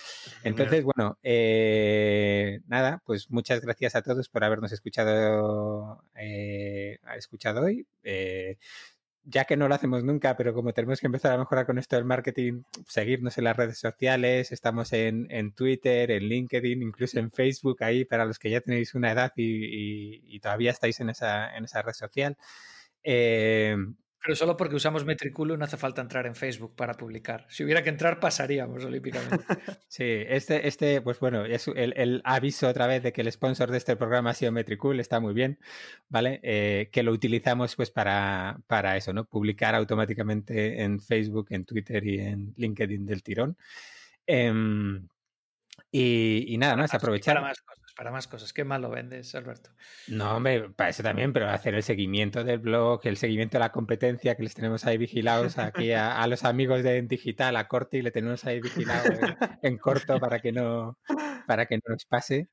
Entonces, 0.44 0.84
bueno, 0.84 1.18
eh, 1.24 2.62
nada, 2.68 3.02
pues 3.06 3.30
muchas 3.30 3.62
gracias 3.62 3.96
a 3.96 4.02
todos 4.02 4.30
por 4.30 4.44
habernos 4.44 4.72
escuchado, 4.72 6.04
eh, 6.16 6.98
escuchado 7.18 7.64
hoy. 7.64 7.86
Eh, 8.04 8.58
ya 9.24 9.46
que 9.46 9.58
no 9.58 9.68
lo 9.68 9.76
hacemos 9.76 10.04
nunca, 10.04 10.36
pero 10.36 10.54
como 10.54 10.74
tenemos 10.74 11.00
que 11.00 11.08
empezar 11.08 11.34
a 11.34 11.38
mejorar 11.38 11.66
con 11.66 11.78
esto 11.78 11.96
del 11.96 12.06
marketing, 12.06 12.64
seguirnos 12.88 13.38
en 13.38 13.44
las 13.44 13.56
redes 13.56 13.78
sociales, 13.78 14.52
estamos 14.52 14.94
en, 14.94 15.28
en 15.30 15.54
Twitter, 15.54 16.12
en 16.12 16.24
LinkedIn, 16.24 16.82
incluso 16.82 17.20
en 17.20 17.32
Facebook, 17.32 17.84
ahí 17.84 18.06
para 18.06 18.26
los 18.26 18.40
que 18.40 18.50
ya 18.50 18.62
tenéis 18.62 18.96
una 18.96 19.12
edad 19.12 19.32
y, 19.36 20.36
y, 20.36 20.40
todavía 20.40 20.72
estáis 20.72 21.00
en 21.00 21.10
esa, 21.10 21.56
en 21.56 21.66
esa 21.66 21.82
red 21.82 21.94
social. 21.94 22.38
Eh, 23.04 23.76
pero 24.22 24.36
solo 24.36 24.56
porque 24.56 24.76
usamos 24.76 25.04
Metriculo 25.04 25.58
no 25.58 25.66
hace 25.66 25.78
falta 25.78 26.02
entrar 26.02 26.28
en 26.28 26.36
Facebook 26.36 26.76
para 26.76 26.94
publicar. 26.94 27.46
Si 27.50 27.64
hubiera 27.64 27.82
que 27.82 27.90
entrar, 27.90 28.20
pasaríamos 28.20 28.84
olímpicamente. 28.86 29.46
Sí, 29.88 30.06
este, 30.06 30.68
este 30.68 31.02
pues 31.02 31.20
bueno, 31.20 31.44
es 31.44 31.68
el, 31.68 32.22
aviso 32.24 32.68
otra 32.68 32.88
vez 32.88 33.04
de 33.04 33.12
que 33.12 33.22
el 33.22 33.32
sponsor 33.32 33.70
de 33.72 33.78
este 33.78 33.96
programa 33.98 34.30
ha 34.30 34.34
sido 34.34 34.52
Metricool, 34.52 35.00
está 35.00 35.20
muy 35.20 35.34
bien, 35.34 35.60
¿vale? 36.08 36.40
Eh, 36.44 36.90
que 36.92 37.04
lo 37.04 37.12
utilizamos 37.12 37.76
pues 37.76 37.92
para, 37.92 38.60
para 38.68 38.96
eso, 38.96 39.12
¿no? 39.12 39.26
Publicar 39.26 39.76
automáticamente 39.76 40.82
en 40.82 41.00
Facebook, 41.02 41.48
en 41.50 41.66
Twitter 41.66 42.06
y 42.06 42.20
en 42.20 42.54
LinkedIn 42.56 43.06
del 43.06 43.24
tirón. 43.24 43.58
Em, 44.26 45.08
Y, 45.92 46.58
nada, 46.58 46.76
¿no? 46.76 46.86
Es 46.86 46.94
aprovechar. 46.94 47.36
Para 47.36 47.48
más 47.48 47.62
cosas, 47.62 47.81
para 47.96 48.12
más 48.12 48.28
cosas. 48.28 48.54
Qué 48.54 48.64
mal 48.64 48.82
lo 48.82 48.90
vendes, 48.90 49.34
Alberto. 49.36 49.72
No, 50.08 50.38
hombre, 50.38 50.70
para 50.70 50.90
eso 50.90 51.04
también, 51.04 51.34
pero 51.34 51.50
hacer 51.50 51.76
el 51.76 51.84
seguimiento 51.84 52.44
del 52.44 52.60
blog, 52.60 53.02
el 53.04 53.18
seguimiento 53.18 53.58
de 53.58 53.60
la 53.60 53.72
competencia 53.72 54.36
que 54.36 54.44
les 54.44 54.54
tenemos 54.54 54.86
ahí 54.86 54.98
vigilados 54.98 55.58
aquí 55.58 55.92
a, 55.92 56.26
los 56.28 56.44
amigos 56.44 56.84
de 56.84 57.02
Digital, 57.02 57.56
a 57.56 57.68
Corti, 57.68 58.02
le 58.02 58.12
tenemos 58.12 58.46
ahí 58.46 58.62
vigilado 58.62 59.10
en, 59.62 59.78
corto 59.78 60.20
para 60.20 60.40
que 60.40 60.52
no 60.52 60.98
para 61.48 61.66
que 61.66 61.78
no 61.78 61.84
nos 61.90 62.06
pase. 62.06 62.50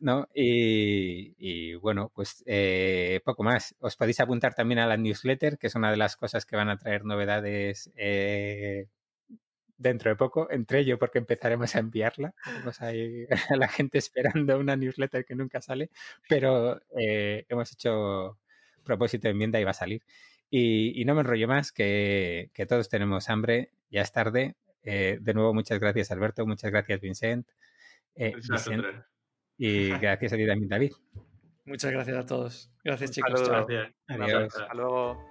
¿no? 0.00 0.28
Y, 0.32 1.74
bueno, 1.76 2.10
pues 2.14 2.42
eh, 2.46 3.20
poco 3.24 3.42
más. 3.42 3.74
Os 3.80 3.96
podéis 3.96 4.20
apuntar 4.20 4.54
también 4.54 4.78
a 4.78 4.86
la 4.86 4.96
newsletter, 4.96 5.58
que 5.58 5.66
es 5.66 5.74
una 5.74 5.90
de 5.90 5.96
las 5.96 6.16
cosas 6.16 6.46
que 6.46 6.56
van 6.56 6.68
a 6.68 6.76
traer 6.78 7.04
novedades 7.04 7.90
eh, 7.96 8.86
dentro 9.78 10.10
de 10.10 10.16
poco, 10.16 10.50
entre 10.50 10.80
ello 10.80 10.98
porque 10.98 11.18
empezaremos 11.18 11.74
a 11.74 11.78
enviarla. 11.78 12.34
Tenemos 12.44 12.82
ahí 12.82 13.26
a 13.52 13.56
la 13.56 13.68
gente 13.68 13.98
esperando 13.98 14.58
una 14.58 14.76
newsletter 14.76 15.24
que 15.24 15.34
nunca 15.34 15.62
sale, 15.62 15.90
pero 16.28 16.82
eh, 16.98 17.46
hemos 17.48 17.72
hecho 17.72 18.38
propósito 18.84 19.28
de 19.28 19.32
enmienda 19.32 19.60
y 19.60 19.64
va 19.64 19.70
a 19.70 19.74
salir. 19.74 20.02
Y, 20.50 21.04
no 21.04 21.14
me 21.14 21.20
enrollo 21.20 21.46
más, 21.46 21.72
que, 21.72 22.50
todos 22.68 22.88
tenemos 22.88 23.28
hambre, 23.30 23.70
ya 23.90 24.02
es 24.02 24.12
tarde. 24.12 24.56
Eh, 24.82 25.18
de 25.20 25.34
nuevo, 25.34 25.52
muchas 25.52 25.78
gracias 25.78 26.10
Alberto, 26.10 26.46
muchas 26.46 26.70
gracias 26.70 27.00
Vincent. 27.00 27.46
Eh, 28.14 28.34
y 29.58 29.90
gracias 30.00 30.32
a 30.32 30.36
ti 30.36 30.46
también, 30.46 30.68
David. 30.68 30.92
Muchas 31.66 31.92
gracias 31.92 32.16
a 32.16 32.24
todos. 32.24 32.70
Gracias, 32.82 33.10
chicos. 33.10 33.48
Adiós. 34.08 34.54
Hasta 34.56 34.74
luego. 34.74 35.28